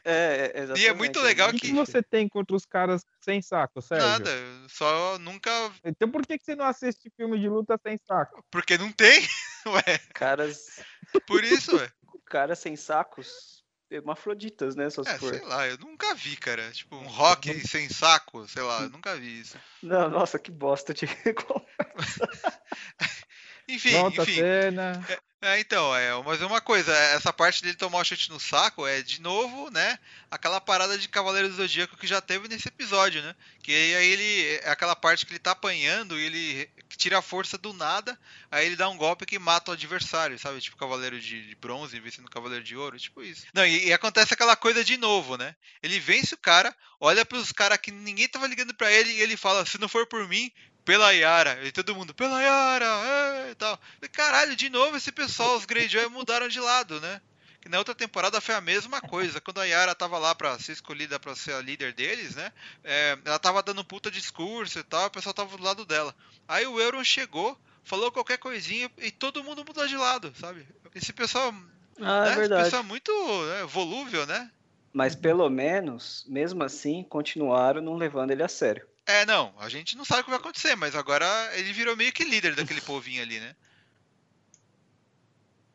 É, 0.06 0.52
é 0.54 0.78
e 0.78 0.86
é 0.86 0.94
muito 0.94 1.20
legal 1.20 1.50
que... 1.50 1.58
O 1.58 1.60
que 1.60 1.74
você 1.74 2.02
tem 2.02 2.30
contra 2.30 2.56
os 2.56 2.66
caras 2.66 3.04
sem 3.20 3.42
saco, 3.42 3.82
Sérgio? 3.82 4.08
Nada, 4.08 4.32
só 4.70 5.18
nunca... 5.18 5.50
Então 5.84 6.10
por 6.10 6.26
que 6.26 6.38
você 6.38 6.56
não 6.56 6.66
assiste 6.66 7.12
filme 7.18 7.40
de 7.40 7.50
luta 7.50 7.78
sem 7.82 7.98
saco? 7.98 8.46
Porque 8.52 8.78
não 8.78 8.92
tem, 8.92 9.28
ué. 9.68 10.00
Caras... 10.14 10.80
Por 11.28 11.44
isso, 11.44 11.76
ué. 11.76 11.90
Caras 12.26 12.60
sem 12.60 12.76
sacos 12.76 13.64
hermafroditas, 13.90 14.76
né? 14.76 14.90
Só 14.90 15.02
é, 15.02 15.18
sei 15.18 15.42
lá, 15.42 15.68
eu 15.68 15.78
nunca 15.78 16.14
vi, 16.16 16.38
cara. 16.38 16.72
Tipo, 16.72 16.96
um 16.96 17.08
rock 17.08 17.68
sem 17.68 17.90
saco, 17.90 18.48
sei 18.48 18.64
lá, 18.64 18.84
eu 18.84 18.90
nunca 18.90 19.16
vi 19.16 19.42
isso. 19.42 19.58
Não, 19.82 20.10
nossa, 20.10 20.40
que 20.40 20.52
bosta 20.52 20.94
de 20.94 21.06
Enfim, 23.68 23.94
Volta 23.94 24.22
enfim. 24.24 24.36
Cena. 24.36 25.06
É, 25.46 25.56
é, 25.56 25.60
então, 25.60 25.96
é, 25.96 26.12
mas 26.24 26.42
uma 26.42 26.60
coisa, 26.60 26.92
essa 26.92 27.32
parte 27.32 27.62
dele 27.62 27.76
tomar 27.76 28.00
o 28.00 28.04
chute 28.04 28.32
no 28.32 28.40
saco 28.40 28.88
é, 28.88 29.02
de 29.02 29.22
novo, 29.22 29.70
né, 29.70 30.00
aquela 30.32 30.60
parada 30.60 30.98
de 30.98 31.08
Cavaleiro 31.08 31.48
do 31.48 31.56
Zodíaco 31.56 31.96
que 31.96 32.08
já 32.08 32.20
teve 32.20 32.48
nesse 32.48 32.68
episódio, 32.68 33.22
né? 33.22 33.36
Que 33.62 33.72
aí 33.72 34.08
ele, 34.08 34.60
é 34.64 34.70
aquela 34.70 34.96
parte 34.96 35.26
que 35.26 35.32
ele 35.32 35.40
tá 35.40 35.52
apanhando 35.52 36.20
e 36.20 36.24
ele 36.24 36.70
tira 36.98 37.20
a 37.20 37.22
força 37.22 37.58
do 37.58 37.74
nada, 37.74 38.18
aí 38.50 38.66
ele 38.66 38.76
dá 38.76 38.90
um 38.90 38.98
golpe 38.98 39.26
que 39.26 39.38
mata 39.38 39.72
o 39.72 39.74
adversário, 39.74 40.40
sabe? 40.40 40.60
Tipo 40.62 40.78
Cavaleiro 40.78 41.20
de, 41.20 41.48
de 41.48 41.56
Bronze 41.56 42.00
vencendo 42.00 42.30
Cavaleiro 42.30 42.64
de 42.64 42.76
Ouro, 42.76 42.98
tipo 42.98 43.22
isso. 43.22 43.46
Não, 43.54 43.66
e, 43.66 43.88
e, 43.88 43.94
acontece 43.94 44.34
aquela 44.34 44.56
coisa 44.56 44.84
de 44.84 44.98
novo, 44.98 45.38
né? 45.38 45.56
Ele 45.84 46.00
vence 46.00 46.34
o 46.34 46.38
cara, 46.38 46.76
olha 47.00 47.26
pros 47.26 47.52
caras 47.52 47.78
que 47.78 47.92
ninguém 47.92 48.28
tava 48.28 48.48
ligando 48.48 48.74
para 48.74 48.92
ele 48.92 49.12
e 49.12 49.22
ele 49.22 49.38
fala, 49.38 49.66
se 49.66 49.80
não 49.80 49.88
for 49.88 50.08
por 50.08 50.28
mim, 50.28 50.52
pela 50.86 51.12
Yara. 51.12 51.60
E 51.66 51.72
todo 51.72 51.96
mundo, 51.96 52.14
pela 52.14 52.42
Yara, 52.42 52.86
é, 52.86 53.52
e 53.52 53.56
tal. 53.56 53.78
E, 54.02 54.08
caralho, 54.08 54.56
de 54.56 54.70
novo 54.70 54.96
esse 54.96 55.12
pessoal, 55.12 55.58
os 55.58 55.66
Greyjoy 55.66 56.08
mudaram 56.08 56.48
de 56.48 56.60
lado, 56.60 57.02
né? 57.02 57.20
Que 57.60 57.68
na 57.68 57.80
outra 57.80 57.96
temporada 57.96 58.40
foi 58.40 58.54
a 58.54 58.62
mesma 58.62 59.02
coisa. 59.02 59.42
Quando 59.42 59.60
a 59.60 59.66
Yara 59.66 59.96
tava 59.96 60.20
lá 60.20 60.36
pra 60.36 60.58
ser 60.60 60.74
escolhida 60.74 61.20
pra 61.20 61.36
ser 61.36 61.54
a 61.54 61.62
líder 61.62 61.94
deles, 61.94 62.36
né? 62.36 62.54
É, 62.84 63.18
ela 63.26 63.40
tava 63.40 63.64
dando 63.64 63.84
puta 63.84 64.12
discurso 64.12 64.78
e 64.78 64.84
tal, 64.84 65.08
o 65.08 65.12
pessoal 65.12 65.34
tava 65.34 65.58
do 65.58 65.64
lado 65.64 65.84
dela. 65.84 66.16
Aí 66.48 66.68
o 66.68 66.80
Euron 66.80 67.04
chegou, 67.04 67.60
falou 67.84 68.12
qualquer 68.12 68.38
coisinha 68.38 68.90
e 69.00 69.10
todo 69.10 69.44
mundo 69.44 69.66
mudou 69.66 69.88
de 69.88 69.98
lado, 69.98 70.32
sabe? 70.40 70.66
Esse 70.94 71.12
pessoal. 71.12 71.52
Ah, 72.00 72.26
é 72.26 72.26
né? 72.28 72.32
é 72.32 72.36
verdade. 72.36 72.62
Esse 72.62 72.72
pessoal 72.72 72.84
é 72.84 72.86
muito 72.86 73.12
né, 73.48 73.64
volúvel, 73.64 74.28
né? 74.28 74.52
Mas 74.94 75.16
pelo 75.16 75.50
menos, 75.50 76.24
mesmo 76.28 76.64
assim, 76.64 77.04
continuaram 77.04 77.82
não 77.82 77.96
levando 77.96 78.30
ele 78.32 78.44
a 78.44 78.48
sério. 78.48 78.88
É, 79.08 79.26
não, 79.26 79.54
a 79.60 79.70
gente 79.70 79.96
não 79.96 80.04
sabe 80.04 80.22
o 80.22 80.24
que 80.24 80.30
vai 80.32 80.40
acontecer, 80.40 80.76
mas 80.76 80.96
agora 80.96 81.26
ele 81.58 81.72
virou 81.72 81.96
meio 81.96 82.12
que 82.12 82.24
líder 82.24 82.56
daquele 82.56 82.82
povinho 82.82 83.22
ali, 83.22 83.40
né? 83.40 83.56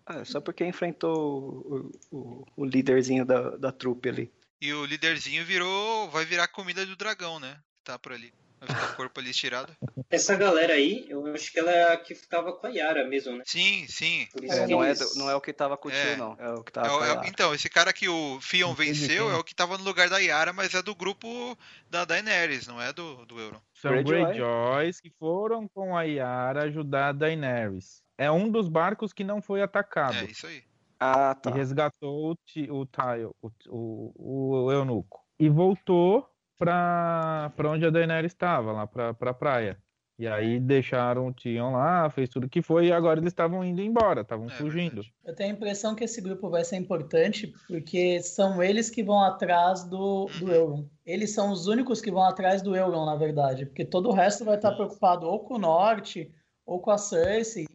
Ah, 0.04 0.24
só 0.24 0.40
porque 0.40 0.64
enfrentou 0.64 1.92
o, 2.10 2.16
o, 2.16 2.46
o, 2.56 2.64
líderzinho 2.64 3.24
da, 3.24 3.56
da 3.56 3.70
trupe 3.70 4.08
ali. 4.08 4.32
E 4.60 4.72
o 4.72 4.84
líderzinho 4.84 5.44
virou. 5.44 6.10
vai 6.10 6.24
virar 6.24 6.48
comida 6.48 6.84
do 6.84 6.96
dragão, 6.96 7.38
né? 7.38 7.60
Tá 7.84 7.96
por 7.96 8.12
ali. 8.12 8.32
O 8.62 8.96
corpo 8.96 9.20
ali 9.20 9.30
estirado. 9.30 9.74
Essa 10.10 10.36
galera 10.36 10.74
aí, 10.74 11.06
eu 11.08 11.26
acho 11.34 11.50
que 11.50 11.58
ela 11.58 11.70
é 11.70 11.92
a 11.92 11.96
que 11.96 12.14
ficava 12.14 12.52
com 12.52 12.66
a 12.66 12.70
Yara 12.70 13.08
mesmo, 13.08 13.36
né? 13.36 13.42
Sim, 13.46 13.86
sim. 13.88 14.28
É, 14.42 14.66
não, 14.66 14.84
é 14.84 14.94
do, 14.94 15.14
não 15.16 15.30
é 15.30 15.34
o 15.34 15.40
que 15.40 15.52
tava 15.52 15.76
com 15.76 15.88
o 15.88 15.90
tio, 15.90 15.98
é. 15.98 16.16
não. 16.16 16.36
É 16.38 16.50
o 16.52 16.62
que 16.62 16.72
tava 16.72 16.86
é, 16.86 16.90
com 16.90 16.98
a 16.98 17.06
é 17.06 17.08
Yara. 17.10 17.28
Então, 17.28 17.54
esse 17.54 17.70
cara 17.70 17.92
que 17.92 18.08
o 18.08 18.38
Fion 18.40 18.74
venceu 18.74 19.30
é 19.30 19.36
o 19.36 19.44
que 19.44 19.54
tava 19.54 19.78
no 19.78 19.84
lugar 19.84 20.10
da 20.10 20.18
Yara, 20.18 20.52
mas 20.52 20.74
é 20.74 20.82
do 20.82 20.94
grupo 20.94 21.56
da 21.88 22.04
Daenerys, 22.04 22.66
não 22.66 22.80
é 22.80 22.92
do, 22.92 23.24
do 23.24 23.40
Euron. 23.40 23.60
São 23.74 24.02
Greyjoys 24.02 25.00
que 25.00 25.10
foram 25.18 25.66
com 25.66 25.96
a 25.96 26.02
Yara 26.02 26.64
ajudar 26.64 27.08
a 27.08 27.12
Daenerys. 27.12 28.02
É 28.18 28.30
um 28.30 28.50
dos 28.50 28.68
barcos 28.68 29.14
que 29.14 29.24
não 29.24 29.40
foi 29.40 29.62
atacado. 29.62 30.16
É, 30.16 30.24
isso 30.24 30.46
aí. 30.46 30.62
Ah, 30.98 31.34
tá. 31.34 31.50
E 31.50 31.54
resgatou 31.54 32.32
o, 32.32 32.32
o 32.32 32.86
Tile, 32.86 33.24
o, 33.40 33.50
o, 33.68 34.64
o 34.66 34.72
eunuco. 34.72 35.24
E 35.38 35.48
voltou 35.48 36.29
pra, 36.60 37.50
pra 37.56 37.70
onde 37.70 37.86
a 37.86 37.90
Daenerys 37.90 38.32
estava, 38.32 38.70
lá 38.70 38.86
pra, 38.86 39.14
pra 39.14 39.32
praia. 39.32 39.78
E 40.18 40.28
aí 40.28 40.60
deixaram 40.60 41.28
o 41.28 41.32
Tion 41.32 41.72
lá, 41.72 42.10
fez 42.10 42.28
tudo 42.28 42.46
que 42.46 42.60
foi, 42.60 42.88
e 42.88 42.92
agora 42.92 43.18
eles 43.18 43.32
estavam 43.32 43.64
indo 43.64 43.80
embora, 43.80 44.20
estavam 44.20 44.48
é, 44.48 44.50
fugindo. 44.50 45.00
Eu 45.24 45.34
tenho 45.34 45.48
a 45.48 45.54
impressão 45.54 45.94
que 45.94 46.04
esse 46.04 46.20
grupo 46.20 46.50
vai 46.50 46.62
ser 46.62 46.76
importante, 46.76 47.54
porque 47.66 48.20
são 48.20 48.62
eles 48.62 48.90
que 48.90 49.02
vão 49.02 49.24
atrás 49.24 49.82
do, 49.84 50.26
do 50.38 50.44
uhum. 50.44 50.52
Euron. 50.52 50.84
Eles 51.06 51.30
são 51.30 51.50
os 51.50 51.66
únicos 51.66 52.02
que 52.02 52.10
vão 52.10 52.22
atrás 52.22 52.60
do 52.60 52.76
Euron, 52.76 53.06
na 53.06 53.16
verdade, 53.16 53.64
porque 53.64 53.82
todo 53.82 54.10
o 54.10 54.12
resto 54.12 54.44
vai 54.44 54.56
estar 54.56 54.72
preocupado 54.72 55.26
ou 55.26 55.40
com 55.40 55.54
o 55.54 55.58
Norte, 55.58 56.30
ou 56.66 56.78
com 56.78 56.90
a 56.90 56.98
Cersei. 56.98 57.66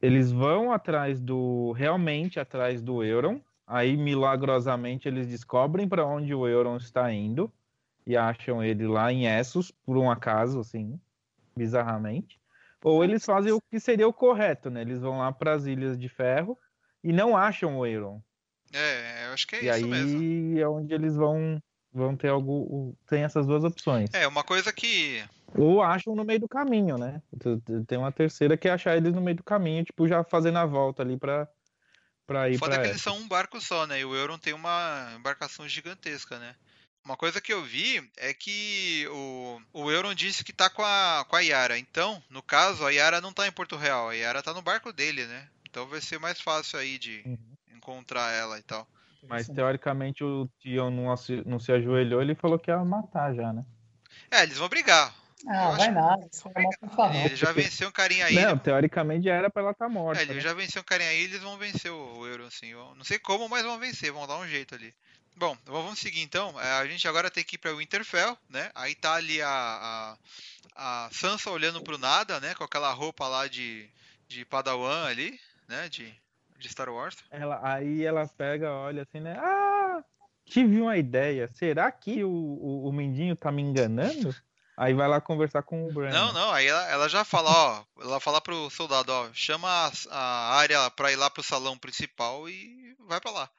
Eles 0.00 0.32
vão 0.32 0.72
atrás 0.72 1.20
do. 1.20 1.70
realmente 1.70 2.40
atrás 2.40 2.82
do 2.82 3.04
Euron. 3.04 3.40
Aí, 3.64 3.96
milagrosamente, 3.96 5.06
eles 5.06 5.28
descobrem 5.28 5.88
para 5.88 6.04
onde 6.04 6.34
o 6.34 6.48
Euron 6.48 6.76
está 6.78 7.12
indo 7.12 7.50
e 8.06 8.16
acham 8.16 8.62
ele 8.62 8.86
lá 8.86 9.12
em 9.12 9.26
Essos, 9.26 9.70
por 9.70 9.96
um 9.96 10.10
acaso, 10.10 10.60
assim, 10.60 11.00
bizarramente. 11.56 12.40
Ou 12.82 13.04
eles 13.04 13.24
fazem 13.24 13.52
o 13.52 13.60
que 13.60 13.78
seria 13.78 14.08
o 14.08 14.12
correto, 14.12 14.68
né? 14.68 14.80
Eles 14.80 15.00
vão 15.00 15.18
lá 15.18 15.30
para 15.30 15.52
as 15.52 15.66
Ilhas 15.66 15.96
de 15.96 16.08
Ferro 16.08 16.58
e 17.02 17.12
não 17.12 17.36
acham 17.36 17.78
o 17.78 17.86
Euron. 17.86 18.20
É, 18.72 19.26
eu 19.26 19.32
acho 19.32 19.46
que 19.46 19.56
é 19.56 19.64
e 19.64 19.68
isso 19.68 19.86
mesmo. 19.86 20.22
E 20.22 20.56
aí 20.56 20.60
é 20.60 20.68
onde 20.68 20.92
eles 20.92 21.14
vão 21.14 21.62
vão 21.94 22.16
ter 22.16 22.28
algo 22.28 22.96
tem 23.06 23.22
essas 23.22 23.46
duas 23.46 23.62
opções. 23.64 24.10
É, 24.14 24.26
uma 24.26 24.42
coisa 24.42 24.72
que 24.72 25.22
ou 25.54 25.82
acham 25.82 26.14
no 26.14 26.24
meio 26.24 26.40
do 26.40 26.48
caminho, 26.48 26.96
né? 26.96 27.22
Tem 27.86 27.98
uma 27.98 28.10
terceira 28.10 28.56
que 28.56 28.66
é 28.66 28.72
achar 28.72 28.96
eles 28.96 29.12
no 29.12 29.20
meio 29.20 29.36
do 29.36 29.44
caminho, 29.44 29.84
tipo 29.84 30.08
já 30.08 30.24
fazendo 30.24 30.58
a 30.58 30.64
volta 30.64 31.02
ali 31.02 31.16
para 31.16 31.46
para 32.26 32.48
ir 32.48 32.58
para. 32.58 32.70
Foda 32.70 32.82
que 32.82 32.88
eles 32.88 33.02
são 33.02 33.16
um 33.18 33.28
barco 33.28 33.60
só, 33.60 33.86
né? 33.86 34.00
E 34.00 34.04
o 34.04 34.14
Euron 34.14 34.38
tem 34.38 34.54
uma 34.54 35.12
embarcação 35.16 35.68
gigantesca, 35.68 36.38
né? 36.38 36.54
Uma 37.04 37.16
coisa 37.16 37.40
que 37.40 37.52
eu 37.52 37.64
vi 37.64 38.08
é 38.16 38.32
que 38.32 39.06
o, 39.10 39.60
o 39.72 39.90
Euron 39.90 40.14
disse 40.14 40.44
que 40.44 40.52
tá 40.52 40.70
com 40.70 40.82
a, 40.82 41.24
com 41.28 41.34
a 41.34 41.40
Yara. 41.40 41.76
Então, 41.76 42.22
no 42.30 42.42
caso, 42.42 42.86
a 42.86 42.90
Yara 42.90 43.20
não 43.20 43.32
tá 43.32 43.46
em 43.46 43.52
Porto 43.52 43.76
Real. 43.76 44.08
A 44.08 44.14
Yara 44.14 44.42
tá 44.42 44.54
no 44.54 44.62
barco 44.62 44.92
dele, 44.92 45.26
né? 45.26 45.48
Então 45.68 45.86
vai 45.86 46.00
ser 46.00 46.20
mais 46.20 46.40
fácil 46.40 46.78
aí 46.78 46.98
de 46.98 47.22
uhum. 47.26 47.38
encontrar 47.74 48.30
ela 48.32 48.58
e 48.58 48.62
tal. 48.62 48.86
Mas 49.28 49.48
teoricamente 49.48 50.22
o 50.22 50.48
Tion 50.60 50.90
não, 50.90 51.14
não 51.46 51.58
se 51.58 51.72
ajoelhou, 51.72 52.20
ele 52.20 52.34
falou 52.34 52.58
que 52.58 52.70
ia 52.70 52.84
matar 52.84 53.34
já, 53.34 53.52
né? 53.52 53.64
É, 54.30 54.42
eles 54.42 54.58
vão 54.58 54.68
brigar. 54.68 55.14
Ah, 55.48 55.70
vai 55.72 55.90
nada. 55.90 56.28
Ele 57.24 57.36
já 57.36 57.52
venceu 57.52 57.88
um 57.88 57.92
carinha 57.92 58.26
aí. 58.26 58.34
Não, 58.34 58.56
teoricamente 58.56 59.24
já 59.24 59.34
era 59.34 59.50
pra 59.50 59.62
ela 59.62 59.72
estar 59.72 59.86
tá 59.86 59.90
morta. 59.90 60.20
É, 60.20 60.24
ele 60.24 60.34
né? 60.34 60.40
já 60.40 60.54
venceu 60.54 60.82
um 60.82 60.84
carinha 60.84 61.10
aí, 61.10 61.24
eles 61.24 61.40
vão 61.40 61.58
vencer 61.58 61.90
o 61.90 62.26
Euro, 62.26 62.46
assim. 62.46 62.72
Não 62.72 63.04
sei 63.04 63.18
como, 63.18 63.48
mas 63.48 63.64
vão 63.64 63.78
vencer, 63.78 64.12
vão 64.12 64.26
dar 64.26 64.38
um 64.38 64.46
jeito 64.46 64.74
ali. 64.74 64.94
Bom, 65.36 65.56
vamos 65.64 65.98
seguir 65.98 66.22
então. 66.22 66.58
É, 66.60 66.72
a 66.72 66.86
gente 66.86 67.06
agora 67.08 67.30
tem 67.30 67.42
que 67.42 67.56
ir 67.56 67.58
para 67.58 67.72
o 67.72 67.78
Winterfell, 67.78 68.36
né? 68.48 68.70
Aí 68.74 68.94
tá 68.94 69.14
ali 69.14 69.40
a, 69.42 70.16
a, 70.76 71.04
a 71.06 71.10
Sansa 71.10 71.50
olhando 71.50 71.82
pro 71.82 71.98
nada, 71.98 72.38
né? 72.40 72.54
Com 72.54 72.64
aquela 72.64 72.92
roupa 72.92 73.26
lá 73.26 73.48
de, 73.48 73.88
de 74.28 74.44
Padawan 74.44 75.04
ali, 75.06 75.38
né? 75.66 75.88
De, 75.88 76.14
de 76.58 76.68
Star 76.68 76.88
Wars. 76.90 77.16
Ela, 77.30 77.60
aí 77.62 78.04
ela 78.04 78.26
pega, 78.26 78.70
olha 78.70 79.02
assim, 79.02 79.20
né? 79.20 79.36
Ah, 79.38 80.04
tive 80.44 80.80
uma 80.80 80.96
ideia. 80.96 81.50
Será 81.54 81.90
que 81.90 82.22
o, 82.22 82.30
o, 82.30 82.88
o 82.88 82.92
Mindinho 82.92 83.34
tá 83.34 83.50
me 83.50 83.62
enganando? 83.62 84.34
Aí 84.76 84.94
vai 84.94 85.06
lá 85.06 85.20
conversar 85.20 85.62
com 85.62 85.86
o 85.86 85.92
Brandon. 85.92 86.16
Não, 86.16 86.32
não, 86.32 86.50
aí 86.50 86.66
ela, 86.66 86.88
ela 86.88 87.08
já 87.08 87.24
fala, 87.24 87.50
ó, 87.50 87.84
ela 88.00 88.18
fala 88.20 88.40
pro 88.40 88.70
soldado, 88.70 89.12
ó, 89.12 89.28
chama 89.32 89.68
a, 89.68 89.92
a 90.10 90.54
área 90.56 90.90
pra 90.90 91.12
ir 91.12 91.16
lá 91.16 91.28
pro 91.28 91.42
salão 91.42 91.76
principal 91.76 92.48
e 92.48 92.96
vai 93.06 93.20
para 93.20 93.30
lá. 93.30 93.50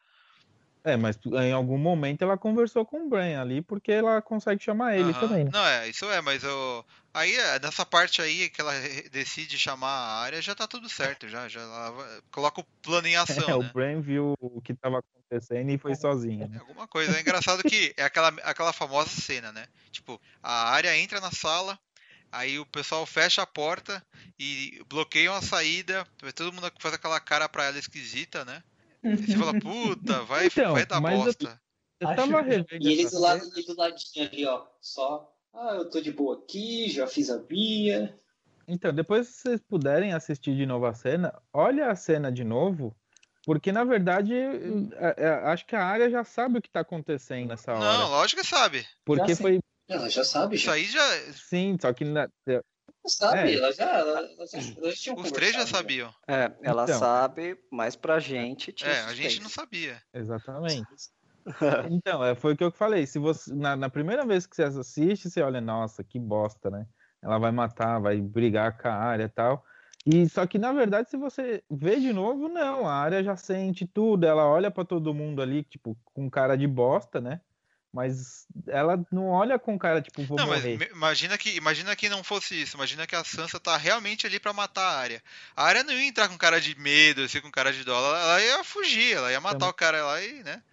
É, 0.83 0.97
mas 0.97 1.17
em 1.25 1.53
algum 1.53 1.77
momento 1.77 2.23
ela 2.23 2.37
conversou 2.37 2.85
com 2.85 3.05
o 3.05 3.09
Bran 3.09 3.39
ali, 3.39 3.61
porque 3.61 3.91
ela 3.91 4.21
consegue 4.21 4.61
chamar 4.61 4.95
ele 4.97 5.13
uhum. 5.13 5.19
também. 5.19 5.43
Né? 5.45 5.49
Não, 5.53 5.65
é, 5.65 5.87
isso 5.87 6.05
é, 6.11 6.19
mas 6.21 6.43
eu. 6.43 6.85
Aí, 7.13 7.33
é, 7.35 7.59
nessa 7.59 7.85
parte 7.85 8.21
aí 8.21 8.49
que 8.49 8.59
ela 8.59 8.73
decide 9.11 9.57
chamar 9.57 9.87
a 9.87 10.21
área, 10.21 10.41
já 10.41 10.53
tá 10.53 10.67
tudo 10.67 10.89
certo, 10.89 11.29
já. 11.29 11.47
já 11.47 11.61
ela 11.61 12.21
coloca 12.31 12.59
o 12.59 12.65
plano 12.81 13.07
em 13.07 13.15
ação. 13.17 13.43
É, 13.45 13.47
né? 13.47 13.55
o 13.55 13.63
Bran 13.71 14.01
viu 14.01 14.33
o 14.41 14.59
que 14.61 14.73
tava 14.73 14.99
acontecendo 14.99 15.69
e 15.69 15.77
foi 15.77 15.95
sozinho. 15.95 16.49
Né? 16.49 16.57
Alguma 16.59 16.87
coisa. 16.87 17.17
É 17.17 17.21
engraçado 17.21 17.63
que 17.63 17.93
é 17.95 18.03
aquela, 18.03 18.29
aquela 18.43 18.73
famosa 18.73 19.09
cena, 19.09 19.53
né? 19.53 19.65
Tipo, 19.89 20.19
a 20.41 20.69
área 20.69 20.97
entra 20.97 21.21
na 21.21 21.31
sala, 21.31 21.79
Aí 22.33 22.57
o 22.57 22.65
pessoal 22.65 23.05
fecha 23.05 23.43
a 23.43 23.45
porta 23.45 24.03
e 24.39 24.83
bloqueiam 24.89 25.35
a 25.35 25.41
saída. 25.41 26.03
Todo 26.33 26.51
mundo 26.51 26.71
faz 26.79 26.95
aquela 26.95 27.19
cara 27.19 27.47
pra 27.47 27.65
ela 27.65 27.77
esquisita, 27.77 28.43
né? 28.43 28.63
Você 29.03 29.37
fala, 29.37 29.59
puta, 29.59 30.23
vai, 30.23 30.47
então, 30.47 30.73
vai 30.73 30.85
dar 30.85 31.01
bosta. 31.01 31.61
Eu, 31.99 32.09
eu 32.09 32.15
tava 32.15 32.41
revendo. 32.41 32.67
E 32.87 32.91
ele 32.91 33.09
do 33.09 33.19
lado 33.19 33.49
do 33.49 33.77
ladinho 33.77 34.27
ali, 34.27 34.45
ó. 34.45 34.65
Só. 34.81 35.29
Ah, 35.53 35.75
eu 35.75 35.89
tô 35.89 36.01
de 36.01 36.11
boa 36.11 36.37
aqui, 36.37 36.89
já 36.89 37.05
fiz 37.05 37.29
a 37.29 37.37
via. 37.37 38.17
Então, 38.67 38.93
depois 38.93 39.27
se 39.27 39.41
vocês 39.41 39.61
puderem 39.61 40.13
assistir 40.13 40.55
de 40.55 40.65
novo 40.65 40.85
a 40.85 40.93
cena, 40.93 41.33
olha 41.53 41.91
a 41.91 41.95
cena 41.95 42.31
de 42.31 42.43
novo, 42.43 42.95
porque 43.45 43.71
na 43.71 43.83
verdade 43.83 44.33
acho 45.43 45.65
que 45.65 45.75
a 45.75 45.83
área 45.83 46.09
já 46.09 46.23
sabe 46.23 46.57
o 46.57 46.61
que 46.61 46.69
tá 46.69 46.79
acontecendo 46.79 47.49
nessa 47.49 47.73
hora. 47.73 47.81
Não, 47.81 48.09
lógico 48.09 48.41
que 48.41 48.47
sabe. 48.47 48.85
Porque 49.05 49.35
foi. 49.35 49.59
Ela 49.87 50.09
já 50.09 50.23
sabe. 50.23 50.55
Isso 50.55 50.71
aí 50.71 50.85
já. 50.85 51.05
Sim, 51.33 51.77
só 51.79 51.91
que 51.93 52.05
na... 52.05 52.29
Sabe, 53.05 53.51
é. 53.51 53.57
ela 53.57 53.71
já, 53.73 53.85
ela, 53.85 54.19
ela 54.19 54.45
já, 54.93 55.13
Os 55.13 55.31
três 55.31 55.53
já 55.53 55.67
sabiam. 55.67 56.13
É, 56.27 56.51
ela 56.61 56.83
então. 56.83 56.99
sabe, 56.99 57.57
mas 57.69 57.95
pra 57.95 58.19
gente 58.19 58.73
É, 58.83 59.01
a 59.01 59.13
gente 59.13 59.41
não 59.41 59.49
sabia. 59.49 60.01
Exatamente. 60.13 60.85
então, 61.91 62.23
é, 62.23 62.33
foi 62.33 62.53
o 62.53 62.57
que 62.57 62.63
eu 62.63 62.71
falei. 62.71 63.05
Se 63.05 63.19
você 63.19 63.53
na, 63.53 63.75
na, 63.75 63.89
primeira 63.89 64.25
vez 64.25 64.45
que 64.45 64.55
você 64.55 64.63
assiste, 64.63 65.29
você 65.29 65.41
olha, 65.41 65.59
nossa, 65.59 66.03
que 66.03 66.17
bosta, 66.17 66.69
né? 66.69 66.87
Ela 67.21 67.37
vai 67.37 67.51
matar, 67.51 67.99
vai 67.99 68.21
brigar 68.21 68.77
com 68.77 68.87
a 68.87 68.93
área 68.93 69.25
e 69.25 69.29
tal. 69.29 69.65
E 70.05 70.27
só 70.29 70.45
que 70.45 70.57
na 70.57 70.71
verdade, 70.71 71.09
se 71.09 71.17
você 71.17 71.63
vê 71.69 71.99
de 71.99 72.13
novo, 72.13 72.47
não, 72.47 72.87
a 72.87 72.93
área 72.93 73.23
já 73.23 73.35
sente 73.35 73.85
tudo, 73.85 74.25
ela 74.25 74.45
olha 74.45 74.71
para 74.71 74.85
todo 74.85 75.13
mundo 75.13 75.41
ali, 75.41 75.63
tipo, 75.63 75.97
com 76.05 76.29
cara 76.29 76.57
de 76.57 76.67
bosta, 76.67 77.19
né? 77.19 77.41
Mas 77.93 78.47
ela 78.67 78.99
não 79.11 79.27
olha 79.27 79.59
com 79.59 79.77
cara, 79.77 80.01
tipo, 80.01 80.23
vou 80.23 80.35
não, 80.35 80.47
morrer. 80.47 80.77
Mas 80.79 80.89
imagina 80.89 81.37
que, 81.37 81.55
imagina 81.55 81.95
que 81.95 82.09
não 82.09 82.23
fosse 82.23 82.59
isso. 82.59 82.75
Imagina 82.75 83.05
que 83.05 83.15
a 83.15 83.23
Sansa 83.23 83.59
tá 83.59 83.77
realmente 83.77 84.25
ali 84.25 84.39
para 84.39 84.51
matar 84.51 84.81
a 84.81 84.97
área. 84.97 85.23
A 85.55 85.63
área 85.63 85.83
não 85.83 85.93
ia 85.93 86.07
entrar 86.07 86.27
com 86.27 86.35
cara 86.35 86.59
de 86.59 86.73
medo, 86.79 87.21
assim, 87.21 87.39
com 87.39 87.51
cara 87.51 87.71
de 87.71 87.83
dó. 87.83 87.95
Ela, 87.95 88.19
ela 88.19 88.41
ia 88.41 88.63
fugir, 88.63 89.15
ela 89.15 89.31
ia 89.31 89.39
matar 89.39 89.59
Também. 89.59 89.69
o 89.69 89.73
cara 89.75 90.03
lá 90.03 90.23
e, 90.23 90.41
né? 90.41 90.63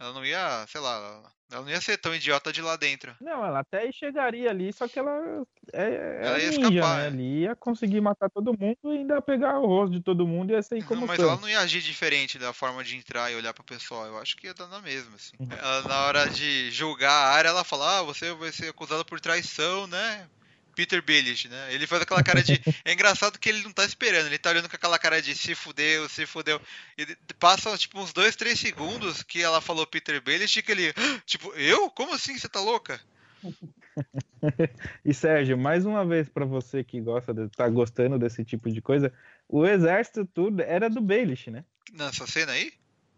Ela 0.00 0.14
não 0.14 0.24
ia, 0.24 0.66
sei 0.68 0.80
lá, 0.80 1.30
ela 1.50 1.62
não 1.62 1.70
ia 1.70 1.80
ser 1.80 1.98
tão 1.98 2.14
idiota 2.14 2.52
de 2.52 2.60
lá 2.62 2.76
dentro. 2.76 3.14
Não, 3.20 3.44
ela 3.44 3.60
até 3.60 3.90
chegaria 3.92 4.50
ali, 4.50 4.72
só 4.72 4.88
que 4.88 4.98
ela 4.98 5.44
é, 5.72 5.82
é 5.82 6.20
ela 6.26 6.38
ia 6.38 6.50
ninja, 6.50 6.60
escapar, 6.60 6.96
né? 6.96 7.04
É. 7.04 7.06
Ali 7.06 7.40
ia 7.40 7.56
conseguir 7.56 8.00
matar 8.00 8.30
todo 8.30 8.58
mundo 8.58 8.76
e 8.84 8.98
ainda 8.98 9.20
pegar 9.20 9.58
o 9.58 9.66
rosto 9.66 9.92
de 9.92 10.02
todo 10.02 10.26
mundo 10.26 10.50
e 10.50 10.54
ia 10.54 10.62
sair 10.62 10.82
como 10.82 11.02
não, 11.02 11.06
Mas 11.06 11.18
ela 11.18 11.36
não 11.36 11.48
ia 11.48 11.60
agir 11.60 11.80
diferente 11.80 12.38
da 12.38 12.52
forma 12.52 12.82
de 12.82 12.96
entrar 12.96 13.30
e 13.30 13.36
olhar 13.36 13.52
pro 13.52 13.62
pessoal. 13.62 14.06
Eu 14.06 14.18
acho 14.18 14.36
que 14.36 14.46
ia 14.46 14.54
dar 14.54 14.68
na 14.68 14.80
mesma, 14.80 15.14
assim. 15.14 15.36
Uhum. 15.38 15.48
Ela, 15.50 15.82
na 15.82 16.06
hora 16.06 16.28
de 16.28 16.70
julgar 16.70 17.12
a 17.12 17.32
área, 17.34 17.48
ela 17.48 17.64
fala, 17.64 17.98
ah, 17.98 18.02
você 18.02 18.32
vai 18.32 18.50
ser 18.50 18.68
acusada 18.68 19.04
por 19.04 19.20
traição, 19.20 19.86
né? 19.86 20.26
Peter 20.74 21.02
Baelish, 21.02 21.48
né? 21.48 21.72
Ele 21.72 21.86
faz 21.86 22.02
aquela 22.02 22.22
cara 22.22 22.42
de. 22.42 22.54
É 22.84 22.92
engraçado 22.92 23.38
que 23.38 23.48
ele 23.48 23.62
não 23.62 23.72
tá 23.72 23.84
esperando, 23.84 24.26
ele 24.26 24.38
tá 24.38 24.50
olhando 24.50 24.68
com 24.68 24.76
aquela 24.76 24.98
cara 24.98 25.22
de 25.22 25.34
se 25.34 25.54
fudeu, 25.54 26.08
se 26.08 26.26
fudeu. 26.26 26.60
E 26.98 27.06
passa 27.38 27.76
tipo 27.78 27.98
uns 28.00 28.12
dois, 28.12 28.36
três 28.36 28.58
segundos 28.58 29.22
que 29.22 29.42
ela 29.42 29.60
falou 29.60 29.86
Peter 29.86 30.20
Baelish 30.20 30.58
e 30.58 30.62
que 30.62 30.72
ele. 30.72 30.92
Tipo, 31.24 31.52
eu? 31.54 31.88
Como 31.90 32.14
assim? 32.14 32.36
Você 32.36 32.48
tá 32.48 32.60
louca? 32.60 33.00
e 35.04 35.14
Sérgio, 35.14 35.56
mais 35.56 35.86
uma 35.86 36.04
vez 36.04 36.28
para 36.28 36.44
você 36.44 36.82
que 36.82 37.00
gosta 37.00 37.32
de 37.32 37.48
tá 37.48 37.68
gostando 37.68 38.18
desse 38.18 38.44
tipo 38.44 38.70
de 38.70 38.80
coisa, 38.80 39.12
o 39.48 39.66
exército 39.66 40.24
tudo 40.26 40.62
era 40.62 40.90
do 40.90 41.00
Baelish, 41.00 41.50
né? 41.50 41.64
Nessa 41.92 42.26
cena 42.26 42.52
aí? 42.52 42.72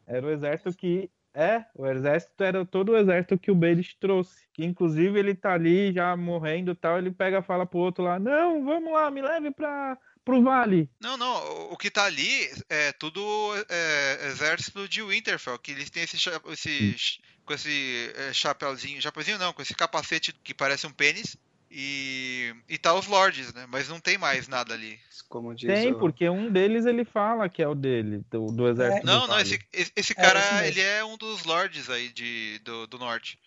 Era 0.07 0.27
o 0.27 0.31
exército 0.31 0.73
que 0.77 1.11
é, 1.37 1.67
o 1.75 1.87
exército 1.87 2.43
era 2.43 2.65
todo 2.65 2.93
o 2.93 2.97
exército 2.97 3.39
que 3.39 3.51
o 3.51 3.55
Baelish 3.55 3.95
trouxe. 4.01 4.47
Que 4.55 4.65
inclusive 4.65 5.19
ele 5.19 5.35
tá 5.35 5.53
ali 5.53 5.93
já 5.93 6.17
morrendo 6.17 6.71
e 6.71 6.75
tal. 6.75 6.97
Ele 6.97 7.11
pega 7.11 7.41
e 7.41 7.43
fala 7.43 7.67
pro 7.67 7.79
outro 7.79 8.03
lá: 8.03 8.19
Não, 8.19 8.65
vamos 8.65 8.91
lá, 8.91 9.11
me 9.11 9.21
leve 9.21 9.51
pra, 9.51 9.99
pro 10.25 10.43
vale. 10.43 10.89
Não, 10.99 11.19
não. 11.19 11.71
O 11.71 11.77
que 11.77 11.91
tá 11.91 12.05
ali 12.07 12.51
é 12.71 12.91
tudo 12.93 13.21
é, 13.69 14.29
exército 14.29 14.89
de 14.89 15.03
Winterfell. 15.03 15.59
Que 15.59 15.73
eles 15.73 15.91
têm 15.91 16.05
esse, 16.05 16.17
esse 16.17 17.21
com 17.45 17.53
esse 17.53 18.13
é, 18.17 18.33
chapéuzinho. 18.33 19.03
Chapeuzinho 19.03 19.39
não, 19.39 19.53
com 19.53 19.61
esse 19.61 19.75
capacete 19.75 20.33
que 20.33 20.55
parece 20.55 20.87
um 20.87 20.93
pênis. 20.93 21.37
E, 21.71 22.55
e 22.69 22.79
tá 22.79 22.95
os 22.95 23.07
lords, 23.07 23.53
né? 23.53 23.67
Mas 23.69 23.89
não 23.89 23.99
tem 23.99 24.17
mais 24.17 24.49
nada 24.49 24.73
ali. 24.73 24.99
Como 25.29 25.55
diz 25.55 25.67
tem, 25.67 25.93
o... 25.93 25.99
porque 25.99 26.29
um 26.29 26.51
deles 26.51 26.87
ele 26.87 27.05
fala 27.05 27.49
que 27.49 27.63
é 27.63 27.69
o 27.69 27.75
dele, 27.75 28.25
do, 28.31 28.47
do 28.47 28.69
exército. 28.69 29.03
É. 29.03 29.05
Não, 29.05 29.27
não, 29.27 29.39
esse, 29.41 29.61
esse 29.73 30.15
cara, 30.15 30.41
é, 30.63 30.69
ele 30.69 30.81
é 30.81 31.05
um 31.05 31.17
dos 31.17 31.45
lords 31.45 31.91
aí 31.91 32.09
de, 32.11 32.61
do, 32.61 32.87
do 32.87 32.99
norte. 32.99 33.39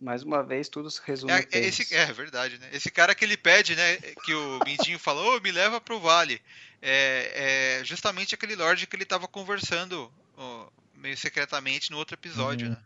Mais 0.00 0.22
uma 0.22 0.42
vez, 0.42 0.70
tudo 0.70 0.90
se 0.90 0.98
resume 1.04 1.30
é, 1.30 1.46
é, 1.52 1.58
esse, 1.58 1.94
é 1.94 2.06
verdade, 2.06 2.58
né? 2.58 2.70
Esse 2.72 2.90
cara 2.90 3.14
que 3.14 3.22
ele 3.22 3.36
pede, 3.36 3.76
né? 3.76 3.98
Que 4.24 4.32
o 4.32 4.58
Mindinho 4.64 4.98
falou, 4.98 5.36
oh, 5.36 5.40
me 5.40 5.52
leva 5.52 5.78
pro 5.78 6.00
vale. 6.00 6.40
É, 6.80 7.80
é 7.80 7.84
justamente 7.84 8.34
aquele 8.34 8.56
lord 8.56 8.86
que 8.86 8.96
ele 8.96 9.04
tava 9.04 9.28
conversando 9.28 10.10
oh, 10.38 10.66
meio 10.94 11.18
secretamente 11.18 11.90
no 11.90 11.98
outro 11.98 12.14
episódio, 12.14 12.68
hum, 12.68 12.70
né? 12.70 12.78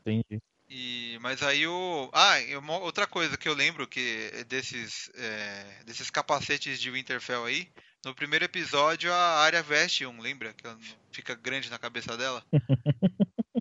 Entendi. 0.00 0.42
E, 0.68 1.16
mas 1.20 1.42
aí 1.42 1.66
o. 1.66 2.10
Ah, 2.12 2.34
uma 2.58 2.78
outra 2.78 3.06
coisa 3.06 3.36
que 3.36 3.48
eu 3.48 3.54
lembro 3.54 3.86
que 3.86 4.44
desses, 4.48 5.10
é, 5.14 5.82
desses 5.84 6.10
capacetes 6.10 6.80
de 6.80 6.90
Winterfell 6.90 7.44
aí. 7.44 7.68
No 8.04 8.14
primeiro 8.14 8.44
episódio 8.44 9.12
a 9.12 9.40
área 9.40 9.62
veste 9.62 10.06
um, 10.06 10.20
lembra? 10.20 10.52
Que 10.52 10.64
fica 11.10 11.34
grande 11.34 11.70
na 11.70 11.78
cabeça 11.78 12.16
dela. 12.16 12.44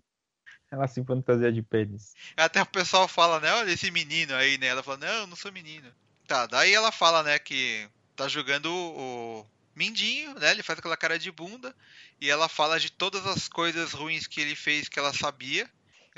Ela 0.71 0.87
se 0.87 1.03
fantasia 1.05 1.51
de 1.51 1.61
pênis. 1.61 2.13
Até 2.35 2.61
o 2.61 2.65
pessoal 2.65 3.07
fala, 3.07 3.39
né? 3.39 3.53
Olha 3.53 3.71
esse 3.71 3.89
menino 3.91 4.33
aí, 4.35 4.57
né? 4.57 4.67
Ela 4.67 4.83
fala, 4.83 4.97
não, 4.97 5.07
eu 5.07 5.27
não 5.27 5.35
sou 5.35 5.51
menino. 5.51 5.89
Tá, 6.27 6.47
daí 6.47 6.73
ela 6.73 6.91
fala, 6.91 7.23
né, 7.23 7.37
que 7.37 7.87
tá 8.15 8.27
jogando 8.27 8.65
o 8.65 9.45
Mindinho, 9.75 10.33
né? 10.35 10.51
Ele 10.51 10.63
faz 10.63 10.79
aquela 10.79 10.97
cara 10.97 11.17
de 11.17 11.31
bunda. 11.31 11.73
E 12.19 12.29
ela 12.29 12.49
fala 12.49 12.79
de 12.79 12.91
todas 12.91 13.25
as 13.25 13.47
coisas 13.47 13.93
ruins 13.93 14.27
que 14.27 14.41
ele 14.41 14.55
fez 14.55 14.89
que 14.89 14.99
ela 14.99 15.13
sabia 15.13 15.69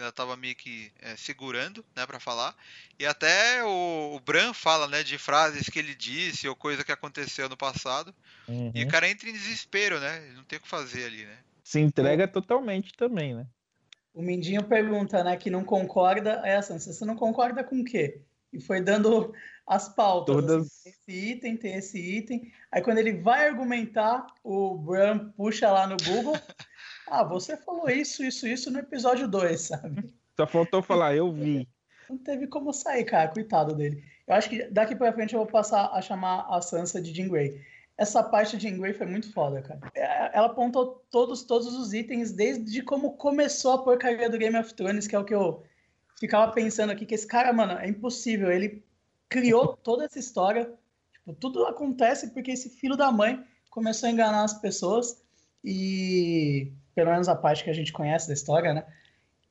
ela 0.01 0.09
estava 0.09 0.37
meio 0.37 0.55
que 0.55 0.91
é, 1.01 1.15
segurando, 1.15 1.83
né, 1.95 2.05
para 2.05 2.19
falar. 2.19 2.55
E 2.99 3.05
até 3.05 3.63
o, 3.63 4.15
o, 4.15 4.19
Bran 4.19 4.53
fala, 4.53 4.87
né, 4.87 5.03
de 5.03 5.17
frases 5.17 5.69
que 5.69 5.79
ele 5.79 5.95
disse 5.95 6.47
ou 6.47 6.55
coisa 6.55 6.83
que 6.83 6.91
aconteceu 6.91 7.49
no 7.49 7.57
passado. 7.57 8.13
Uhum. 8.47 8.71
E 8.75 8.83
o 8.83 8.87
cara 8.87 9.09
entra 9.09 9.29
em 9.29 9.33
desespero, 9.33 9.99
né? 9.99 10.23
Ele 10.25 10.35
não 10.35 10.43
tem 10.43 10.59
o 10.59 10.61
que 10.61 10.67
fazer 10.67 11.05
ali, 11.05 11.25
né? 11.25 11.37
Se 11.63 11.79
entrega 11.79 12.25
o... 12.25 12.27
totalmente 12.27 12.93
também, 12.93 13.35
né? 13.35 13.47
O 14.13 14.21
Mindinho 14.21 14.63
pergunta, 14.63 15.23
né, 15.23 15.35
que 15.35 15.49
não 15.49 15.63
concorda. 15.63 16.41
É 16.43 16.57
assim, 16.57 16.79
você 16.79 17.05
não 17.05 17.15
concorda 17.15 17.63
com 17.63 17.81
o 17.81 17.83
quê? 17.83 18.21
E 18.53 18.59
foi 18.59 18.81
dando 18.81 19.33
as 19.65 19.89
pautas. 19.89 20.35
Todas... 20.35 20.65
Assim, 20.65 20.83
tem 20.83 20.91
esse 20.91 21.31
item, 21.31 21.57
tem 21.57 21.75
esse 21.75 22.17
item. 22.17 22.51
Aí 22.71 22.81
quando 22.81 22.99
ele 22.99 23.13
vai 23.13 23.47
argumentar, 23.47 24.27
o 24.43 24.77
Bran 24.77 25.29
puxa 25.31 25.71
lá 25.71 25.87
no 25.87 25.97
Google. 25.97 26.35
Ah, 27.09 27.23
você 27.23 27.55
falou 27.57 27.89
isso, 27.89 28.23
isso, 28.23 28.45
isso 28.47 28.69
no 28.69 28.79
episódio 28.79 29.27
2, 29.27 29.61
sabe? 29.61 30.13
Só 30.35 30.45
faltou 30.45 30.83
falar, 30.83 31.15
eu 31.15 31.31
vi. 31.31 31.67
Não 32.09 32.17
teve 32.17 32.47
como 32.47 32.73
sair, 32.73 33.03
cara, 33.05 33.29
coitado 33.29 33.75
dele. 33.75 34.03
Eu 34.27 34.35
acho 34.35 34.49
que 34.49 34.65
daqui 34.69 34.95
pra 34.95 35.13
frente 35.13 35.33
eu 35.33 35.39
vou 35.39 35.47
passar 35.47 35.89
a 35.93 36.01
chamar 36.01 36.45
a 36.49 36.61
Sansa 36.61 37.01
de 37.01 37.13
Jean 37.13 37.29
Grey. 37.29 37.61
Essa 37.97 38.21
parte 38.21 38.57
de 38.57 38.69
Jean 38.69 38.77
Grey 38.77 38.93
foi 38.93 39.07
muito 39.07 39.31
foda, 39.33 39.61
cara. 39.61 39.79
É, 39.95 40.37
ela 40.37 40.47
apontou 40.47 41.03
todos, 41.09 41.43
todos 41.43 41.73
os 41.73 41.93
itens, 41.93 42.31
desde 42.31 42.81
como 42.83 43.17
começou 43.17 43.71
a 43.71 43.83
porcaria 43.83 44.29
do 44.29 44.37
Game 44.37 44.57
of 44.57 44.73
Thrones, 44.73 45.07
que 45.07 45.15
é 45.15 45.19
o 45.19 45.25
que 45.25 45.33
eu 45.33 45.63
ficava 46.19 46.51
pensando 46.51 46.91
aqui, 46.91 47.05
que 47.05 47.15
esse 47.15 47.25
cara, 47.25 47.51
mano, 47.53 47.73
é 47.73 47.87
impossível. 47.87 48.51
Ele 48.51 48.83
criou 49.29 49.75
toda 49.77 50.05
essa 50.05 50.19
história. 50.19 50.71
Tipo, 51.13 51.33
tudo 51.33 51.65
acontece 51.65 52.31
porque 52.31 52.51
esse 52.51 52.69
filho 52.69 52.95
da 52.95 53.11
mãe 53.11 53.43
começou 53.69 54.07
a 54.07 54.11
enganar 54.11 54.43
as 54.43 54.53
pessoas. 54.53 55.23
E 55.63 56.71
pelo 56.97 57.11
menos 57.11 57.29
a 57.29 57.35
parte 57.35 57.63
que 57.63 57.69
a 57.69 57.73
gente 57.73 57.93
conhece 57.93 58.27
da 58.27 58.33
história, 58.33 58.73
né? 58.73 58.83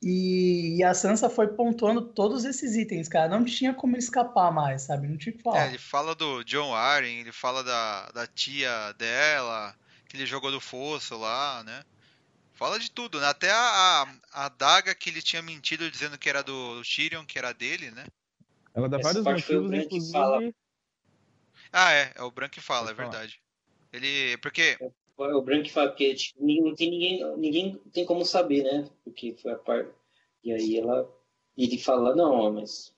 E, 0.03 0.79
e, 0.79 0.83
a 0.83 0.93
Sansa 0.93 1.31
foi 1.31 1.47
pontuando 1.47 2.03
todos 2.03 2.45
esses 2.45 2.75
itens, 2.75 3.09
cara. 3.09 3.29
Não 3.29 3.45
tinha 3.45 3.73
como 3.73 3.97
escapar 3.97 4.53
mais, 4.53 4.83
sabe? 4.83 5.07
Não 5.07 5.17
tinha 5.17 5.33
que 5.33 5.41
falar. 5.41 5.65
É, 5.65 5.69
ele 5.69 5.79
fala 5.79 6.13
do 6.13 6.43
John 6.43 6.75
Arryn, 6.75 7.21
ele 7.21 7.31
fala 7.31 7.63
da, 7.63 8.11
da 8.11 8.27
tia 8.27 8.93
dela, 8.99 9.77
que 10.09 10.17
ele 10.17 10.27
jogou 10.27 10.51
do 10.51 10.61
fosso 10.61 11.17
lá, 11.17 11.63
né? 11.63 11.85
Fala 12.53 12.81
de 12.81 12.91
tudo, 12.91 13.21
né? 13.21 13.29
Até 13.29 13.53
a, 13.53 13.55
a, 14.33 14.47
a 14.47 14.49
daga 14.49 14.93
que 14.93 15.09
ele 15.09 15.23
tinha 15.23 15.41
mentido 15.41 15.89
dizendo 15.89 16.19
que 16.19 16.29
era 16.29 16.43
do, 16.43 16.79
do 16.79 16.83
Tyrion, 16.83 17.25
que 17.25 17.39
era 17.39 17.55
dele, 17.55 17.93
né? 17.93 18.07
Ela 18.75 18.89
dá 18.89 18.99
vários 18.99 19.23
motivos, 19.23 19.73
inclusive. 19.73 20.13
Fala. 20.13 20.41
Ah, 21.73 21.93
é, 21.93 22.13
é 22.17 22.23
o 22.25 22.31
Bran 22.31 22.49
que 22.49 22.61
fala, 22.61 22.91
é 22.91 22.95
verdade. 22.95 23.41
Ele. 23.93 24.37
Porque 24.39 24.77
o 25.17 25.43
Branco 25.43 25.69
fala 25.71 25.93
que 25.93 26.15
tipo, 26.15 26.45
não 26.45 26.75
tem 26.75 26.91
ninguém, 26.91 27.37
ninguém 27.37 27.81
tem 27.93 28.05
como 28.05 28.25
saber, 28.25 28.63
né? 28.65 28.89
Porque 29.05 29.35
foi 29.41 29.53
a 29.53 29.57
parte. 29.57 29.91
E 30.45 30.53
aí 30.53 30.79
ela. 30.79 31.09
Ele 31.57 31.79
fala, 31.79 32.15
não, 32.15 32.53
mas 32.53 32.93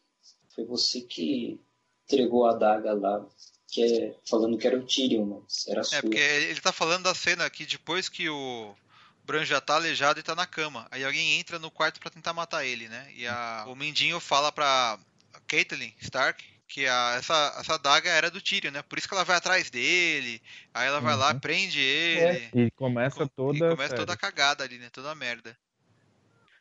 foi 0.53 0.65
você 0.65 1.03
que 1.03 1.61
entregou 2.05 2.47
a 2.47 2.55
daga 2.55 2.93
lá, 2.93 3.25
que 3.69 3.85
é, 3.85 4.17
falando 4.29 4.59
que 4.59 4.67
era 4.67 4.77
o 4.77 4.85
Tyrion, 4.85 5.25
mas 5.25 5.69
era 5.69 5.81
é, 5.81 5.85
sua. 5.85 5.99
É, 5.99 6.03
porque 6.03 6.19
ele 6.19 6.61
tá 6.61 6.73
falando 6.73 7.05
da 7.05 7.15
cena 7.15 7.49
que 7.49 7.65
depois 7.65 8.09
que 8.09 8.29
o 8.29 8.75
Bran 9.25 9.45
já 9.45 9.61
tá 9.61 9.77
aleijado 9.77 10.19
e 10.19 10.23
tá 10.23 10.35
na 10.35 10.47
cama. 10.47 10.89
Aí 10.91 11.05
alguém 11.05 11.39
entra 11.39 11.59
no 11.59 11.71
quarto 11.71 12.01
para 12.01 12.11
tentar 12.11 12.33
matar 12.33 12.65
ele, 12.65 12.89
né? 12.89 13.13
E 13.15 13.27
a, 13.29 13.65
o 13.69 13.77
Mindinho 13.77 14.19
fala 14.19 14.51
pra 14.51 14.99
Caitlyn 15.47 15.93
Stark 16.01 16.45
que 16.69 16.87
a, 16.87 17.15
essa, 17.17 17.57
essa 17.59 17.79
daga 17.79 18.11
era 18.11 18.31
do 18.31 18.41
Tyrion, 18.41 18.71
né? 18.71 18.83
Por 18.83 18.99
isso 18.99 19.09
que 19.09 19.15
ela 19.15 19.25
vai 19.25 19.37
atrás 19.37 19.71
dele, 19.71 20.41
aí 20.73 20.87
ela 20.87 21.01
vai 21.01 21.15
uhum. 21.15 21.21
lá, 21.21 21.35
prende 21.35 21.81
ele. 21.81 22.21
É. 22.21 22.51
E 22.55 22.71
começa 22.73 23.27
toda. 23.27 23.57
E 23.57 23.71
começa 23.71 23.97
toda 23.97 24.13
a 24.13 24.17
cagada 24.17 24.63
ali, 24.63 24.79
né? 24.79 24.91
Toda 24.93 25.11
a 25.11 25.15
merda. 25.15 25.57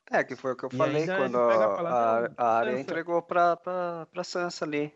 É, 0.10 0.24
que 0.24 0.38
foi 0.38 0.54
o 0.54 0.56
que 0.56 0.64
eu 0.64 0.70
e 0.72 0.78
falei 0.78 1.06
quando 1.06 1.38
a, 1.38 1.82
a, 1.82 2.32
a 2.38 2.58
área 2.58 2.80
entregou 2.80 3.22
pra, 3.22 3.58
pra, 3.58 4.06
pra 4.06 4.24
Sansa 4.24 4.64
ali. 4.64 4.94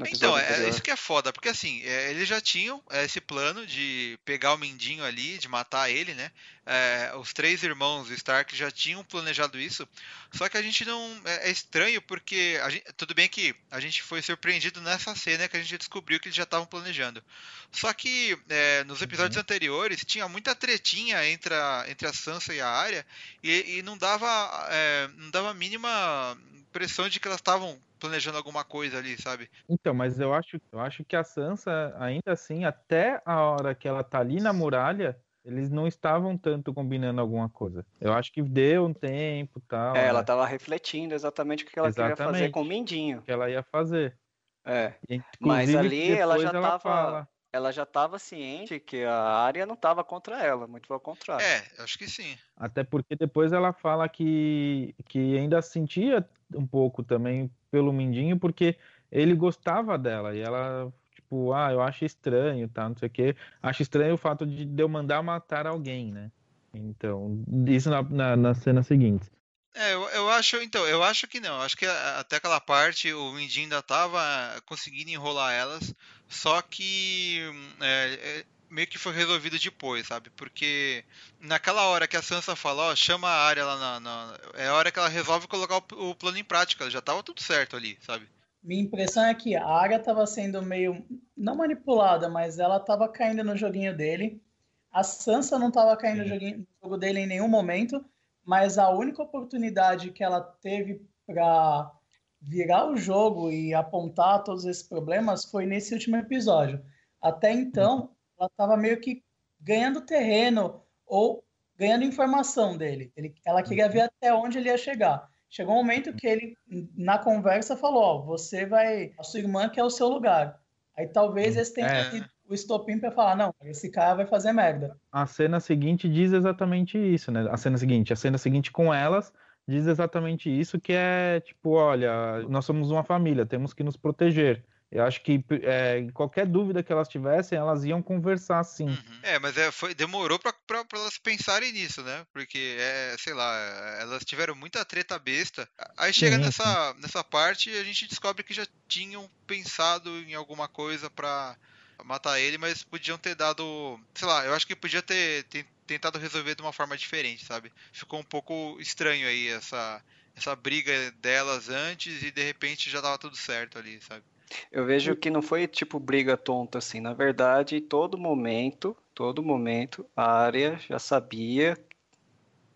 Então, 0.00 0.36
é 0.36 0.68
isso 0.68 0.82
que 0.82 0.90
é 0.90 0.96
foda, 0.96 1.32
porque 1.32 1.48
assim, 1.48 1.82
é, 1.84 2.10
eles 2.10 2.28
já 2.28 2.40
tinham 2.40 2.82
é, 2.90 3.04
esse 3.04 3.20
plano 3.20 3.66
de 3.66 4.18
pegar 4.24 4.54
o 4.54 4.58
Mindinho 4.58 5.04
ali, 5.04 5.38
de 5.38 5.48
matar 5.48 5.90
ele, 5.90 6.14
né? 6.14 6.30
É, 6.70 7.12
os 7.16 7.32
três 7.32 7.62
irmãos 7.62 8.10
Stark 8.10 8.54
já 8.54 8.70
tinham 8.70 9.02
planejado 9.02 9.58
isso, 9.58 9.88
só 10.34 10.48
que 10.48 10.56
a 10.58 10.62
gente 10.62 10.84
não. 10.84 11.20
É, 11.24 11.48
é 11.48 11.50
estranho 11.50 12.02
porque. 12.02 12.60
Gente, 12.68 12.84
tudo 12.96 13.14
bem 13.14 13.28
que 13.28 13.54
a 13.70 13.80
gente 13.80 14.02
foi 14.02 14.20
surpreendido 14.20 14.80
nessa 14.80 15.14
cena 15.16 15.48
que 15.48 15.56
a 15.56 15.62
gente 15.62 15.78
descobriu 15.78 16.20
que 16.20 16.28
eles 16.28 16.36
já 16.36 16.42
estavam 16.42 16.66
planejando. 16.66 17.24
Só 17.72 17.92
que 17.94 18.38
é, 18.50 18.84
nos 18.84 19.00
episódios 19.00 19.36
uhum. 19.36 19.40
anteriores 19.40 20.04
tinha 20.04 20.28
muita 20.28 20.54
tretinha 20.54 21.26
entre 21.26 21.54
a, 21.54 21.86
entre 21.88 22.06
a 22.06 22.12
Sansa 22.12 22.54
e 22.54 22.60
a 22.60 22.68
Arya 22.68 23.06
e, 23.42 23.78
e 23.78 23.82
não 23.82 23.96
dava. 23.96 24.26
É, 24.70 25.08
não 25.16 25.30
dava 25.30 25.50
a 25.50 25.54
mínima 25.54 26.38
impressão 26.54 27.08
de 27.08 27.18
que 27.18 27.26
elas 27.26 27.40
estavam 27.40 27.80
planejando 27.98 28.38
alguma 28.38 28.64
coisa 28.64 28.98
ali, 28.98 29.20
sabe? 29.20 29.50
Então, 29.68 29.92
mas 29.92 30.18
eu 30.20 30.32
acho, 30.32 30.60
eu 30.72 30.80
acho 30.80 31.04
que 31.04 31.16
a 31.16 31.24
Sansa, 31.24 31.94
ainda 31.98 32.32
assim, 32.32 32.64
até 32.64 33.20
a 33.24 33.42
hora 33.42 33.74
que 33.74 33.88
ela 33.88 34.02
tá 34.02 34.20
ali 34.20 34.40
na 34.40 34.52
muralha, 34.52 35.18
eles 35.44 35.70
não 35.70 35.86
estavam 35.86 36.36
tanto 36.36 36.74
combinando 36.74 37.20
alguma 37.20 37.48
coisa. 37.48 37.84
Eu 38.00 38.12
acho 38.12 38.32
que 38.32 38.42
deu 38.42 38.84
um 38.84 38.92
tempo 38.92 39.60
tal. 39.60 39.96
É, 39.96 40.06
ela 40.06 40.20
estava 40.20 40.46
refletindo 40.46 41.14
exatamente 41.14 41.64
o 41.64 41.66
que 41.66 41.78
ela 41.78 41.88
exatamente, 41.88 42.16
queria 42.16 42.32
fazer 42.32 42.50
com 42.50 42.62
o 42.62 42.64
Mindinho. 42.64 43.18
O 43.18 43.22
que 43.22 43.32
ela 43.32 43.48
ia 43.50 43.62
fazer. 43.62 44.16
É. 44.64 44.92
Mas 45.40 45.74
ali 45.74 46.12
ela 46.12 46.38
já 46.38 46.50
ela 46.50 46.78
tava. 46.78 47.28
Ela 47.50 47.72
já 47.72 47.84
estava 47.84 48.18
ciente 48.18 48.78
que 48.78 49.04
a 49.04 49.14
área 49.14 49.64
não 49.64 49.72
estava 49.72 50.04
contra 50.04 50.38
ela, 50.44 50.66
muito 50.66 50.86
pelo 50.86 51.00
contrário. 51.00 51.44
É, 51.44 51.64
acho 51.82 51.98
que 51.98 52.06
sim. 52.06 52.36
Até 52.54 52.84
porque 52.84 53.16
depois 53.16 53.54
ela 53.54 53.72
fala 53.72 54.06
que, 54.06 54.94
que 55.08 55.38
ainda 55.38 55.62
sentia 55.62 56.28
um 56.54 56.66
pouco 56.66 57.02
também 57.02 57.50
pelo 57.70 57.92
Mindinho, 57.92 58.38
porque 58.38 58.76
ele 59.10 59.34
gostava 59.34 59.98
dela 59.98 60.34
e 60.34 60.40
ela, 60.40 60.92
tipo, 61.14 61.52
ah, 61.52 61.72
eu 61.72 61.80
acho 61.80 62.04
estranho, 62.04 62.68
tá, 62.68 62.88
não 62.88 62.96
sei 62.96 63.08
o 63.08 63.10
quê. 63.10 63.36
Acho 63.62 63.82
estranho 63.82 64.14
o 64.14 64.18
fato 64.18 64.46
de, 64.46 64.68
eu 64.80 64.88
mandar 64.88 65.22
matar 65.22 65.66
alguém, 65.66 66.12
né? 66.12 66.30
Então, 66.72 67.42
isso 67.66 67.90
na, 67.90 68.02
na, 68.02 68.36
na 68.36 68.54
cena 68.54 68.82
seguinte. 68.82 69.30
É, 69.74 69.94
eu, 69.94 70.02
eu, 70.08 70.30
acho, 70.30 70.56
então, 70.56 70.86
eu 70.86 71.02
acho 71.02 71.26
que 71.28 71.40
não. 71.40 71.60
Acho 71.60 71.76
que 71.76 71.86
até 71.86 72.36
aquela 72.36 72.60
parte 72.60 73.12
o 73.12 73.32
Mindinho 73.32 73.64
ainda 73.64 73.82
tava 73.82 74.20
conseguindo 74.66 75.10
enrolar 75.10 75.54
elas, 75.54 75.94
só 76.28 76.60
que 76.62 77.40
é, 77.80 78.18
é, 78.40 78.44
meio 78.70 78.86
que 78.86 78.98
foi 78.98 79.12
resolvido 79.12 79.58
depois, 79.58 80.06
sabe? 80.06 80.30
Porque 80.30 81.04
naquela 81.40 81.86
hora 81.86 82.06
que 82.06 82.16
a 82.16 82.22
Sansa 82.22 82.54
fala, 82.54 82.90
ó, 82.90 82.96
chama 82.96 83.28
a 83.28 83.46
área 83.46 83.64
lá 83.64 83.76
na, 83.76 84.00
na, 84.00 84.38
É 84.54 84.68
a 84.68 84.74
hora 84.74 84.90
que 84.90 84.98
ela 84.98 85.08
resolve 85.08 85.46
colocar 85.46 85.76
o, 85.76 86.10
o, 86.10 86.14
plano 86.14 86.38
em 86.38 86.44
prática, 86.44 86.90
já 86.90 87.00
tava 87.00 87.22
tudo 87.22 87.42
certo 87.42 87.76
ali, 87.76 87.98
sabe? 88.00 88.28
Minha 88.62 88.82
impressão 88.82 89.24
é 89.24 89.34
que 89.34 89.56
a 89.56 89.66
área 89.66 89.98
tava 89.98 90.26
sendo 90.26 90.60
meio. 90.62 91.04
não 91.36 91.56
manipulada, 91.56 92.28
mas 92.28 92.58
ela 92.58 92.80
tava 92.80 93.08
caindo 93.08 93.44
no 93.44 93.56
joguinho 93.56 93.96
dele. 93.96 94.42
A 94.90 95.02
Sansa 95.02 95.58
não 95.58 95.70
tava 95.70 95.96
caindo 95.96 96.22
no, 96.22 96.28
joguinho, 96.28 96.58
no 96.58 96.66
jogo 96.82 96.96
dele 96.96 97.20
em 97.20 97.26
nenhum 97.26 97.48
momento, 97.48 98.04
mas 98.44 98.78
a 98.78 98.90
única 98.90 99.22
oportunidade 99.22 100.10
que 100.10 100.24
ela 100.24 100.40
teve 100.40 101.00
para 101.26 101.92
virar 102.40 102.90
o 102.90 102.96
jogo 102.96 103.50
e 103.50 103.74
apontar 103.74 104.42
todos 104.44 104.64
esses 104.64 104.82
problemas 104.82 105.44
foi 105.44 105.66
nesse 105.66 105.92
último 105.94 106.16
episódio. 106.16 106.82
Até 107.20 107.52
então, 107.52 108.10
ela 108.38 108.48
estava 108.48 108.76
meio 108.76 109.00
que 109.00 109.22
ganhando 109.60 110.00
terreno 110.00 110.82
ou 111.06 111.44
ganhando 111.76 112.04
informação 112.04 112.76
dele. 112.76 113.12
Ele, 113.16 113.34
ela 113.44 113.62
queria 113.62 113.86
uhum. 113.86 113.92
ver 113.92 114.00
até 114.02 114.32
onde 114.32 114.58
ele 114.58 114.68
ia 114.68 114.78
chegar. 114.78 115.28
Chegou 115.50 115.74
um 115.74 115.78
momento 115.78 116.12
que 116.14 116.26
ele, 116.26 116.56
na 116.94 117.18
conversa, 117.18 117.76
falou: 117.76 118.02
Ó, 118.02 118.22
você 118.22 118.66
vai. 118.66 119.12
A 119.18 119.22
sua 119.22 119.40
irmã 119.40 119.68
quer 119.68 119.82
o 119.82 119.90
seu 119.90 120.08
lugar. 120.08 120.60
Aí 120.96 121.06
talvez 121.06 121.56
esse 121.56 121.72
tenha 121.74 121.86
é. 121.86 122.10
sido 122.10 122.28
o 122.48 122.54
estopim 122.54 122.98
para 122.98 123.12
falar: 123.12 123.36
não, 123.36 123.54
esse 123.64 123.90
cara 123.90 124.16
vai 124.16 124.26
fazer 124.26 124.52
merda. 124.52 124.96
A 125.12 125.26
cena 125.26 125.60
seguinte 125.60 126.08
diz 126.08 126.32
exatamente 126.32 126.98
isso, 126.98 127.30
né? 127.30 127.46
A 127.50 127.56
cena 127.56 127.78
seguinte. 127.78 128.12
A 128.12 128.16
cena 128.16 128.36
seguinte 128.36 128.70
com 128.70 128.92
elas 128.92 129.32
diz 129.66 129.86
exatamente 129.86 130.50
isso: 130.50 130.80
que 130.80 130.92
é 130.92 131.40
tipo, 131.40 131.70
olha, 131.70 132.42
nós 132.48 132.64
somos 132.64 132.90
uma 132.90 133.04
família, 133.04 133.46
temos 133.46 133.72
que 133.72 133.84
nos 133.84 133.96
proteger. 133.96 134.64
Eu 134.90 135.04
acho 135.04 135.20
que 135.22 135.44
é, 135.62 136.10
qualquer 136.14 136.46
dúvida 136.46 136.82
que 136.82 136.90
elas 136.90 137.08
tivessem, 137.08 137.58
elas 137.58 137.84
iam 137.84 138.02
conversar 138.02 138.64
sim. 138.64 138.88
Uhum. 138.88 139.20
É, 139.22 139.38
mas 139.38 139.56
é, 139.58 139.70
foi, 139.70 139.94
demorou 139.94 140.38
para 140.38 140.54
elas 140.94 141.18
pensarem 141.18 141.72
nisso, 141.72 142.02
né? 142.02 142.26
Porque, 142.32 142.76
é, 142.78 143.14
sei 143.18 143.34
lá, 143.34 143.54
elas 144.00 144.24
tiveram 144.24 144.54
muita 144.54 144.84
treta 144.86 145.18
besta. 145.18 145.68
Aí 145.94 146.10
chega 146.10 146.36
sim, 146.36 146.42
nessa, 146.42 146.94
sim. 146.94 147.02
nessa 147.02 147.22
parte 147.22 147.68
e 147.70 147.78
a 147.78 147.84
gente 147.84 148.08
descobre 148.08 148.42
que 148.42 148.54
já 148.54 148.66
tinham 148.86 149.28
pensado 149.46 150.10
em 150.20 150.34
alguma 150.34 150.66
coisa 150.66 151.10
para 151.10 151.54
matar 152.02 152.40
ele, 152.40 152.56
mas 152.56 152.82
podiam 152.82 153.18
ter 153.18 153.34
dado. 153.34 154.00
Sei 154.14 154.26
lá, 154.26 154.46
eu 154.46 154.54
acho 154.54 154.66
que 154.66 154.74
podia 154.74 155.02
ter, 155.02 155.44
ter 155.44 155.66
tentado 155.86 156.18
resolver 156.18 156.54
de 156.54 156.62
uma 156.62 156.72
forma 156.72 156.96
diferente, 156.96 157.44
sabe? 157.44 157.70
Ficou 157.92 158.20
um 158.20 158.24
pouco 158.24 158.78
estranho 158.80 159.28
aí 159.28 159.48
essa, 159.48 160.02
essa 160.34 160.56
briga 160.56 161.10
delas 161.20 161.68
antes 161.68 162.22
e 162.22 162.30
de 162.30 162.42
repente 162.42 162.88
já 162.88 163.02
tava 163.02 163.18
tudo 163.18 163.36
certo 163.36 163.78
ali, 163.78 164.00
sabe? 164.00 164.24
Eu 164.72 164.84
vejo 164.86 165.16
que 165.16 165.30
não 165.30 165.42
foi 165.42 165.66
tipo 165.66 165.98
briga 165.98 166.36
tonta 166.36 166.78
assim. 166.78 167.00
Na 167.00 167.12
verdade, 167.12 167.80
todo 167.80 168.18
momento, 168.18 168.96
todo 169.14 169.42
momento, 169.42 170.06
a 170.16 170.30
área 170.30 170.78
já 170.88 170.98
sabia 170.98 171.76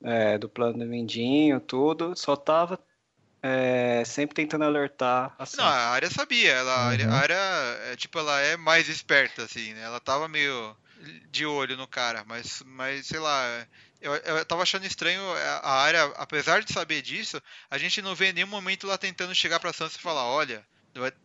é, 0.02 0.38
do 0.38 0.48
plano 0.48 0.78
do 0.78 0.86
Mindinho, 0.86 1.60
tudo, 1.60 2.16
só 2.16 2.36
tava 2.36 2.78
é, 3.42 4.04
sempre 4.04 4.34
tentando 4.34 4.64
alertar. 4.64 5.34
Assim. 5.38 5.56
Não, 5.56 5.64
a 5.64 5.90
área 5.90 6.10
sabia. 6.10 6.52
Ela, 6.52 6.94
uhum. 6.94 7.12
A 7.12 7.14
área, 7.14 7.34
é, 7.90 7.96
tipo, 7.96 8.18
ela 8.18 8.40
é 8.40 8.56
mais 8.56 8.88
esperta, 8.88 9.42
assim, 9.42 9.74
né? 9.74 9.82
Ela 9.82 10.00
tava 10.00 10.28
meio 10.28 10.76
de 11.30 11.44
olho 11.44 11.76
no 11.76 11.86
cara, 11.86 12.24
mas, 12.26 12.62
mas 12.64 13.06
sei 13.06 13.18
lá. 13.18 13.66
Eu, 14.00 14.14
eu 14.14 14.44
tava 14.44 14.62
achando 14.62 14.84
estranho 14.84 15.22
a 15.62 15.70
área, 15.70 16.04
apesar 16.16 16.62
de 16.62 16.72
saber 16.72 17.02
disso, 17.02 17.40
a 17.70 17.78
gente 17.78 18.02
não 18.02 18.16
vê 18.16 18.30
em 18.30 18.32
nenhum 18.32 18.48
momento 18.48 18.86
lá 18.86 18.98
tentando 18.98 19.34
chegar 19.34 19.60
pra 19.60 19.72
Sansa 19.72 19.96
e 19.96 20.02
falar: 20.02 20.24
olha, 20.24 20.64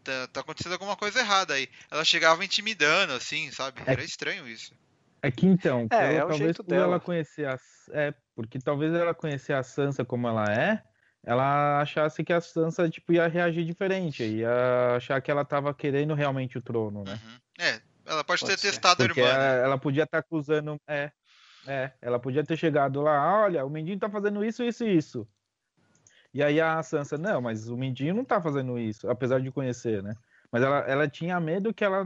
Tá, 0.04 0.28
tá, 0.28 0.40
acontecendo 0.40 0.74
alguma 0.74 0.96
coisa 0.96 1.20
errada 1.20 1.54
aí. 1.54 1.68
Ela 1.92 2.06
chegava 2.06 2.44
intimidando, 2.44 3.14
assim, 3.14 3.52
sabe? 3.52 3.82
É 3.86 3.92
Era 3.92 4.04
estranho 4.04 4.48
isso. 4.48 4.74
É 5.22 5.30
que 5.30 5.46
então, 5.46 5.88
é, 5.92 6.16
é 6.16 6.20
talvez 6.20 6.58
por 6.58 6.66
dela. 6.66 6.84
ela 6.84 7.00
conhecer 7.00 7.48
a. 7.48 7.58
É, 7.92 8.14
porque 8.36 8.60
talvez 8.60 8.94
ela 8.94 9.14
conhecer 9.14 9.54
a 9.54 9.64
Sansa 9.64 10.06
como 10.06 10.28
ela 10.28 10.46
é, 10.46 10.82
ela 11.24 11.82
achasse 11.82 12.24
que 12.24 12.32
a 12.32 12.40
Sansa 12.40 12.90
tipo, 12.90 13.12
ia 13.12 13.28
reagir 13.28 13.66
diferente, 13.66 14.24
ia 14.24 14.96
achar 14.96 15.20
que 15.22 15.30
ela 15.30 15.44
tava 15.44 15.74
querendo 15.74 16.14
realmente 16.14 16.58
o 16.58 16.62
trono, 16.62 17.04
né? 17.04 17.20
Uhum. 17.22 17.38
É, 17.60 17.82
ela 18.06 18.24
pode, 18.24 18.42
pode 18.42 18.46
ter 18.46 18.58
ser. 18.58 18.72
testado 18.72 19.04
porque 19.04 19.20
a 19.20 19.24
irmã. 19.24 19.36
Ela, 19.36 19.56
né? 19.58 19.64
ela 19.64 19.78
podia 19.78 20.04
estar 20.04 20.22
tá 20.22 20.26
acusando. 20.26 20.80
É, 20.88 21.12
é, 21.66 21.92
ela 22.02 22.20
podia 22.20 22.46
ter 22.46 22.56
chegado 22.56 23.02
lá, 23.02 23.44
olha, 23.44 23.66
o 23.66 23.70
Mendinho 23.70 24.00
tá 24.00 24.10
fazendo 24.10 24.46
isso, 24.46 24.64
isso 24.64 24.86
e 24.86 24.96
isso. 24.96 25.28
E 26.34 26.44
aí 26.44 26.60
a 26.60 26.82
Sansa, 26.84 27.18
não, 27.18 27.42
mas 27.42 27.70
o 27.70 27.78
Mindinho 27.78 28.16
não 28.16 28.26
tá 28.26 28.42
fazendo 28.42 28.78
isso, 28.78 29.10
apesar 29.10 29.40
de 29.40 29.52
conhecer, 29.52 30.04
né? 30.04 30.16
Mas 30.52 30.64
ela, 30.64 30.80
ela 30.80 31.08
tinha 31.08 31.40
medo 31.40 31.74
que 31.74 31.84
ela 31.84 32.06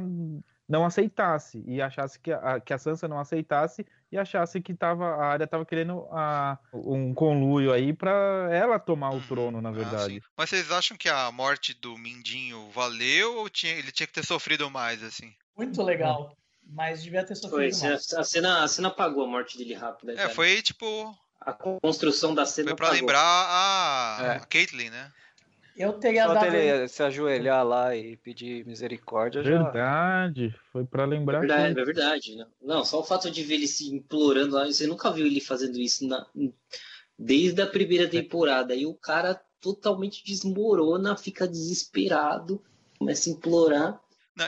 não 0.68 0.86
aceitasse 0.86 1.62
e 1.68 1.82
achasse 1.82 2.18
que 2.18 2.32
a, 2.32 2.60
que 2.60 2.74
a 2.74 2.78
Sansa 2.78 3.08
não 3.08 3.20
aceitasse 3.20 3.86
e 4.12 4.18
achasse 4.18 4.62
que 4.62 4.74
tava, 4.74 5.06
a 5.06 5.26
área 5.26 5.46
tava 5.46 5.66
querendo 5.66 6.08
a, 6.12 6.58
um 6.74 7.14
conluio 7.14 7.74
aí 7.74 7.94
para 7.94 8.48
ela 8.52 8.80
tomar 8.80 9.12
o 9.12 9.16
uhum. 9.16 9.28
trono, 9.28 9.62
na 9.62 9.70
ah, 9.70 9.74
verdade. 9.74 10.22
Ah, 10.24 10.30
Mas 10.38 10.50
vocês 10.50 10.72
acham 10.72 10.98
que 10.98 11.10
a 11.10 11.32
morte 11.32 11.74
do 11.74 11.98
Mindinho 11.98 12.70
valeu 12.72 13.38
ou 13.38 13.50
tinha, 13.50 13.74
ele 13.74 13.92
tinha 13.92 14.08
que 14.08 14.14
ter 14.14 14.26
sofrido 14.26 14.70
mais, 14.70 15.04
assim? 15.04 15.34
Muito 15.58 15.82
legal. 15.84 16.36
Mas 16.66 17.04
devia 17.04 17.26
ter 17.26 17.36
sofrido 17.36 17.74
foi, 17.74 17.90
mais. 17.90 18.14
A 18.14 18.24
cena, 18.24 18.64
a 18.64 18.68
cena 18.68 18.88
apagou 18.88 19.26
a 19.26 19.28
morte 19.28 19.58
dele 19.58 19.74
rápido. 19.74 20.12
É, 20.12 20.30
foi 20.30 20.62
tipo 20.62 21.14
a 21.42 21.54
construção 21.54 22.34
da 22.36 22.46
cena. 22.46 22.70
Foi 22.70 22.78
pra 22.78 22.92
lembrar 22.92 23.20
a, 23.20 24.20
é. 24.24 24.30
a 24.38 24.40
Caitlyn, 24.42 24.90
né? 24.90 25.12
Eu 25.76 25.94
teria 25.94 26.28
Só 26.28 26.34
dado. 26.34 26.56
Ele 26.56 26.88
se 26.88 27.02
ajoelhar 27.02 27.66
lá 27.66 27.96
e 27.96 28.18
pedir 28.18 28.66
misericórdia. 28.66 29.42
Verdade, 29.42 30.50
já... 30.50 30.60
foi 30.72 30.86
para 30.86 31.06
lembrar. 31.06 31.38
É 31.38 31.42
verdade, 31.42 31.80
é 31.80 31.86
verdade. 31.86 32.36
Né? 32.36 32.46
Não, 32.62 32.86
só 32.86 33.00
o 33.00 33.04
fato 33.04 33.32
de 33.32 33.42
ver 33.44 33.56
ele 33.56 33.68
se 33.68 33.94
implorando 33.94 34.56
lá, 34.56 34.66
você 34.66 34.86
nunca 34.86 35.10
viu 35.12 35.26
ele 35.26 35.42
fazendo 35.42 35.80
isso 35.80 36.08
na... 36.08 36.26
desde 37.18 37.62
a 37.62 37.68
primeira 37.68 38.08
temporada. 38.08 38.76
E 38.76 38.86
o 38.86 38.94
cara 38.94 39.42
totalmente 39.60 40.24
desmorona, 40.24 41.16
fica 41.16 41.48
desesperado, 41.48 42.62
começa 43.00 43.30
a 43.30 43.34
implorar. 43.34 44.02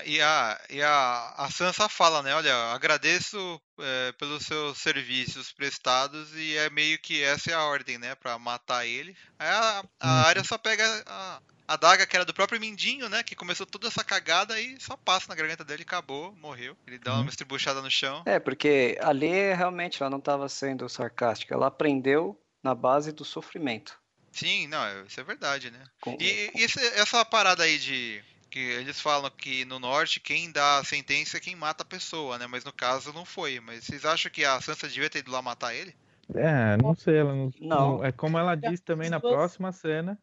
E 0.05 0.21
a, 0.21 0.61
e 0.69 0.81
a, 0.81 1.33
a 1.37 1.51
Sansa 1.51 1.89
fala, 1.89 2.21
né? 2.21 2.33
Olha, 2.33 2.55
agradeço 2.73 3.61
é, 3.79 4.11
pelos 4.13 4.45
seus 4.45 4.77
serviços 4.77 5.51
prestados 5.51 6.29
e 6.35 6.57
é 6.57 6.69
meio 6.69 6.99
que 6.99 7.21
essa 7.21 7.51
é 7.51 7.53
a 7.53 7.63
ordem, 7.63 7.97
né? 7.97 8.15
Pra 8.15 8.39
matar 8.39 8.85
ele. 8.85 9.15
Aí 9.37 9.47
a, 9.49 9.83
a 9.99 10.07
uhum. 10.07 10.25
área 10.25 10.43
só 10.43 10.57
pega 10.57 10.83
a, 11.05 11.41
a 11.67 11.75
daga 11.77 12.05
que 12.05 12.15
era 12.15 12.25
do 12.25 12.33
próprio 12.33 12.59
Mindinho, 12.59 13.09
né? 13.09 13.23
Que 13.23 13.35
começou 13.35 13.65
toda 13.65 13.87
essa 13.87 14.03
cagada 14.03 14.59
e 14.59 14.79
só 14.79 14.95
passa 14.95 15.27
na 15.29 15.35
garganta 15.35 15.63
dele, 15.63 15.83
acabou, 15.83 16.35
morreu. 16.35 16.77
Ele 16.87 16.99
dá 16.99 17.13
uma 17.13 17.21
uhum. 17.21 17.27
estribuchada 17.27 17.81
no 17.81 17.91
chão. 17.91 18.23
É, 18.25 18.39
porque 18.39 18.97
ali 19.01 19.53
realmente 19.53 20.01
ela 20.01 20.09
não 20.09 20.19
estava 20.19 20.47
sendo 20.49 20.87
sarcástica. 20.89 21.53
Ela 21.53 21.67
aprendeu 21.67 22.39
na 22.61 22.73
base 22.73 23.11
do 23.11 23.25
sofrimento. 23.25 24.01
Sim, 24.31 24.67
não, 24.67 25.05
isso 25.05 25.19
é 25.19 25.23
verdade, 25.23 25.69
né? 25.69 25.83
Com, 26.01 26.17
e, 26.19 26.51
e 26.55 26.63
essa 26.95 27.23
parada 27.23 27.63
aí 27.63 27.77
de 27.77 28.23
Que 28.53 28.59
eles 28.59 29.01
falam 29.01 29.31
que 29.31 29.65
no 29.65 29.79
norte 29.79 30.19
quem 30.19 30.51
dá 30.51 30.77
a 30.77 30.83
sentença 30.83 31.37
é 31.37 31.39
quem 31.39 31.55
mata 31.55 31.81
a 31.81 31.87
pessoa, 31.87 32.37
né? 32.37 32.45
Mas 32.45 32.63
no 32.63 32.71
caso 32.71 33.11
não 33.11 33.25
foi. 33.25 33.59
Mas 33.59 33.83
vocês 33.83 34.05
acham 34.05 34.31
que 34.31 34.45
a 34.45 34.61
Sansa 34.61 34.87
devia 34.87 35.09
ter 35.09 35.19
ido 35.19 35.31
lá 35.31 35.41
matar 35.41 35.73
ele? 35.73 35.95
É, 36.35 36.77
não 36.77 36.93
sei, 36.93 37.17
ela 37.17 37.33
não, 37.33 37.51
não. 37.59 38.05
É 38.05 38.11
como 38.11 38.37
ela 38.37 38.53
diz 38.53 38.79
também 38.79 39.09
na 39.09 39.19
próxima 39.19 39.71
cena, 39.71 40.19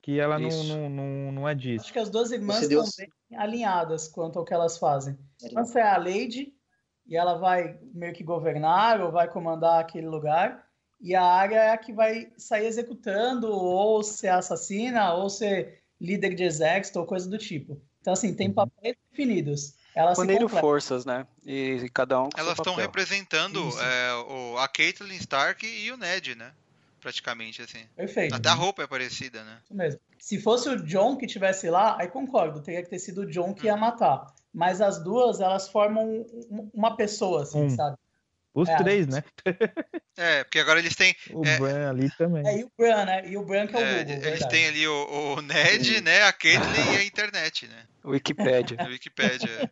que 0.00 0.20
ela 0.20 0.38
não, 0.38 0.48
não, 0.62 0.88
não, 0.88 1.32
não 1.32 1.48
é 1.48 1.56
disso. 1.56 1.86
Acho 1.86 1.92
que 1.92 1.98
as 1.98 2.08
duas 2.08 2.30
irmãs 2.30 2.62
estão 2.62 2.84
bem 2.96 3.10
alinhadas 3.36 4.06
quanto 4.06 4.38
ao 4.38 4.44
que 4.44 4.54
elas 4.54 4.78
fazem. 4.78 5.18
Sansa 5.36 5.80
é 5.80 5.88
a 5.92 5.96
Lady, 5.96 6.54
e 7.04 7.16
ela 7.16 7.34
vai 7.34 7.80
meio 7.92 8.14
que 8.14 8.22
governar 8.22 9.00
ou 9.00 9.10
vai 9.10 9.26
comandar 9.26 9.80
aquele 9.80 10.06
lugar. 10.06 10.64
E 11.00 11.16
a 11.16 11.24
Arya 11.24 11.58
é 11.58 11.70
a 11.72 11.78
que 11.78 11.92
vai 11.92 12.32
sair 12.38 12.66
executando, 12.66 13.50
ou 13.50 14.04
ser 14.04 14.28
assassina, 14.28 15.14
ou 15.14 15.28
ser 15.28 15.82
líder 16.00 16.34
de 16.34 16.44
exército, 16.44 16.98
ou 16.98 17.06
coisa 17.06 17.28
do 17.28 17.38
tipo. 17.38 17.80
Então, 18.00 18.12
assim, 18.12 18.34
tem 18.34 18.48
uhum. 18.48 18.54
papéis 18.54 18.96
definidos. 19.10 19.74
Elas 19.94 20.18
Uniram 20.18 20.48
forças, 20.48 21.06
né? 21.06 21.26
E, 21.44 21.80
e, 21.84 21.88
cada 21.88 22.20
um 22.20 22.28
com 22.28 22.38
Elas 22.38 22.58
estão 22.58 22.74
representando 22.74 23.60
é, 23.80 24.14
o, 24.28 24.58
a 24.58 24.68
Caitlyn 24.68 25.16
Stark 25.16 25.66
e 25.66 25.90
o 25.90 25.96
Ned, 25.96 26.34
né? 26.34 26.52
Praticamente, 27.00 27.62
assim. 27.62 27.84
Perfeito. 27.96 28.34
Até 28.34 28.48
a 28.50 28.54
roupa 28.54 28.82
é 28.82 28.86
parecida, 28.86 29.42
né? 29.42 29.58
Isso 29.64 29.74
mesmo. 29.74 30.00
Se 30.18 30.38
fosse 30.38 30.68
o 30.68 30.76
John 30.84 31.16
que 31.16 31.26
tivesse 31.26 31.70
lá, 31.70 31.96
aí 31.98 32.08
concordo, 32.08 32.60
teria 32.60 32.82
que 32.82 32.90
ter 32.90 32.98
sido 32.98 33.22
o 33.22 33.26
John 33.26 33.54
que 33.54 33.66
ia 33.66 33.74
uhum. 33.74 33.80
matar. 33.80 34.26
Mas 34.52 34.80
as 34.80 35.02
duas, 35.02 35.40
elas 35.40 35.68
formam 35.68 36.26
uma 36.74 36.96
pessoa, 36.96 37.42
assim, 37.42 37.70
sabe? 37.70 37.96
Os 38.56 38.70
é, 38.70 38.76
três, 38.78 39.06
né? 39.06 39.22
É, 40.18 40.44
porque 40.44 40.58
agora 40.58 40.78
eles 40.78 40.96
têm. 40.96 41.14
O 41.30 41.44
é, 41.44 41.58
Bran 41.58 41.90
ali 41.90 42.10
também. 42.16 42.48
É, 42.48 42.60
e 42.60 42.64
o 42.64 42.72
Bran, 42.74 43.04
né? 43.04 43.22
E 43.28 43.36
o 43.36 43.44
Bran 43.44 43.66
que 43.66 43.76
é 43.76 43.78
o 43.78 43.82
é, 43.82 43.98
Google. 43.98 44.12
Eles 44.12 44.22
verdade. 44.22 44.48
têm 44.48 44.66
ali 44.66 44.88
o, 44.88 45.34
o 45.34 45.42
Ned, 45.42 46.00
né? 46.00 46.22
A 46.22 46.32
Caitlyn 46.32 46.94
e 46.94 46.96
a 46.96 47.04
internet, 47.04 47.68
né? 47.68 47.84
Wikipedia. 48.02 48.78
Wikipedia. 48.88 49.70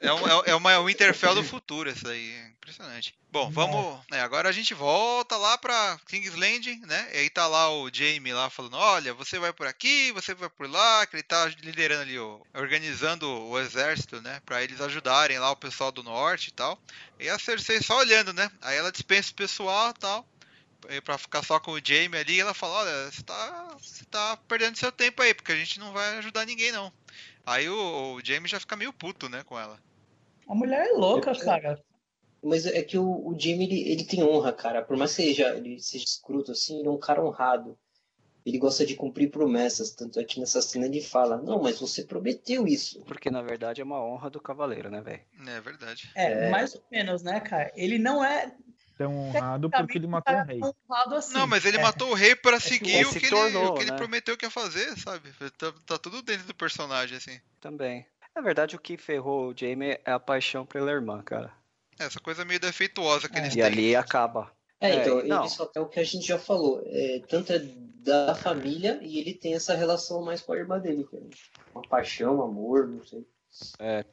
É, 0.00 0.12
um, 0.12 0.28
é, 0.28 0.50
é 0.50 0.54
uma 0.54 0.72
é 0.72 0.78
um 0.78 0.88
Interfell 0.88 1.34
do 1.34 1.42
futuro, 1.42 1.90
isso 1.90 2.06
aí. 2.08 2.48
Impressionante. 2.52 3.14
Bom, 3.30 3.50
vamos. 3.50 4.00
É, 4.12 4.20
agora 4.20 4.48
a 4.48 4.52
gente 4.52 4.74
volta 4.74 5.36
lá 5.36 5.58
pra 5.58 5.98
King's 6.06 6.34
Landing, 6.34 6.80
né? 6.86 7.10
E 7.12 7.18
aí 7.18 7.30
tá 7.30 7.46
lá 7.46 7.70
o 7.70 7.92
Jamie 7.92 8.32
lá 8.32 8.48
falando: 8.48 8.76
olha, 8.76 9.12
você 9.12 9.38
vai 9.38 9.52
por 9.52 9.66
aqui, 9.66 10.12
você 10.12 10.34
vai 10.34 10.48
por 10.48 10.70
lá, 10.70 11.06
que 11.06 11.16
ele 11.16 11.22
tá 11.22 11.46
liderando 11.62 12.02
ali, 12.02 12.18
ó, 12.18 12.40
organizando 12.54 13.28
o 13.28 13.58
exército, 13.58 14.20
né? 14.20 14.40
Pra 14.46 14.62
eles 14.62 14.80
ajudarem 14.80 15.38
lá 15.38 15.50
o 15.50 15.56
pessoal 15.56 15.90
do 15.90 16.02
norte 16.02 16.48
e 16.48 16.52
tal. 16.52 16.78
E 17.18 17.28
a 17.28 17.38
Cersei 17.38 17.82
só 17.82 17.98
olhando, 17.98 18.32
né? 18.32 18.50
Aí 18.60 18.76
ela 18.76 18.92
dispensa 18.92 19.32
o 19.32 19.34
pessoal 19.34 19.90
e 19.90 19.94
tal. 19.94 20.28
Pra 21.04 21.18
ficar 21.18 21.42
só 21.42 21.58
com 21.58 21.72
o 21.72 21.80
Jamie 21.84 22.20
ali, 22.20 22.38
ela 22.38 22.54
fala: 22.54 22.74
olha, 22.74 23.10
você 23.10 23.22
tá, 23.22 23.76
você 23.80 24.04
tá 24.04 24.36
perdendo 24.48 24.78
seu 24.78 24.92
tempo 24.92 25.22
aí, 25.22 25.34
porque 25.34 25.52
a 25.52 25.56
gente 25.56 25.80
não 25.80 25.92
vai 25.92 26.18
ajudar 26.18 26.46
ninguém, 26.46 26.70
não. 26.70 26.92
Aí 27.48 27.68
o, 27.68 28.14
o 28.14 28.20
Jamie 28.24 28.48
já 28.48 28.60
fica 28.60 28.76
meio 28.76 28.92
puto, 28.92 29.28
né, 29.28 29.42
com 29.44 29.58
ela. 29.58 29.78
A 30.46 30.54
mulher 30.54 30.86
é 30.86 30.92
louca, 30.92 31.30
é, 31.30 31.38
cara. 31.38 31.82
Mas 32.42 32.66
é 32.66 32.82
que 32.82 32.96
o, 32.96 33.04
o 33.04 33.38
Jimmy, 33.38 33.64
ele, 33.64 33.90
ele, 33.90 34.04
tem 34.04 34.22
honra, 34.22 34.52
cara. 34.52 34.82
Por 34.82 34.96
mais 34.96 35.14
que 35.14 35.22
seja, 35.22 35.56
ele 35.56 35.80
seja 35.80 36.04
escruto, 36.04 36.52
assim, 36.52 36.78
ele 36.78 36.88
é 36.88 36.90
um 36.90 36.98
cara 36.98 37.24
honrado. 37.24 37.76
Ele 38.46 38.58
gosta 38.58 38.86
de 38.86 38.94
cumprir 38.94 39.30
promessas. 39.30 39.90
Tanto 39.90 40.20
é 40.20 40.24
que 40.24 40.40
nessa 40.40 40.62
cena 40.62 40.86
ele 40.86 41.02
fala, 41.02 41.36
não, 41.36 41.60
mas 41.62 41.80
você 41.80 42.04
prometeu 42.04 42.66
isso. 42.66 43.02
Porque, 43.02 43.30
na 43.30 43.42
verdade, 43.42 43.80
é 43.80 43.84
uma 43.84 44.02
honra 44.02 44.30
do 44.30 44.40
cavaleiro, 44.40 44.90
né, 44.90 45.00
velho? 45.00 45.20
É 45.46 45.60
verdade. 45.60 46.10
É, 46.14 46.46
é, 46.46 46.50
mais 46.50 46.74
ou 46.74 46.82
menos, 46.90 47.22
né, 47.22 47.40
cara? 47.40 47.72
Ele 47.74 47.98
não 47.98 48.24
é 48.24 48.54
tão 48.98 49.16
honrado 49.16 49.70
porque 49.70 49.96
ele 49.96 50.08
matou 50.08 50.34
o 50.34 50.42
rei. 50.42 50.60
Assim. 51.16 51.32
Não, 51.32 51.46
mas 51.46 51.64
ele 51.64 51.78
é. 51.78 51.80
matou 51.82 52.10
o 52.10 52.14
rei 52.14 52.34
para 52.34 52.56
é 52.56 52.60
seguir 52.60 53.06
o 53.06 53.12
que, 53.12 53.30
tornou, 53.30 53.62
ele, 53.62 53.70
o 53.70 53.74
que 53.74 53.84
né? 53.84 53.90
ele 53.90 53.96
prometeu 53.96 54.36
que 54.36 54.44
ia 54.44 54.50
fazer, 54.50 54.98
sabe? 54.98 55.30
Tá, 55.56 55.72
tá 55.86 55.98
tudo 55.98 56.20
dentro 56.20 56.46
do 56.46 56.54
personagem, 56.54 57.16
assim. 57.16 57.40
Também. 57.60 58.04
Na 58.34 58.42
verdade, 58.42 58.74
o 58.74 58.80
que 58.80 58.96
ferrou 58.96 59.50
o 59.50 59.56
Jamie 59.56 59.98
é 60.04 60.12
a 60.12 60.18
paixão 60.20 60.66
pela 60.66 60.90
irmã, 60.90 61.22
cara. 61.22 61.52
É, 61.98 62.04
essa 62.04 62.20
coisa 62.20 62.44
meio 62.44 62.60
defeituosa 62.60 63.28
que 63.28 63.38
é. 63.38 63.40
eles 63.40 63.52
e 63.54 63.56
têm. 63.56 63.62
E 63.62 63.66
ali 63.66 63.96
acaba. 63.96 64.50
É, 64.80 64.94
então, 64.96 65.20
é, 65.20 65.46
isso 65.46 65.70
é 65.74 65.80
o 65.80 65.86
que 65.86 66.00
a 66.00 66.04
gente 66.04 66.26
já 66.26 66.38
falou. 66.38 66.82
É, 66.86 67.20
tanto 67.28 67.52
é 67.52 67.58
da 67.58 68.34
família 68.34 68.98
e 69.02 69.18
ele 69.18 69.34
tem 69.34 69.54
essa 69.54 69.74
relação 69.74 70.22
mais 70.22 70.40
com 70.40 70.52
a 70.52 70.56
irmã 70.56 70.78
dele. 70.78 71.04
Que 71.04 71.16
é 71.16 71.20
uma 71.74 71.82
paixão, 71.82 72.42
amor, 72.42 72.86
não 72.86 73.04
sei. 73.04 73.26
É. 73.78 74.04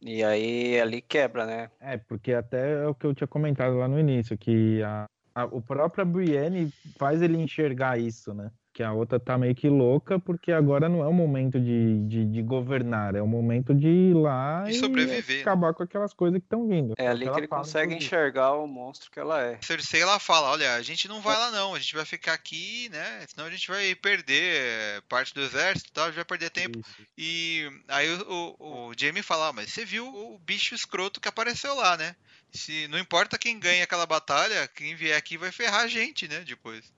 E 0.00 0.22
aí 0.22 0.80
ali 0.80 1.00
quebra, 1.02 1.44
né? 1.44 1.70
É, 1.80 1.96
porque 1.96 2.32
até 2.32 2.82
é 2.82 2.86
o 2.86 2.94
que 2.94 3.06
eu 3.06 3.14
tinha 3.14 3.26
comentado 3.26 3.76
lá 3.76 3.88
no 3.88 3.98
início, 3.98 4.38
que 4.38 4.82
a, 4.82 5.06
a, 5.34 5.44
o 5.46 5.60
próprio 5.60 6.06
Brienne 6.06 6.72
faz 6.96 7.20
ele 7.20 7.36
enxergar 7.36 7.98
isso, 7.98 8.32
né? 8.32 8.50
Que 8.78 8.82
a 8.84 8.92
outra 8.92 9.18
tá 9.18 9.36
meio 9.36 9.56
que 9.56 9.68
louca, 9.68 10.20
porque 10.20 10.52
agora 10.52 10.88
não 10.88 11.02
é 11.02 11.08
o 11.08 11.12
momento 11.12 11.58
de, 11.58 12.06
de, 12.06 12.24
de 12.24 12.42
governar, 12.42 13.16
é 13.16 13.20
o 13.20 13.26
momento 13.26 13.74
de 13.74 13.88
ir 13.88 14.14
lá 14.14 14.62
e, 14.68 14.70
e 14.70 14.74
sobreviver. 14.74 15.40
acabar 15.40 15.74
com 15.74 15.82
aquelas 15.82 16.14
coisas 16.14 16.38
que 16.38 16.46
estão 16.46 16.68
vindo. 16.68 16.94
É 16.96 17.08
ali 17.08 17.28
que, 17.28 17.38
ele 17.38 17.48
consegue 17.48 17.96
enxergar 17.96 18.52
o 18.52 18.68
monstro 18.68 19.10
que 19.10 19.18
ela 19.18 19.42
é. 19.42 19.58
Cersei 19.62 20.00
ela 20.00 20.20
fala, 20.20 20.52
olha, 20.52 20.76
a 20.76 20.82
gente 20.82 21.08
não 21.08 21.20
vai 21.20 21.36
lá 21.36 21.50
não, 21.50 21.74
a 21.74 21.78
gente 21.80 21.92
vai 21.92 22.04
ficar 22.04 22.34
aqui, 22.34 22.88
né? 22.90 23.24
Senão 23.26 23.48
a 23.48 23.50
gente 23.50 23.66
vai 23.66 23.96
perder 23.96 25.02
parte 25.08 25.34
do 25.34 25.40
exército, 25.40 25.90
tal, 25.92 26.04
a 26.04 26.06
gente 26.06 26.16
vai 26.16 26.24
perder 26.24 26.50
tempo. 26.50 26.78
Isso. 26.78 27.02
E 27.18 27.68
aí 27.88 28.08
o, 28.12 28.54
o, 28.60 28.90
o 28.90 28.92
Jamie 28.96 29.24
fala, 29.24 29.48
ah, 29.48 29.52
mas 29.52 29.72
você 29.72 29.84
viu 29.84 30.06
o 30.06 30.38
bicho 30.38 30.72
escroto 30.72 31.20
que 31.20 31.26
apareceu 31.26 31.74
lá, 31.74 31.96
né? 31.96 32.14
Se 32.52 32.86
não 32.86 32.98
importa 32.98 33.36
quem 33.36 33.58
ganha 33.58 33.82
aquela 33.82 34.06
batalha, 34.06 34.68
quem 34.68 34.94
vier 34.94 35.18
aqui 35.18 35.36
vai 35.36 35.50
ferrar 35.50 35.80
a 35.80 35.88
gente, 35.88 36.28
né? 36.28 36.44
Depois. 36.46 36.96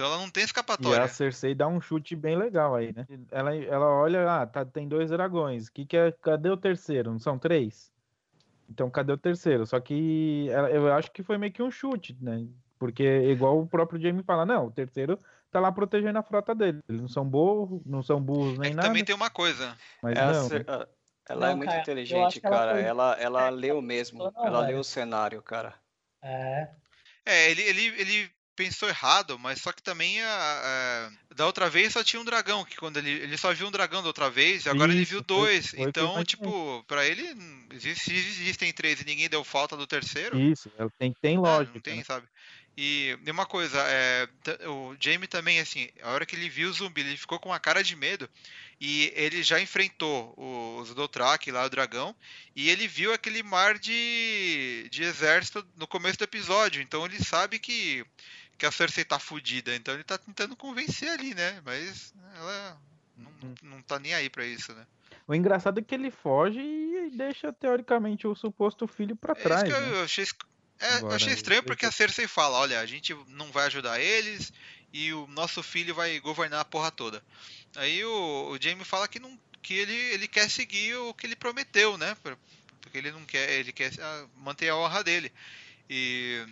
Então 0.00 0.10
ela 0.10 0.22
não 0.22 0.30
tem 0.30 0.42
escapatória. 0.42 0.96
E 0.96 1.04
a 1.04 1.08
Cersei 1.08 1.54
dá 1.54 1.68
um 1.68 1.78
chute 1.78 2.16
bem 2.16 2.34
legal 2.34 2.74
aí, 2.74 2.90
né? 2.90 3.06
Ela, 3.30 3.54
ela 3.54 3.86
olha, 3.86 4.32
ah, 4.32 4.46
tá, 4.46 4.64
tem 4.64 4.88
dois 4.88 5.10
dragões. 5.10 5.68
Que 5.68 5.84
que 5.84 5.94
é, 5.94 6.10
cadê 6.10 6.48
o 6.48 6.56
terceiro? 6.56 7.12
Não 7.12 7.18
são 7.18 7.38
três? 7.38 7.92
Então 8.70 8.90
cadê 8.90 9.12
o 9.12 9.18
terceiro? 9.18 9.66
Só 9.66 9.78
que 9.78 10.48
ela, 10.48 10.70
eu 10.70 10.90
acho 10.94 11.10
que 11.10 11.22
foi 11.22 11.36
meio 11.36 11.52
que 11.52 11.62
um 11.62 11.70
chute, 11.70 12.16
né? 12.18 12.46
Porque 12.78 13.04
igual 13.04 13.60
o 13.60 13.66
próprio 13.66 14.00
Jamie 14.00 14.22
fala, 14.22 14.46
não, 14.46 14.68
o 14.68 14.70
terceiro 14.70 15.18
tá 15.50 15.60
lá 15.60 15.70
protegendo 15.70 16.18
a 16.18 16.22
frota 16.22 16.54
dele. 16.54 16.80
Eles 16.88 17.02
não 17.02 17.08
são 17.08 17.26
burros, 17.26 17.82
não 17.84 18.02
são 18.02 18.18
burros 18.18 18.56
nem 18.56 18.70
é 18.70 18.74
nada. 18.74 18.88
Também 18.88 19.04
tem 19.04 19.14
uma 19.14 19.28
coisa. 19.28 19.76
Mas 20.02 20.16
ela, 20.16 20.32
não, 20.32 20.48
né? 20.48 20.64
ela 21.28 21.40
não, 21.40 21.52
é 21.52 21.54
muito 21.54 21.68
cara, 21.68 21.82
inteligente, 21.82 22.40
cara. 22.40 22.80
Ela, 22.80 23.12
ela, 23.12 23.16
ela 23.20 23.48
leu 23.50 23.82
mesmo. 23.82 24.32
Não, 24.34 24.46
ela 24.46 24.60
velho. 24.60 24.72
leu 24.72 24.80
o 24.80 24.84
cenário, 24.84 25.42
cara. 25.42 25.74
É. 26.22 26.70
É, 27.26 27.50
ele, 27.50 27.62
ele, 27.62 27.86
ele 28.00 28.39
pensou 28.60 28.90
errado, 28.90 29.38
mas 29.38 29.62
só 29.62 29.72
que 29.72 29.82
também 29.82 30.20
a, 30.20 30.28
a, 30.28 31.34
da 31.34 31.46
outra 31.46 31.70
vez 31.70 31.94
só 31.94 32.04
tinha 32.04 32.20
um 32.20 32.24
dragão, 32.26 32.62
que 32.62 32.76
quando 32.76 32.98
ele, 32.98 33.10
ele 33.10 33.38
só 33.38 33.54
viu 33.54 33.66
um 33.66 33.70
dragão 33.70 34.02
da 34.02 34.08
outra 34.08 34.28
vez, 34.28 34.66
e 34.66 34.68
agora 34.68 34.90
Isso, 34.90 34.98
ele 34.98 35.04
viu 35.06 35.22
dois. 35.22 35.70
Foi, 35.70 35.78
foi 35.78 35.88
então, 35.88 36.22
tipo, 36.22 36.84
para 36.86 37.06
ele, 37.06 37.24
se 37.78 38.12
existem 38.12 38.70
três 38.70 39.00
e 39.00 39.06
ninguém 39.06 39.30
deu 39.30 39.42
falta 39.42 39.78
do 39.78 39.86
terceiro. 39.86 40.38
Isso, 40.38 40.70
tem, 40.98 41.14
tem 41.22 41.36
é, 41.36 41.38
lógica. 41.38 41.72
não 41.74 41.80
tem, 41.80 41.96
né? 41.96 42.04
sabe? 42.04 42.26
E, 42.76 43.18
e 43.24 43.30
uma 43.30 43.46
coisa, 43.46 43.78
é, 43.88 44.28
o 44.68 44.94
Jamie 45.00 45.26
também, 45.26 45.58
assim, 45.58 45.88
a 46.02 46.10
hora 46.10 46.26
que 46.26 46.36
ele 46.36 46.50
viu 46.50 46.68
o 46.68 46.72
zumbi, 46.72 47.00
ele 47.00 47.16
ficou 47.16 47.38
com 47.38 47.48
uma 47.48 47.58
cara 47.58 47.82
de 47.82 47.96
medo. 47.96 48.28
E 48.80 49.12
ele 49.14 49.42
já 49.42 49.60
enfrentou 49.60 50.34
os 50.80 50.94
Dothraki 50.94 51.50
lá, 51.50 51.66
o 51.66 51.70
dragão, 51.70 52.16
e 52.56 52.70
ele 52.70 52.88
viu 52.88 53.12
aquele 53.12 53.42
mar 53.42 53.78
de, 53.78 54.88
de 54.90 55.02
exército 55.02 55.66
no 55.76 55.86
começo 55.86 56.16
do 56.16 56.24
episódio. 56.24 56.80
Então 56.80 57.04
ele 57.04 57.22
sabe 57.22 57.58
que 57.58 58.02
que 58.60 58.66
a 58.66 58.70
Cersei 58.70 59.06
tá 59.06 59.18
fudida, 59.18 59.74
então 59.74 59.94
ele 59.94 60.04
tá 60.04 60.18
tentando 60.18 60.54
convencer 60.54 61.08
ali, 61.08 61.34
né? 61.34 61.62
Mas 61.64 62.12
ela 62.36 62.80
não, 63.16 63.30
uhum. 63.42 63.54
não 63.62 63.82
tá 63.82 63.98
nem 63.98 64.12
aí 64.12 64.28
para 64.28 64.44
isso, 64.44 64.74
né? 64.74 64.86
O 65.26 65.34
engraçado 65.34 65.80
é 65.80 65.82
que 65.82 65.94
ele 65.94 66.10
foge 66.10 66.60
e 66.60 67.10
deixa, 67.10 67.50
teoricamente, 67.54 68.26
o 68.26 68.34
suposto 68.34 68.86
filho 68.86 69.16
para 69.16 69.32
é 69.32 69.34
trás. 69.34 69.62
Isso 69.62 69.72
que 69.72 69.80
né? 69.80 69.92
eu 69.92 70.04
achei, 70.04 70.26
é, 70.78 70.94
Agora, 70.96 71.16
achei 71.16 71.32
estranho 71.32 71.62
porque 71.62 71.86
a 71.86 71.90
Cersei 71.90 72.26
fala: 72.26 72.58
olha, 72.58 72.80
a 72.80 72.84
gente 72.84 73.16
não 73.28 73.50
vai 73.50 73.64
ajudar 73.64 73.98
eles 73.98 74.52
e 74.92 75.10
o 75.14 75.26
nosso 75.28 75.62
filho 75.62 75.94
vai 75.94 76.20
governar 76.20 76.60
a 76.60 76.64
porra 76.64 76.90
toda. 76.90 77.24
Aí 77.76 78.04
o, 78.04 78.50
o 78.50 78.62
Jaime 78.62 78.84
fala 78.84 79.08
que, 79.08 79.18
não, 79.18 79.38
que 79.62 79.72
ele, 79.72 79.94
ele 79.94 80.28
quer 80.28 80.50
seguir 80.50 80.96
o 80.96 81.14
que 81.14 81.26
ele 81.26 81.36
prometeu, 81.36 81.96
né? 81.96 82.14
Porque 82.82 82.98
ele 82.98 83.10
não 83.10 83.24
quer, 83.24 83.50
ele 83.52 83.72
quer 83.72 83.90
ah, 83.98 84.26
manter 84.36 84.68
a 84.68 84.76
honra 84.76 85.02
dele. 85.02 85.32
E 85.88 86.44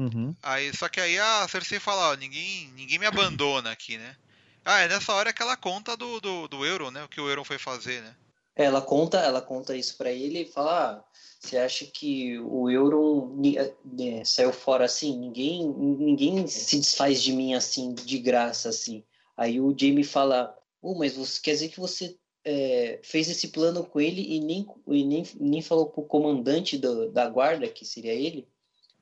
Uhum. 0.00 0.34
Aí, 0.42 0.74
só 0.74 0.88
que 0.88 0.98
aí 0.98 1.18
a 1.18 1.46
Cersei 1.46 1.78
fala, 1.78 2.12
ó, 2.12 2.16
ninguém, 2.16 2.72
ninguém 2.74 2.98
me 2.98 3.04
abandona 3.04 3.70
aqui, 3.70 3.98
né? 3.98 4.16
Ah, 4.64 4.80
é 4.80 4.88
nessa 4.88 5.12
hora 5.12 5.30
que 5.30 5.42
ela 5.42 5.58
conta 5.58 5.94
do, 5.94 6.18
do, 6.18 6.48
do 6.48 6.64
Euron, 6.64 6.90
né? 6.90 7.04
O 7.04 7.08
que 7.08 7.20
o 7.20 7.28
Euron 7.28 7.44
foi 7.44 7.58
fazer, 7.58 8.00
né? 8.00 8.16
É, 8.56 8.64
ela 8.64 8.80
conta, 8.80 9.18
ela 9.18 9.42
conta 9.42 9.76
isso 9.76 9.98
para 9.98 10.10
ele 10.10 10.40
e 10.40 10.46
fala, 10.46 10.72
ah, 10.72 11.04
você 11.38 11.58
acha 11.58 11.84
que 11.84 12.38
o 12.38 12.70
Euron 12.70 13.36
né, 13.84 14.24
saiu 14.24 14.54
fora 14.54 14.86
assim? 14.86 15.18
Ninguém, 15.18 15.68
ninguém 15.68 16.46
se 16.46 16.78
desfaz 16.78 17.22
de 17.22 17.34
mim 17.34 17.52
assim, 17.52 17.92
de 17.92 18.18
graça 18.18 18.70
assim. 18.70 19.04
Aí 19.36 19.60
o 19.60 19.76
Jamie 19.76 20.02
fala, 20.02 20.56
oh, 20.80 20.94
mas 20.94 21.14
você 21.14 21.38
quer 21.42 21.52
dizer 21.52 21.68
que 21.68 21.80
você 21.80 22.16
é, 22.42 23.00
fez 23.02 23.28
esse 23.28 23.48
plano 23.48 23.84
com 23.84 24.00
ele 24.00 24.22
e 24.22 24.40
nem, 24.40 24.66
e 24.88 25.04
nem, 25.04 25.26
nem 25.38 25.60
falou 25.60 25.90
pro 25.90 26.02
comandante 26.04 26.78
do, 26.78 27.10
da 27.12 27.28
guarda, 27.28 27.68
que 27.68 27.84
seria 27.84 28.14
ele? 28.14 28.48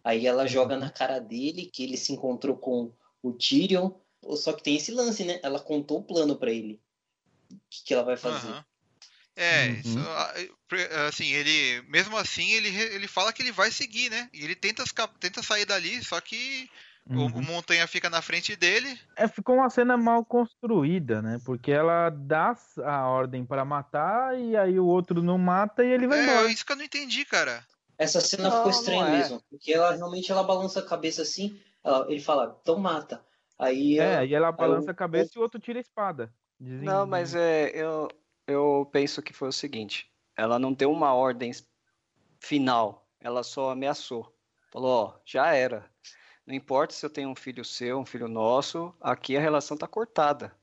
Aí 0.03 0.27
ela 0.27 0.47
joga 0.47 0.77
na 0.77 0.91
cara 0.91 1.19
dele 1.19 1.71
que 1.73 1.83
ele 1.83 1.97
se 1.97 2.13
encontrou 2.13 2.57
com 2.57 2.93
o 3.23 3.33
Tyrion. 3.33 3.91
Só 4.37 4.53
que 4.53 4.63
tem 4.63 4.77
esse 4.77 4.91
lance, 4.93 5.25
né? 5.25 5.41
Ela 5.43 5.61
contou 5.61 5.99
o 5.99 6.03
plano 6.03 6.37
para 6.37 6.51
ele. 6.51 6.81
que, 7.71 7.85
que 7.85 7.95
ela 7.95 8.03
vai 8.03 8.17
fazer. 8.17 8.49
Uhum. 8.49 8.63
É, 9.39 9.69
uhum. 9.69 9.75
isso, 9.75 9.99
assim, 11.07 11.33
ele, 11.33 11.81
mesmo 11.83 12.17
assim, 12.17 12.51
ele, 12.51 12.77
ele 12.77 13.07
fala 13.07 13.33
que 13.33 13.41
ele 13.41 13.53
vai 13.53 13.71
seguir, 13.71 14.11
né? 14.11 14.29
E 14.33 14.43
ele 14.43 14.57
tenta, 14.57 14.83
tenta 15.21 15.45
sair 15.45 15.65
dali, 15.65 16.03
só 16.03 16.21
que 16.21 16.69
uhum. 17.09 17.27
o, 17.27 17.43
Montanha 17.43 17.87
fica 17.87 18.11
na 18.11 18.21
frente 18.21 18.57
dele. 18.57 18.99
É, 19.15 19.29
ficou 19.29 19.55
uma 19.55 19.71
cena 19.71 19.97
mal 19.97 20.25
construída, 20.25 21.23
né? 21.23 21.39
Porque 21.45 21.71
ela 21.71 22.11
dá 22.11 22.57
a 22.85 23.07
ordem 23.07 23.47
para 23.47 23.65
matar 23.65 24.37
e 24.37 24.57
aí 24.57 24.77
o 24.77 24.87
outro 24.87 25.23
não 25.23 25.39
mata 25.39 25.85
e 25.85 25.93
ele 25.93 26.09
vai 26.09 26.19
é, 26.19 26.23
embora. 26.25 26.49
É, 26.49 26.53
isso 26.53 26.67
que 26.67 26.73
eu 26.73 26.77
não 26.77 26.85
entendi, 26.85 27.25
cara. 27.25 27.65
Essa 27.99 28.21
cena 28.21 28.49
não, 28.49 28.57
ficou 28.57 28.71
estranha 28.71 29.09
é. 29.09 29.11
mesmo, 29.19 29.43
porque 29.51 29.73
ela 29.73 29.93
realmente 29.93 30.31
ela 30.31 30.45
balança 30.45 30.79
a 30.79 30.87
cabeça 30.87 31.23
assim, 31.23 31.61
ela, 31.83 32.07
ele 32.09 32.21
fala, 32.21 32.57
então 32.63 32.79
mata. 32.79 33.21
Aí, 33.59 33.99
é, 33.99 34.25
e 34.25 34.33
ela 34.35 34.53
balança 34.53 34.93
a 34.93 34.95
cabeça 34.95 35.33
e 35.35 35.39
o 35.39 35.43
outro 35.43 35.59
tira 35.59 35.81
a 35.81 35.83
espada. 35.83 36.33
Dizem... 36.61 36.85
Não, 36.85 37.05
mas 37.05 37.35
é, 37.35 37.71
eu, 37.75 38.09
eu 38.47 38.89
penso 38.93 39.21
que 39.21 39.33
foi 39.33 39.49
o 39.49 39.53
seguinte: 39.53 40.09
ela 40.37 40.61
não 40.61 40.73
deu 40.73 40.93
uma 40.93 41.13
ordem 41.13 41.51
final, 42.39 43.09
ela 43.21 43.43
só 43.43 43.71
ameaçou. 43.71 44.33
Falou: 44.71 44.91
ó, 44.91 45.21
já 45.25 45.53
era. 45.53 45.85
Não 46.47 46.55
importa 46.55 46.95
se 46.95 47.05
eu 47.05 47.11
tenho 47.11 47.29
um 47.29 47.35
filho 47.35 47.65
seu, 47.65 47.99
um 47.99 48.07
filho 48.07 48.29
nosso, 48.29 48.95
aqui 49.01 49.37
a 49.37 49.41
relação 49.41 49.77
tá 49.77 49.89
cortada. 49.89 50.57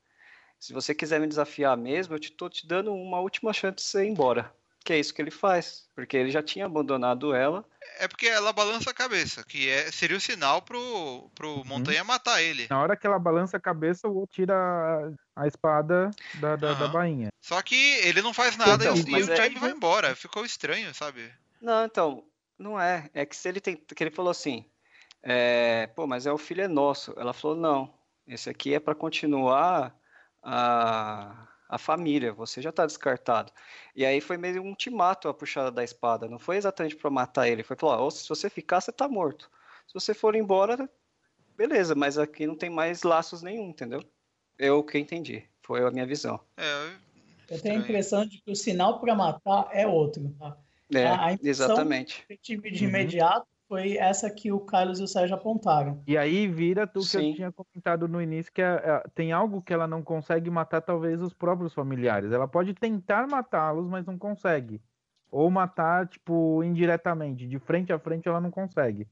Se 0.58 0.72
você 0.72 0.94
quiser 0.94 1.20
me 1.20 1.26
desafiar 1.26 1.76
mesmo, 1.76 2.14
eu 2.14 2.18
te 2.18 2.32
tô 2.32 2.48
te 2.48 2.66
dando 2.66 2.94
uma 2.94 3.20
última 3.20 3.52
chance 3.52 3.76
de 3.76 3.82
você 3.82 4.04
ir 4.04 4.08
embora. 4.08 4.55
Que 4.86 4.92
é 4.92 4.98
isso 4.98 5.12
que 5.12 5.20
ele 5.20 5.32
faz, 5.32 5.88
porque 5.94 6.16
ele 6.16 6.30
já 6.30 6.42
tinha 6.42 6.64
abandonado 6.64 7.34
ela 7.34 7.64
é 7.98 8.08
porque 8.08 8.26
ela 8.26 8.52
balança 8.52 8.90
a 8.90 8.94
cabeça, 8.94 9.42
que 9.44 9.68
é, 9.68 9.90
seria 9.90 10.16
o 10.16 10.20
sinal 10.20 10.60
pro, 10.62 11.30
pro 11.34 11.58
uhum. 11.58 11.64
Montanha 11.64 12.04
matar 12.04 12.42
ele. 12.42 12.66
Na 12.68 12.80
hora 12.80 12.96
que 12.96 13.06
ela 13.06 13.18
balança 13.18 13.56
a 13.56 13.60
cabeça, 13.60 14.08
o 14.08 14.16
outro 14.16 14.34
tira 14.34 14.54
a 15.34 15.46
espada 15.46 16.10
da, 16.34 16.56
da, 16.56 16.72
uhum. 16.72 16.78
da 16.78 16.88
bainha. 16.88 17.28
Só 17.40 17.60
que 17.62 17.74
ele 17.74 18.20
não 18.22 18.34
faz 18.34 18.56
nada 18.56 18.84
então, 18.84 18.96
e, 18.96 19.20
e 19.20 19.22
o 19.22 19.32
é... 19.32 19.50
vai 19.50 19.70
embora. 19.70 20.14
Ficou 20.14 20.44
estranho, 20.44 20.94
sabe? 20.94 21.32
Não, 21.60 21.84
então, 21.84 22.24
não 22.58 22.80
é. 22.80 23.08
É 23.14 23.24
que 23.24 23.36
se 23.36 23.48
ele 23.48 23.60
tem. 23.60 23.76
Que 23.76 24.04
ele 24.04 24.10
falou 24.10 24.30
assim. 24.30 24.64
É, 25.22 25.86
Pô, 25.88 26.06
mas 26.06 26.26
é 26.26 26.32
o 26.32 26.38
filho 26.38 26.62
é 26.62 26.68
nosso. 26.68 27.14
Ela 27.16 27.32
falou, 27.32 27.56
não. 27.56 27.92
Esse 28.26 28.50
aqui 28.50 28.74
é 28.74 28.80
para 28.80 28.94
continuar 28.94 29.94
a 30.42 31.48
a 31.68 31.78
família, 31.78 32.32
você 32.32 32.62
já 32.62 32.70
está 32.70 32.86
descartado. 32.86 33.52
E 33.94 34.04
aí 34.04 34.20
foi 34.20 34.36
meio 34.36 34.62
um 34.62 34.68
ultimato 34.68 35.28
a 35.28 35.34
puxada 35.34 35.70
da 35.70 35.82
espada, 35.82 36.28
não 36.28 36.38
foi 36.38 36.56
exatamente 36.56 36.96
para 36.96 37.10
matar 37.10 37.48
ele, 37.48 37.62
foi 37.62 37.76
falar, 37.76 38.02
oh, 38.02 38.10
se 38.10 38.28
você 38.28 38.48
ficar, 38.48 38.80
você 38.80 38.90
está 38.90 39.08
morto. 39.08 39.50
Se 39.86 39.94
você 39.94 40.14
for 40.14 40.34
embora, 40.34 40.88
beleza, 41.56 41.94
mas 41.94 42.18
aqui 42.18 42.46
não 42.46 42.56
tem 42.56 42.70
mais 42.70 43.02
laços 43.02 43.42
nenhum, 43.42 43.68
entendeu? 43.68 44.02
Eu 44.58 44.82
que 44.82 44.98
entendi, 44.98 45.44
foi 45.62 45.84
a 45.84 45.90
minha 45.90 46.06
visão. 46.06 46.40
É, 46.56 46.90
eu 47.50 47.60
tenho 47.60 47.76
a 47.76 47.78
impressão 47.78 48.26
de 48.26 48.40
que 48.40 48.50
o 48.50 48.56
sinal 48.56 49.00
para 49.00 49.14
matar 49.14 49.68
é 49.72 49.86
outro. 49.86 50.34
Tá? 50.38 50.56
É, 50.92 51.06
a, 51.06 51.26
a 51.26 51.32
exatamente. 51.42 52.24
de 52.42 52.56
uhum. 52.56 52.88
imediato 52.88 53.46
foi 53.68 53.96
essa 53.96 54.30
que 54.30 54.52
o 54.52 54.60
Carlos 54.60 55.00
e 55.00 55.02
o 55.02 55.08
Sérgio 55.08 55.34
apontaram. 55.34 56.02
E 56.06 56.16
aí 56.16 56.46
vira 56.46 56.86
tu 56.86 57.00
que 57.00 57.16
eu 57.16 57.34
tinha 57.34 57.52
comentado 57.52 58.08
no 58.08 58.20
início, 58.22 58.52
que 58.52 58.62
é, 58.62 58.74
é, 58.74 59.02
tem 59.14 59.32
algo 59.32 59.62
que 59.62 59.72
ela 59.72 59.86
não 59.86 60.02
consegue 60.02 60.50
matar, 60.50 60.80
talvez, 60.80 61.20
os 61.20 61.32
próprios 61.32 61.74
familiares. 61.74 62.32
Ela 62.32 62.46
pode 62.46 62.74
tentar 62.74 63.26
matá-los, 63.26 63.88
mas 63.88 64.06
não 64.06 64.16
consegue. 64.16 64.80
Ou 65.30 65.50
matar, 65.50 66.06
tipo, 66.06 66.62
indiretamente. 66.62 67.46
De 67.46 67.58
frente 67.58 67.92
a 67.92 67.98
frente 67.98 68.28
ela 68.28 68.40
não 68.40 68.50
consegue 68.50 69.06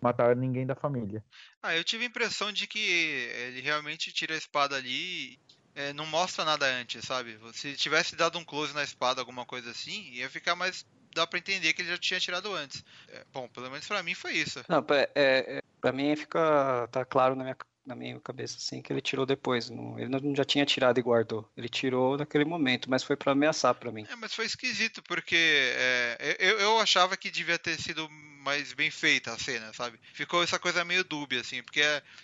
matar 0.00 0.36
ninguém 0.36 0.66
da 0.66 0.74
família. 0.74 1.24
Ah, 1.62 1.74
eu 1.74 1.82
tive 1.82 2.04
a 2.04 2.08
impressão 2.08 2.52
de 2.52 2.66
que 2.66 2.78
ele 2.78 3.60
realmente 3.60 4.12
tira 4.12 4.34
a 4.34 4.38
espada 4.38 4.76
ali 4.76 5.38
é, 5.76 5.92
não 5.92 6.06
mostra 6.06 6.44
nada 6.44 6.66
antes, 6.66 7.04
sabe? 7.04 7.38
Se 7.52 7.74
tivesse 7.76 8.16
dado 8.16 8.38
um 8.38 8.44
close 8.44 8.72
na 8.72 8.82
espada, 8.82 9.20
alguma 9.20 9.44
coisa 9.44 9.70
assim, 9.70 10.10
ia 10.12 10.28
ficar 10.30 10.56
mais 10.56 10.86
dá 11.16 11.26
para 11.26 11.38
entender 11.38 11.72
que 11.72 11.82
ele 11.82 11.88
já 11.88 11.98
tinha 11.98 12.20
tirado 12.20 12.54
antes. 12.54 12.84
É, 13.08 13.24
bom, 13.32 13.48
pelo 13.48 13.70
menos 13.70 13.86
para 13.86 14.02
mim 14.02 14.14
foi 14.14 14.34
isso. 14.34 14.62
Não, 14.68 14.84
é, 14.90 15.10
é, 15.14 15.62
para 15.80 15.92
mim 15.92 16.14
fica 16.14 16.86
tá 16.92 17.04
claro 17.04 17.34
na 17.34 17.42
minha 17.42 17.56
na 17.86 17.94
minha 17.94 18.18
cabeça 18.18 18.56
assim 18.56 18.82
que 18.82 18.92
ele 18.92 19.00
tirou 19.00 19.24
depois, 19.24 19.70
não, 19.70 19.96
ele 19.96 20.08
não 20.08 20.34
já 20.34 20.44
tinha 20.44 20.66
tirado 20.66 20.98
e 20.98 21.02
guardou. 21.02 21.48
Ele 21.56 21.68
tirou 21.68 22.18
naquele 22.18 22.44
momento, 22.44 22.90
mas 22.90 23.04
foi 23.04 23.16
para 23.16 23.30
ameaçar 23.30 23.74
para 23.74 23.92
mim. 23.92 24.04
É, 24.10 24.16
mas 24.16 24.34
foi 24.34 24.44
esquisito 24.44 25.02
porque 25.04 25.36
é, 25.36 26.36
eu, 26.40 26.58
eu 26.58 26.80
achava 26.80 27.16
que 27.16 27.30
devia 27.30 27.58
ter 27.58 27.80
sido 27.80 28.08
mais 28.42 28.72
bem 28.72 28.90
feita 28.90 29.32
a 29.32 29.38
cena, 29.38 29.72
sabe? 29.72 29.98
Ficou 30.12 30.42
essa 30.42 30.58
coisa 30.58 30.84
meio 30.84 31.04
dúbia, 31.04 31.40
assim, 31.40 31.62
porque 31.62 31.82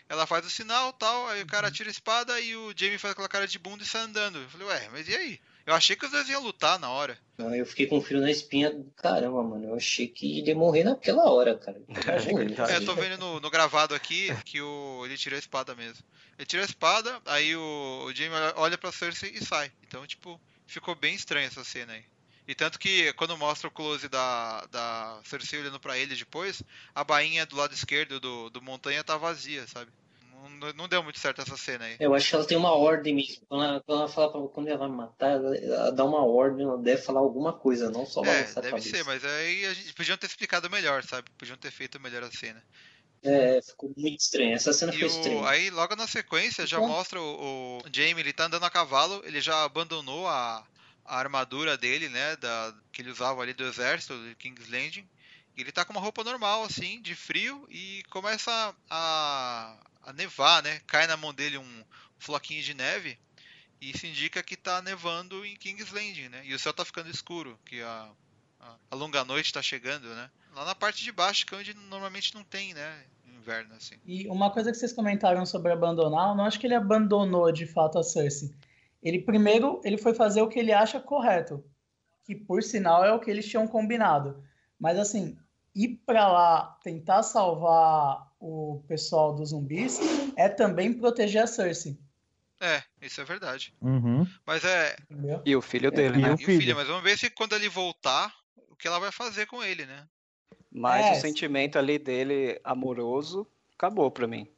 ela 0.09 0.27
faz 0.27 0.45
o 0.45 0.51
sinal 0.51 0.93
tal, 0.93 1.29
aí 1.29 1.43
o 1.43 1.47
cara 1.47 1.69
uhum. 1.69 1.73
tira 1.73 1.91
a 1.91 1.93
espada 1.93 2.41
e 2.41 2.57
o 2.57 2.73
Jamie 2.77 2.99
faz 2.99 3.13
aquela 3.13 3.29
cara 3.29 3.47
de 3.47 3.59
bunda 3.59 3.85
e 3.85 3.87
sai 3.87 4.03
andando. 4.03 4.39
Eu 4.39 4.49
falei, 4.49 4.67
ué, 4.67 4.89
mas 4.91 5.09
e 5.09 5.17
aí? 5.17 5.41
Eu 5.67 5.75
achei 5.75 5.95
que 5.95 6.05
os 6.05 6.11
dois 6.11 6.29
iam 6.29 6.43
lutar 6.43 6.79
na 6.79 6.91
hora. 6.91 7.19
Não, 7.39 7.55
eu 7.55 7.65
fiquei 7.65 7.87
com 7.87 8.01
frio 8.01 8.21
na 8.21 8.31
espinha. 8.31 8.73
Caramba, 8.97 9.43
mano. 9.43 9.69
Eu 9.69 9.75
achei 9.75 10.09
que 10.09 10.41
ia 10.41 10.55
morrer 10.55 10.85
naquela 10.85 11.31
hora, 11.31 11.57
cara. 11.57 11.81
é, 12.71 12.77
eu 12.77 12.85
tô 12.85 12.95
vendo 12.95 13.19
no, 13.19 13.41
no, 13.41 13.51
gravado 13.51 13.95
aqui 13.95 14.29
que 14.45 14.61
o, 14.61 15.03
ele 15.05 15.17
tirou 15.17 15.37
a 15.37 15.41
espada 15.41 15.75
mesmo. 15.75 16.05
Ele 16.39 16.47
tirou 16.47 16.63
a 16.63 16.67
espada, 16.67 17.21
aí 17.27 17.55
o, 17.55 18.05
o 18.07 18.15
Jamie 18.15 18.37
olha 18.57 18.77
pra 18.77 18.91
Cersei 18.91 19.31
e 19.31 19.45
sai. 19.45 19.71
Então, 19.87 20.07
tipo, 20.07 20.41
ficou 20.67 20.95
bem 20.95 21.15
estranha 21.15 21.47
essa 21.47 21.65
cena 21.65 21.93
aí. 21.93 22.05
E 22.47 22.55
tanto 22.55 22.79
que 22.79 23.13
quando 23.15 23.39
mostra 23.39 23.69
o 23.69 23.71
close 23.71 24.09
da, 24.09 24.67
da 24.67 25.21
Cersei 25.25 25.61
olhando 25.61 25.79
para 25.79 25.97
ele 25.97 26.17
depois, 26.17 26.63
a 26.95 27.05
bainha 27.05 27.47
do 27.47 27.57
lado 27.57 27.73
esquerdo 27.73 28.19
do, 28.19 28.51
do 28.51 28.61
montanha 28.61 29.05
tá 29.05 29.17
vazia, 29.17 29.67
sabe? 29.69 29.93
Não, 30.49 30.73
não, 30.73 30.89
deu 30.89 31.03
muito 31.03 31.19
certo 31.19 31.41
essa 31.41 31.57
cena 31.57 31.85
aí. 31.85 31.97
Eu 32.01 32.15
acho 32.15 32.29
que 32.29 32.35
ela 32.35 32.45
tem 32.45 32.57
uma 32.57 32.73
ordem 32.73 33.15
mesmo. 33.15 33.45
Quando 33.49 33.65
ela, 33.65 33.81
quando 33.81 34.01
ela 34.01 34.09
fala 34.09 34.33
pra 34.33 34.41
quando 34.49 34.69
ela 34.69 34.79
vai 34.79 34.89
matar, 34.89 35.31
ela, 35.33 35.57
ela, 35.57 35.91
dá 35.93 36.05
uma 36.05 36.25
ordem, 36.25 36.65
ela 36.65 36.79
deve 36.79 37.03
falar 37.03 37.21
alguma 37.21 37.53
coisa, 37.53 37.91
não 37.91 38.07
só 38.07 38.25
é, 38.25 38.43
deve 38.43 38.71
cabeça. 38.71 38.89
ser, 38.89 39.05
mas 39.05 39.25
aí 39.25 39.67
a 39.67 39.75
gente 39.75 39.93
podiam 39.95 40.17
ter 40.17 40.27
explicado 40.27 40.71
melhor, 40.71 41.03
sabe? 41.05 41.31
Podiam 41.39 41.57
ter 41.57 41.71
feito 41.71 42.01
melhor 42.01 42.23
a 42.23 42.31
cena. 42.31 42.63
É, 43.23 43.61
ficou 43.63 43.93
muito 43.97 44.21
estranho. 44.21 44.55
Essa 44.55 44.73
cena 44.73 44.93
e 44.93 44.99
foi 44.99 45.05
o... 45.05 45.11
estranha. 45.11 45.49
Aí, 45.49 45.71
logo 45.71 45.95
na 45.95 46.09
sequência, 46.09 46.67
já 46.67 46.81
mostra 46.81 47.21
o, 47.21 47.79
o 47.79 47.83
Jamie, 47.93 48.21
ele 48.21 48.33
tá 48.33 48.47
andando 48.47 48.65
a 48.65 48.71
cavalo, 48.71 49.23
ele 49.25 49.41
já 49.41 49.63
abandonou 49.63 50.27
a, 50.27 50.67
a 51.05 51.19
armadura 51.19 51.77
dele, 51.79 52.09
né? 52.09 52.37
Da, 52.37 52.75
que 52.91 53.01
ele 53.01 53.11
usava 53.11 53.41
ali 53.41 53.53
do 53.53 53.65
exército, 53.65 54.15
do 54.15 54.35
King's 54.37 54.69
Landing. 54.69 55.09
Ele 55.57 55.73
tá 55.73 55.85
com 55.85 55.93
uma 55.93 56.01
roupa 56.01 56.25
normal, 56.25 56.65
assim, 56.65 57.01
de 57.03 57.15
frio, 57.15 57.67
e 57.71 58.03
começa 58.11 58.75
a, 58.89 59.77
a 60.03 60.13
nevar, 60.13 60.63
né? 60.63 60.81
Cai 60.87 61.07
na 61.07 61.17
mão 61.17 61.35
dele 61.35 61.59
um 61.59 61.85
floquinho 62.19 62.63
de 62.63 62.75
neve 62.75 63.19
e 63.83 63.91
isso 63.91 64.07
indica 64.07 64.45
que 64.45 64.55
está 64.55 64.81
nevando 64.81 65.45
em 65.45 65.57
King's 65.57 65.91
Landing, 65.91 66.29
né? 66.29 66.43
E 66.45 66.55
o 66.55 66.59
céu 66.59 66.71
está 66.71 66.85
ficando 66.85 67.11
escuro, 67.11 67.59
que 67.67 67.83
a, 67.83 68.09
a, 68.61 68.77
a 68.93 68.95
longa 68.95 69.25
noite 69.25 69.47
está 69.47 69.61
chegando, 69.61 70.07
né? 70.15 70.31
Lá 70.55 70.65
na 70.65 70.75
parte 70.75 71.03
de 71.03 71.11
baixo, 71.11 71.45
que 71.45 71.53
é 71.53 71.59
onde 71.59 71.75
normalmente 71.91 72.33
não 72.33 72.45
tem, 72.45 72.73
né? 72.73 73.03
Inverno, 73.27 73.75
assim. 73.75 73.97
E 74.07 74.29
uma 74.29 74.53
coisa 74.53 74.71
que 74.71 74.79
vocês 74.79 74.93
comentaram 74.93 75.45
sobre 75.45 75.73
abandonar, 75.73 76.29
eu 76.29 76.37
não 76.37 76.45
acho 76.45 76.61
que 76.61 76.67
ele 76.69 76.77
abandonou 76.77 77.51
de 77.51 77.67
fato 77.67 77.99
a 77.99 78.05
Cersei. 78.05 78.55
Ele 79.03 79.21
primeiro, 79.21 79.81
ele 79.83 79.99
foi 79.99 80.15
fazer 80.15 80.43
o 80.43 80.49
que 80.49 80.61
ele 80.61 80.73
acha 80.73 81.01
correto, 81.01 81.65
que 82.25 82.37
por 82.37 82.63
sinal 82.63 83.05
é 83.05 83.13
o 83.13 83.19
que 83.19 83.29
eles 83.29 83.49
tinham 83.49 83.67
combinado. 83.67 84.45
Mas 84.83 84.99
assim, 84.99 85.39
ir 85.77 86.03
para 86.05 86.27
lá 86.27 86.77
tentar 86.83 87.23
salvar 87.23 88.29
o 88.41 88.83
pessoal 88.89 89.33
dos 89.33 89.51
zumbis 89.51 90.01
é 90.37 90.49
também 90.49 90.93
proteger 90.93 91.45
a 91.45 91.47
Cersei. 91.47 91.97
É, 92.61 92.83
isso 93.01 93.21
é 93.21 93.25
verdade. 93.25 93.73
Uhum. 93.81 94.27
Mas 94.45 94.65
é. 94.65 94.97
Entendeu? 95.09 95.41
E 95.47 95.55
o 95.55 95.63
filho 95.63 95.93
dele, 95.93 96.17
é, 96.17 96.19
né? 96.19 96.31
E 96.31 96.35
o 96.35 96.39
filho. 96.39 96.75
mas 96.75 96.89
vamos 96.89 97.05
ver 97.05 97.17
se 97.17 97.31
quando 97.31 97.55
ele 97.55 97.69
voltar, 97.69 98.35
o 98.71 98.75
que 98.75 98.89
ela 98.89 98.99
vai 98.99 99.13
fazer 99.13 99.47
com 99.47 99.63
ele, 99.63 99.87
né? 99.87 100.05
Mas 100.69 101.07
é, 101.07 101.13
o 101.13 101.21
sentimento 101.21 101.79
ali 101.79 101.97
dele 101.97 102.61
amoroso 102.65 103.47
acabou 103.77 104.11
pra 104.11 104.27
mim. 104.27 104.49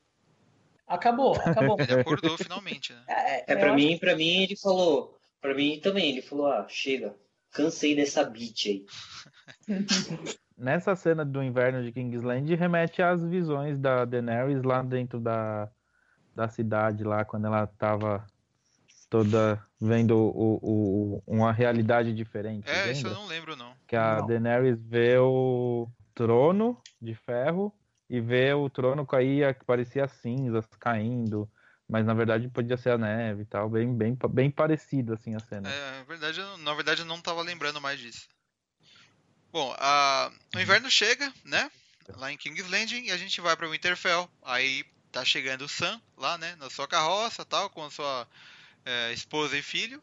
Acabou, 0.86 1.34
acabou. 1.36 1.76
ele 1.78 2.00
acordou 2.00 2.38
finalmente, 2.38 2.94
né? 2.94 3.04
É, 3.08 3.36
é, 3.36 3.44
é 3.48 3.56
pra 3.56 3.74
mim, 3.74 3.98
para 3.98 4.16
mim 4.16 4.44
ele 4.44 4.56
falou, 4.56 5.18
para 5.40 5.54
mim 5.54 5.80
também, 5.80 6.10
ele 6.10 6.22
falou, 6.22 6.46
ah, 6.46 6.66
chega, 6.66 7.14
cansei 7.50 7.94
dessa 7.94 8.24
bitch 8.24 8.66
aí. 8.66 8.86
nessa 10.56 10.94
cena 10.94 11.24
do 11.24 11.42
inverno 11.42 11.82
de 11.82 11.92
Kingsland 11.92 12.54
remete 12.54 13.02
às 13.02 13.22
visões 13.24 13.78
da 13.78 14.04
Daenerys 14.04 14.62
lá 14.62 14.82
dentro 14.82 15.20
da, 15.20 15.68
da 16.34 16.48
cidade, 16.48 17.04
lá 17.04 17.24
quando 17.24 17.46
ela 17.46 17.64
estava 17.64 18.26
toda 19.10 19.64
vendo 19.80 20.16
o, 20.16 20.58
o, 20.62 21.22
uma 21.26 21.52
realidade 21.52 22.12
diferente. 22.12 22.68
É, 22.68 22.76
lembra? 22.76 22.92
isso 22.92 23.06
eu 23.06 23.14
não 23.14 23.26
lembro, 23.26 23.56
não. 23.56 23.74
Que 23.86 23.96
a 23.96 24.18
não. 24.18 24.26
Daenerys 24.26 24.80
vê 24.82 25.18
o 25.18 25.88
trono 26.14 26.80
de 27.00 27.14
ferro 27.14 27.72
e 28.08 28.20
vê 28.20 28.52
o 28.54 28.68
trono 28.70 29.06
cair, 29.06 29.54
que 29.54 29.64
parecia 29.64 30.06
cinzas 30.08 30.66
caindo, 30.78 31.48
mas 31.88 32.06
na 32.06 32.14
verdade 32.14 32.48
podia 32.48 32.76
ser 32.76 32.90
a 32.90 32.98
neve 32.98 33.42
e 33.42 33.46
tal, 33.46 33.68
bem, 33.68 33.94
bem, 33.94 34.16
bem 34.30 34.50
parecido 34.50 35.12
assim 35.12 35.34
a 35.34 35.40
cena. 35.40 35.68
É, 35.68 35.98
na 35.98 36.04
verdade, 36.04 36.40
na 36.58 36.74
verdade 36.74 37.00
eu 37.02 37.06
não 37.06 37.16
estava 37.16 37.42
lembrando 37.42 37.80
mais 37.80 37.98
disso. 37.98 38.28
Bom, 39.54 39.72
a... 39.78 40.32
o 40.56 40.58
inverno 40.58 40.90
chega, 40.90 41.32
né? 41.44 41.70
Lá 42.16 42.32
em 42.32 42.36
King's 42.36 42.68
Landing 42.68 43.04
e 43.04 43.12
a 43.12 43.16
gente 43.16 43.40
vai 43.40 43.56
para 43.56 43.68
Winterfell. 43.68 44.28
Aí 44.42 44.84
tá 45.12 45.24
chegando 45.24 45.62
o 45.62 45.68
Sam 45.68 46.02
lá, 46.16 46.36
né? 46.36 46.56
Na 46.56 46.68
sua 46.68 46.88
carroça, 46.88 47.44
tal, 47.44 47.70
com 47.70 47.84
a 47.84 47.88
sua 47.88 48.26
é, 48.84 49.12
esposa 49.12 49.56
e 49.56 49.62
filho. 49.62 50.02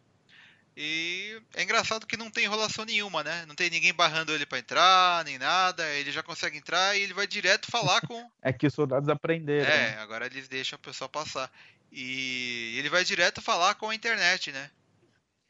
E 0.77 1.37
é 1.53 1.63
engraçado 1.63 2.07
que 2.07 2.15
não 2.15 2.31
tem 2.31 2.45
enrolação 2.45 2.85
nenhuma, 2.85 3.25
né? 3.25 3.45
Não 3.45 3.53
tem 3.53 3.69
ninguém 3.69 3.93
barrando 3.93 4.33
ele 4.33 4.45
para 4.45 4.59
entrar, 4.59 5.25
nem 5.25 5.37
nada. 5.37 5.85
Ele 5.95 6.13
já 6.13 6.23
consegue 6.23 6.57
entrar 6.57 6.95
e 6.95 7.01
ele 7.01 7.13
vai 7.13 7.27
direto 7.27 7.69
falar 7.69 7.99
com. 8.07 8.31
É 8.41 8.53
que 8.53 8.67
os 8.67 8.73
soldados 8.73 9.09
aprenderam. 9.09 9.69
É, 9.69 9.97
agora 9.97 10.27
eles 10.27 10.47
deixam 10.47 10.79
o 10.79 10.81
pessoal 10.81 11.09
passar. 11.09 11.51
E 11.91 12.77
ele 12.77 12.87
vai 12.87 13.03
direto 13.03 13.41
falar 13.41 13.75
com 13.75 13.89
a 13.89 13.95
internet, 13.95 14.49
né? 14.49 14.71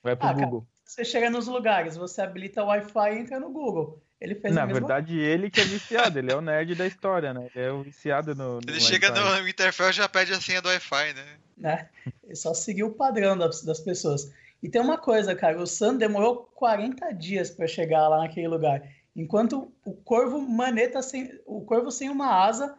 Vai 0.02 0.16
pro 0.16 0.28
ah, 0.28 0.34
Google. 0.34 0.68
Você 0.92 1.06
chega 1.06 1.30
nos 1.30 1.48
lugares, 1.48 1.96
você 1.96 2.22
habilita 2.22 2.62
o 2.62 2.68
Wi-Fi 2.68 3.14
e 3.14 3.20
entra 3.20 3.40
no 3.40 3.50
Google. 3.50 4.04
Ele 4.20 4.36
fez 4.36 4.54
Na 4.54 4.66
verdade, 4.66 5.18
ele 5.18 5.50
que 5.50 5.62
é 5.62 5.64
viciado, 5.64 6.20
ele 6.20 6.30
é 6.30 6.36
o 6.36 6.42
nerd 6.44 6.76
da 6.76 6.86
história, 6.86 7.34
né? 7.34 7.50
Ele 7.56 7.66
é 7.66 7.72
o 7.72 7.82
viciado 7.82 8.36
no. 8.36 8.56
no 8.56 8.62
ele 8.68 8.82
chega 8.82 9.10
no 9.10 9.48
Interfell 9.48 9.90
e 9.90 9.94
já 9.94 10.10
pede 10.10 10.34
a 10.34 10.42
senha 10.42 10.62
do 10.62 10.68
Wi-Fi, 10.68 11.14
né? 11.14 11.26
né? 11.58 11.90
Ele 12.22 12.36
só 12.36 12.54
seguiu 12.54 12.88
o 12.88 12.94
padrão 12.94 13.38
das, 13.38 13.64
das 13.64 13.80
pessoas. 13.80 14.34
E 14.62 14.68
tem 14.68 14.82
uma 14.82 14.98
coisa, 14.98 15.34
cara, 15.34 15.62
o 15.62 15.66
Sam 15.66 15.96
demorou 15.96 16.52
40 16.56 17.14
dias 17.14 17.50
para 17.50 17.68
chegar 17.68 18.10
lá 18.10 18.18
naquele 18.18 18.50
lugar. 18.50 18.84
Enquanto 19.16 19.72
o 19.86 19.94
corvo 19.94 20.42
maneta 20.42 21.02
sem. 21.02 21.40
O 21.46 21.62
corvo 21.62 21.90
sem 21.90 22.10
uma 22.10 22.46
asa 22.46 22.78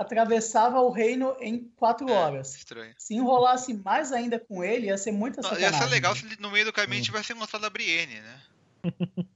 atravessava 0.00 0.80
o 0.80 0.90
reino 0.90 1.36
em 1.40 1.70
quatro 1.76 2.08
é, 2.08 2.12
horas. 2.12 2.56
Estranho. 2.56 2.94
Se 2.96 3.14
enrolasse 3.14 3.74
mais 3.74 4.10
ainda 4.12 4.40
com 4.40 4.64
ele, 4.64 4.86
ia 4.86 4.96
ser 4.96 5.12
muito 5.12 5.42
sacanagem. 5.42 5.68
Ia 5.68 5.72
ser 5.74 5.90
legal 5.90 6.16
se 6.16 6.40
no 6.40 6.50
meio 6.50 6.64
do 6.64 6.72
caminho 6.72 7.02
tivesse 7.02 7.34
encontrado 7.34 7.66
a 7.66 7.70
Brienne, 7.70 8.18
né? 8.20 8.40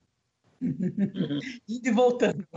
Indo 1.68 1.88
e 1.88 1.90
voltando. 1.90 2.48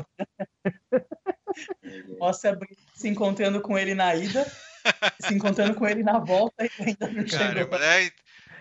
Mostra 2.18 2.58
se 2.96 3.10
encontrando 3.10 3.60
com 3.60 3.78
ele 3.78 3.94
na 3.94 4.16
ida, 4.16 4.50
se 5.20 5.34
encontrando 5.34 5.76
com 5.76 5.86
ele 5.86 6.02
na 6.02 6.18
volta 6.18 6.66
e 6.66 6.72
ainda 6.80 7.10
não 7.10 7.26
Caramba, 7.26 7.78
Né? 7.78 8.10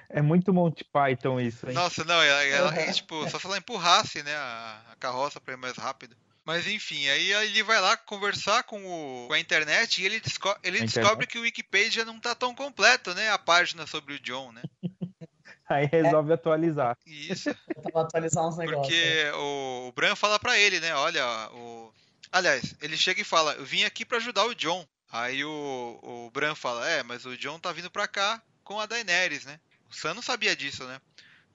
É 0.08 0.22
muito 0.22 0.52
Monty 0.52 0.84
Python 0.84 1.40
isso, 1.40 1.68
hein? 1.68 1.74
Nossa, 1.74 2.04
não, 2.04 2.20
ela, 2.22 2.44
ela 2.44 2.72
uhum. 2.72 2.92
tipo, 2.92 3.28
só 3.28 3.38
se 3.38 3.46
ela 3.46 3.58
empurrasse, 3.58 4.22
né, 4.22 4.34
a, 4.34 4.80
a 4.92 4.96
carroça 4.96 5.40
para 5.40 5.54
ir 5.54 5.56
mais 5.56 5.76
rápido. 5.76 6.16
Mas 6.46 6.68
enfim, 6.68 7.08
aí 7.08 7.32
ele 7.32 7.64
vai 7.64 7.80
lá 7.80 7.96
conversar 7.96 8.62
com, 8.62 8.78
o, 8.78 9.26
com 9.26 9.32
a 9.32 9.40
internet 9.40 10.00
e 10.00 10.06
ele, 10.06 10.20
desco 10.20 10.56
ele 10.62 10.78
descobre 10.78 11.26
que 11.26 11.36
o 11.36 11.42
Wikipedia 11.42 12.04
não 12.04 12.20
tá 12.20 12.36
tão 12.36 12.54
completo, 12.54 13.12
né? 13.14 13.30
A 13.32 13.36
página 13.36 13.84
sobre 13.84 14.14
o 14.14 14.20
John, 14.20 14.52
né? 14.52 14.62
Aí 15.68 15.86
resolve 15.86 16.30
é. 16.30 16.34
atualizar. 16.34 16.96
Isso. 17.04 17.50
Eu 17.92 17.98
atualizar 18.00 18.46
uns 18.46 18.56
negócios. 18.56 18.86
Porque 18.86 19.24
né? 19.24 19.32
o, 19.32 19.88
o 19.88 19.92
Bran 19.92 20.14
fala 20.14 20.38
para 20.38 20.56
ele, 20.56 20.78
né? 20.78 20.94
Olha, 20.94 21.50
o. 21.52 21.92
Aliás, 22.30 22.76
ele 22.80 22.96
chega 22.96 23.20
e 23.20 23.24
fala: 23.24 23.54
Eu 23.54 23.64
vim 23.64 23.82
aqui 23.82 24.04
para 24.04 24.18
ajudar 24.18 24.44
o 24.44 24.54
John. 24.54 24.86
Aí 25.10 25.44
o, 25.44 25.98
o 26.00 26.30
Bran 26.30 26.54
fala: 26.54 26.88
É, 26.88 27.02
mas 27.02 27.26
o 27.26 27.36
John 27.36 27.58
tá 27.58 27.72
vindo 27.72 27.90
pra 27.90 28.06
cá 28.06 28.40
com 28.62 28.78
a 28.78 28.86
Daenerys, 28.86 29.44
né? 29.44 29.58
O 29.90 29.94
Sam 29.94 30.14
não 30.14 30.22
sabia 30.22 30.54
disso, 30.54 30.84
né? 30.84 31.00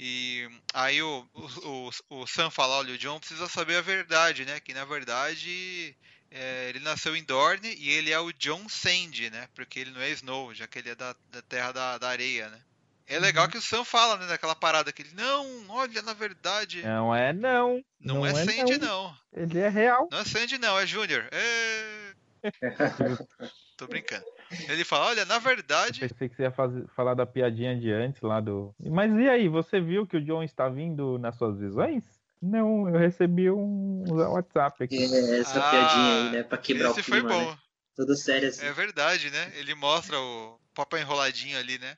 E 0.04 0.50
aí 0.74 1.00
o, 1.00 1.28
o, 1.36 1.90
o, 2.10 2.22
o 2.22 2.28
Sam 2.28 2.50
fala: 2.50 2.80
Olha, 2.80 2.96
o 2.96 2.98
John 2.98 3.20
precisa 3.20 3.48
saber 3.48 3.76
a 3.76 3.82
verdade, 3.82 4.46
né? 4.46 4.60
Que 4.60 4.74
na 4.74 4.84
verdade 4.84 5.96
é, 6.32 6.70
ele 6.70 6.80
nasceu 6.80 7.16
em 7.16 7.24
Dorne 7.24 7.76
e 7.78 7.92
ele 7.92 8.12
é 8.12 8.20
o 8.20 8.34
John 8.34 8.68
Sand, 8.68 9.30
né? 9.32 9.48
Porque 9.54 9.80
ele 9.80 9.92
não 9.92 10.02
é 10.02 10.10
Snow, 10.10 10.56
já 10.56 10.66
que 10.66 10.80
ele 10.80 10.90
é 10.90 10.96
da, 10.96 11.16
da 11.32 11.44
terra 11.44 11.72
da, 11.72 11.98
da 12.00 12.10
areia, 12.10 12.50
né? 12.50 12.60
É 13.06 13.20
legal 13.20 13.46
uhum. 13.46 13.52
que 13.52 13.60
o 13.60 13.62
Sam 13.62 13.86
fala, 13.86 14.18
né, 14.18 14.26
daquela 14.26 14.56
parada 14.56 14.92
que 14.92 15.04
ele, 15.04 15.12
não, 15.14 15.70
olha, 15.70 16.02
na 16.02 16.14
verdade. 16.14 16.82
Não 16.82 17.16
é 17.16 17.32
não. 17.32 17.84
Não, 18.00 18.16
não 18.16 18.26
é, 18.26 18.32
é 18.32 18.34
Sandy, 18.34 18.80
não. 18.80 19.04
não. 19.04 19.18
Ele 19.34 19.60
é 19.60 19.70
real. 19.70 20.10
Não 20.12 20.18
é 20.18 20.26
Sandy, 20.26 20.58
não, 20.58 20.80
é 20.80 20.88
Júnior. 20.88 21.30
É... 21.32 22.14
Tô 23.78 23.86
brincando. 23.86 24.26
Ele 24.70 24.84
fala, 24.84 25.08
olha, 25.08 25.26
na 25.26 25.40
verdade. 25.40 26.04
Eu 26.04 26.10
pensei 26.10 26.30
que 26.30 26.36
você 26.36 26.44
ia 26.44 26.52
fazer, 26.52 26.86
falar 26.96 27.14
da 27.14 27.26
piadinha 27.26 27.78
de 27.80 27.92
antes 27.92 28.22
lá 28.22 28.40
do. 28.40 28.74
Mas 28.80 29.12
e 29.14 29.30
aí, 29.30 29.48
você 29.48 29.80
viu 29.80 30.06
que 30.06 30.18
o 30.18 30.24
John 30.24 30.44
está 30.44 30.70
vindo 30.70 31.18
nas 31.18 31.36
suas 31.38 31.58
visões? 31.58 32.04
Não, 32.42 32.90
eu 32.90 32.98
recebi 32.98 33.52
um 33.52 34.04
WhatsApp 34.08 34.84
aqui. 34.84 34.98
É, 34.98 35.40
essa 35.40 35.60
ah, 35.60 35.70
piadinha 35.70 36.16
aí, 36.16 36.32
né? 36.32 36.44
Pra 36.44 36.58
quebrar 36.58 36.92
esse 36.92 37.02
o 37.02 37.04
clima, 37.04 37.30
foi 37.30 37.30
bom. 37.30 37.52
Né? 37.52 37.58
Tudo 37.96 38.16
sério 38.16 38.50
assim. 38.50 38.66
É 38.66 38.72
verdade, 38.72 39.30
né? 39.30 39.52
Ele 39.56 39.76
mostra 39.76 40.20
o 40.20 40.60
papo 40.74 40.98
enroladinho 40.98 41.58
ali, 41.58 41.78
né? 41.78 41.98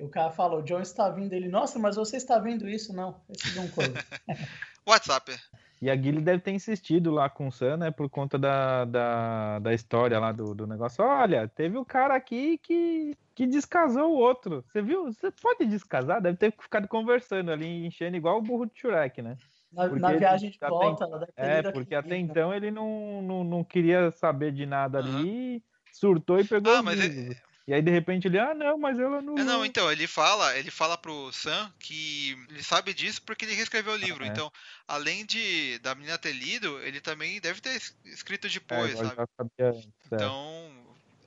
O 0.00 0.08
cara 0.08 0.30
falou, 0.30 0.60
o 0.60 0.62
John 0.62 0.80
está 0.80 1.08
vindo. 1.08 1.32
Ele, 1.32 1.48
nossa, 1.48 1.78
mas 1.78 1.96
você 1.96 2.16
está 2.16 2.38
vendo 2.38 2.68
isso? 2.68 2.92
Não, 2.92 3.20
esse 3.30 3.58
é 3.58 3.60
um 3.60 3.68
coisa. 3.68 3.94
WhatsApp. 4.86 5.36
E 5.80 5.88
a 5.88 5.94
Guilherme 5.94 6.24
deve 6.24 6.42
ter 6.42 6.50
insistido 6.50 7.10
lá 7.10 7.28
com 7.28 7.46
o 7.46 7.52
Sam, 7.52 7.76
né? 7.76 7.90
Por 7.90 8.10
conta 8.10 8.36
da, 8.36 8.84
da, 8.84 9.58
da 9.60 9.72
história 9.72 10.18
lá 10.18 10.32
do, 10.32 10.54
do 10.54 10.66
negócio. 10.66 11.04
Olha, 11.04 11.46
teve 11.46 11.78
um 11.78 11.84
cara 11.84 12.16
aqui 12.16 12.58
que, 12.58 13.16
que 13.34 13.46
descasou 13.46 14.12
o 14.12 14.18
outro. 14.18 14.64
Você 14.66 14.82
viu? 14.82 15.04
Você 15.04 15.30
pode 15.30 15.64
descasar? 15.66 16.20
Deve 16.20 16.36
ter 16.36 16.52
ficado 16.52 16.88
conversando 16.88 17.52
ali, 17.52 17.86
enchendo 17.86 18.16
igual 18.16 18.38
o 18.38 18.42
burro 18.42 18.66
de 18.66 18.78
Shrek, 18.80 19.22
né? 19.22 19.36
Na, 19.72 19.86
na 19.86 20.12
viagem 20.12 20.50
de 20.50 20.58
volta, 20.58 21.04
ela 21.04 21.18
deve 21.18 21.32
ter 21.32 21.42
É, 21.42 21.70
porque 21.70 21.94
até 21.94 22.10
né? 22.10 22.18
então 22.18 22.54
ele 22.54 22.70
não, 22.70 23.22
não, 23.22 23.44
não 23.44 23.64
queria 23.64 24.10
saber 24.10 24.50
de 24.50 24.64
nada 24.64 25.00
uhum. 25.00 25.18
ali, 25.18 25.62
surtou 25.92 26.40
e 26.40 26.44
pegou 26.44 26.74
ah, 26.74 26.82
mas 26.82 26.98
é, 26.98 27.36
e 27.68 27.74
aí 27.74 27.82
de 27.82 27.90
repente 27.90 28.26
ele, 28.26 28.38
ah, 28.38 28.54
não, 28.54 28.78
mas 28.78 28.98
ela 28.98 29.20
não. 29.20 29.36
É, 29.36 29.44
não, 29.44 29.62
então, 29.62 29.92
ele 29.92 30.06
fala, 30.06 30.56
ele 30.56 30.70
fala 30.70 30.96
pro 30.96 31.30
Sam 31.30 31.70
que 31.78 32.30
ele 32.48 32.62
sabe 32.62 32.94
disso 32.94 33.20
porque 33.20 33.44
ele 33.44 33.54
reescreveu 33.54 33.92
o 33.92 33.96
livro. 33.96 34.24
É. 34.24 34.28
Então, 34.28 34.50
além 34.86 35.26
de 35.26 35.78
da 35.80 35.94
menina 35.94 36.16
ter 36.16 36.32
lido, 36.32 36.80
ele 36.80 36.98
também 36.98 37.38
deve 37.42 37.60
ter 37.60 37.78
escrito 38.06 38.48
depois, 38.48 38.94
é, 38.94 38.96
sabe? 38.96 39.14
Sabia, 39.36 39.66
é. 39.68 39.82
então, 40.06 40.72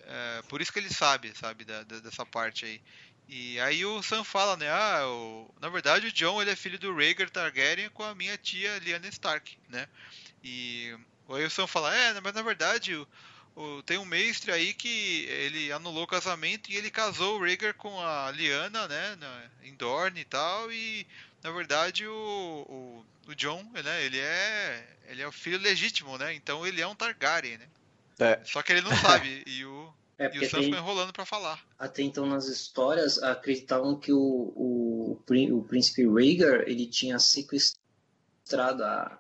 é, 0.02 0.42
por 0.50 0.62
isso 0.62 0.74
que 0.74 0.80
ele 0.80 0.92
sabe, 0.92 1.32
sabe, 1.38 1.64
da, 1.64 1.84
da, 1.84 2.00
dessa 2.00 2.26
parte 2.26 2.66
aí. 2.66 2.82
E 3.30 3.60
aí 3.60 3.86
o 3.86 4.02
Sam 4.02 4.24
fala, 4.24 4.58
né? 4.58 4.68
Ah, 4.68 5.08
o, 5.08 5.54
na 5.62 5.70
verdade 5.70 6.08
o 6.08 6.12
John 6.12 6.42
ele 6.42 6.50
é 6.50 6.56
filho 6.56 6.80
do 6.80 6.96
Rhaegar 6.96 7.30
Targaryen 7.30 7.92
com 7.92 8.02
a 8.02 8.16
minha 8.16 8.36
tia 8.36 8.80
Lyanna 8.80 9.08
Stark, 9.10 9.60
né? 9.70 9.88
E 10.44 10.98
aí 11.30 11.46
o 11.46 11.52
Sam 11.52 11.68
fala, 11.68 11.96
é, 11.96 12.20
mas 12.20 12.34
na 12.34 12.42
verdade 12.42 12.96
o, 12.96 13.08
tem 13.86 13.98
um 13.98 14.06
mestre 14.06 14.52
aí 14.52 14.74
que 14.74 15.26
ele 15.26 15.72
anulou 15.72 16.04
o 16.04 16.08
casamento 16.08 16.72
e 16.72 16.78
ele 16.78 16.90
casou 16.90 17.38
o 17.38 17.44
Rhaegar 17.44 17.74
com 17.76 18.00
a 18.00 18.32
Lyanna, 18.32 18.88
né, 18.88 19.18
em 19.64 19.74
Dorne 19.76 20.22
e 20.22 20.26
tal, 20.26 20.72
e 20.72 21.06
na 21.44 21.52
verdade 21.52 22.08
o, 22.08 22.14
o, 22.68 23.06
o, 23.30 23.36
John, 23.36 23.64
né, 23.84 24.06
ele 24.06 24.20
é 24.20 24.88
ele 25.08 25.22
é 25.22 25.28
o 25.28 25.32
filho 25.32 25.60
legítimo, 25.60 26.18
né, 26.18 26.34
então 26.34 26.66
ele 26.66 26.82
é 26.82 26.88
um 26.88 26.96
Targaryen, 26.96 27.58
né. 27.58 27.68
É. 28.20 28.40
Só 28.46 28.62
que 28.62 28.72
ele 28.72 28.82
não 28.82 28.96
sabe, 28.98 29.44
e 29.48 29.66
o, 29.66 29.94
é, 30.22 30.30
e 30.36 30.40
o 30.40 30.50
Sam 30.50 30.62
ficou 30.62 30.78
enrolando 30.78 31.12
para 31.12 31.26
falar. 31.26 31.60
Até 31.80 32.04
então 32.04 32.28
nas 32.28 32.46
histórias 32.46 33.22
acreditavam 33.24 33.98
que 34.00 34.14
o, 34.14 34.18
o, 34.20 35.20
o 35.52 35.64
príncipe 35.64 36.08
Rhaegar, 36.08 36.64
ele 36.68 36.86
tinha 36.86 37.18
sequestrado 37.18 38.84
a, 38.84 39.20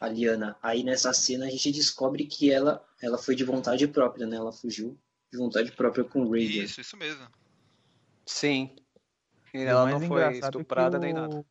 a 0.00 0.08
Liana. 0.08 0.56
Aí 0.60 0.82
nessa 0.82 1.12
cena 1.12 1.46
a 1.46 1.50
gente 1.50 1.70
descobre 1.70 2.26
que 2.26 2.50
ela, 2.50 2.84
ela 3.02 3.18
foi 3.18 3.34
de 3.34 3.44
vontade 3.44 3.86
própria, 3.88 4.26
né? 4.26 4.36
Ela 4.36 4.52
fugiu 4.52 4.98
de 5.32 5.38
vontade 5.38 5.72
própria 5.72 6.04
com 6.04 6.22
o 6.22 6.32
Rhaegar. 6.32 6.64
Isso, 6.64 6.80
isso 6.80 6.96
mesmo. 6.96 7.26
Sim. 8.26 8.76
E 9.54 9.62
ela 9.62 9.86
não 9.86 10.00
foi 10.00 10.38
estuprada 10.38 10.98
o... 10.98 11.00
nem 11.00 11.12
nada. 11.12 11.44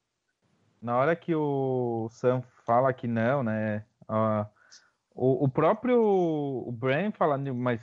Na 0.82 0.98
hora 0.98 1.16
que 1.16 1.34
o 1.34 2.08
Sam 2.12 2.42
fala 2.66 2.94
que 2.94 3.08
não, 3.08 3.44
né? 3.44 3.86
Uh, 4.04 4.46
o, 5.14 5.46
o 5.46 5.50
próprio 5.50 6.00
o 6.00 6.72
Bran 6.72 7.12
fala, 7.12 7.38
mas 7.38 7.82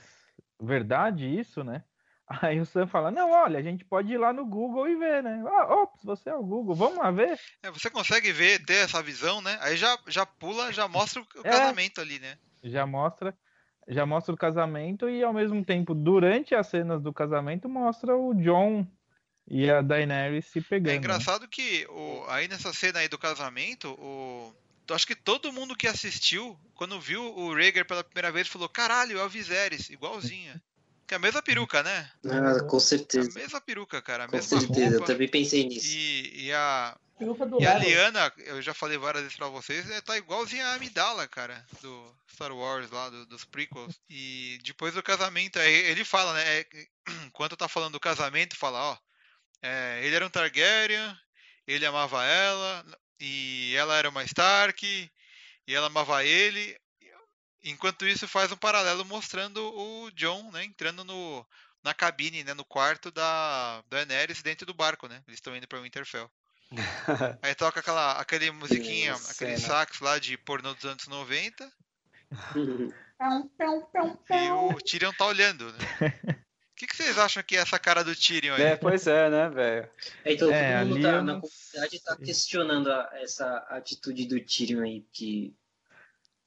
verdade 0.61 1.27
isso, 1.27 1.65
né? 1.65 1.83
Aí 2.43 2.61
o 2.61 2.67
Sam 2.67 2.87
fala: 2.87 3.11
Não, 3.11 3.31
olha, 3.31 3.59
a 3.59 3.63
gente 3.63 3.85
pode 3.85 4.13
ir 4.13 4.19
lá 4.19 4.33
no 4.33 4.47
Google 4.47 4.89
e 4.89 4.97
ver, 4.97 5.23
né? 5.23 5.43
Ah, 5.47 5.75
ops, 5.75 6.03
você 6.05 6.31
é 6.31 6.35
o 6.35 6.43
Google, 6.43 6.75
vamos 6.75 6.99
lá 6.99 7.11
ver. 7.11 7.39
É, 7.63 7.71
você 7.71 7.91
consegue 7.91 8.33
ver, 8.33 8.65
ter 8.65 8.85
essa 8.85 9.03
visão, 9.03 9.43
né? 9.43 9.59
Aí 9.61 9.77
já, 9.77 9.99
já 10.07 10.25
pula, 10.25 10.73
já 10.73 10.89
mostra 10.89 11.21
o 11.21 11.27
é, 11.45 11.51
casamento 11.51 12.01
ali, 12.01 12.19
né? 12.19 12.39
Já 12.63 12.87
mostra, 12.87 13.37
já 13.89 14.07
mostra 14.07 14.35
o 14.35 14.39
casamento 14.39 15.09
e 15.09 15.23
ao 15.23 15.33
mesmo 15.33 15.65
tempo, 15.65 15.95
durante 15.95 16.55
as 16.55 16.69
cenas 16.69 17.03
do 17.03 17.13
casamento, 17.13 17.69
mostra 17.69 18.17
o 18.17 18.35
John 18.35 18.87
e 19.49 19.71
a 19.71 19.83
Daenerys 19.83 20.47
se 20.47 20.61
pegando. 20.61 20.95
É 20.95 20.97
engraçado 20.97 21.47
que 21.49 21.87
o, 21.89 22.25
aí 22.29 22.49
nessa 22.49 22.73
cena 22.73 23.01
aí 23.01 23.09
do 23.09 23.19
casamento, 23.19 23.91
o. 23.99 24.55
Acho 24.91 25.07
que 25.07 25.15
todo 25.15 25.53
mundo 25.53 25.75
que 25.75 25.87
assistiu, 25.87 26.59
quando 26.75 27.01
viu 27.01 27.23
o 27.23 27.55
Rhaegar 27.55 27.87
pela 27.87 28.05
primeira 28.05 28.31
vez, 28.31 28.49
falou: 28.49 28.69
caralho, 28.69 29.19
é 29.19 29.25
o 29.25 29.29
Viserys, 29.29 29.89
igualzinha. 29.89 30.63
Que 31.07 31.15
é 31.15 31.17
a 31.17 31.21
mesma 31.21 31.43
peruca, 31.43 31.83
né? 31.83 32.11
Ah, 32.27 32.63
com 32.65 32.81
certeza. 32.81 33.31
A 33.31 33.35
mesma 33.35 33.61
peruca, 33.61 34.01
cara. 34.01 34.25
A 34.25 34.29
com 34.29 34.37
mesma 34.37 34.61
certeza, 34.61 34.91
roupa. 34.97 35.05
eu 35.05 35.07
também 35.07 35.29
pensei 35.29 35.65
nisso. 35.65 35.87
E, 35.89 36.47
e 36.47 36.53
a. 36.53 36.97
E 37.61 37.67
a 37.67 37.79
Liana, 37.79 38.33
eu 38.39 38.61
já 38.61 38.75
falei 38.75 38.99
várias 38.99 39.23
vezes 39.23 39.37
pra 39.37 39.49
vocês, 39.49 39.89
é, 39.89 40.01
tá 40.01 40.17
igualzinha 40.17 40.67
a 40.67 40.75
Amidala, 40.75 41.29
cara, 41.29 41.65
do 41.81 42.17
Star 42.33 42.53
Wars 42.53 42.91
lá, 42.91 43.09
do, 43.09 43.27
dos 43.27 43.45
prequels. 43.45 44.01
E 44.11 44.59
depois 44.65 44.95
do 44.95 45.03
casamento, 45.03 45.59
ele 45.59 46.05
fala, 46.05 46.35
né? 46.35 46.61
É, 46.61 46.67
enquanto 47.27 47.57
tá 47.57 47.69
falando 47.69 47.93
do 47.93 48.01
casamento, 48.01 48.57
fala, 48.57 48.81
ó. 48.81 48.99
É, 49.63 50.01
ele 50.03 50.17
era 50.17 50.27
um 50.27 50.31
Targaryen, 50.31 51.17
ele 51.67 51.87
amava 51.87 52.25
ela, 52.25 52.85
e 53.21 53.75
ela 53.77 53.97
era 53.97 54.09
uma 54.09 54.25
Stark, 54.25 54.85
e 55.67 55.75
ela 55.75 55.87
amava 55.87 56.25
ele. 56.25 56.77
Enquanto 57.63 58.07
isso, 58.07 58.29
faz 58.29 58.53
um 58.53 58.57
paralelo 58.57 59.05
mostrando 59.05 59.59
o 59.75 60.11
John 60.11 60.51
né, 60.51 60.65
entrando 60.65 61.03
no, 61.03 61.47
na 61.83 61.95
cabine, 61.95 62.45
né, 62.45 62.53
no 62.53 62.65
quarto 62.65 63.11
da 63.11 63.83
Daenerys 63.89 64.43
dentro 64.43 64.67
do 64.67 64.75
barco, 64.75 65.09
né? 65.09 65.23
Eles 65.27 65.39
estão 65.39 65.57
indo 65.57 65.67
para 65.67 65.81
Winterfell. 65.81 66.31
Aí 67.43 67.55
toca 67.55 67.81
aquela 67.81 68.13
aquele 68.21 68.51
musiquinha, 68.51 69.15
aquele 69.15 69.57
cena. 69.57 69.59
sax 69.59 70.01
lá 70.01 70.19
de 70.19 70.37
pornô 70.39 70.75
dos 70.75 70.85
anos 70.85 71.07
90 71.07 71.71
Pão, 73.17 73.49
pão, 73.57 73.87
pão, 73.93 74.19
e 74.29 74.51
o 74.75 74.77
Tyrion 74.81 75.13
tá 75.13 75.25
olhando, 75.27 75.73
né? 75.73 75.79
O 75.79 75.79
que, 76.77 76.87
que 76.87 76.97
vocês 76.97 77.17
acham 77.17 77.43
que 77.45 77.57
é 77.57 77.61
essa 77.61 77.79
cara 77.79 78.03
do 78.03 78.15
Tyrion 78.15 78.55
aí? 78.57 78.63
É, 78.63 78.77
pois 78.77 79.07
é, 79.07 79.31
né, 79.31 79.49
velho? 79.49 79.89
É, 80.25 80.33
então 80.33 80.51
É, 80.53 80.79
todo 80.81 80.89
mundo 80.89 81.01
tá, 81.03 81.09
eu 81.09 81.23
na 81.23 81.33
não 81.35 81.41
comunidade 81.41 82.03
tá 82.03 82.17
questionando 82.17 82.91
a- 82.93 83.11
essa 83.15 83.59
atitude 83.71 84.27
do 84.27 84.45
Tyrion 84.45 84.83
aí, 84.83 85.07
que 85.13 85.55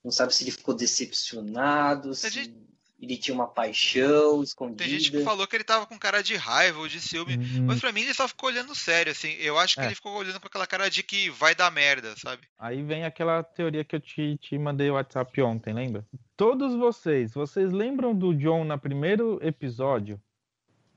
não 0.03 0.11
sabe 0.11 0.35
se 0.35 0.43
ele 0.43 0.51
ficou 0.51 0.75
decepcionado, 0.75 2.13
se 2.13 2.29
gente- 2.29 2.53
ele 2.99 3.15
tinha 3.15 3.35
uma 3.35 3.47
paixão 3.47 4.41
escondida. 4.41 4.83
Tem 4.83 4.89
gente 4.91 5.11
que 5.11 5.23
falou 5.23 5.45
que 5.45 5.55
ele 5.55 5.63
tava 5.63 5.85
com 5.85 5.99
cara 5.99 6.23
de 6.23 6.35
raiva 6.35 6.79
ou 6.79 6.87
de 6.87 6.99
ciúme. 6.99 7.37
Hum, 7.37 7.65
Mas 7.67 7.79
pra 7.79 7.91
mim 7.91 8.01
ele 8.01 8.13
só 8.13 8.27
ficou 8.27 8.49
olhando 8.49 8.73
sério, 8.73 9.11
assim. 9.11 9.33
Eu 9.33 9.57
acho 9.59 9.75
que 9.75 9.81
É. 9.81 9.85
ele 9.85 9.95
ficou 9.95 10.13
olhando 10.15 10.39
com 10.39 10.47
aquela 10.47 10.65
cara 10.65 10.89
de 10.89 11.03
que 11.03 11.29
vai 11.29 11.53
dar 11.53 11.69
merda, 11.71 12.15
sabe? 12.17 12.47
Aí 12.57 12.81
vem 12.81 13.03
aquela 13.05 13.43
teoria 13.43 13.83
que 13.83 13.95
eu 13.95 13.99
te, 13.99 14.37
te 14.37 14.57
mandei 14.57 14.89
o 14.89 14.95
WhatsApp 14.95 15.41
ontem, 15.43 15.73
lembra? 15.73 16.03
Todos 16.35 16.73
vocês, 16.75 17.33
vocês 17.33 17.71
lembram 17.71 18.15
do 18.15 18.33
John 18.33 18.63
no 18.63 18.79
primeiro 18.79 19.39
episódio? 19.43 20.19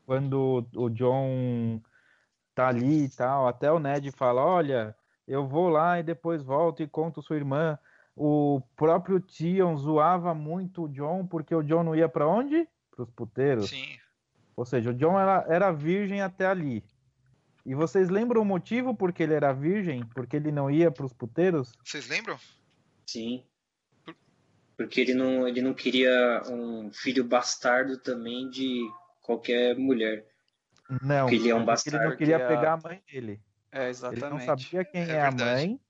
Quando 0.06 0.66
o 0.74 0.88
John 0.88 1.80
tá 2.54 2.68
ali 2.68 3.04
e 3.04 3.08
tal, 3.10 3.46
até 3.46 3.70
o 3.70 3.78
Ned 3.78 4.10
fala, 4.10 4.42
olha, 4.44 4.96
eu 5.28 5.46
vou 5.46 5.68
lá 5.68 6.00
e 6.00 6.02
depois 6.02 6.42
volto 6.42 6.82
e 6.82 6.86
conto 6.88 7.22
sua 7.22 7.36
irmã. 7.36 7.78
O 8.22 8.60
próprio 8.76 9.18
Tion 9.18 9.74
zoava 9.78 10.34
muito 10.34 10.82
o 10.84 10.88
John 10.90 11.26
porque 11.26 11.54
o 11.54 11.62
John 11.62 11.82
não 11.82 11.96
ia 11.96 12.06
pra 12.06 12.28
onde? 12.28 12.68
Pros 12.90 13.08
puteiros. 13.10 13.70
Sim. 13.70 13.96
Ou 14.54 14.66
seja, 14.66 14.90
o 14.90 14.94
John 14.94 15.18
era, 15.18 15.46
era 15.48 15.72
virgem 15.72 16.20
até 16.20 16.44
ali. 16.46 16.84
E 17.64 17.74
vocês 17.74 18.10
lembram 18.10 18.42
o 18.42 18.44
motivo 18.44 18.94
por 18.94 19.10
que 19.10 19.22
ele 19.22 19.32
era 19.32 19.54
virgem? 19.54 20.04
Porque 20.14 20.36
ele 20.36 20.52
não 20.52 20.70
ia 20.70 20.90
pros 20.90 21.14
puteiros? 21.14 21.72
Vocês 21.82 22.08
lembram? 22.08 22.38
Sim. 23.06 23.42
Porque 24.76 25.00
ele 25.00 25.14
não, 25.14 25.48
ele 25.48 25.62
não 25.62 25.72
queria 25.72 26.42
um 26.46 26.92
filho 26.92 27.24
bastardo 27.24 27.96
também 27.98 28.50
de 28.50 28.80
qualquer 29.22 29.76
mulher. 29.78 30.26
Não, 31.02 31.24
Porque 31.26 31.36
ele 31.36 31.48
é 31.48 31.54
um 31.54 31.64
porque 31.64 31.88
ele 31.88 31.96
não 31.96 32.04
bastardo, 32.04 32.16
queria 32.18 32.36
que 32.36 32.42
é- 32.42 32.48
pegar 32.48 32.72
a 32.74 32.76
mãe 32.76 33.02
dele. 33.10 33.40
É, 33.72 33.76
Ele 33.76 33.84
não 33.84 33.88
exatamente. 33.90 34.44
sabia 34.44 34.84
quem 34.84 35.02
É 35.02 35.10
é, 35.12 35.22
a 35.22 35.30
mãe 35.30 35.80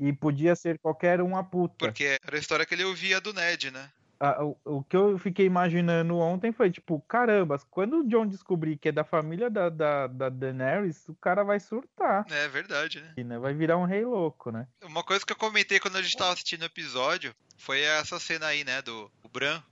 e 0.00 0.12
podia 0.12 0.56
ser 0.56 0.78
qualquer 0.78 1.20
um 1.20 1.36
a 1.36 1.44
puta. 1.44 1.86
Porque 1.86 2.18
era 2.24 2.36
a 2.36 2.40
história 2.40 2.64
que 2.64 2.74
ele 2.74 2.84
ouvia 2.84 3.20
do 3.20 3.34
Ned, 3.34 3.70
né? 3.70 3.90
Ah, 4.18 4.44
o, 4.44 4.56
o 4.64 4.82
que 4.84 4.96
eu 4.96 5.18
fiquei 5.18 5.46
imaginando 5.46 6.18
ontem 6.18 6.52
foi 6.52 6.70
tipo, 6.70 7.00
caramba, 7.08 7.58
quando 7.70 8.00
o 8.00 8.06
John 8.06 8.26
descobrir 8.26 8.76
que 8.76 8.90
é 8.90 8.92
da 8.92 9.02
família 9.02 9.48
da, 9.48 9.70
da, 9.70 10.06
da 10.06 10.28
Daenerys, 10.28 11.08
o 11.08 11.14
cara 11.14 11.42
vai 11.42 11.58
surtar, 11.58 12.26
É 12.30 12.46
verdade, 12.48 13.00
né? 13.00 13.14
né? 13.24 13.38
Vai 13.38 13.54
virar 13.54 13.78
um 13.78 13.86
rei 13.86 14.04
louco, 14.04 14.50
né? 14.50 14.66
Uma 14.82 15.02
coisa 15.02 15.24
que 15.24 15.32
eu 15.32 15.36
comentei 15.36 15.80
quando 15.80 15.96
a 15.96 16.02
gente 16.02 16.16
tava 16.16 16.32
assistindo 16.32 16.62
o 16.62 16.66
episódio 16.66 17.34
foi 17.56 17.80
essa 17.80 18.20
cena 18.20 18.46
aí, 18.46 18.62
né? 18.62 18.82
Do 18.82 19.10
o 19.22 19.28
Bran, 19.28 19.62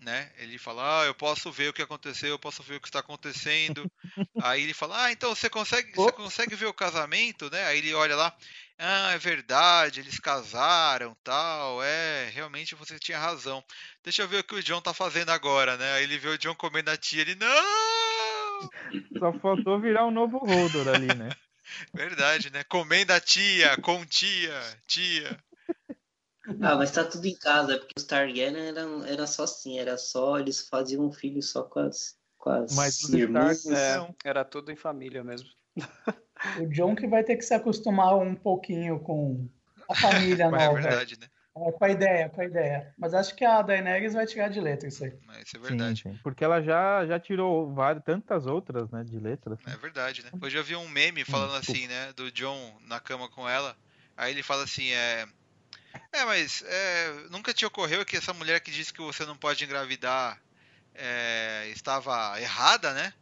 né? 0.00 0.30
Ele 0.38 0.56
fala, 0.56 1.02
ah, 1.02 1.06
eu 1.06 1.14
posso 1.14 1.52
ver 1.52 1.68
o 1.68 1.72
que 1.74 1.82
aconteceu, 1.82 2.30
eu 2.30 2.38
posso 2.38 2.62
ver 2.62 2.76
o 2.76 2.80
que 2.80 2.88
está 2.88 3.00
acontecendo. 3.00 3.90
aí 4.42 4.62
ele 4.62 4.72
fala, 4.72 5.04
ah, 5.04 5.12
então 5.12 5.34
você 5.34 5.50
consegue, 5.50 5.94
você 5.94 6.12
consegue 6.12 6.54
ver 6.54 6.66
o 6.66 6.74
casamento, 6.74 7.50
né? 7.50 7.64
Aí 7.64 7.78
ele 7.78 7.92
olha 7.92 8.16
lá, 8.16 8.34
ah, 8.78 9.10
é 9.12 9.18
verdade, 9.18 10.00
eles 10.00 10.18
casaram, 10.20 11.16
tal, 11.24 11.82
é, 11.82 12.30
realmente 12.30 12.74
você 12.74 12.98
tinha 12.98 13.18
razão. 13.18 13.62
Deixa 14.04 14.22
eu 14.22 14.28
ver 14.28 14.38
o 14.38 14.44
que 14.44 14.54
o 14.54 14.62
John 14.62 14.80
tá 14.80 14.94
fazendo 14.94 15.30
agora, 15.30 15.76
né? 15.76 15.92
Aí 15.94 16.04
ele 16.04 16.18
vê 16.18 16.28
o 16.28 16.38
John 16.38 16.54
comendo 16.54 16.90
a 16.90 16.96
tia, 16.96 17.22
ele, 17.22 17.34
não! 17.34 18.70
Só 19.18 19.32
faltou 19.40 19.80
virar 19.80 20.06
um 20.06 20.10
novo 20.10 20.38
Hodor 20.38 20.88
ali, 20.88 21.08
né? 21.14 21.28
Verdade, 21.92 22.50
né? 22.50 22.64
Comendo 22.64 23.12
a 23.12 23.20
tia, 23.20 23.76
com 23.78 24.04
tia, 24.06 24.60
tia. 24.86 25.38
Ah, 26.62 26.76
mas 26.76 26.90
tá 26.90 27.04
tudo 27.04 27.26
em 27.26 27.36
casa, 27.36 27.76
porque 27.78 27.94
os 27.98 28.04
Targaryen 28.04 28.56
era, 28.68 28.80
era 29.06 29.26
só 29.26 29.42
assim, 29.44 29.78
era 29.78 29.98
só, 29.98 30.38
eles 30.38 30.66
faziam 30.66 31.04
um 31.04 31.12
filho 31.12 31.42
só 31.42 31.62
com 31.62 31.80
as, 31.80 32.16
com 32.38 32.50
as 32.50 32.74
Mas 32.74 33.02
os 33.02 33.10
irmãs. 33.10 33.64
Stark- 33.64 34.16
É, 34.24 34.28
era 34.30 34.44
tudo 34.44 34.72
em 34.72 34.76
família 34.76 35.22
mesmo. 35.22 35.48
O 36.60 36.66
John 36.66 36.94
que 36.94 37.06
vai 37.06 37.22
ter 37.24 37.36
que 37.36 37.42
se 37.44 37.54
acostumar 37.54 38.16
um 38.16 38.34
pouquinho 38.34 39.00
com 39.00 39.48
a 39.88 39.94
família 39.94 40.46
É 40.46 40.50
nova. 40.50 40.80
verdade, 40.80 41.18
né? 41.18 41.26
É, 41.56 41.72
com 41.72 41.84
a 41.84 41.88
ideia, 41.90 42.28
com 42.28 42.40
a 42.40 42.44
ideia. 42.44 42.94
Mas 42.96 43.12
acho 43.14 43.34
que 43.34 43.44
a 43.44 43.60
Daenerys 43.62 44.12
vai 44.14 44.24
tirar 44.26 44.48
de 44.48 44.60
letra 44.60 44.86
isso 44.88 45.02
aí. 45.04 45.12
Mas 45.26 45.38
isso 45.48 45.56
é 45.56 45.60
Sim, 45.60 45.66
verdade. 45.66 46.02
sim. 46.02 46.18
Porque 46.22 46.44
ela 46.44 46.62
já, 46.62 47.04
já 47.06 47.18
tirou 47.18 47.74
várias, 47.74 48.04
tantas 48.04 48.46
outras, 48.46 48.88
né, 48.90 49.02
de 49.02 49.18
letras. 49.18 49.58
É 49.66 49.76
verdade, 49.76 50.22
né? 50.22 50.30
Hoje 50.40 50.56
eu 50.56 50.62
vi 50.62 50.76
um 50.76 50.88
meme 50.88 51.24
falando 51.24 51.58
desculpa. 51.58 51.72
assim, 51.72 51.88
né? 51.88 52.12
Do 52.12 52.30
John 52.30 52.78
na 52.86 53.00
cama 53.00 53.28
com 53.28 53.48
ela. 53.48 53.76
Aí 54.16 54.32
ele 54.32 54.42
fala 54.44 54.62
assim, 54.62 54.88
é. 54.92 55.26
É, 56.12 56.24
mas 56.24 56.62
é, 56.64 57.12
nunca 57.30 57.52
te 57.52 57.66
ocorreu 57.66 58.04
que 58.06 58.16
essa 58.16 58.32
mulher 58.32 58.60
que 58.60 58.70
disse 58.70 58.92
que 58.92 59.00
você 59.00 59.24
não 59.26 59.36
pode 59.36 59.64
engravidar 59.64 60.40
é, 60.94 61.68
estava 61.70 62.40
errada, 62.40 62.92
né? 62.94 63.12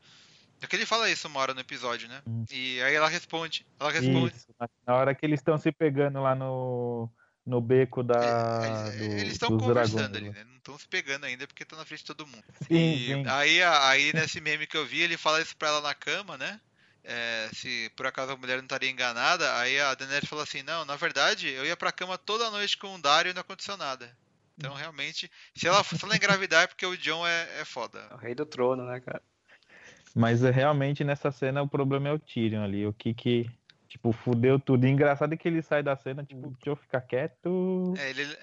É 0.61 0.67
que 0.67 0.75
ele 0.77 0.87
fala 0.87 1.11
isso 1.11 1.29
uma 1.29 1.41
hora 1.41 1.53
no 1.55 1.61
episódio, 1.61 2.09
né? 2.09 2.23
Hum. 2.27 2.45
E 2.51 2.81
aí 2.83 2.95
ela 2.95 3.09
responde. 3.09 3.67
Ela 3.79 3.91
responde. 3.91 4.35
Isso, 4.37 4.47
na- 4.87 4.95
hora 4.95 5.15
que 5.15 5.25
eles 5.27 5.41
estão 5.41 5.59
se 5.59 5.71
pegando 5.71 6.21
lá 6.23 6.35
no, 6.35 7.11
no 7.45 7.61
beco 7.61 8.03
da, 8.03 8.17
É, 8.63 8.67
eles- 8.67 8.99
do- 8.99 9.05
eles 9.21 9.33
estão 9.33 9.59
conversando 9.59 10.13
dragões. 10.13 10.17
ali, 10.17 10.31
né? 10.31 10.45
Não 10.51 10.57
estão 10.57 10.79
se 10.79 10.89
pegando 10.89 11.25
ainda 11.25 11.47
porque 11.47 11.63
estão 11.63 11.79
na 11.79 11.85
frente 11.85 12.01
de 12.01 12.07
todo 12.07 12.27
mundo. 12.27 12.43
Sim, 12.63 12.95
E 12.97 13.07
sim. 13.07 13.27
aí, 13.27 13.63
aí 13.63 14.13
nesse 14.13 14.41
meme 14.41 14.67
que 14.67 14.77
eu 14.77 14.87
vi, 14.87 15.03
ele 15.03 15.17
fala 15.17 15.41
isso 15.43 15.57
pra 15.57 15.69
ela 15.69 15.81
na 15.83 15.95
cama, 15.95 16.37
né? 16.39 16.61
É, 17.05 17.49
se 17.53 17.89
por 17.95 18.05
acaso 18.07 18.33
a 18.33 18.37
mulher 18.37 18.57
não 18.57 18.65
estaria 18.65 18.91
enganada, 18.91 19.57
aí 19.59 19.79
a 19.81 19.95
Daenerys 19.95 20.29
falou 20.29 20.43
assim, 20.43 20.63
não, 20.65 20.85
na 20.85 20.97
verdade, 20.97 21.49
eu 21.49 21.65
ia 21.65 21.77
pra 21.77 21.93
cama 21.93 22.19
toda 22.19 22.51
noite 22.51 22.77
com 22.77 22.93
o 22.95 23.01
Dario 23.01 23.31
e 23.31 23.33
não 23.33 23.43
aconteceu 23.43 23.77
nada. 23.77 24.11
Então, 24.59 24.75
realmente, 24.75 25.31
se 25.55 25.69
ela, 25.69 25.85
se 25.85 26.03
ela 26.03 26.17
engravidar 26.17 26.65
é 26.65 26.67
porque 26.67 26.85
o 26.87 26.97
John 26.97 27.25
é, 27.27 27.61
é 27.61 27.65
foda. 27.65 28.09
É 28.11 28.15
o 28.15 28.17
rei 28.17 28.35
do 28.35 28.45
trono, 28.47 28.85
né, 28.87 28.99
cara? 29.01 29.23
Mas 30.17 30.43
é, 30.43 30.51
realmente 30.51 31.05
nessa 31.05 31.31
cena 31.31 31.63
o 31.63 31.69
problema 31.69 32.09
é 32.09 32.13
o 32.13 32.19
Tyrion 32.19 32.65
ali. 32.65 32.87
O 32.87 32.93
que 32.93 33.13
que, 33.13 33.51
tipo, 33.87 34.13
fudeu 34.13 34.59
tudo. 34.59 34.87
E 34.87 34.91
engraçado 34.91 35.35
é 35.35 35.37
que 35.37 35.47
ele 35.47 35.61
sai 35.61 35.83
da 35.83 35.95
cena, 35.95 36.25
tipo, 36.25 36.49
deixa 36.49 36.71
eu 36.71 36.77
ficar 36.77 37.03
quieto. 37.03 37.93
É, 37.99 38.11
ele, 38.11 38.37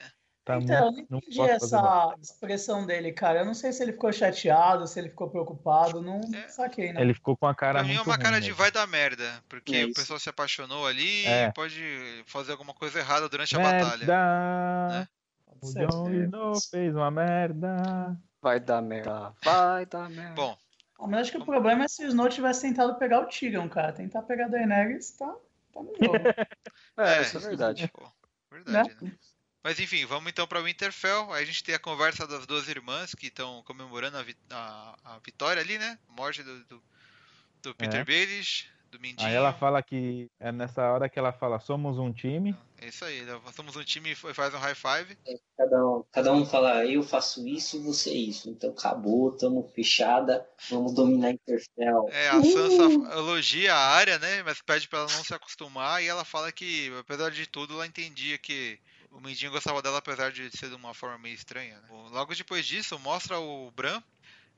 Tá 0.45 0.57
então, 0.57 0.75
eu 0.75 0.91
muito, 0.91 1.07
não 1.09 1.09
não 1.09 1.17
entendi 1.19 1.41
essa 1.41 2.13
expressão 2.21 2.85
dele, 2.85 3.13
cara. 3.13 3.39
Eu 3.39 3.45
não 3.45 3.53
sei 3.53 3.71
se 3.71 3.81
ele 3.81 3.93
ficou 3.93 4.11
chateado, 4.11 4.85
se 4.85 4.99
ele 4.99 5.09
ficou 5.09 5.29
preocupado. 5.29 6.01
Não 6.01 6.19
É. 6.33 6.49
saquei, 6.49 6.91
né? 6.91 7.01
Ele 7.01 7.13
ficou 7.13 7.37
com 7.37 7.47
a 7.47 7.55
cara 7.55 7.79
pra 7.79 7.83
mim 7.83 7.91
é 7.91 7.95
muito 7.95 8.07
uma 8.07 8.15
ruim 8.15 8.23
cara 8.23 8.41
de 8.41 8.51
vai 8.51 8.69
dar 8.69 8.85
merda, 8.85 9.41
porque 9.47 9.75
É 9.77 9.85
o 9.85 9.93
pessoal 9.93 10.19
se 10.19 10.27
apaixonou 10.29 10.85
ali 10.85 11.25
É. 11.25 11.47
e 11.47 11.53
pode 11.53 11.81
fazer 12.25 12.51
alguma 12.51 12.73
coisa 12.73 12.99
errada 12.99 13.29
durante 13.29 13.55
a 13.55 13.59
batalha. 13.59 14.05
Merda! 14.05 14.89
né? 14.99 15.07
O 15.61 16.11
Snow 16.11 16.59
fez 16.69 16.93
uma 16.93 17.09
merda. 17.09 18.17
Vai 18.41 18.59
dar 18.59 18.81
merda. 18.81 19.33
Vai 19.45 19.85
dar 19.85 20.09
merda. 20.09 20.35
Bom, 20.35 20.57
mas 20.99 21.21
acho 21.21 21.31
que 21.31 21.37
o 21.37 21.45
problema 21.45 21.85
é 21.85 21.87
se 21.87 22.03
o 22.05 22.07
Snow 22.07 22.29
tivesse 22.29 22.61
tentado 22.61 22.95
pegar 22.95 23.21
o 23.21 23.25
Tyrion, 23.25 23.67
cara. 23.69 23.91
Tentar 23.91 24.21
pegar 24.23 24.45
a 24.45 24.49
Daenerys 24.49 25.11
tá, 25.11 25.35
tá 25.73 25.81
no 25.81 25.93
jogo. 25.95 26.17
É, 26.97 27.21
isso 27.21 27.37
é 27.37 27.39
verdade. 27.41 27.89
pô, 27.91 28.07
verdade, 28.51 28.95
né? 29.01 29.11
Mas 29.63 29.79
enfim, 29.79 30.05
vamos 30.05 30.29
então 30.29 30.45
para 30.45 30.61
Winterfell. 30.61 31.31
Aí 31.33 31.43
a 31.43 31.45
gente 31.45 31.63
tem 31.63 31.73
a 31.73 31.79
conversa 31.79 32.27
das 32.27 32.45
duas 32.45 32.67
irmãs 32.67 33.15
que 33.15 33.27
estão 33.27 33.63
comemorando 33.63 34.17
a, 34.17 34.23
vi- 34.23 34.37
a- 34.51 34.95
a 35.03 35.19
vitória 35.19 35.61
ali, 35.61 35.79
né? 35.79 35.97
A 36.09 36.11
morte 36.11 36.43
do, 36.43 36.63
do, 36.65 36.83
do 37.63 37.75
Peter 37.75 38.01
É. 38.01 38.03
Baelish, 38.03 38.69
do 38.91 38.99
Mindinho. 38.99 39.27
Aí 39.27 39.33
ela 39.33 39.53
fala 39.53 39.81
que 39.81 40.29
é 40.39 40.51
nessa 40.51 40.91
hora 40.91 41.09
que 41.09 41.17
ela 41.17 41.31
fala, 41.31 41.59
somos 41.59 41.97
um 41.97 42.11
time. 42.11 42.55
É 42.83 42.89
isso 42.89 43.05
aí, 43.05 43.25
somos 43.55 43.77
um 43.77 43.83
time 43.83 44.11
e 44.11 44.15
faz 44.15 44.53
um 44.53 44.57
high 44.57 44.75
five. 44.75 45.17
Cada 45.57 45.87
um, 45.87 46.03
cada 46.11 46.33
um 46.33 46.45
fala, 46.45 46.85
eu 46.85 47.01
faço 47.01 47.47
isso 47.47 47.77
e 47.77 47.79
você 47.79 48.13
isso. 48.13 48.49
Então 48.49 48.71
acabou, 48.71 49.31
tamo 49.31 49.71
fechada, 49.73 50.45
vamos 50.69 50.93
dominar 50.93 51.31
Interfell. 51.31 52.09
É, 52.09 52.27
a 52.27 52.43
Sansa 52.43 52.83
elogia 53.17 53.73
a 53.73 53.87
área, 53.95 54.19
né? 54.19 54.43
Mas 54.43 54.61
pede 54.61 54.89
pra 54.89 54.99
ela 54.99 55.13
não 55.13 55.23
se 55.23 55.33
acostumar. 55.33 56.03
E 56.03 56.07
ela 56.07 56.25
fala 56.25 56.51
que, 56.51 56.91
apesar 56.99 57.31
de 57.31 57.47
tudo, 57.47 57.75
ela 57.75 57.87
entendia 57.87 58.37
que 58.37 58.77
o 59.09 59.21
Mindinho 59.21 59.51
gostava 59.51 59.81
dela, 59.81 59.99
apesar 59.99 60.33
de 60.33 60.51
ser 60.57 60.67
de 60.67 60.75
uma 60.75 60.93
forma 60.93 61.17
meio 61.19 61.35
estranha. 61.35 61.79
né? 61.79 61.87
Logo 62.11 62.35
depois 62.35 62.65
disso, 62.65 62.99
mostra 62.99 63.39
o 63.39 63.71
Bran. 63.71 64.03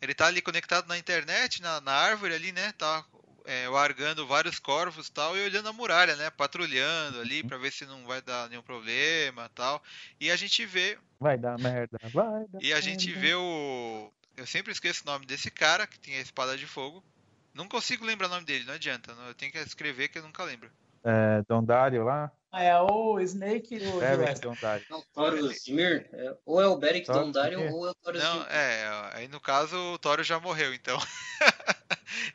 Ele 0.01 0.15
tá 0.15 0.25
ali 0.25 0.41
conectado 0.41 0.87
na 0.87 0.97
internet, 0.97 1.61
na, 1.61 1.79
na 1.79 1.91
árvore 1.93 2.33
ali, 2.33 2.51
né? 2.51 2.73
Tá 2.75 3.05
é, 3.45 3.67
largando 3.69 4.25
vários 4.27 4.59
corvos 4.59 5.07
e 5.07 5.11
tal, 5.11 5.37
e 5.37 5.43
olhando 5.43 5.69
a 5.69 5.73
muralha, 5.73 6.15
né? 6.15 6.29
Patrulhando 6.29 7.19
ali 7.21 7.43
pra 7.43 7.57
ver 7.57 7.71
se 7.71 7.85
não 7.85 8.05
vai 8.05 8.21
dar 8.21 8.49
nenhum 8.49 8.61
problema 8.61 9.49
tal. 9.55 9.81
E 10.19 10.31
a 10.31 10.35
gente 10.35 10.65
vê 10.65 10.97
Vai 11.19 11.37
dar 11.37 11.57
merda, 11.59 11.97
vai 12.11 12.45
dar 12.47 12.61
e 12.61 12.73
a 12.73 12.81
gente 12.81 13.07
merda. 13.07 13.21
vê 13.21 13.35
o. 13.35 14.11
Eu 14.37 14.45
sempre 14.45 14.71
esqueço 14.71 15.03
o 15.03 15.11
nome 15.11 15.25
desse 15.25 15.49
cara 15.49 15.87
que 15.87 15.97
tem 15.99 16.17
a 16.17 16.21
espada 16.21 16.57
de 16.57 16.65
fogo. 16.67 17.03
Não 17.53 17.67
consigo 17.69 18.03
lembrar 18.05 18.27
o 18.27 18.31
nome 18.31 18.45
dele, 18.45 18.65
não 18.65 18.73
adianta. 18.73 19.15
Eu 19.27 19.33
tenho 19.33 19.51
que 19.51 19.57
escrever 19.59 20.09
que 20.09 20.17
eu 20.19 20.23
nunca 20.23 20.43
lembro. 20.43 20.69
é, 21.03 21.41
Dondário 21.47 22.03
lá. 22.03 22.29
Ah, 22.51 22.63
é 22.63 22.79
o 22.81 23.19
Snake 23.19 23.75
e 23.75 23.87
o 23.87 23.99
Beric 23.99 24.39
Dondário. 24.39 24.85
Não, 24.89 25.01
Thor 25.13 25.35
Zimmer, 25.53 26.09
é, 26.13 26.35
ou 26.45 26.61
é 26.61 26.67
o 26.67 26.77
Beric 26.77 27.05
Zimmer. 27.05 27.73
ou 27.73 27.87
é 27.87 27.91
o 27.91 27.93
Thor 27.95 28.13
Não, 28.13 28.43
é, 28.43 29.09
aí 29.13 29.27
no 29.27 29.41
caso 29.41 29.75
o 29.93 29.97
Toro 29.97 30.23
já 30.23 30.39
morreu, 30.39 30.73
então. 30.73 30.97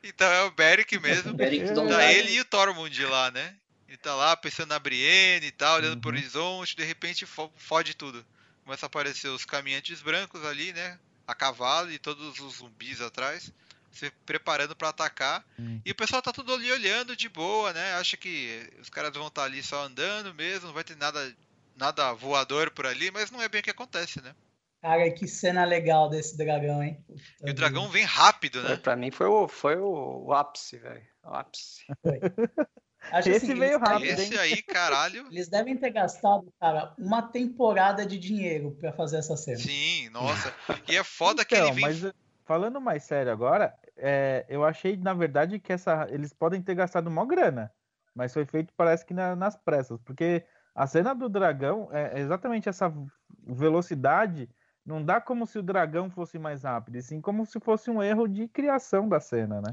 então 0.03 0.27
é 0.31 0.43
o 0.45 0.51
Beric 0.51 0.99
mesmo. 0.99 1.33
Beric 1.35 1.63
Tá 1.63 1.69
Tá 1.69 1.75
Dondarrion. 1.75 2.11
ele 2.11 2.33
e 2.33 2.41
o 2.41 2.45
Tormund 2.45 3.05
lá, 3.07 3.31
né? 3.31 3.55
Ele 3.89 3.97
tá 3.97 4.15
lá 4.15 4.37
pensando 4.37 4.69
na 4.69 4.79
Brienne 4.79 5.47
e 5.47 5.51
tal, 5.53 5.77
olhando 5.77 6.01
pro 6.01 6.11
Uhum. 6.11 6.17
horizonte, 6.17 6.77
de 6.77 6.85
repente 6.85 7.27
fo- 7.27 7.53
fode 7.57 7.95
tudo. 7.95 8.25
Começa 8.65 8.87
a 8.87 8.89
aparecer 8.89 9.29
os 9.29 9.45
caminhantes 9.45 10.01
brancos 10.01 10.45
ali, 10.45 10.73
né? 10.73 10.99
A 11.27 11.35
cavalo 11.35 11.91
e 11.91 11.99
todos 11.99 12.39
os 12.39 12.57
zumbis 12.57 13.01
atrás, 13.01 13.53
se 13.91 14.11
preparando 14.25 14.77
pra 14.77 14.91
atacar. 14.91 15.45
Hum. 15.59 15.81
E 15.85 15.91
o 15.91 15.95
pessoal 15.95 16.23
tá 16.23 16.33
tudo 16.33 16.55
ali 16.55 16.71
olhando 16.71 17.17
de 17.17 17.29
boa, 17.29 17.73
né? 17.73 17.95
Acha 17.95 18.17
que 18.17 18.69
os 18.81 18.89
caras 18.89 19.13
vão 19.13 19.27
estar 19.27 19.43
ali 19.45 19.61
só 19.63 19.85
andando 19.85 20.33
mesmo, 20.35 20.69
não 20.69 20.75
vai 20.75 20.85
ter 20.85 20.97
nada, 20.97 21.37
nada 21.77 22.13
voador 22.13 22.71
por 22.71 22.87
ali, 22.87 23.11
mas 23.11 23.31
não 23.33 23.43
é 23.43 23.49
bem 23.49 23.61
o 23.61 23.65
que 23.65 23.71
acontece, 23.71 24.21
né? 24.23 24.35
Cara, 24.81 25.11
que 25.13 25.27
cena 25.27 25.65
legal 25.65 26.09
desse 26.09 26.37
dragão, 26.37 26.83
hein? 26.83 27.05
Puta 27.07 27.23
E 27.47 27.51
o 27.51 27.55
dragão 27.55 27.89
vem 27.89 28.05
rápido, 28.05 28.63
né? 28.63 28.77
Pra 28.77 28.97
mim 28.97 29.11
foi 29.11 29.27
o, 29.27 29.47
foi 29.47 29.77
o, 29.77 30.27
o 30.27 30.33
ápice, 30.33 30.79
velho. 30.79 31.07
O 31.25 31.35
ápice. 31.35 31.85
Acho 33.11 33.31
Esse 33.31 33.47
assim, 33.47 33.59
veio 33.59 33.79
rápido, 33.79 34.21
Esse 34.21 34.39
aí, 34.39 34.63
caralho. 34.63 35.27
Eles 35.33 35.49
devem 35.49 35.77
ter 35.77 35.91
gastado, 35.91 36.53
cara, 36.61 36.95
uma 36.99 37.23
temporada 37.23 38.05
de 38.07 38.19
dinheiro 38.19 38.77
pra 38.79 38.93
fazer 38.93 39.19
essa 39.19 39.37
cena. 39.37 39.59
Sim, 39.59 40.09
nossa. 40.11 40.55
E 40.89 40.97
é 40.97 41.03
foda 41.05 41.45
que 41.45 41.55
Então, 41.55 41.69
ele 41.69 41.75
vem 41.75 41.85
mas 41.85 42.13
falando 42.45 42.81
mais 42.81 43.05
sério 43.05 43.33
agora, 43.33 43.75
é, 43.97 44.45
eu 44.49 44.65
achei, 44.65 44.97
na 44.97 45.15
verdade, 45.15 45.59
que 45.59 45.73
essa, 45.73 46.07
eles 46.11 46.33
podem 46.33 46.61
ter 46.61 46.75
gastado 46.75 47.07
uma 47.07 47.27
grana, 47.27 47.73
mas 48.15 48.33
foi 48.33 48.45
feito, 48.45 48.73
parece 48.77 49.05
que 49.07 49.15
na- 49.15 49.37
nas 49.37 49.57
pressas, 49.57 49.99
porque 50.05 50.45
a 50.75 50.87
cena 50.87 51.15
do 51.15 51.29
dragão 51.29 51.89
é 51.93 52.19
exatamente 52.21 52.69
essa 52.69 52.93
velocidade, 53.47 54.49
não 54.91 55.03
dá 55.03 55.21
como 55.21 55.47
se 55.47 55.59
o 55.59 55.63
dragão 55.63 56.11
fosse 56.11 56.39
mais 56.39 56.65
rápido, 56.65 56.97
e 56.97 57.03
sim 57.03 57.21
como 57.21 57.47
se 57.47 57.59
fosse 57.61 57.91
um 57.91 58.03
erro 58.03 58.27
de 58.29 58.47
criação 58.49 59.09
da 59.09 59.21
cena, 59.21 59.61
né? 59.63 59.73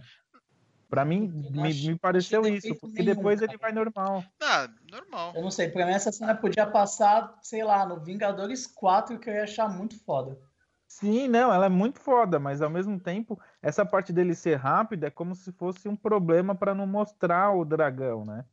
Pra 0.89 1.03
mim, 1.03 1.27
me, 1.51 1.67
achei- 1.67 1.89
me 1.89 1.99
pareceu 1.99 2.41
achei 2.41 2.55
isso, 2.55 2.75
porque 2.79 3.03
nenhum, 3.03 3.15
depois 3.15 3.41
ele 3.41 3.57
cara. 3.57 3.59
vai 3.59 3.71
normal. 3.73 4.23
Ah, 4.41 4.69
normal. 4.89 5.33
Eu 5.35 5.41
não 5.41 5.51
sei, 5.51 5.69
pra 5.69 5.85
mim 5.85 5.91
essa 5.91 6.11
cena 6.13 6.33
podia 6.33 6.65
passar, 6.65 7.37
sei 7.41 7.61
lá, 7.63 7.85
no 7.85 7.99
Vingadores 7.99 8.65
4, 8.65 9.19
que 9.19 9.29
eu 9.29 9.33
ia 9.33 9.43
achar 9.43 9.67
muito 9.67 10.01
foda. 10.05 10.39
Sim, 10.87 11.27
não, 11.27 11.53
ela 11.53 11.65
é 11.65 11.69
muito 11.69 11.99
foda, 11.99 12.39
mas 12.39 12.61
ao 12.61 12.69
mesmo 12.69 12.97
tempo, 12.97 13.37
essa 13.61 13.85
parte 13.85 14.13
dele 14.13 14.33
ser 14.33 14.55
rápido 14.55 15.03
é 15.03 15.09
como 15.09 15.35
se 15.35 15.51
fosse 15.51 15.89
um 15.89 15.95
problema 15.97 16.55
pra 16.55 16.73
não 16.73 16.87
mostrar 16.87 17.51
o 17.51 17.65
dragão, 17.65 18.23
né? 18.23 18.45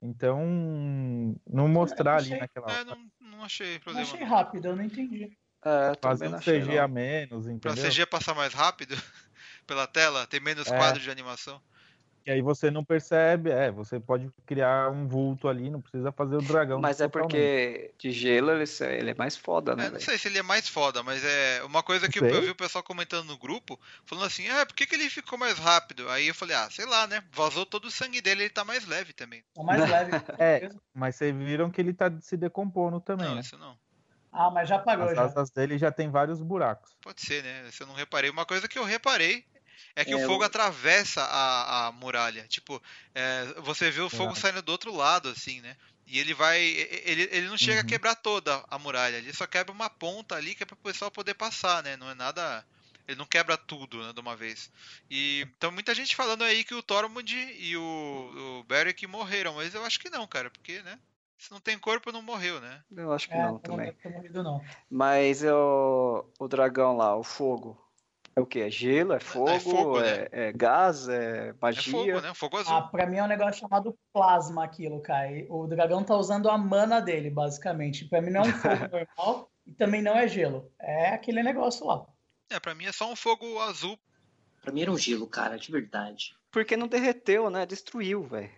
Então, 0.00 0.40
não 1.46 1.68
mostrar 1.68 2.14
ali 2.16 2.28
achei- 2.28 2.38
naquela 2.38 2.72
É, 2.72 2.84
não, 2.84 2.96
não 3.20 3.44
achei 3.44 3.76
Eu 3.76 3.80
problema. 3.80 4.08
achei 4.08 4.20
não. 4.20 4.26
rápido, 4.26 4.64
eu 4.68 4.74
não 4.76 4.82
entendi. 4.82 5.36
É, 5.64 5.92
Fazer 6.00 6.28
um 6.28 6.38
CG 6.38 6.76
não. 6.76 6.84
a 6.84 6.88
menos, 6.88 7.44
Pra 7.60 7.72
entendeu? 7.72 7.90
CG 7.90 8.06
passar 8.06 8.34
mais 8.34 8.52
rápido 8.52 8.94
pela 9.66 9.86
tela, 9.86 10.26
ter 10.26 10.40
menos 10.40 10.66
É. 10.70 10.76
quadro 10.76 11.00
de 11.00 11.10
animação. 11.10 11.60
E 12.24 12.30
aí 12.30 12.40
você 12.40 12.70
não 12.70 12.84
percebe, 12.84 13.50
é, 13.50 13.68
você 13.72 13.98
pode 13.98 14.30
criar 14.46 14.88
um 14.92 15.08
vulto 15.08 15.48
ali, 15.48 15.68
não 15.68 15.80
precisa 15.80 16.12
fazer 16.12 16.36
o 16.36 16.40
dragão. 16.42 16.80
Mas 16.80 17.00
é 17.00 17.08
totalmente. 17.08 17.32
porque 17.32 17.94
de 17.98 18.12
gelo 18.12 18.52
ele, 18.52 18.64
ele 18.96 19.10
é 19.10 19.14
mais 19.14 19.36
foda, 19.36 19.74
né, 19.74 19.86
É, 19.86 19.90
não 19.90 19.98
sei 20.00 20.16
se 20.16 20.28
ele 20.28 20.38
é 20.38 20.42
mais 20.42 20.68
foda, 20.68 21.02
mas 21.02 21.24
é 21.24 21.64
uma 21.64 21.82
coisa 21.82 22.08
que 22.08 22.20
Sei. 22.20 22.30
eu 22.32 22.42
vi 22.42 22.50
o 22.50 22.54
pessoal 22.54 22.84
comentando 22.84 23.26
no 23.26 23.36
grupo, 23.36 23.76
falando 24.06 24.26
assim, 24.26 24.48
ah, 24.50 24.64
por 24.64 24.72
que, 24.76 24.86
que 24.86 24.94
ele 24.94 25.10
ficou 25.10 25.36
mais 25.36 25.58
rápido? 25.58 26.08
Aí 26.10 26.28
eu 26.28 26.34
falei, 26.34 26.54
ah, 26.54 26.70
sei 26.70 26.86
lá, 26.86 27.08
né? 27.08 27.24
Vazou 27.32 27.66
todo 27.66 27.86
o 27.86 27.90
sangue 27.90 28.20
dele, 28.20 28.44
ele 28.44 28.50
tá 28.50 28.64
mais 28.64 28.86
leve 28.86 29.12
também. 29.12 29.42
Tá 29.52 29.62
mais 29.64 29.80
leve. 29.90 30.12
É. 30.38 30.70
Mas 30.94 31.16
vocês 31.16 31.34
viram 31.36 31.72
que 31.72 31.80
ele 31.80 31.92
tá 31.92 32.08
se 32.20 32.36
decompondo 32.36 33.00
também, 33.00 33.26
Não, 33.26 33.34
né? 33.34 33.40
isso 33.40 33.58
não. 33.58 33.76
Ah, 34.32 34.50
mas 34.50 34.68
já 34.68 34.78
pagou 34.78 35.06
As 35.06 35.14
já. 35.14 35.22
asas 35.24 35.50
dele 35.50 35.78
já 35.78 35.92
tem 35.92 36.10
vários 36.10 36.40
buracos. 36.40 36.90
Pode 37.02 37.20
ser, 37.20 37.42
né? 37.42 37.70
Se 37.70 37.82
eu 37.82 37.86
não 37.86 37.94
reparei. 37.94 38.30
Uma 38.30 38.46
coisa 38.46 38.66
que 38.66 38.78
eu 38.78 38.84
reparei 38.84 39.44
é 39.94 40.04
que 40.04 40.12
É, 40.12 40.16
o 40.16 40.26
fogo 40.26 40.42
o- 40.42 40.46
atravessa 40.46 41.22
a, 41.22 41.86
a 41.88 41.92
muralha. 41.92 42.46
Tipo, 42.48 42.82
é, 43.14 43.44
você 43.60 43.90
vê 43.90 44.00
o 44.00 44.08
fogo 44.08 44.32
É. 44.32 44.36
saindo 44.36 44.62
do 44.62 44.72
outro 44.72 44.94
lado, 44.94 45.28
assim, 45.28 45.60
né? 45.60 45.76
E 46.06 46.18
ele 46.18 46.32
vai. 46.34 46.60
e- 46.62 47.02
Ele, 47.04 47.22
ele 47.30 47.48
não 47.48 47.58
chega 47.58 47.80
a 47.80 47.82
Uhum. 47.82 47.86
quebrar 47.88 48.14
toda 48.16 48.64
a 48.68 48.78
muralha. 48.78 49.16
Ele 49.16 49.32
só 49.34 49.46
quebra 49.46 49.72
uma 49.72 49.90
ponta 49.90 50.34
ali 50.34 50.54
que 50.54 50.62
é 50.62 50.66
para 50.66 50.74
o 50.74 50.78
pessoal 50.78 51.10
poder 51.10 51.34
passar, 51.34 51.82
né? 51.82 51.96
Não 51.96 52.08
é 52.10 52.14
nada. 52.14 52.64
Ele 53.06 53.18
não 53.18 53.26
quebra 53.26 53.56
tudo, 53.58 54.02
né, 54.06 54.12
de 54.12 54.20
uma 54.20 54.36
vez. 54.36 54.70
E 55.10 55.40
então 55.58 55.72
muita 55.72 55.94
gente 55.94 56.14
falando 56.16 56.42
aí 56.44 56.62
que 56.64 56.74
o 56.74 56.82
Tormund 56.82 57.34
e 57.58 57.76
o, 57.76 58.60
o 58.60 58.64
Beric 58.64 59.06
morreram, 59.08 59.54
mas 59.56 59.74
eu 59.74 59.84
acho 59.84 59.98
que 59.98 60.08
não, 60.08 60.26
cara, 60.26 60.50
porque, 60.50 60.80
né? 60.82 60.98
Se 61.42 61.50
não 61.50 61.58
tem 61.60 61.76
corpo, 61.76 62.12
não 62.12 62.22
morreu, 62.22 62.60
né? 62.60 62.84
Eu 62.96 63.12
acho 63.12 63.26
que 63.26 63.34
É, 63.34 63.42
não 63.42 63.52
não 63.54 63.58
também. 63.58 63.86
deve 63.86 63.98
ter 63.98 64.10
morrido, 64.10 64.44
não. 64.44 64.62
Mas 64.88 65.42
o, 65.42 66.24
o 66.38 66.46
dragão 66.46 66.96
lá, 66.96 67.16
o 67.16 67.24
fogo, 67.24 67.76
é 68.36 68.40
o 68.40 68.46
que? 68.46 68.60
É 68.60 68.70
gelo? 68.70 69.12
É 69.12 69.18
fogo? 69.18 69.58
fogo, 69.58 70.00
é, 70.00 70.28
é 70.30 70.52
gás? 70.52 71.08
É 71.08 71.48
É 71.48 71.54
magia? 71.60 71.82
fogo, 72.14 72.20
né? 72.20 72.32
Fogo 72.32 72.58
azul. 72.58 72.72
Ah, 72.76 72.82
pra 72.82 73.06
mim 73.06 73.16
é 73.16 73.24
um 73.24 73.26
negócio 73.26 73.60
chamado 73.60 73.98
plasma 74.12 74.62
aquilo, 74.62 75.02
cara. 75.02 75.30
O 75.48 75.66
dragão 75.66 76.04
tá 76.04 76.14
usando 76.16 76.48
a 76.48 76.56
mana 76.56 77.00
dele, 77.00 77.28
basicamente. 77.28 78.04
Pra 78.04 78.22
mim 78.22 78.30
não 78.30 78.42
é 78.44 78.48
um 78.48 78.52
fogo 78.52 78.88
normal 78.92 79.50
e 79.66 79.72
também 79.72 80.00
não 80.00 80.16
é 80.16 80.28
gelo. 80.28 80.70
É 80.78 81.08
aquele 81.08 81.42
negócio 81.42 81.84
lá. 81.84 82.06
É, 82.50 82.60
pra 82.60 82.72
mim 82.72 82.84
é 82.84 82.92
só 82.92 83.10
um 83.10 83.16
fogo 83.16 83.58
azul. 83.58 83.98
Pra 84.60 84.70
mim 84.70 84.82
era 84.82 84.92
um 84.92 84.96
gelo, 84.96 85.26
cara, 85.26 85.58
de 85.58 85.72
verdade. 85.72 86.36
Porque 86.52 86.76
não 86.76 86.86
derreteu, 86.86 87.50
né? 87.50 87.66
Destruiu, 87.66 88.22
velho. 88.22 88.52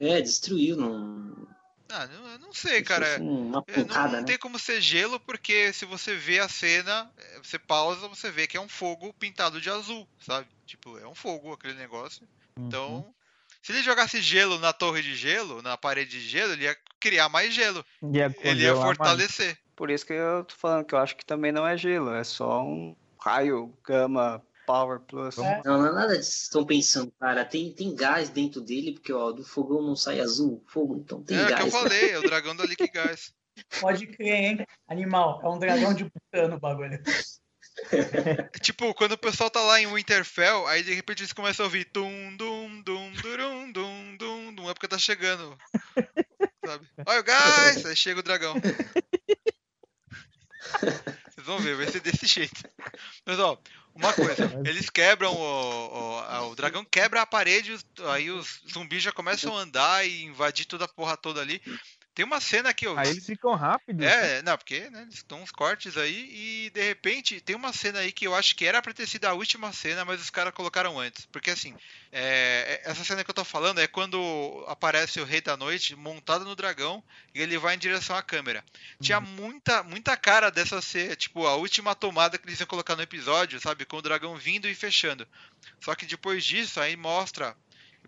É, 0.00 0.22
destruiu, 0.22 0.74
não. 0.74 1.46
Ah, 1.90 2.06
não, 2.06 2.28
eu 2.28 2.38
não 2.38 2.52
sei, 2.52 2.78
se 2.78 2.84
cara. 2.84 3.06
fosse 3.06 3.20
Uma 3.20 3.64
É, 3.66 3.84
Não, 3.84 4.02
não 4.04 4.10
né? 4.10 4.22
tem 4.24 4.38
como 4.38 4.58
ser 4.58 4.80
gelo, 4.80 5.18
porque 5.20 5.72
se 5.72 5.84
você 5.84 6.14
vê 6.14 6.38
a 6.38 6.48
cena, 6.48 7.10
é, 7.16 7.38
você 7.42 7.58
pausa, 7.58 8.08
você 8.08 8.30
vê 8.30 8.46
que 8.46 8.56
é 8.56 8.60
um 8.60 8.68
fogo 8.68 9.12
pintado 9.14 9.60
de 9.60 9.70
azul, 9.70 10.06
sabe? 10.20 10.46
Tipo, 10.66 10.98
é 10.98 11.06
um 11.08 11.14
fogo 11.14 11.52
aquele 11.52 11.74
negócio. 11.74 12.28
Uhum. 12.56 12.66
Então, 12.66 13.14
se 13.62 13.72
ele 13.72 13.82
jogasse 13.82 14.20
gelo 14.20 14.58
na 14.58 14.72
torre 14.72 15.02
de 15.02 15.14
gelo, 15.14 15.62
na 15.62 15.76
parede 15.76 16.20
de 16.20 16.28
gelo, 16.28 16.52
ele 16.52 16.64
ia 16.64 16.76
criar 17.00 17.28
mais 17.28 17.52
gelo. 17.54 17.84
E 18.02 18.20
é 18.20 18.26
Ele 18.40 18.64
ia 18.64 18.74
congelar 18.74 18.74
mais. 18.98 18.98
fortalecer. 18.98 19.58
Por 19.74 19.90
isso 19.90 20.04
que 20.06 20.12
eu 20.12 20.44
tô 20.44 20.54
falando 20.56 20.84
que 20.84 20.94
eu 20.94 20.98
acho 20.98 21.16
que 21.16 21.24
também 21.24 21.52
não 21.52 21.66
é 21.66 21.76
gelo. 21.76 22.12
É 22.12 22.24
só 22.24 22.62
um 22.62 22.96
raio 23.18 23.72
gama 23.84 24.42
power 24.68 25.00
plus. 25.00 25.38
É. 25.38 25.62
Não, 25.64 25.78
não 25.78 25.86
é 25.86 25.92
nada 25.92 26.18
disso 26.18 26.30
que 26.30 26.42
estão 26.42 26.66
pensando, 26.66 27.10
cara. 27.18 27.42
Tem, 27.42 27.72
tem 27.72 27.96
gás 27.96 28.28
dentro 28.28 28.60
dele, 28.60 28.92
porque 28.92 29.10
ó, 29.10 29.32
do 29.32 29.42
fogão 29.42 29.80
não 29.80 29.96
sai 29.96 30.20
azul, 30.20 30.62
fogo, 30.68 30.98
então 30.98 31.22
tem 31.22 31.38
é 31.38 31.42
o 31.42 31.46
que 31.46 31.52
eu 31.52 31.56
gás. 31.58 31.72
falei, 31.72 32.10
é 32.10 32.18
o 32.18 32.22
dragão 32.22 32.54
da 32.54 32.66
Lick 32.66 32.86
Gás. 32.92 33.32
Pode 33.80 34.06
crer, 34.06 34.34
hein? 34.44 34.66
Animal. 34.86 35.40
É 35.42 35.48
um 35.48 35.58
dragão 35.58 35.94
de 35.94 36.04
butano 36.04 36.56
o 36.56 36.60
bagulho. 36.60 37.02
É 37.92 38.58
Tipo, 38.58 38.92
quando 38.92 39.12
o 39.12 39.18
pessoal 39.18 39.48
tá 39.48 39.60
lá 39.60 39.80
em 39.80 39.86
Winterfell, 39.86 40.66
aí 40.66 40.82
de 40.82 40.92
repente 40.92 41.22
eles 41.22 41.32
começam 41.32 41.64
a 41.64 41.68
ouvir 41.68 41.84
tum, 41.84 42.36
dum, 42.36 42.82
dum, 42.82 43.12
durum, 43.12 43.70
dum, 43.70 44.16
dum, 44.16 44.52
dum, 44.52 44.68
é 44.68 44.74
porque 44.74 44.88
tá 44.88 44.98
chegando. 44.98 45.56
Sabe? 46.66 46.88
Olha 47.06 47.20
o 47.20 47.22
gás! 47.22 47.86
Aí 47.86 47.94
chega 47.94 48.18
o 48.18 48.22
dragão. 48.24 48.54
Vocês 51.38 51.46
vão 51.46 51.60
ver, 51.60 51.76
vai 51.76 51.86
ser 51.86 52.00
desse 52.00 52.26
jeito. 52.26 52.68
Mas 53.24 53.38
ó, 53.38 53.56
uma 53.98 54.12
coisa, 54.12 54.50
eles 54.64 54.88
quebram 54.88 55.32
o. 55.34 56.18
O, 56.18 56.50
o 56.50 56.54
dragão 56.54 56.84
quebra 56.84 57.22
a 57.22 57.26
parede, 57.26 57.76
aí 58.12 58.30
os 58.30 58.62
zumbis 58.72 59.02
já 59.02 59.12
começam 59.12 59.56
a 59.56 59.60
andar 59.60 60.06
e 60.06 60.24
invadir 60.24 60.64
toda 60.66 60.84
a 60.84 60.88
porra 60.88 61.16
toda 61.16 61.40
ali. 61.40 61.60
Tem 62.18 62.24
uma 62.24 62.40
cena 62.40 62.74
que 62.74 62.84
eu. 62.84 62.98
Aí 62.98 63.10
eles 63.10 63.24
ficam 63.24 63.54
rápidos. 63.54 64.04
É, 64.04 64.42
não, 64.42 64.58
porque 64.58 64.90
né, 64.90 65.02
eles 65.02 65.22
dão 65.22 65.40
uns 65.40 65.52
cortes 65.52 65.96
aí 65.96 66.28
e 66.66 66.70
de 66.70 66.82
repente 66.82 67.40
tem 67.40 67.54
uma 67.54 67.72
cena 67.72 68.00
aí 68.00 68.10
que 68.10 68.26
eu 68.26 68.34
acho 68.34 68.56
que 68.56 68.66
era 68.66 68.82
pra 68.82 68.92
ter 68.92 69.06
sido 69.06 69.26
a 69.26 69.34
última 69.34 69.72
cena, 69.72 70.04
mas 70.04 70.20
os 70.20 70.28
caras 70.28 70.52
colocaram 70.52 70.98
antes. 70.98 71.26
Porque 71.26 71.48
assim, 71.48 71.76
é, 72.10 72.80
essa 72.84 73.04
cena 73.04 73.22
que 73.22 73.30
eu 73.30 73.34
tô 73.34 73.44
falando 73.44 73.80
é 73.80 73.86
quando 73.86 74.64
aparece 74.66 75.20
o 75.20 75.24
Rei 75.24 75.40
da 75.40 75.56
Noite 75.56 75.94
montado 75.94 76.44
no 76.44 76.56
dragão 76.56 77.04
e 77.32 77.40
ele 77.40 77.56
vai 77.56 77.76
em 77.76 77.78
direção 77.78 78.16
à 78.16 78.22
câmera. 78.22 78.64
Tinha 79.00 79.20
muita, 79.20 79.84
muita 79.84 80.16
cara 80.16 80.50
dessa 80.50 80.82
ser, 80.82 81.14
tipo, 81.14 81.46
a 81.46 81.54
última 81.54 81.94
tomada 81.94 82.36
que 82.36 82.48
eles 82.48 82.58
iam 82.58 82.66
colocar 82.66 82.96
no 82.96 83.02
episódio, 83.02 83.60
sabe? 83.60 83.84
Com 83.84 83.98
o 83.98 84.02
dragão 84.02 84.34
vindo 84.34 84.68
e 84.68 84.74
fechando. 84.74 85.24
Só 85.80 85.94
que 85.94 86.04
depois 86.04 86.44
disso, 86.44 86.80
aí 86.80 86.96
mostra 86.96 87.56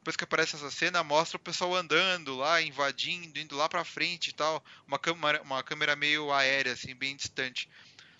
depois 0.00 0.16
que 0.16 0.24
aparece 0.24 0.56
essa 0.56 0.70
cena, 0.70 1.04
mostra 1.04 1.36
o 1.36 1.40
pessoal 1.40 1.74
andando 1.76 2.36
lá, 2.36 2.60
invadindo, 2.60 3.38
indo 3.38 3.54
lá 3.56 3.68
pra 3.68 3.84
frente 3.84 4.28
e 4.28 4.32
tal. 4.32 4.64
Uma 4.86 4.98
câmera, 4.98 5.40
uma 5.42 5.62
câmera 5.62 5.94
meio 5.94 6.32
aérea, 6.32 6.72
assim, 6.72 6.94
bem 6.94 7.14
distante. 7.14 7.68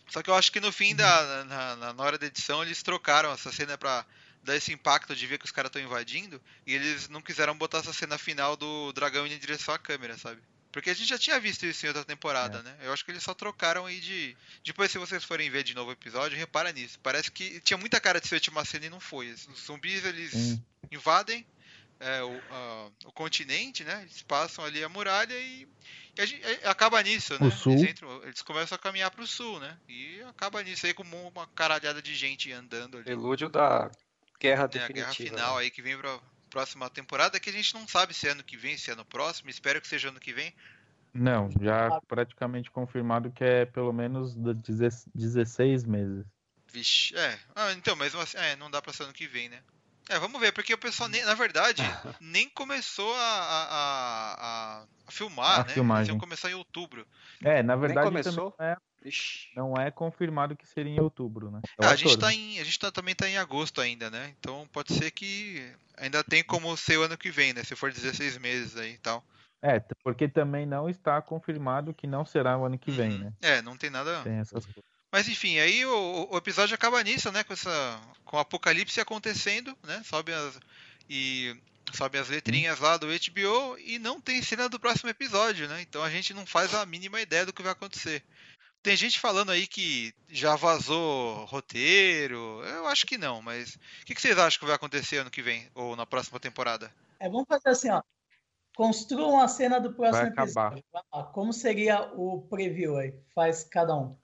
Só 0.08 0.22
que 0.22 0.28
eu 0.28 0.34
acho 0.34 0.52
que 0.52 0.60
no 0.60 0.70
fim 0.70 0.94
da. 0.94 1.44
Na, 1.44 1.76
na- 1.76 1.92
na 1.94 2.02
hora 2.04 2.18
da 2.18 2.26
edição, 2.26 2.62
eles 2.62 2.82
trocaram 2.82 3.32
essa 3.32 3.50
cena 3.50 3.78
pra 3.78 4.04
dar 4.42 4.56
esse 4.56 4.72
impacto 4.72 5.14
de 5.14 5.26
ver 5.26 5.38
que 5.38 5.44
os 5.44 5.50
caras 5.52 5.68
estão 5.70 5.80
invadindo. 5.82 6.40
E 6.66 6.74
eles 6.74 7.08
não 7.08 7.22
quiseram 7.22 7.56
botar 7.56 7.78
essa 7.78 7.92
cena 7.92 8.18
final 8.18 8.56
do 8.56 8.92
dragão 8.92 9.26
indo 9.26 9.34
em 9.34 9.38
direção 9.38 9.72
à 9.74 9.78
câmera, 9.78 10.18
sabe? 10.18 10.42
Porque 10.72 10.90
a 10.90 10.94
gente 10.94 11.08
já 11.08 11.18
tinha 11.18 11.40
visto 11.40 11.64
isso 11.66 11.84
em 11.84 11.88
outra 11.88 12.04
temporada, 12.04 12.58
É. 12.58 12.62
né? 12.62 12.76
Eu 12.82 12.92
acho 12.92 13.04
que 13.04 13.10
eles 13.10 13.22
só 13.22 13.32
trocaram 13.34 13.86
aí 13.86 14.00
de. 14.00 14.36
Depois, 14.64 14.90
se 14.90 14.98
vocês 14.98 15.24
forem 15.24 15.48
ver 15.50 15.62
de 15.62 15.74
novo 15.74 15.90
o 15.90 15.92
episódio, 15.92 16.36
repara 16.38 16.72
nisso. 16.72 16.98
Parece 17.02 17.30
que 17.30 17.58
tinha 17.60 17.76
muita 17.78 17.98
cara 18.00 18.20
de 18.20 18.28
ser 18.28 18.34
a 18.34 18.38
última 18.38 18.64
cena 18.64 18.86
e 18.86 18.90
não 18.90 19.00
foi. 19.00 19.30
Os 19.30 19.46
zumbis, 19.66 20.04
eles 20.04 20.30
Sim. 20.32 20.64
invadem, 20.92 21.46
é, 22.00 22.22
o, 22.22 22.40
a, 22.50 22.90
o, 23.04 23.12
continente, 23.12 23.84
né? 23.84 24.00
Eles 24.02 24.22
passam 24.22 24.64
ali 24.64 24.82
a 24.82 24.88
muralha 24.88 25.34
e, 25.34 25.68
e, 26.16 26.26
gente, 26.26 26.42
e 26.42 26.66
acaba 26.66 27.02
nisso, 27.02 27.34
né? 27.34 27.50
Eles, 27.66 27.90
entram, 27.90 28.22
eles, 28.24 28.42
começam 28.42 28.74
a 28.74 28.78
caminhar 28.78 29.10
para 29.10 29.22
o 29.22 29.26
sul, 29.26 29.60
né? 29.60 29.76
E 29.88 30.20
acaba 30.22 30.62
nisso 30.62 30.86
aí 30.86 30.94
com 30.94 31.02
uma 31.02 31.46
caralhada 31.48 32.00
de 32.00 32.14
gente 32.14 32.50
andando 32.50 32.98
ali. 32.98 33.10
Elúdio 33.10 33.48
da 33.48 33.90
guerra 34.40 34.66
definitiva. 34.66 35.08
a 35.08 35.12
guerra 35.12 35.14
final 35.14 35.56
né? 35.56 35.62
aí 35.62 35.70
que 35.70 35.82
vem 35.82 35.96
para 35.96 36.18
próxima 36.48 36.90
temporada, 36.90 37.38
que 37.38 37.48
a 37.48 37.52
gente 37.52 37.72
não 37.74 37.86
sabe 37.86 38.12
se 38.12 38.26
é 38.26 38.32
ano 38.32 38.42
que 38.42 38.56
vem, 38.56 38.76
se 38.76 38.90
é 38.90 38.94
no 38.94 39.04
próximo. 39.04 39.50
Espero 39.50 39.80
que 39.80 39.86
seja 39.86 40.08
ano 40.08 40.18
que 40.18 40.32
vem. 40.32 40.52
Não, 41.12 41.48
já 41.60 42.00
praticamente 42.08 42.70
confirmado 42.70 43.30
que 43.30 43.44
é 43.44 43.66
pelo 43.66 43.92
menos 43.92 44.34
16 45.14 45.84
meses. 45.84 46.24
Vixe, 46.72 47.16
é. 47.16 47.38
Ah, 47.54 47.72
então, 47.72 47.96
mesmo 47.96 48.20
assim, 48.20 48.38
é, 48.38 48.56
não 48.56 48.70
dá 48.70 48.80
pra 48.80 48.92
ser 48.92 49.04
ano 49.04 49.12
que 49.12 49.26
vem, 49.26 49.48
né? 49.48 49.60
É, 50.08 50.18
vamos 50.18 50.40
ver, 50.40 50.52
porque 50.52 50.74
o 50.74 50.78
pessoal, 50.78 51.08
nem, 51.08 51.24
na 51.24 51.34
verdade, 51.34 51.82
nem 52.20 52.48
começou 52.48 53.14
a, 53.14 53.18
a, 53.18 53.64
a, 53.70 54.86
a 55.06 55.10
filmar, 55.10 55.60
a 55.60 55.64
né? 55.64 55.68
Filmagem. 55.70 56.12
Eles 56.12 56.20
começar 56.20 56.50
em 56.50 56.54
outubro. 56.54 57.06
É, 57.42 57.62
na 57.62 57.76
verdade, 57.76 58.06
começou? 58.06 58.54
Não 58.58 58.66
é, 58.66 58.76
não 59.54 59.74
é 59.74 59.90
confirmado 59.90 60.56
que 60.56 60.66
seria 60.66 60.92
em 60.92 61.00
outubro, 61.00 61.50
né? 61.50 61.60
É 61.80 61.86
ah, 61.86 61.90
a, 61.90 61.96
gente 61.96 62.18
tá 62.18 62.32
em, 62.32 62.58
a 62.58 62.64
gente 62.64 62.78
tá, 62.78 62.90
também 62.90 63.14
tá 63.14 63.28
em 63.28 63.38
agosto 63.38 63.80
ainda, 63.80 64.10
né? 64.10 64.34
Então 64.38 64.68
pode 64.72 64.92
ser 64.94 65.10
que 65.10 65.72
ainda 65.96 66.22
tem 66.24 66.42
como 66.42 66.76
ser 66.76 66.98
o 66.98 67.02
ano 67.02 67.16
que 67.16 67.30
vem, 67.30 67.52
né? 67.52 67.62
Se 67.62 67.76
for 67.76 67.92
16 67.92 68.38
meses 68.38 68.76
aí 68.76 68.94
e 68.94 68.98
tal. 68.98 69.24
É, 69.62 69.78
porque 70.02 70.26
também 70.26 70.64
não 70.64 70.88
está 70.88 71.20
confirmado 71.20 71.92
que 71.92 72.06
não 72.06 72.24
será 72.24 72.56
o 72.56 72.64
ano 72.64 72.78
que 72.78 72.90
vem, 72.90 73.12
uhum. 73.12 73.18
né? 73.18 73.32
É, 73.42 73.62
não 73.62 73.76
tem 73.76 73.90
nada. 73.90 74.22
Tem 74.22 74.38
essas 74.38 74.64
coisas. 74.64 74.89
Mas 75.10 75.28
enfim, 75.28 75.58
aí 75.58 75.84
o, 75.84 76.28
o, 76.30 76.36
episódio 76.36 76.74
acaba 76.74 77.02
nisso, 77.02 77.32
né? 77.32 77.42
Com 77.42 77.52
essa, 77.52 78.00
com 78.24 78.36
o 78.36 78.40
apocalipse 78.40 79.00
acontecendo, 79.00 79.76
né? 79.82 80.02
Sobe 80.04 80.32
as 80.32 80.58
e 81.08 81.56
sobe 81.92 82.18
as 82.18 82.28
letrinhas 82.28 82.78
lá 82.78 82.96
do 82.96 83.08
HBO 83.08 83.76
e 83.78 83.98
não 83.98 84.20
tem 84.20 84.40
cena 84.42 84.68
do 84.68 84.78
próximo 84.78 85.10
episódio, 85.10 85.68
né? 85.68 85.82
Então 85.82 86.04
a 86.04 86.10
gente 86.10 86.32
não 86.32 86.46
faz 86.46 86.72
a 86.72 86.86
mínima 86.86 87.20
ideia 87.20 87.44
do 87.44 87.52
que 87.52 87.62
vai 87.62 87.72
acontecer. 87.72 88.22
Tem 88.82 88.96
gente 88.96 89.20
falando 89.20 89.50
aí 89.50 89.66
que 89.66 90.14
já 90.28 90.56
vazou 90.56 91.44
roteiro. 91.46 92.62
Eu 92.64 92.86
acho 92.86 93.04
que 93.06 93.18
não, 93.18 93.42
mas 93.42 93.74
o 93.74 94.06
que, 94.06 94.14
que 94.14 94.22
vocês 94.22 94.38
acham 94.38 94.60
que 94.60 94.66
vai 94.66 94.74
acontecer 94.74 95.18
ano 95.18 95.30
que 95.30 95.42
vem 95.42 95.68
ou 95.74 95.96
na 95.96 96.06
próxima 96.06 96.40
temporada? 96.40 96.90
É, 97.18 97.28
vamos 97.28 97.46
fazer 97.46 97.68
assim, 97.68 97.90
ó. 97.90 98.02
Construam 98.74 99.40
a 99.40 99.48
cena 99.48 99.78
do 99.78 99.92
próximo 99.92 100.28
episódio. 100.28 100.82
Como 101.34 101.52
seria 101.52 102.10
o 102.14 102.46
preview 102.48 102.96
aí? 102.96 103.12
Faz 103.34 103.64
cada 103.64 103.94
um. 103.94 104.16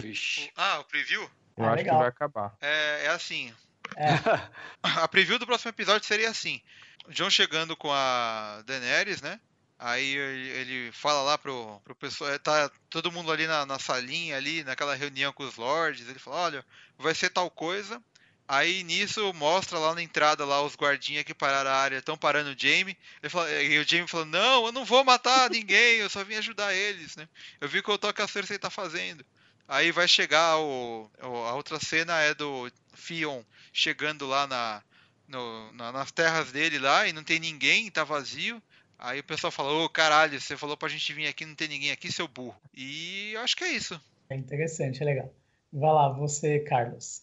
Vixe. 0.00 0.50
Ah, 0.56 0.80
o 0.80 0.84
preview? 0.84 1.22
Eu 1.56 1.64
ah, 1.64 1.68
acho 1.68 1.76
legal. 1.76 1.94
que 1.96 2.00
vai 2.00 2.08
acabar. 2.08 2.56
É, 2.60 3.04
é 3.04 3.08
assim. 3.08 3.52
É. 3.96 4.04
a 4.82 5.08
preview 5.08 5.38
do 5.38 5.46
próximo 5.46 5.70
episódio 5.70 6.06
seria 6.06 6.30
assim: 6.30 6.60
John 7.08 7.30
chegando 7.30 7.76
com 7.76 7.92
a 7.92 8.62
Daenerys, 8.66 9.22
né? 9.22 9.40
Aí 9.78 10.14
ele 10.14 10.92
fala 10.92 11.22
lá 11.22 11.36
pro, 11.36 11.80
pro 11.84 11.94
pessoal, 11.94 12.30
é, 12.30 12.38
tá 12.38 12.70
todo 12.88 13.10
mundo 13.10 13.30
ali 13.30 13.46
na, 13.46 13.66
na 13.66 13.78
salinha, 13.78 14.36
ali, 14.36 14.62
naquela 14.62 14.94
reunião 14.94 15.32
com 15.32 15.42
os 15.42 15.56
lords, 15.56 16.08
ele 16.08 16.18
fala, 16.18 16.36
olha, 16.36 16.64
vai 16.96 17.14
ser 17.14 17.28
tal 17.28 17.50
coisa. 17.50 18.00
Aí 18.46 18.82
nisso 18.84 19.32
mostra 19.34 19.78
lá 19.78 19.94
na 19.94 20.02
entrada 20.02 20.44
lá 20.44 20.62
os 20.62 20.76
guardinhas 20.76 21.24
que 21.24 21.34
pararam 21.34 21.70
a 21.70 21.74
área, 21.74 21.96
estão 21.98 22.16
parando 22.16 22.50
o 22.50 22.58
Jamie. 22.58 22.96
Ele 23.22 23.30
fala, 23.30 23.50
e 23.50 23.78
o 23.78 23.88
Jamie 23.88 24.06
falou, 24.06 24.26
não, 24.26 24.66
eu 24.66 24.72
não 24.72 24.84
vou 24.84 25.02
matar 25.02 25.50
ninguém, 25.50 25.96
eu 25.96 26.10
só 26.10 26.22
vim 26.22 26.36
ajudar 26.36 26.74
eles, 26.74 27.16
né? 27.16 27.28
Eu 27.60 27.68
vi 27.68 27.78
o 27.78 27.82
que 27.82 27.90
o 27.90 28.12
que 28.12 28.22
a 28.22 28.28
Cersei 28.28 28.58
tá 28.58 28.70
fazendo. 28.70 29.24
Aí 29.66 29.90
vai 29.90 30.06
chegar 30.06 30.58
o, 30.58 31.10
a 31.20 31.54
outra 31.54 31.80
cena 31.80 32.20
é 32.20 32.34
do 32.34 32.70
Fion 32.92 33.42
chegando 33.72 34.26
lá 34.26 34.46
na, 34.46 34.82
no, 35.26 35.72
na, 35.72 35.92
nas 35.92 36.12
terras 36.12 36.52
dele 36.52 36.78
lá 36.78 37.06
e 37.08 37.12
não 37.12 37.24
tem 37.24 37.40
ninguém, 37.40 37.90
tá 37.90 38.04
vazio. 38.04 38.62
Aí 38.98 39.20
o 39.20 39.24
pessoal 39.24 39.50
falou, 39.50 39.82
ô 39.82 39.84
oh, 39.84 39.88
caralho, 39.88 40.40
você 40.40 40.56
falou 40.56 40.76
pra 40.76 40.88
gente 40.88 41.12
vir 41.12 41.26
aqui, 41.26 41.44
não 41.44 41.54
tem 41.54 41.68
ninguém 41.68 41.90
aqui, 41.90 42.12
seu 42.12 42.28
burro. 42.28 42.56
E 42.72 43.32
eu 43.34 43.40
acho 43.40 43.56
que 43.56 43.64
é 43.64 43.72
isso. 43.72 44.00
É 44.30 44.36
interessante, 44.36 45.02
é 45.02 45.06
legal. 45.06 45.34
Vai 45.72 45.92
lá, 45.92 46.08
você, 46.10 46.60
Carlos. 46.60 47.22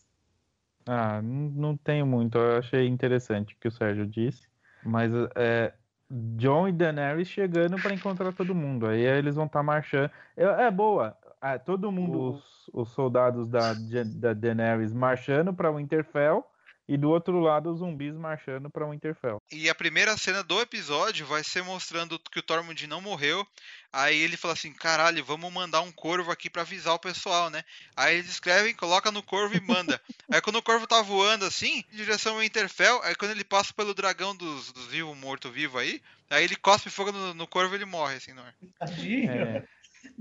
Ah, 0.86 1.22
não 1.22 1.78
tenho 1.78 2.06
muito. 2.06 2.38
Eu 2.38 2.58
achei 2.58 2.88
interessante 2.88 3.54
o 3.54 3.58
que 3.58 3.68
o 3.68 3.72
Sérgio 3.72 4.06
disse. 4.06 4.48
Mas 4.84 5.12
é, 5.36 5.74
John 6.10 6.68
e 6.68 6.72
Daenerys 6.72 7.30
chegando 7.30 7.82
para 7.82 7.94
encontrar 7.94 8.34
todo 8.34 8.54
mundo. 8.54 8.88
Aí 8.88 9.02
eles 9.02 9.36
vão 9.36 9.46
estar 9.46 9.60
tá 9.60 9.64
marchando. 9.64 10.12
É, 10.36 10.44
é 10.44 10.72
boa. 10.72 11.18
É, 11.44 11.58
todo 11.58 11.92
mundo, 11.92 12.36
os, 12.36 12.70
os, 12.72 12.90
soldados 12.90 13.50
da, 13.50 13.74
da 13.74 14.34
Daenerys 14.34 14.94
marchando 14.94 15.52
para 15.54 15.72
Winterfell 15.72 16.46
e 16.88 16.98
do 16.98 17.10
outro 17.10 17.40
lado 17.40 17.72
os 17.72 17.80
zumbis 17.80 18.16
marchando 18.16 18.70
para 18.70 18.86
Winterfell. 18.86 19.42
E 19.52 19.70
a 19.70 19.74
primeira 19.74 20.18
cena 20.18 20.44
do 20.44 20.60
episódio 20.60 21.26
vai 21.26 21.44
ser 21.44 21.64
mostrando 21.64 22.20
que 22.20 22.40
o 22.40 22.44
Tormund 22.44 22.86
não 22.86 23.00
morreu. 23.02 23.48
Aí 23.94 24.20
ele 24.20 24.36
fala 24.36 24.54
assim: 24.54 24.74
caralho, 24.74 25.24
vamos 25.24 25.52
mandar 25.54 25.82
um 25.82 25.92
corvo 25.92 26.32
aqui 26.32 26.50
para 26.50 26.64
avisar 26.64 26.94
o 26.94 27.00
pessoal, 27.00 27.50
né? 27.50 27.64
Aí 27.96 28.16
eles 28.16 28.30
escrevem, 28.30 28.76
coloca 28.76 29.10
no 29.10 29.24
corvo 29.24 29.56
e 29.56 29.62
manda. 29.62 30.02
aí 30.30 30.42
quando 30.42 30.58
o 30.58 30.62
corvo 30.62 30.86
tá 30.86 31.02
voando 31.02 31.46
assim, 31.46 31.84
em 31.92 31.96
direção 31.96 32.34
ao 32.34 32.40
Winterfell, 32.40 33.02
aí 33.04 33.16
quando 33.16 33.32
ele 33.32 33.44
passa 33.44 33.74
pelo 33.74 33.94
dragão 33.94 34.36
dos, 34.36 34.72
dos 34.74 34.88
vivos, 34.88 35.18
morto-vivo 35.18 35.78
aí, 35.78 36.02
aí 36.30 36.44
ele 36.44 36.56
cospe 36.56 36.90
fogo 36.90 37.12
no, 37.12 37.34
no 37.34 37.48
corvo 37.48 37.74
e 37.74 37.78
ele 37.78 37.86
morre, 37.86 38.16
assim, 38.16 38.34
não 38.34 38.46
é? 38.46 38.54
é 38.82 39.64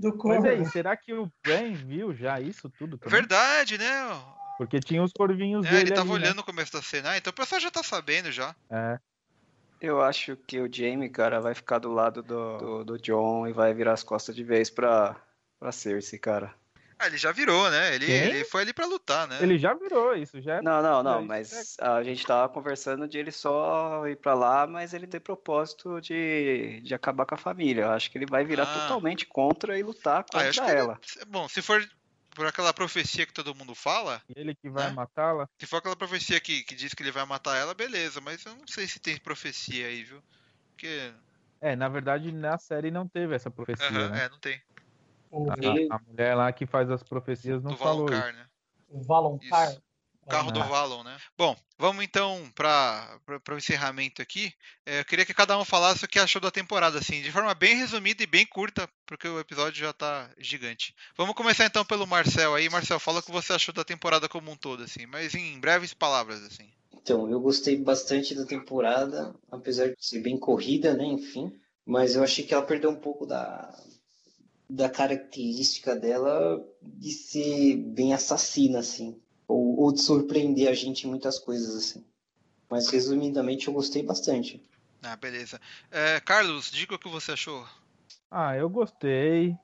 do 0.01 0.17
corvo. 0.17 0.41
Mas 0.41 0.59
aí, 0.59 0.65
será 0.65 0.97
que 0.97 1.13
o 1.13 1.31
Ben 1.45 1.73
viu 1.73 2.13
já 2.13 2.39
isso 2.39 2.69
tudo? 2.69 2.97
Também? 2.97 3.19
Verdade, 3.19 3.77
né? 3.77 3.85
Porque 4.57 4.79
tinha 4.79 5.01
os 5.01 5.13
corvinhos 5.13 5.65
é, 5.65 5.69
dele. 5.69 5.81
Ele 5.83 5.91
tava 5.91 6.13
ali, 6.13 6.23
olhando 6.23 6.35
né? 6.35 6.37
no 6.37 6.43
começo 6.43 6.73
da 6.73 6.81
cena. 6.81 7.11
Ah, 7.11 7.17
então 7.17 7.31
o 7.31 7.35
pessoal 7.35 7.61
já 7.61 7.71
tá 7.71 7.81
sabendo 7.81 8.31
já. 8.31 8.55
É. 8.69 8.99
Eu 9.79 10.01
acho 10.01 10.35
que 10.35 10.59
o 10.59 10.71
Jamie, 10.71 11.09
cara, 11.09 11.39
vai 11.39 11.55
ficar 11.55 11.79
do 11.79 11.91
lado 11.91 12.21
do, 12.21 12.57
do, 12.57 12.85
do 12.85 12.99
John 12.99 13.47
e 13.47 13.53
vai 13.53 13.73
virar 13.73 13.93
as 13.93 14.03
costas 14.03 14.35
de 14.35 14.43
vez 14.43 14.69
pra, 14.69 15.15
pra 15.59 15.71
Cersei, 15.71 16.19
cara. 16.19 16.53
Ah, 17.01 17.07
ele 17.07 17.17
já 17.17 17.31
virou, 17.31 17.67
né? 17.71 17.95
Ele, 17.95 18.11
ele 18.11 18.45
foi 18.45 18.61
ali 18.61 18.71
pra 18.71 18.85
lutar, 18.85 19.27
né? 19.27 19.39
Ele 19.41 19.57
já 19.57 19.73
virou, 19.73 20.15
isso 20.15 20.39
já 20.39 20.57
é... 20.57 20.61
Não, 20.61 20.83
não, 20.83 21.01
não, 21.01 21.25
mas 21.25 21.75
a 21.79 22.03
gente 22.03 22.23
tava 22.25 22.47
conversando 22.53 23.07
de 23.07 23.17
ele 23.17 23.31
só 23.31 24.07
ir 24.07 24.17
pra 24.17 24.35
lá, 24.35 24.67
mas 24.67 24.93
ele 24.93 25.07
tem 25.07 25.19
propósito 25.19 25.99
de, 25.99 26.79
de 26.83 26.93
acabar 26.93 27.25
com 27.25 27.33
a 27.33 27.39
família. 27.39 27.83
Eu 27.83 27.91
acho 27.91 28.11
que 28.11 28.19
ele 28.19 28.27
vai 28.27 28.45
virar 28.45 28.63
ah. 28.63 28.81
totalmente 28.81 29.25
contra 29.25 29.79
e 29.79 29.81
lutar 29.81 30.19
ah, 30.19 30.23
contra 30.23 30.63
ah, 30.63 30.71
ela. 30.71 30.99
Ele... 31.15 31.25
Bom, 31.25 31.49
se 31.49 31.59
for 31.63 31.83
por 32.35 32.45
aquela 32.45 32.73
profecia 32.73 33.25
que 33.25 33.33
todo 33.33 33.55
mundo 33.55 33.75
fala. 33.75 34.21
Ele 34.35 34.55
que 34.55 34.69
vai 34.69 34.87
né? 34.87 34.93
matá-la? 34.93 35.49
Se 35.59 35.65
for 35.65 35.77
aquela 35.77 35.95
profecia 35.95 36.39
que, 36.39 36.63
que 36.63 36.75
diz 36.75 36.93
que 36.93 37.03
ele 37.03 37.11
vai 37.11 37.25
matar 37.25 37.57
ela, 37.57 37.73
beleza, 37.73 38.21
mas 38.21 38.45
eu 38.45 38.55
não 38.55 38.67
sei 38.67 38.87
se 38.87 38.99
tem 38.99 39.17
profecia 39.17 39.87
aí, 39.87 40.03
viu? 40.03 40.21
Porque. 40.69 41.11
É, 41.59 41.75
na 41.75 41.87
verdade 41.87 42.31
na 42.31 42.57
série 42.57 42.89
não 42.89 43.07
teve 43.07 43.35
essa 43.35 43.51
profecia. 43.51 43.89
Uhum, 43.89 44.09
né? 44.09 44.25
É, 44.25 44.29
não 44.29 44.39
tem. 44.39 44.61
A, 45.31 45.95
a, 45.95 45.99
mulher 46.07 46.35
lá 46.35 46.51
que 46.51 46.65
faz 46.65 46.89
as 46.91 47.03
profecias 47.03 47.63
não 47.63 47.71
Do 47.71 47.77
falou. 47.77 48.07
Valoncar, 48.07 48.33
né? 48.33 48.45
O 48.89 49.01
Valoncar. 49.01 49.71
Isso. 49.71 49.81
O 50.23 50.29
carro 50.29 50.51
do 50.51 50.63
Valon, 50.63 51.03
né? 51.03 51.17
Bom, 51.35 51.57
vamos 51.79 52.03
então 52.03 52.47
para 52.53 53.19
o 53.49 53.57
encerramento 53.57 54.21
aqui. 54.21 54.53
É, 54.85 54.99
eu 54.99 55.05
queria 55.05 55.25
que 55.25 55.33
cada 55.33 55.57
um 55.57 55.65
falasse 55.65 56.05
o 56.05 56.07
que 56.07 56.19
achou 56.19 56.39
da 56.39 56.51
temporada, 56.51 56.99
assim, 56.99 57.21
de 57.21 57.31
forma 57.31 57.53
bem 57.55 57.75
resumida 57.75 58.21
e 58.21 58.27
bem 58.27 58.45
curta, 58.45 58.87
porque 59.05 59.27
o 59.27 59.39
episódio 59.39 59.79
já 59.79 59.89
está 59.89 60.29
gigante. 60.37 60.93
Vamos 61.17 61.33
começar 61.33 61.65
então 61.65 61.83
pelo 61.83 62.05
Marcel 62.05 62.53
aí. 62.53 62.69
Marcel, 62.69 62.99
fala 62.99 63.19
o 63.19 63.23
que 63.23 63.31
você 63.31 63.53
achou 63.53 63.73
da 63.73 63.83
temporada 63.83 64.29
como 64.29 64.51
um 64.51 64.55
todo, 64.55 64.83
assim, 64.83 65.07
mas 65.07 65.33
em 65.33 65.59
breves 65.59 65.93
palavras, 65.93 66.43
assim. 66.43 66.69
Então, 66.93 67.27
eu 67.29 67.39
gostei 67.39 67.75
bastante 67.77 68.35
da 68.35 68.45
temporada, 68.45 69.33
apesar 69.51 69.87
de 69.87 69.95
ser 69.97 70.21
bem 70.21 70.37
corrida, 70.37 70.93
né, 70.93 71.03
enfim. 71.03 71.51
Mas 71.83 72.15
eu 72.15 72.23
achei 72.23 72.45
que 72.45 72.53
ela 72.53 72.63
perdeu 72.63 72.91
um 72.91 72.95
pouco 72.95 73.25
da, 73.25 73.75
da 74.73 74.89
característica 74.89 75.95
dela 75.95 76.63
de 76.81 77.11
ser 77.11 77.77
bem 77.77 78.13
assassina, 78.13 78.79
assim 78.79 79.19
ou, 79.51 79.79
ou 79.81 79.91
de 79.91 80.01
surpreender 80.01 80.69
a 80.69 80.73
gente 80.73 81.05
em 81.05 81.09
muitas 81.09 81.37
coisas 81.37 81.75
assim. 81.75 82.03
Mas 82.69 82.89
resumidamente 82.89 83.67
eu 83.67 83.73
gostei 83.73 84.01
bastante. 84.01 84.65
Ah, 85.03 85.15
beleza. 85.15 85.59
É, 85.91 86.19
Carlos, 86.21 86.71
diga 86.71 86.95
o 86.95 86.99
que 86.99 87.09
você 87.09 87.33
achou. 87.33 87.65
Ah, 88.29 88.55
eu 88.55 88.69
gostei. 88.69 89.57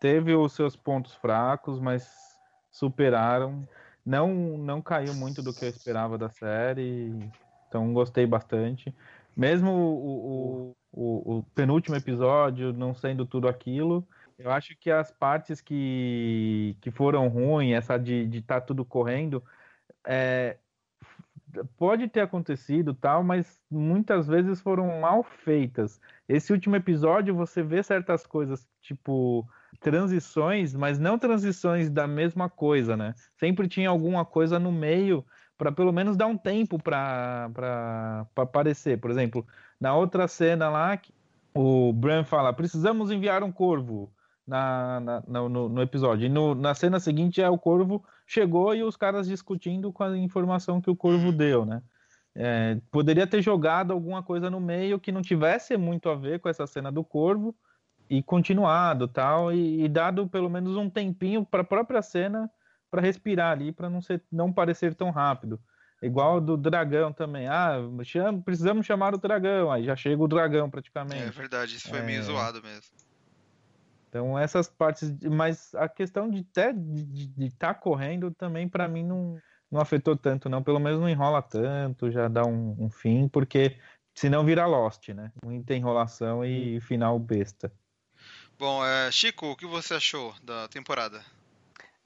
Teve 0.00 0.34
os 0.34 0.52
seus 0.54 0.74
pontos 0.74 1.14
fracos, 1.14 1.78
mas 1.78 2.08
superaram. 2.70 3.68
Não, 4.04 4.56
não 4.58 4.80
caiu 4.80 5.14
muito 5.14 5.42
do 5.42 5.52
que 5.52 5.64
eu 5.64 5.68
esperava 5.68 6.16
da 6.16 6.30
série. 6.30 7.12
Então 7.68 7.92
gostei 7.92 8.26
bastante. 8.26 8.94
Mesmo 9.36 9.70
o, 9.70 10.72
o, 10.72 10.76
o, 10.92 11.38
o 11.38 11.42
penúltimo 11.54 11.96
episódio 11.96 12.72
não 12.72 12.94
sendo 12.94 13.26
tudo 13.26 13.48
aquilo, 13.48 14.06
eu 14.38 14.50
acho 14.50 14.76
que 14.76 14.90
as 14.90 15.10
partes 15.12 15.60
que, 15.60 16.76
que 16.80 16.90
foram 16.90 17.28
ruins, 17.28 17.74
essa 17.74 17.98
de 17.98 18.28
estar 18.38 18.60
tá 18.60 18.66
tudo 18.66 18.84
correndo, 18.84 19.42
é, 20.06 20.56
pode 21.76 22.08
ter 22.08 22.20
acontecido 22.20 22.94
tal, 22.94 23.22
mas 23.22 23.60
muitas 23.70 24.26
vezes 24.26 24.60
foram 24.60 25.00
mal 25.00 25.22
feitas. 25.22 26.00
Esse 26.28 26.52
último 26.52 26.76
episódio 26.76 27.34
você 27.34 27.62
vê 27.62 27.82
certas 27.82 28.26
coisas, 28.26 28.66
tipo 28.82 29.46
transições, 29.80 30.74
mas 30.74 30.98
não 30.98 31.18
transições 31.18 31.90
da 31.90 32.06
mesma 32.06 32.48
coisa, 32.48 32.96
né? 32.96 33.14
Sempre 33.38 33.68
tinha 33.68 33.88
alguma 33.88 34.24
coisa 34.24 34.58
no 34.58 34.72
meio 34.72 35.24
para 35.58 35.70
pelo 35.70 35.92
menos 35.92 36.16
dar 36.16 36.26
um 36.26 36.36
tempo 36.36 36.82
para 36.82 38.26
aparecer. 38.36 38.98
Por 38.98 39.10
exemplo, 39.10 39.46
na 39.80 39.94
outra 39.94 40.26
cena 40.26 40.68
lá, 40.68 40.98
o 41.54 41.92
Bran 41.92 42.24
fala: 42.24 42.52
precisamos 42.52 43.10
enviar 43.10 43.42
um 43.42 43.52
corvo 43.52 44.12
na, 44.46 45.00
na 45.00 45.22
no, 45.26 45.68
no, 45.68 45.82
episódio. 45.82 46.26
E 46.26 46.28
no, 46.28 46.54
na 46.54 46.74
cena 46.74 47.00
seguinte 47.00 47.40
é 47.40 47.48
o 47.48 47.58
corvo 47.58 48.04
chegou 48.26 48.74
e 48.74 48.82
os 48.82 48.96
caras 48.96 49.26
discutindo 49.26 49.92
com 49.92 50.04
a 50.04 50.16
informação 50.16 50.80
que 50.80 50.90
o 50.90 50.96
corvo 50.96 51.32
deu, 51.32 51.64
né? 51.64 51.82
É, 52.36 52.78
poderia 52.90 53.26
ter 53.26 53.40
jogado 53.40 53.92
alguma 53.92 54.22
coisa 54.22 54.50
no 54.50 54.60
meio 54.60 54.98
que 54.98 55.12
não 55.12 55.22
tivesse 55.22 55.76
muito 55.76 56.08
a 56.08 56.16
ver 56.16 56.40
com 56.40 56.48
essa 56.48 56.66
cena 56.66 56.90
do 56.90 57.04
corvo 57.04 57.54
e 58.10 58.22
continuado 58.22 59.06
tal 59.06 59.52
e, 59.52 59.84
e 59.84 59.88
dado 59.88 60.28
pelo 60.28 60.50
menos 60.50 60.76
um 60.76 60.90
tempinho 60.90 61.44
para 61.44 61.60
a 61.60 61.64
própria 61.64 62.02
cena 62.02 62.50
para 62.90 63.00
respirar 63.00 63.52
ali 63.52 63.70
para 63.70 63.88
não 63.88 64.02
ser 64.02 64.20
não 64.30 64.52
parecer 64.52 64.94
tão 64.94 65.10
rápido. 65.10 65.60
Igual 66.02 66.40
do 66.40 66.56
dragão 66.56 67.12
também. 67.12 67.46
Ah 67.46 67.78
chama, 68.02 68.42
precisamos 68.42 68.84
chamar 68.84 69.14
o 69.14 69.18
dragão. 69.18 69.70
Aí 69.70 69.84
já 69.84 69.96
chega 69.96 70.22
o 70.22 70.28
dragão 70.28 70.68
praticamente. 70.68 71.22
É 71.22 71.30
verdade 71.30 71.76
isso 71.76 71.88
foi 71.88 72.00
é... 72.00 72.02
meio 72.02 72.22
zoado 72.22 72.60
mesmo 72.62 73.03
então 74.14 74.38
essas 74.38 74.68
partes 74.68 75.12
mas 75.28 75.74
a 75.74 75.88
questão 75.88 76.30
de 76.30 76.46
até 76.50 76.72
de 76.72 77.46
estar 77.46 77.74
tá 77.74 77.74
correndo 77.74 78.30
também 78.30 78.68
para 78.68 78.86
mim 78.86 79.02
não 79.02 79.36
não 79.74 79.80
afetou 79.80 80.16
tanto, 80.16 80.48
não. 80.48 80.62
Pelo 80.62 80.78
menos 80.78 81.00
não 81.00 81.08
enrola 81.08 81.42
tanto, 81.42 82.08
já 82.08 82.28
dá 82.28 82.44
um, 82.44 82.76
um 82.78 82.88
fim, 82.88 83.26
porque 83.26 83.76
senão 84.14 84.44
vira 84.44 84.66
Lost, 84.66 85.08
né? 85.08 85.32
Muita 85.44 85.74
enrolação 85.74 86.44
e 86.44 86.80
final 86.80 87.18
besta. 87.18 87.72
Bom, 88.56 88.86
é, 88.86 89.10
Chico, 89.10 89.46
o 89.46 89.56
que 89.56 89.66
você 89.66 89.94
achou 89.94 90.32
da 90.44 90.68
temporada? 90.68 91.24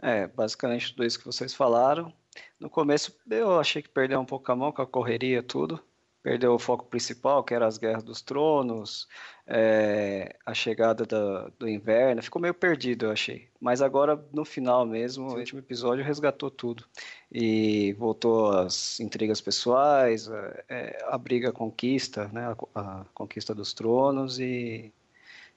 É, 0.00 0.26
basicamente 0.28 0.92
tudo 0.92 1.04
isso 1.04 1.18
que 1.18 1.26
vocês 1.26 1.52
falaram. 1.52 2.10
No 2.58 2.70
começo 2.70 3.14
eu 3.30 3.60
achei 3.60 3.82
que 3.82 3.88
perdeu 3.90 4.18
um 4.18 4.24
pouco 4.24 4.50
a 4.50 4.56
mão 4.56 4.72
com 4.72 4.80
a 4.80 4.86
correria 4.86 5.42
tudo 5.42 5.78
perdeu 6.22 6.54
o 6.54 6.58
foco 6.58 6.84
principal, 6.86 7.42
que 7.44 7.54
era 7.54 7.66
as 7.66 7.78
Guerras 7.78 8.02
dos 8.02 8.20
Tronos, 8.20 9.08
é, 9.46 10.36
a 10.44 10.52
chegada 10.52 11.06
da, 11.06 11.48
do 11.58 11.68
inverno, 11.68 12.22
ficou 12.22 12.40
meio 12.40 12.52
perdido, 12.52 13.06
eu 13.06 13.10
achei. 13.10 13.48
Mas 13.60 13.80
agora, 13.80 14.22
no 14.32 14.44
final 14.44 14.84
mesmo, 14.84 15.30
Sim. 15.30 15.36
o 15.36 15.38
último 15.38 15.60
episódio 15.60 16.04
resgatou 16.04 16.50
tudo. 16.50 16.84
E 17.32 17.94
voltou 17.94 18.50
às 18.50 19.00
intrigas 19.00 19.40
pessoais, 19.40 20.30
a, 20.30 20.64
é, 20.68 20.98
a 21.06 21.16
briga 21.16 21.50
a 21.50 21.52
conquista, 21.52 22.28
né, 22.28 22.54
a, 22.74 22.80
a, 22.80 23.04
conquista 23.14 23.54
dos 23.54 23.72
tronos 23.72 24.38
e, 24.38 24.92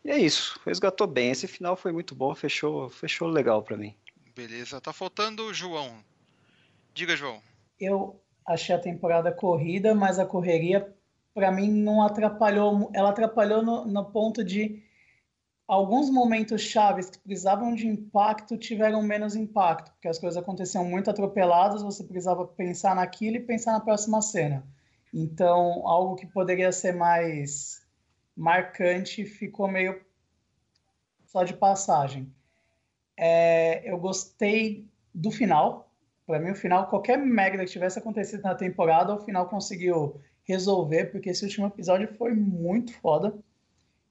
e 0.05 0.09
é 0.09 0.17
isso, 0.17 0.59
resgatou 0.65 1.07
bem. 1.07 1.31
Esse 1.31 1.47
final 1.47 1.75
foi 1.75 1.91
muito 1.91 2.15
bom, 2.15 2.33
fechou, 2.33 2.89
fechou 2.89 3.27
legal 3.27 3.61
para 3.61 3.77
mim. 3.77 3.95
Beleza, 4.35 4.79
tá 4.79 4.93
faltando 4.93 5.43
o 5.45 5.53
João. 5.53 6.03
Diga, 6.93 7.15
João. 7.15 7.41
Eu 7.79 8.21
achei 8.45 8.75
a 8.75 8.79
temporada 8.79 9.31
corrida, 9.31 9.93
mas 9.93 10.19
a 10.19 10.25
correria 10.25 10.93
para 11.33 11.51
mim 11.51 11.71
não 11.71 12.01
atrapalhou. 12.01 12.89
Ela 12.93 13.09
atrapalhou 13.09 13.61
no, 13.63 13.85
no, 13.85 14.05
ponto 14.05 14.43
de 14.43 14.83
alguns 15.67 16.09
momentos 16.09 16.61
chaves 16.61 17.09
que 17.09 17.19
precisavam 17.19 17.73
de 17.73 17.87
impacto 17.87 18.57
tiveram 18.57 19.01
menos 19.01 19.35
impacto, 19.35 19.91
porque 19.91 20.07
as 20.07 20.19
coisas 20.19 20.41
aconteciam 20.41 20.83
muito 20.85 21.09
atropeladas, 21.09 21.81
você 21.81 22.03
precisava 22.03 22.45
pensar 22.45 22.95
naquilo 22.95 23.37
e 23.37 23.41
pensar 23.41 23.73
na 23.73 23.79
próxima 23.79 24.21
cena. 24.21 24.63
Então, 25.13 25.87
algo 25.87 26.15
que 26.15 26.25
poderia 26.25 26.71
ser 26.71 26.93
mais 26.93 27.81
marcante 28.35 29.25
ficou 29.25 29.67
meio 29.67 30.01
só 31.25 31.43
de 31.43 31.53
passagem. 31.53 32.33
É, 33.15 33.89
eu 33.89 33.97
gostei 33.97 34.87
do 35.13 35.29
final, 35.29 35.90
para 36.31 36.39
mim, 36.39 36.51
o 36.51 36.55
final, 36.55 36.87
qualquer 36.87 37.17
merda 37.17 37.65
que 37.65 37.71
tivesse 37.71 37.99
acontecido 37.99 38.41
na 38.41 38.55
temporada, 38.55 39.13
o 39.13 39.19
final 39.19 39.49
conseguiu 39.49 40.15
resolver, 40.45 41.11
porque 41.11 41.29
esse 41.29 41.43
último 41.43 41.67
episódio 41.67 42.07
foi 42.17 42.33
muito 42.33 42.93
foda. 43.01 43.37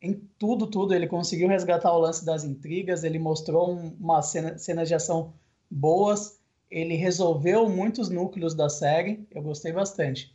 Em 0.03 0.13
tudo, 0.39 0.67
tudo, 0.67 0.93
ele 0.93 1.07
conseguiu 1.07 1.49
resgatar 1.49 1.91
o 1.91 1.99
lance 1.99 2.23
das 2.23 2.45
intrigas, 2.45 3.05
ele 3.05 3.19
mostrou 3.19 3.73
um, 3.73 3.97
uma 3.99 4.21
cena, 4.21 4.59
cenas 4.59 4.87
de 4.87 4.95
ação 4.95 5.33
boas, 5.71 6.39
ele 6.71 6.95
resolveu 6.95 7.71
muitos 7.71 8.11
núcleos 8.11 8.55
da 8.55 8.69
série, 8.69 9.27
eu 9.31 9.41
gostei 9.41 9.73
bastante. 9.73 10.31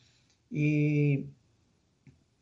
E 0.52 1.28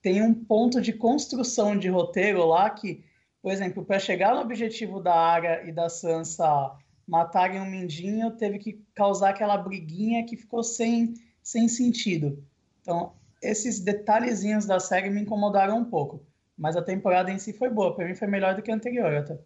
tem 0.02 0.22
um 0.22 0.34
ponto 0.34 0.80
de 0.80 0.94
construção 0.94 1.78
de 1.78 1.90
roteiro 1.90 2.46
lá 2.46 2.70
que, 2.70 3.04
por 3.42 3.52
exemplo, 3.52 3.84
para 3.84 4.00
chegar 4.00 4.36
no 4.36 4.40
objetivo 4.40 5.02
da 5.02 5.14
Arya 5.14 5.68
e 5.68 5.74
da 5.74 5.90
Sansa 5.90 6.78
matarem 7.08 7.60
um 7.60 7.70
Mindinho, 7.70 8.32
teve 8.32 8.60
que 8.60 8.82
causar 8.96 9.30
aquela 9.30 9.58
briguinha 9.58 10.26
que 10.26 10.38
ficou 10.38 10.64
sem, 10.64 11.14
sem 11.42 11.68
sentido. 11.68 12.44
Então, 12.82 13.14
esses 13.42 13.80
detalhezinhos 13.80 14.66
da 14.66 14.80
série 14.80 15.10
me 15.10 15.22
incomodaram 15.22 15.78
um 15.78 15.86
pouco. 15.86 16.26
Mas 16.58 16.76
a 16.76 16.82
temporada 16.82 17.32
em 17.32 17.40
si 17.40 17.52
foi 17.54 17.70
boa. 17.70 17.96
Para 17.96 18.06
mim 18.06 18.16
foi 18.16 18.28
melhor 18.28 18.56
do 18.56 18.62
que 18.62 18.72
a 18.72 18.76
anterior, 18.76 19.14
até. 19.14 19.38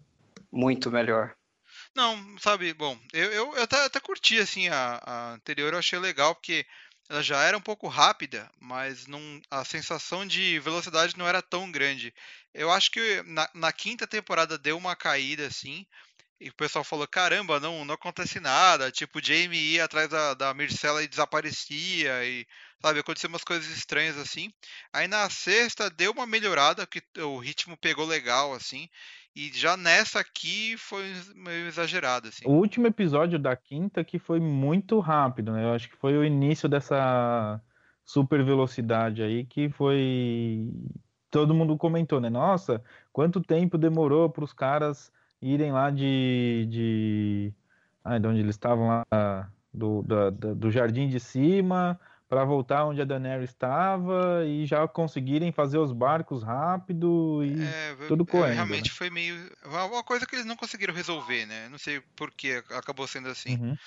Muito 0.51 0.91
melhor. 0.91 1.35
Não, 1.95 2.37
sabe, 2.39 2.73
bom, 2.73 2.97
eu, 3.13 3.31
eu, 3.31 3.55
eu 3.55 3.63
até, 3.63 3.85
até 3.85 3.99
curti, 3.99 4.39
assim, 4.39 4.67
a, 4.67 5.01
a 5.03 5.33
anterior 5.33 5.73
eu 5.73 5.79
achei 5.79 5.97
legal, 5.97 6.35
porque 6.35 6.65
ela 7.09 7.23
já 7.23 7.41
era 7.43 7.57
um 7.57 7.61
pouco 7.61 7.87
rápida, 7.87 8.49
mas 8.59 9.07
não, 9.07 9.19
a 9.49 9.63
sensação 9.63 10.25
de 10.25 10.59
velocidade 10.59 11.17
não 11.17 11.27
era 11.27 11.41
tão 11.41 11.71
grande. 11.71 12.13
Eu 12.53 12.71
acho 12.71 12.91
que 12.91 13.23
na, 13.23 13.49
na 13.53 13.71
quinta 13.71 14.05
temporada 14.05 14.57
deu 14.57 14.77
uma 14.77 14.95
caída, 14.95 15.47
assim, 15.47 15.85
e 16.39 16.49
o 16.49 16.55
pessoal 16.55 16.83
falou: 16.83 17.07
caramba, 17.07 17.59
não, 17.59 17.83
não 17.83 17.95
acontece 17.95 18.39
nada. 18.39 18.91
Tipo, 18.91 19.19
o 19.19 19.23
Jamie 19.23 19.73
ia 19.73 19.85
atrás 19.85 20.07
da, 20.09 20.33
da 20.33 20.53
Mircela 20.53 21.03
e 21.03 21.07
desaparecia. 21.07 22.23
E, 22.25 22.45
sabe, 22.81 22.99
aconteceu 22.99 23.29
umas 23.29 23.43
coisas 23.43 23.69
estranhas 23.75 24.17
assim. 24.17 24.51
Aí 24.93 25.07
na 25.07 25.29
sexta 25.29 25.89
deu 25.89 26.11
uma 26.11 26.27
melhorada, 26.27 26.85
que 26.85 27.01
o 27.21 27.37
ritmo 27.39 27.75
pegou 27.77 28.05
legal, 28.05 28.53
assim. 28.53 28.87
E 29.35 29.51
já 29.53 29.75
nessa 29.77 30.19
aqui 30.19 30.75
foi 30.77 31.11
meio 31.35 31.67
exagerado, 31.67 32.27
assim. 32.27 32.43
O 32.45 32.51
último 32.51 32.87
episódio 32.87 33.37
da 33.37 33.55
quinta 33.55 34.03
que 34.03 34.19
foi 34.19 34.39
muito 34.39 34.99
rápido, 34.99 35.51
né? 35.51 35.63
Eu 35.63 35.73
acho 35.73 35.89
que 35.89 35.97
foi 35.97 36.17
o 36.17 36.23
início 36.23 36.69
dessa 36.69 37.61
super 38.05 38.43
velocidade 38.43 39.23
aí 39.23 39.45
que 39.45 39.69
foi. 39.69 40.71
Todo 41.29 41.53
mundo 41.53 41.77
comentou, 41.77 42.21
né? 42.21 42.29
Nossa, 42.29 42.81
quanto 43.11 43.41
tempo 43.41 43.77
demorou 43.77 44.29
para 44.29 44.43
os 44.43 44.53
caras 44.53 45.11
irem 45.41 45.71
lá 45.71 45.89
de. 45.89 46.67
de... 46.69 47.53
Ah, 48.03 48.17
de 48.17 48.27
onde 48.27 48.39
eles 48.39 48.55
estavam 48.55 48.87
lá, 48.87 49.49
do, 49.73 50.01
da, 50.01 50.29
do 50.29 50.71
jardim 50.71 51.09
de 51.09 51.19
cima, 51.19 51.99
para 52.29 52.43
voltar 52.45 52.85
onde 52.85 53.01
a 53.01 53.05
Daenerys 53.05 53.49
estava 53.49 54.45
e 54.45 54.65
já 54.65 54.87
conseguirem 54.87 55.51
fazer 55.51 55.77
os 55.77 55.91
barcos 55.91 56.41
rápido 56.43 57.43
e 57.43 57.61
é, 57.61 57.95
tudo 58.07 58.23
é, 58.23 58.31
correndo. 58.31 58.55
realmente 58.55 58.89
né? 58.89 58.95
foi 58.95 59.09
meio. 59.09 59.35
Uma 59.65 60.03
coisa 60.03 60.25
que 60.25 60.35
eles 60.35 60.45
não 60.45 60.55
conseguiram 60.55 60.93
resolver, 60.93 61.45
né? 61.45 61.67
Não 61.69 61.77
sei 61.77 62.01
por 62.15 62.31
que 62.31 62.63
acabou 62.71 63.07
sendo 63.07 63.29
assim. 63.29 63.57
Uhum. 63.57 63.77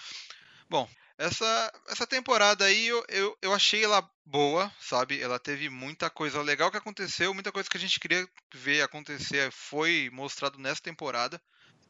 Bom, 0.69 0.89
essa, 1.21 1.73
essa 1.87 2.07
temporada 2.07 2.65
aí 2.65 2.87
eu, 2.89 3.05
eu, 3.11 3.39
eu, 3.43 3.53
achei 3.53 3.85
ela 3.85 4.09
boa, 4.25 4.73
sabe? 4.81 5.21
Ela 5.21 5.39
teve 5.39 5.69
muita 5.69 6.09
coisa 6.09 6.41
legal 6.41 6.71
que 6.71 6.79
aconteceu, 6.79 7.35
muita 7.35 7.53
coisa 7.53 7.69
que 7.69 7.77
a 7.77 7.81
gente 7.81 8.01
queria 8.01 8.27
ver 8.55 8.81
acontecer 8.81 9.53
foi 9.53 10.09
mostrado 10.15 10.59
nessa 10.59 10.81
temporada. 10.81 11.39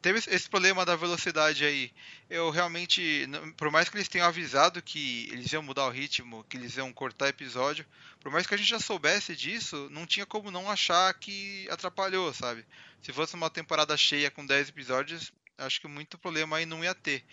Teve 0.01 0.19
esse 0.19 0.49
problema 0.49 0.83
da 0.83 0.97
velocidade 0.97 1.63
aí. 1.63 1.93
Eu 2.29 2.49
realmente, 2.49 3.25
por 3.55 3.71
mais 3.71 3.87
que 3.87 3.95
eles 3.95 4.09
tenham 4.09 4.27
avisado 4.27 4.81
que 4.81 5.29
eles 5.31 5.49
iam 5.53 5.63
mudar 5.63 5.85
o 5.85 5.91
ritmo, 5.91 6.43
que 6.49 6.57
eles 6.57 6.75
iam 6.75 6.91
cortar 6.91 7.29
episódio, 7.29 7.85
por 8.19 8.33
mais 8.33 8.45
que 8.45 8.53
a 8.53 8.57
gente 8.57 8.69
já 8.69 8.79
soubesse 8.81 9.33
disso, 9.33 9.87
não 9.91 10.05
tinha 10.05 10.25
como 10.25 10.51
não 10.51 10.69
achar 10.69 11.13
que 11.13 11.69
atrapalhou, 11.69 12.33
sabe? 12.33 12.65
Se 13.01 13.13
fosse 13.13 13.35
uma 13.35 13.49
temporada 13.49 13.95
cheia 13.95 14.29
com 14.29 14.45
10 14.45 14.69
episódios, 14.69 15.31
acho 15.57 15.79
que 15.79 15.87
muito 15.87 16.17
problema 16.17 16.57
aí 16.57 16.65
não 16.65 16.83
ia 16.83 16.93
ter. 16.93 17.23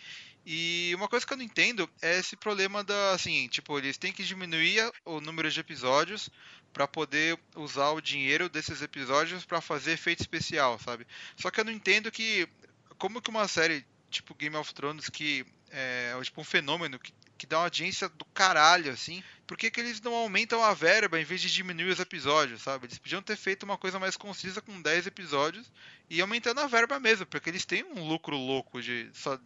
E 0.51 0.95
uma 0.95 1.09
coisa 1.09 1.27
que 1.27 1.33
eu 1.35 1.37
não 1.37 1.45
entendo 1.45 1.87
é 2.01 2.21
esse 2.21 2.35
problema 2.35 2.83
da, 2.83 3.11
assim, 3.11 3.49
tipo, 3.49 3.77
eles 3.77 3.99
têm 3.99 4.15
que 4.15 4.25
diminuir 4.25 4.91
o 5.05 5.21
número 5.21 5.51
de 5.51 5.61
episódios 5.61 6.31
para 6.73 6.89
poder 6.89 7.39
usar 7.55 7.91
o 7.91 8.01
dinheiro 8.01 8.49
desses 8.49 8.81
episódios 8.81 9.45
para 9.45 9.61
fazer 9.61 9.93
efeito 9.93 10.21
especial, 10.21 10.79
sabe? 10.79 11.07
Só 11.37 11.51
que 11.51 11.61
eu 11.61 11.67
não 11.67 11.71
entendo 11.71 12.11
que 12.11 12.49
como 12.97 13.21
que 13.21 13.29
uma 13.29 13.47
série 13.47 13.85
tipo 14.09 14.35
Game 14.35 14.57
of 14.57 14.73
Thrones 14.73 15.11
que 15.11 15.45
é, 15.71 16.15
é 16.19 16.23
tipo 16.23 16.41
um 16.41 16.45
fenômeno 16.45 16.99
que, 16.99 17.13
que 17.37 17.47
dá 17.47 17.59
uma 17.59 17.65
audiência 17.65 18.09
do 18.09 18.25
caralho, 18.25 18.91
assim. 18.91 19.23
Por 19.47 19.55
que, 19.55 19.71
que 19.71 19.79
eles 19.79 20.01
não 20.01 20.15
aumentam 20.15 20.65
a 20.65 20.73
verba 20.73 21.21
em 21.21 21.25
vez 21.25 21.43
de 21.43 21.53
diminuir 21.53 21.91
os 21.91 22.01
episódios, 22.01 22.63
sabe? 22.63 22.87
Eles 22.87 22.97
podiam 22.97 23.21
ter 23.21 23.37
feito 23.37 23.65
uma 23.65 23.77
coisa 23.77 23.99
mais 23.99 24.17
concisa 24.17 24.63
com 24.63 24.81
10 24.81 25.09
episódios 25.09 25.71
e 26.09 26.23
aumentando 26.23 26.63
a 26.63 26.67
verba 26.67 26.99
mesmo, 26.99 27.27
porque 27.27 27.51
eles 27.51 27.67
têm 27.67 27.85
um 27.85 28.09
lucro 28.09 28.35
louco 28.35 28.81
de 28.81 29.11
só 29.13 29.39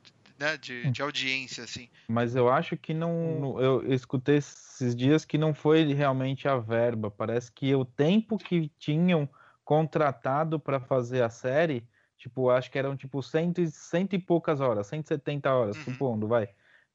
né, 0.43 0.56
de, 0.56 0.82
hum. 0.86 0.90
de 0.90 1.01
audiência, 1.01 1.62
assim. 1.62 1.89
Mas 2.09 2.35
eu 2.35 2.51
acho 2.51 2.77
que 2.77 2.93
não. 2.93 3.60
Eu 3.60 3.93
escutei 3.93 4.39
esses 4.39 4.94
dias 4.94 5.24
que 5.24 5.39
não 5.39 5.55
foi 5.55 5.94
realmente 5.94 6.48
a 6.48 6.56
verba. 6.59 7.10
Parece 7.10 7.52
que 7.52 7.74
o 7.74 7.85
tempo 7.85 8.36
que 8.36 8.69
tinham 8.78 9.28
contratado 9.64 10.59
para 10.59 10.81
fazer 10.81 11.23
a 11.23 11.31
série, 11.31 11.86
tipo, 12.19 12.51
acho 12.51 12.70
que 12.70 12.78
eram 12.78 12.97
tipo 12.97 13.23
cento, 13.23 13.64
cento 13.69 14.14
e 14.14 14.19
poucas 14.19 14.60
horas, 14.60 14.89
170 14.89 15.55
horas, 15.55 15.77
uhum. 15.77 15.85
supondo, 15.85 16.27
vai. 16.27 16.48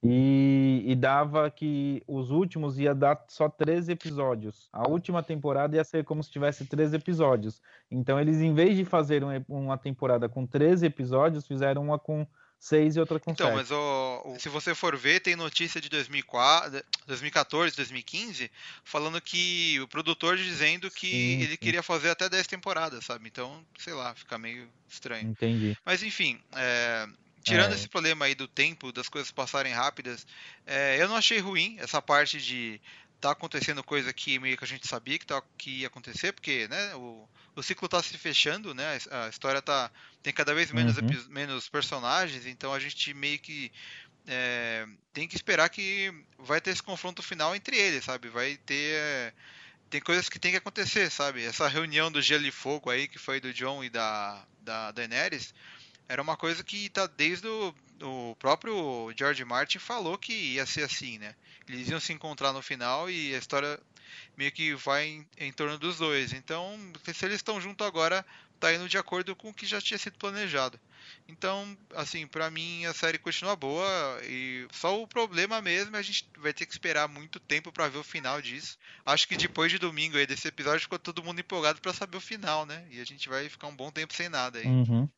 E, 0.04 0.84
e, 0.86 0.96
dava 0.96 1.50
que 1.50 2.04
os 2.08 2.30
últimos 2.30 2.78
ia 2.78 2.94
dar 2.94 3.26
só 3.30 3.50
13 3.50 3.94
episódios. 3.94 4.70
A 4.72 4.88
última 4.88 5.24
temporada 5.24 5.76
ia 5.76 5.84
ser 5.84 6.04
como 6.04 6.22
se 6.22 6.30
tivesse 6.30 6.66
13 6.66 6.98
episódios. 6.98 7.60
Então 7.90 8.20
eles, 8.20 8.40
em 8.40 8.54
vez 8.54 8.78
de 8.78 8.86
fazer 8.86 9.24
uma 9.50 9.76
temporada 9.76 10.30
com 10.30 10.46
13 10.46 10.86
episódios, 10.86 11.48
fizeram 11.48 11.82
uma 11.82 11.98
com 11.98 12.28
6 12.60 12.96
e 12.96 13.00
outra 13.00 13.20
com 13.20 13.32
então, 13.32 13.48
7. 13.48 13.56
mas 13.56 13.72
oh, 13.72 14.36
se 14.40 14.50
você 14.50 14.74
for 14.74 14.98
ver, 14.98 15.20
tem 15.20 15.36
notícia 15.36 15.80
de 15.80 15.90
2004, 15.90 16.84
2014, 17.06 17.76
2015, 17.76 18.52
falando 18.84 19.22
que 19.22 19.80
o 19.80 19.88
produtor 19.88 20.38
dizendo 20.38 20.90
que 20.90 21.10
sim, 21.10 21.42
ele 21.42 21.52
sim. 21.52 21.58
queria 21.58 21.84
fazer 21.84 22.10
até 22.10 22.28
10 22.28 22.48
temporadas, 22.48 23.06
sabe? 23.06 23.28
Então, 23.28 23.64
sei 23.78 23.94
lá, 23.94 24.14
fica 24.16 24.38
meio 24.38 24.68
estranho. 24.90 25.30
Entendi. 25.30 25.78
Mas 25.86 26.02
enfim, 26.02 26.40
é, 26.54 27.08
tirando 27.44 27.72
é. 27.72 27.76
esse 27.76 27.88
problema 27.88 28.26
aí 28.26 28.36
do 28.36 28.48
tempo, 28.48 28.92
das 28.92 29.08
coisas 29.08 29.32
passarem 29.32 29.74
rápidas, 29.74 30.26
é, 30.66 31.02
eu 31.02 31.08
não 31.08 31.16
achei 31.16 31.40
ruim 31.40 31.78
essa 31.80 32.02
parte 32.02 32.42
de 32.42 32.82
tá 33.20 33.32
acontecendo 33.32 33.84
coisa 33.84 34.14
que 34.14 34.40
meio 34.40 34.58
que 34.58 34.64
a 34.64 34.68
gente 34.68 34.88
sabia 34.88 35.18
que, 35.18 35.26
tá, 35.26 35.42
que 35.58 35.82
ia 35.82 35.88
acontecer, 35.88 36.32
porque 36.32 36.68
né, 36.68 36.96
o, 36.96 37.28
o 37.56 37.64
ciclo 37.64 37.86
está 37.86 38.02
se 38.02 38.18
fechando, 38.18 38.74
né, 38.74 39.00
a 39.10 39.30
história 39.30 39.62
tá, 39.62 39.92
tem 40.22 40.32
cada 40.32 40.54
vez 40.54 40.72
menos, 40.72 40.98
uhum. 40.98 41.08
menos 41.30 41.68
personagens, 41.68 42.46
então 42.46 42.74
a 42.74 42.80
gente 42.80 43.14
meio 43.14 43.40
que 43.40 43.72
é, 44.28 44.86
tem 45.14 45.28
que 45.28 45.36
esperar 45.36 45.70
que 45.70 46.14
vai 46.38 46.60
ter 46.60 46.72
esse 46.72 46.84
confronto 46.84 47.24
final 47.24 47.56
entre 47.56 47.78
eles, 47.78 48.04
sabe? 48.04 48.28
Vai 48.28 48.58
ter. 48.58 49.34
Tem 49.90 50.02
coisas 50.02 50.28
que 50.28 50.38
tem 50.38 50.52
que 50.52 50.58
acontecer, 50.58 51.10
sabe? 51.10 51.46
Essa 51.46 51.68
reunião 51.70 52.12
do 52.12 52.22
Gelo 52.22 52.46
e 52.46 52.52
Fogo 52.52 52.90
aí, 52.90 53.08
que 53.08 53.18
foi 53.18 53.40
do 53.40 53.54
John 53.54 53.86
e 53.86 53.90
da, 53.90 54.46
da 54.60 54.92
Daenerys, 54.92 55.54
era 56.08 56.22
uma 56.22 56.38
coisa 56.38 56.64
que 56.64 56.90
tá 56.90 57.06
desde 57.08 57.48
o, 57.48 57.74
o 58.02 58.36
próprio 58.40 59.12
George 59.18 59.44
Martin 59.44 59.80
falou 59.80 60.18
que 60.18 60.34
ia 60.34 60.66
ser 60.66 60.84
assim, 60.84 61.18
né? 61.18 61.36
Eles 61.68 61.90
iam 61.90 62.00
se 62.00 62.14
encontrar 62.14 62.54
no 62.54 62.62
final 62.62 63.10
e 63.10 63.36
a 63.36 63.38
história 63.38 63.80
meio 64.38 64.52
que 64.52 64.74
vai 64.76 65.06
em, 65.06 65.28
em 65.38 65.52
torno 65.52 65.78
dos 65.78 65.98
dois. 65.98 66.32
Então, 66.32 66.78
se 67.04 67.26
eles 67.26 67.38
estão 67.38 67.60
juntos 67.60 67.86
agora, 67.86 68.26
tá 68.60 68.74
indo 68.74 68.88
de 68.88 68.98
acordo 68.98 69.36
com 69.36 69.50
o 69.50 69.54
que 69.54 69.66
já 69.66 69.82
tinha 69.82 69.98
sido 69.98 70.18
planejado. 70.18 70.80
Então, 71.28 71.78
assim, 71.96 72.26
para 72.26 72.50
mim 72.50 72.86
a 72.86 72.94
série 72.94 73.18
continua 73.18 73.56
boa 73.56 73.86
e 74.24 74.68
só 74.72 75.02
o 75.02 75.08
problema 75.08 75.62
mesmo 75.62 75.96
é 75.96 76.00
a 76.00 76.02
gente 76.02 76.28
vai 76.38 76.54
ter 76.54 76.66
que 76.66 76.72
esperar 76.72 77.08
muito 77.08 77.40
tempo 77.40 77.72
para 77.72 77.88
ver 77.88 77.98
o 77.98 78.04
final 78.04 78.42
disso. 78.42 78.78
Acho 79.06 79.28
que 79.28 79.38
depois 79.38 79.72
de 79.72 79.78
domingo 79.78 80.18
aí 80.18 80.26
desse 80.26 80.48
episódio 80.48 80.82
ficou 80.82 81.00
todo 81.00 81.24
mundo 81.24 81.40
empolgado 81.40 81.82
para 81.82 81.94
saber 81.94 82.18
o 82.18 82.22
final, 82.22 82.66
né? 82.66 82.86
E 82.92 83.00
a 83.00 83.06
gente 83.06 83.30
vai 83.30 83.48
ficar 83.50 83.68
um 83.68 83.76
bom 83.76 83.92
tempo 83.92 84.14
sem 84.14 84.30
nada 84.30 84.60
aí. 84.60 84.66
Uhum. 84.66 85.10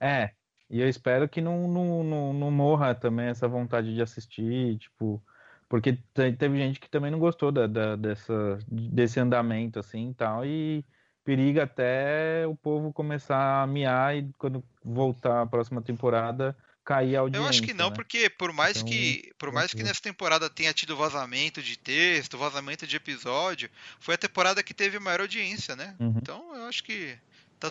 É, 0.00 0.30
e 0.68 0.80
eu 0.80 0.88
espero 0.88 1.28
que 1.28 1.40
não, 1.40 1.68
não, 1.68 2.04
não, 2.04 2.32
não 2.32 2.50
morra 2.50 2.94
também 2.94 3.26
essa 3.26 3.46
vontade 3.46 3.94
de 3.94 4.02
assistir, 4.02 4.78
tipo, 4.78 5.22
porque 5.68 5.98
teve 6.14 6.58
gente 6.58 6.80
que 6.80 6.88
também 6.88 7.10
não 7.10 7.18
gostou 7.18 7.52
da, 7.52 7.66
da, 7.66 7.96
dessa, 7.96 8.58
desse 8.68 9.20
andamento 9.20 9.78
assim 9.78 10.10
e 10.10 10.14
tal, 10.14 10.44
e 10.44 10.84
periga 11.24 11.64
até 11.64 12.46
o 12.46 12.54
povo 12.54 12.92
começar 12.92 13.62
a 13.62 13.66
miar 13.66 14.16
e 14.16 14.30
quando 14.38 14.62
voltar 14.84 15.42
a 15.42 15.46
próxima 15.46 15.80
temporada 15.80 16.56
cair 16.84 17.16
a 17.16 17.20
audiência. 17.20 17.44
Eu 17.44 17.48
acho 17.48 17.62
que 17.62 17.72
não, 17.72 17.88
né? 17.88 17.94
porque 17.94 18.28
por 18.28 18.52
mais 18.52 18.76
então, 18.76 18.88
que 18.88 19.32
por 19.38 19.50
mais 19.50 19.72
que 19.72 19.82
nessa 19.82 20.02
temporada 20.02 20.50
tenha 20.50 20.72
tido 20.72 20.94
vazamento 20.94 21.62
de 21.62 21.78
texto, 21.78 22.36
vazamento 22.36 22.86
de 22.86 22.94
episódio, 22.94 23.70
foi 23.98 24.14
a 24.14 24.18
temporada 24.18 24.62
que 24.62 24.74
teve 24.74 24.98
maior 24.98 25.22
audiência, 25.22 25.74
né? 25.74 25.96
Uhum. 25.98 26.14
Então 26.18 26.54
eu 26.54 26.64
acho 26.64 26.84
que 26.84 27.16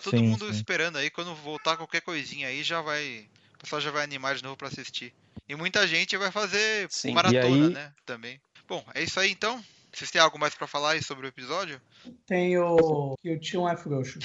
todo 0.00 0.18
sim, 0.18 0.24
mundo 0.24 0.46
sim. 0.46 0.52
esperando 0.52 0.98
aí 0.98 1.10
quando 1.10 1.34
voltar 1.36 1.76
qualquer 1.76 2.00
coisinha 2.00 2.48
aí 2.48 2.62
já 2.62 2.80
vai 2.80 3.28
o 3.54 3.58
pessoal 3.58 3.80
já 3.80 3.90
vai 3.90 4.04
animar 4.04 4.34
de 4.34 4.42
novo 4.42 4.56
para 4.56 4.68
assistir. 4.68 5.14
E 5.48 5.54
muita 5.54 5.86
gente 5.86 6.16
vai 6.16 6.30
fazer 6.30 6.86
sim. 6.90 7.12
maratona, 7.12 7.68
aí... 7.68 7.74
né? 7.74 7.92
Também. 8.04 8.40
Bom, 8.66 8.84
é 8.94 9.02
isso 9.02 9.20
aí 9.20 9.30
então. 9.30 9.62
Vocês 9.92 10.10
têm 10.10 10.20
algo 10.20 10.38
mais 10.38 10.54
para 10.54 10.66
falar 10.66 10.92
aí 10.92 11.02
sobre 11.02 11.26
o 11.26 11.28
episódio? 11.28 11.80
Tenho 12.26 13.16
que 13.22 13.30
o 13.30 13.38
tio 13.38 13.68
é 13.68 13.76
frouxo. 13.76 14.18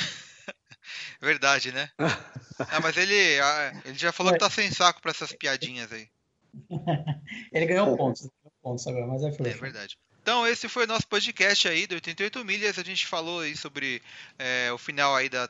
Verdade, 1.21 1.71
né? 1.71 1.89
ah, 1.99 2.79
mas 2.81 2.97
ele, 2.97 3.39
ah, 3.39 3.81
ele 3.85 3.97
já 3.97 4.11
falou 4.11 4.33
que 4.33 4.39
tá 4.39 4.49
sem 4.49 4.71
saco 4.71 5.01
para 5.01 5.11
essas 5.11 5.31
piadinhas 5.31 5.91
aí. 5.91 6.07
ele 7.53 7.65
ganhou 7.67 7.95
pontos, 7.95 8.27
pontos 8.63 8.87
agora, 8.87 9.05
mas 9.05 9.23
é 9.23 9.31
frouxo. 9.31 9.55
É 9.55 9.59
verdade. 9.59 9.97
Então 10.21 10.45
esse 10.47 10.67
foi 10.67 10.85
o 10.85 10.87
nosso 10.87 11.07
podcast 11.07 11.67
aí 11.67 11.85
do 11.85 11.95
88 11.95 12.43
milhas. 12.43 12.79
A 12.79 12.83
gente 12.83 13.05
falou 13.05 13.41
aí 13.41 13.55
sobre 13.55 14.01
é, 14.37 14.71
o 14.71 14.77
final 14.77 15.15
aí 15.15 15.29
da 15.29 15.47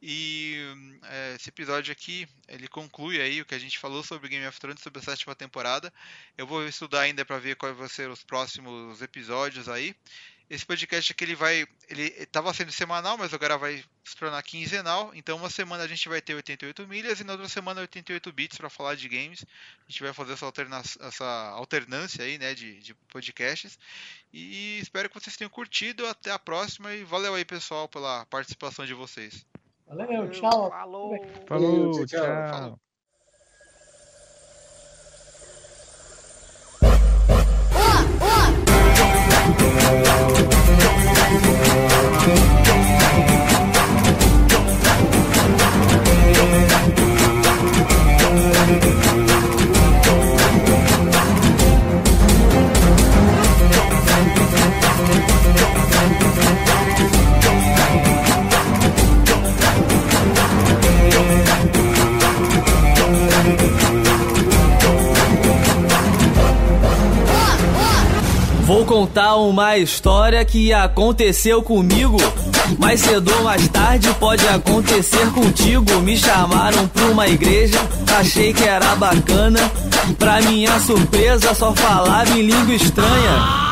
e 0.00 0.56
é, 1.04 1.34
esse 1.34 1.48
episódio 1.48 1.90
aqui, 1.90 2.28
ele 2.46 2.68
conclui 2.68 3.20
aí 3.20 3.40
o 3.40 3.46
que 3.46 3.54
a 3.54 3.58
gente 3.58 3.78
falou 3.78 4.02
sobre 4.02 4.28
Game 4.28 4.46
of 4.46 4.60
Thrones, 4.60 4.82
sobre 4.82 5.00
a 5.00 5.02
sétima 5.02 5.34
temporada. 5.34 5.92
Eu 6.36 6.46
vou 6.46 6.66
estudar 6.66 7.00
ainda 7.00 7.24
para 7.24 7.38
ver 7.38 7.56
quais 7.56 7.76
vão 7.76 7.88
ser 7.88 8.10
os 8.10 8.22
próximos 8.22 9.00
episódios 9.00 9.68
aí. 9.68 9.96
Esse 10.48 10.64
podcast 10.64 11.10
aqui 11.10 11.24
ele 11.24 11.34
vai, 11.34 11.66
ele 11.88 12.04
estava 12.18 12.54
sendo 12.54 12.70
semanal, 12.70 13.18
mas 13.18 13.34
agora 13.34 13.58
vai 13.58 13.82
se 14.04 14.16
tornar 14.16 14.40
quinzenal. 14.44 15.12
Então 15.14 15.36
uma 15.36 15.50
semana 15.50 15.82
a 15.82 15.88
gente 15.88 16.08
vai 16.08 16.20
ter 16.20 16.34
88 16.34 16.86
milhas 16.86 17.18
e 17.18 17.24
na 17.24 17.32
outra 17.32 17.48
semana 17.48 17.80
88 17.80 18.32
bits 18.32 18.56
para 18.56 18.70
falar 18.70 18.94
de 18.94 19.08
games. 19.08 19.44
A 19.86 19.90
gente 19.90 20.02
vai 20.02 20.12
fazer 20.12 20.34
essa, 20.34 20.46
alterna 20.46 20.82
essa 21.00 21.24
alternância 21.50 22.24
aí, 22.24 22.38
né, 22.38 22.54
de, 22.54 22.78
de 22.78 22.94
podcasts. 23.12 23.76
E 24.32 24.78
espero 24.80 25.08
que 25.08 25.18
vocês 25.18 25.36
tenham 25.36 25.50
curtido. 25.50 26.06
Até 26.06 26.30
a 26.30 26.38
próxima 26.38 26.94
e 26.94 27.02
valeu 27.02 27.34
aí 27.34 27.44
pessoal 27.44 27.88
pela 27.88 28.24
participação 28.26 28.86
de 28.86 28.94
vocês. 28.94 29.44
Valeu, 29.88 30.30
tchau. 30.30 30.70
Falou. 30.70 31.16
Falou, 31.48 32.06
tchau. 32.06 32.78
Tchau. 42.26 42.34
Vou 42.34 42.65
contar 68.86 69.34
uma 69.36 69.76
história 69.76 70.44
que 70.44 70.72
aconteceu 70.72 71.60
comigo. 71.60 72.16
Mais 72.78 73.00
cedo 73.00 73.34
ou 73.36 73.42
mais 73.42 73.68
tarde 73.68 74.08
pode 74.18 74.46
acontecer 74.46 75.28
contigo. 75.32 76.00
Me 76.00 76.16
chamaram 76.16 76.86
pra 76.88 77.04
uma 77.06 77.26
igreja, 77.26 77.78
achei 78.18 78.54
que 78.54 78.62
era 78.62 78.94
bacana. 78.94 79.60
Pra 80.18 80.40
minha 80.40 80.78
surpresa, 80.80 81.52
só 81.52 81.74
falava 81.74 82.30
em 82.30 82.42
língua 82.42 82.74
estranha. 82.74 83.66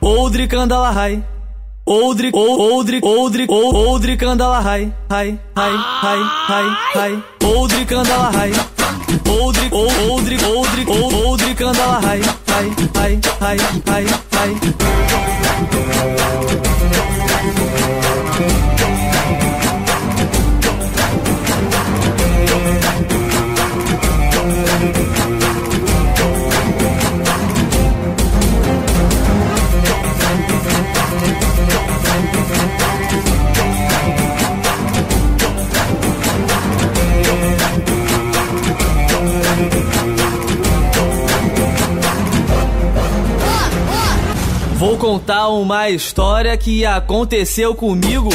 Oldri 0.00 0.46
Candalahai. 0.46 1.22
Oldri, 1.84 2.30
Oldri, 2.32 3.00
Oldri, 3.02 3.46
Oldri 3.48 4.16
Candalahai. 4.16 4.92
Hai, 5.08 5.38
hai, 5.54 5.72
hai, 6.02 6.20
hai, 6.48 6.76
hai. 6.94 7.24
Oldri 7.44 7.84
Candalahai. 7.84 8.52
Oldri, 9.28 9.68
Oldri, 9.72 10.36
Oldri, 10.44 10.86
Oldri 10.88 11.54
Candalahai. 11.54 12.45
Hai, 12.56 12.72
hai, 12.94 13.20
hai, 13.38 13.58
hai, 13.86 14.06
hai. 14.32 14.56
Vou 44.78 44.98
contar 44.98 45.48
uma 45.48 45.88
história 45.88 46.54
que 46.56 46.84
aconteceu 46.84 47.74
comigo. 47.74 48.28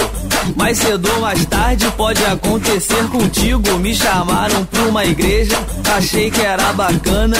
Mais 0.56 0.80
cedo 0.80 1.08
ou 1.14 1.22
mais 1.22 1.46
tarde 1.46 1.86
pode 1.96 2.26
acontecer 2.26 3.08
contigo. 3.10 3.78
Me 3.78 3.94
chamaram 3.94 4.66
pra 4.66 4.82
uma 4.82 5.06
igreja, 5.06 5.56
achei 5.96 6.32
que 6.32 6.42
era 6.42 6.74
bacana. 6.74 7.38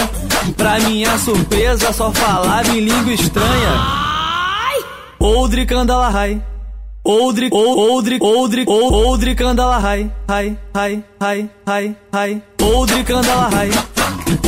Pra 0.56 0.78
minha 0.78 1.18
surpresa, 1.18 1.92
só 1.92 2.12
falava 2.12 2.68
em 2.68 2.80
língua 2.80 3.12
estranha. 3.12 4.02
Oldri 5.18 5.66
Kandalahai. 5.66 6.40
Oldri, 7.04 7.48
Oldri, 7.52 8.18
Oldri, 8.20 8.64
Oldri 8.68 9.34
Kandalahai. 9.34 10.12
Hai, 10.28 10.56
hai, 10.72 11.04
hai, 11.20 11.50
hai, 11.66 11.96
hai. 12.12 12.42
Oldri 12.60 13.02
Kandalahai. 13.02 13.70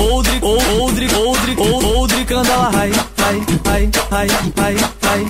Oldri, 0.05 0.39
Oldri, 0.43 1.09
Oldri, 1.15 1.55
Oldri 1.57 2.25
Kandalahai. 2.27 2.91
Hai, 3.17 3.41
hai, 3.65 3.91
hai, 4.11 4.29
hai, 4.57 4.77
hai. 5.03 5.25